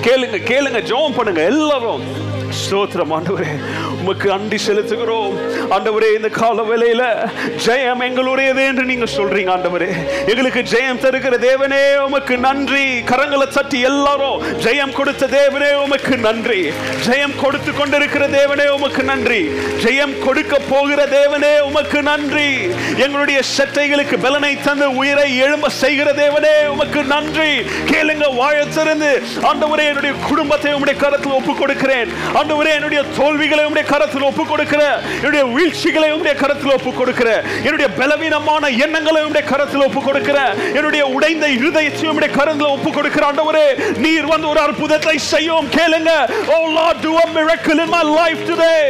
கேளுங்க 0.02 0.38
கேளுங்க 0.52 0.80
ஜெபம் 0.82 1.15
பண்ணுங்க. 1.15 1.41
எல்லாரும். 1.41 2.24
ஸ்தோத்திரம் 2.49 3.13
ஆண்டவரே. 3.17 3.51
உமக்கு 4.01 4.34
அண்டி 4.34 4.57
செலுத்துகிறோம். 4.67 5.34
ஆண்டவரே 5.69 6.15
இந்த 6.15 6.30
கால 6.30 6.61
வேலையில 6.61 7.03
ஜெயம் 7.65 8.03
எங்களுடையது 8.07 8.65
என்று 8.65 8.84
நீங்க 8.84 9.05
சொல்றீங்க 9.17 9.51
ஆண்டவரே. 9.55 9.89
எங்களுக்கு 10.27 10.61
ஜெயம் 10.61 11.01
தருகிற 11.03 11.38
தேவனே 11.47 11.97
உமக்கு 12.05 12.38
நன்றி. 12.38 12.99
கரங்களை 12.99 13.47
தட்டி 13.47 13.80
எல்லாரும் 13.80 14.43
ஜெயம் 14.63 14.91
கொடுத்த 14.91 15.27
தேவனே 15.27 15.73
உமக்கு 15.73 16.17
நன்றி. 16.17 16.69
ஜெயம் 17.07 17.35
கொடுத்து 17.41 17.73
கொண்டிருக்கிற 17.73 18.27
தேவனே 18.27 18.67
உமக்கு 18.67 19.03
நன்றி. 19.03 19.41
ஜெயம் 19.84 20.15
கொடுக்க 20.26 20.59
போகிற 20.69 21.05
தேவனே 21.05 21.59
உமக்கு 21.59 22.01
நன்றி. 22.01 22.49
எங்களுடைய 22.97 23.39
சட்டைகளுக்கு 23.57 24.17
பலனை 24.22 24.57
தந்து 24.61 24.95
உயிரை 24.95 25.38
எழும்ப 25.38 25.69
செய்கிற 25.69 26.11
தேவனே 26.13 26.67
உமக்கு 26.67 27.03
நன்றி. 27.03 27.51
கேளுங்க 27.91 28.35
வாழ 28.35 28.65
திறந்து. 28.65 29.22
ஆண்டவரே 29.51 29.85
என்னுடைய 29.91 30.15
குடும்பத்தை 30.30 30.73
உங்களுடைய 30.73 30.99
கரத்தில் 30.99 31.31
ஒப்பு 31.31 31.55
கொடுக்கிறேன் 31.55 32.34
ஆண்டவரே 32.40 32.72
என்னுடைய 32.78 33.02
தோல்விகளை 33.18 33.66
உடைய 33.72 33.86
கரத்தில் 33.91 34.26
ஒப்பு 34.30 34.44
கொடுக்கிற 34.52 34.82
என்னுடைய 35.18 35.44
வீழ்ச்சிகளை 35.56 36.10
உடைய 36.20 36.34
கரத்தில் 36.41 36.74
ஒப்பு 36.78 36.91
கொடுக்கிற 36.99 37.30
என்னுடைய 37.66 37.88
பலவீனமான 37.99 38.64
எண்ணங்களை 38.86 39.22
உடைய 39.30 39.44
கரத்தில் 39.52 39.86
ஒப்பு 39.88 40.02
கொடுக்கிறேன் 40.07 40.53
என்னுடைய 40.78 41.03
உடைந்த 41.16 41.45
இருதயத்தையும் 41.60 42.18
உடைய 42.20 42.32
கரத்தில் 42.40 42.74
ஒப்பு 42.76 42.90
கொடுக்கிற 42.98 43.24
ஆண்டவரே 43.30 43.68
நீர் 44.06 44.28
வந்து 44.34 44.48
ஒரு 44.53 44.62
அற்புதத்தை 44.66 45.16
செய்யும். 45.34 45.68
கேளுங்க 45.78 46.12
oh 46.56 46.64
lord 46.78 46.98
do 47.06 47.12
a 47.24 47.28
miracle 47.38 47.80
in 47.84 47.90
my 47.95 48.03
life 48.20 48.41
today. 48.52 48.84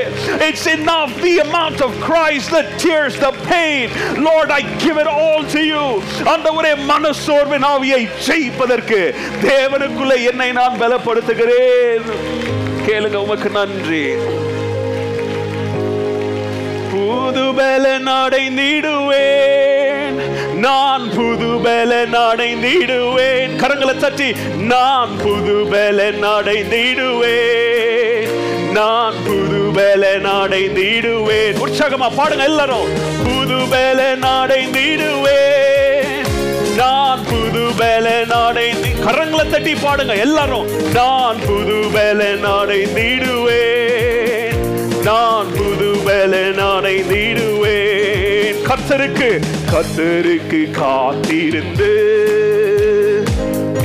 It's 0.48 0.66
enough. 0.78 1.12
The 1.26 1.34
amount 1.48 1.80
of 1.88 1.92
cries 2.08 2.48
the 2.56 2.64
tears 2.84 3.16
the 3.26 3.32
pain. 3.52 3.86
Lord 4.28 4.50
i 4.60 4.64
give 4.86 4.98
it 5.04 5.10
all 5.16 5.44
to 5.56 5.64
you. 5.72 5.86
ஆண்டவரே 6.34 6.74
மனசோர்வின் 6.92 7.68
ஆவியை 7.74 8.02
ஜெயிப்பதற்கு 8.28 9.00
தேவனுக்குள்ள 9.48 10.14
என்னை 10.32 10.50
நான் 10.60 10.80
பலப்படுத்துகிறேன். 10.84 12.45
கேளுங்க 12.88 13.16
உமக்கு 13.16 13.50
நன்றி. 13.50 14.12
புது 16.92 17.54
பலன் 17.54 18.08
அடைந்திடுவேன். 18.08 20.22
நான் 20.56 21.10
புது 21.10 21.58
பலன் 21.64 22.14
அடைந்திடுவேன். 22.14 23.58
கரங்களை 23.58 23.98
தட்டி 23.98 24.34
நான் 24.58 25.10
புது 25.24 25.68
பலன் 25.72 26.24
அடைந்திடுவேன். 26.24 28.30
நான் 28.72 29.14
புது 29.26 29.70
பலன் 29.74 30.26
அடைந்திடுவேன். 30.26 31.54
உற்சாகமா 31.54 32.10
பாடுங்க 32.18 32.44
எல்லாரும். 32.44 32.88
புது 33.24 33.58
பலன் 33.70 34.24
அடைந்திடுவேன். 34.24 35.75
நான் 36.80 37.22
புது 37.30 37.62
வேலை 37.80 38.14
நாடை 38.32 38.66
கரங்களை 39.06 39.44
தட்டி 39.50 39.74
பாடுங்க 39.74 40.14
எல்லாரும். 40.26 40.68
நான் 40.98 41.40
புது 41.46 41.78
வேலை 41.96 42.30
நாடை 42.46 42.80
நீடுவேன் 42.98 44.58
நான் 45.08 45.50
புது 45.58 45.90
வேலை 46.08 46.44
நாடை 46.60 46.96
நீடுவேன் 47.12 48.60
கத்தருக்கு 48.70 49.30
கத்தருக்கு 49.72 50.62
காத்திருந்து. 50.80 51.92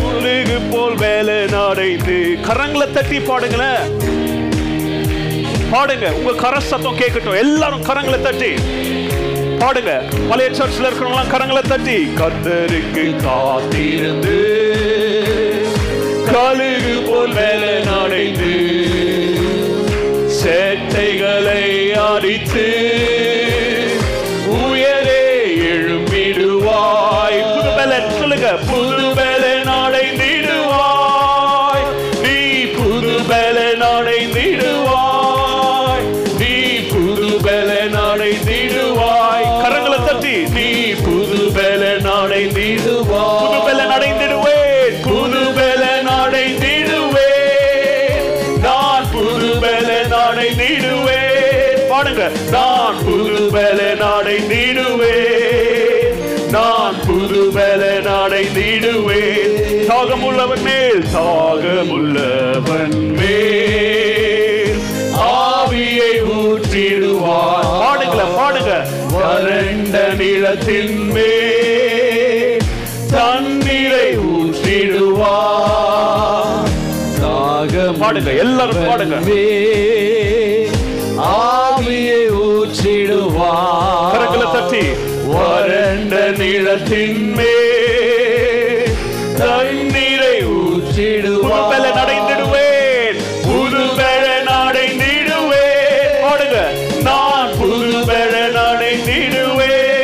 முழுகு 0.00 0.58
போல் 0.72 0.98
வேலை 1.04 1.38
நாடைந்து 1.56 2.18
கரங்களை 2.48 2.88
தட்டி 2.92 3.18
பாடுங்களேன் 3.30 3.84
பாடுங்க. 5.72 6.06
உங்க 6.18 6.32
கர 6.44 6.54
சத்தம் 6.60 7.00
கேட்கட்டும். 7.00 7.40
எல்லாரும் 7.44 7.86
கரங்களை 7.88 8.20
தட்டி. 8.22 8.52
பாடுங்க. 9.62 9.93
பழைய 10.31 10.51
சர்ச்சில் 10.59 10.87
இருக்கிறவங்களாம் 10.87 11.32
கரங்களை 11.32 11.62
தட்டி 11.62 11.97
கத்தருக்கு 12.20 13.05
காத்திருந்து 13.24 14.37
கழுகு 16.31 16.95
போல் 17.09 17.35
வேலை 17.39 17.73
நடைந்து 17.89 18.53
சேட்டைகளை 20.41 21.62
அடித்து 22.07 22.66
அடைந்திடுவேன் 60.01 60.09
தாகமுள்ளவன் 60.09 60.62
மேல் 60.62 61.05
தாகமுள்ளவன் 61.14 62.94
மேல். 63.18 64.78
ஆவியை 65.16 66.22
ஊற்றிடுவார். 66.32 67.78
பாடுங்கள 67.81 68.22
பாடுங்க. 68.36 68.86
வறண்ட 69.12 70.09
நிலத்தின் 70.18 71.12
மேல் 71.12 72.59
தண்ணீரை 73.10 74.18
ஊற்றிடுவார். 74.18 75.28
பாடுங்க 78.01 78.39
எல்லாரும் 78.39 78.89
பாடுங்க. 78.89 79.14
ஆவியை 81.22 82.22
ஊற்றிடுவார். 82.44 84.12
கரங்களை 84.12 84.52
தட்டி. 84.52 84.86
வறண்ட 85.27 86.31
நிலத்தின் 86.39 87.32
மேல் 87.32 87.60
புது 91.69 91.91
நடைந்திடுவேன். 91.99 91.99
பலன் 91.99 91.99
அடைந்திடுவேன் 92.03 93.19
புது 93.47 93.82
பலன் 93.99 94.51
அடைந்திடுவேன் 94.61 96.15
பாடுங்க. 96.24 96.59
நான் 97.07 97.51
புது 97.61 97.91
பலன் 98.09 98.59
அடைந்திடுவேன் 98.66 99.99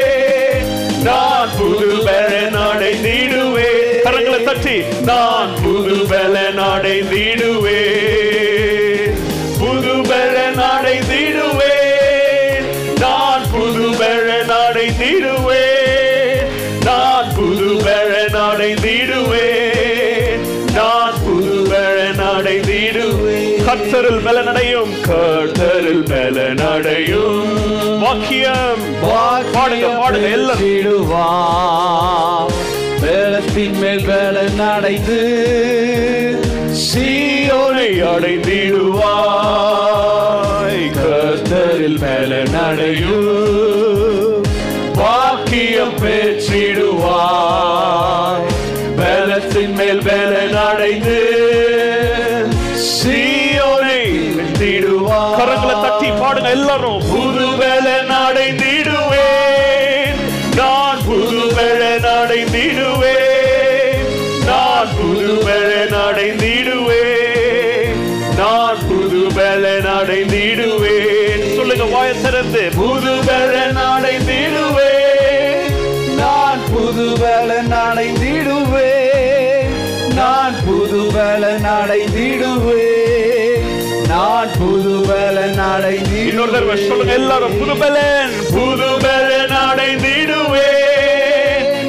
நான் 1.08 1.50
புது 1.58 1.88
பலன் 2.06 2.58
அடைந்திடுவேன் 2.66 4.02
கரங்களை 4.06 4.40
தட்டி. 4.48 4.76
நான் 5.10 5.45
கர்த்தரில் 23.66 24.20
பலனடையும் 24.26 24.92
கர்த்தரில் 25.06 26.04
பலனடையும் 26.10 27.54
வாக்கியம். 28.02 28.82
பாடுங்க 29.56 29.86
பாடுங்க 29.96 30.28
எல்லாரும் 30.36 30.62
ஊற்றிடுவார் 30.62 32.52
வேலத்தின் 33.02 33.76
மேல் 33.80 34.04
வேலன் 34.04 34.62
அடைந்து 34.68 35.18
சீயோனை 36.84 37.90
அடைந்திடுவாய். 38.12 39.04
கர்த்தரில் 40.98 42.00
பலனடையும் 42.04 43.55
நான் 84.36 84.50
புதுபலன் 84.54 85.60
அடைந்திடுவேன் 85.66 86.26
இன்னொரு 86.30 86.52
தடவை 86.54 86.74
சொல்லுங்க 86.80 87.12
எல்லாரும் 87.12 87.54
புதுபலன். 87.60 88.32
புதுபலன் 88.48 89.54
அடைந்திடுவேன் 89.60 90.82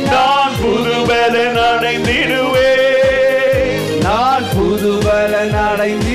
நான் 0.06 0.56
புதுபலன் 0.62 1.60
அடைந்திடுவேன் 1.66 2.86
நான் 4.06 4.48
புதுபலன் 4.54 5.58
அடைந்து 5.66 6.07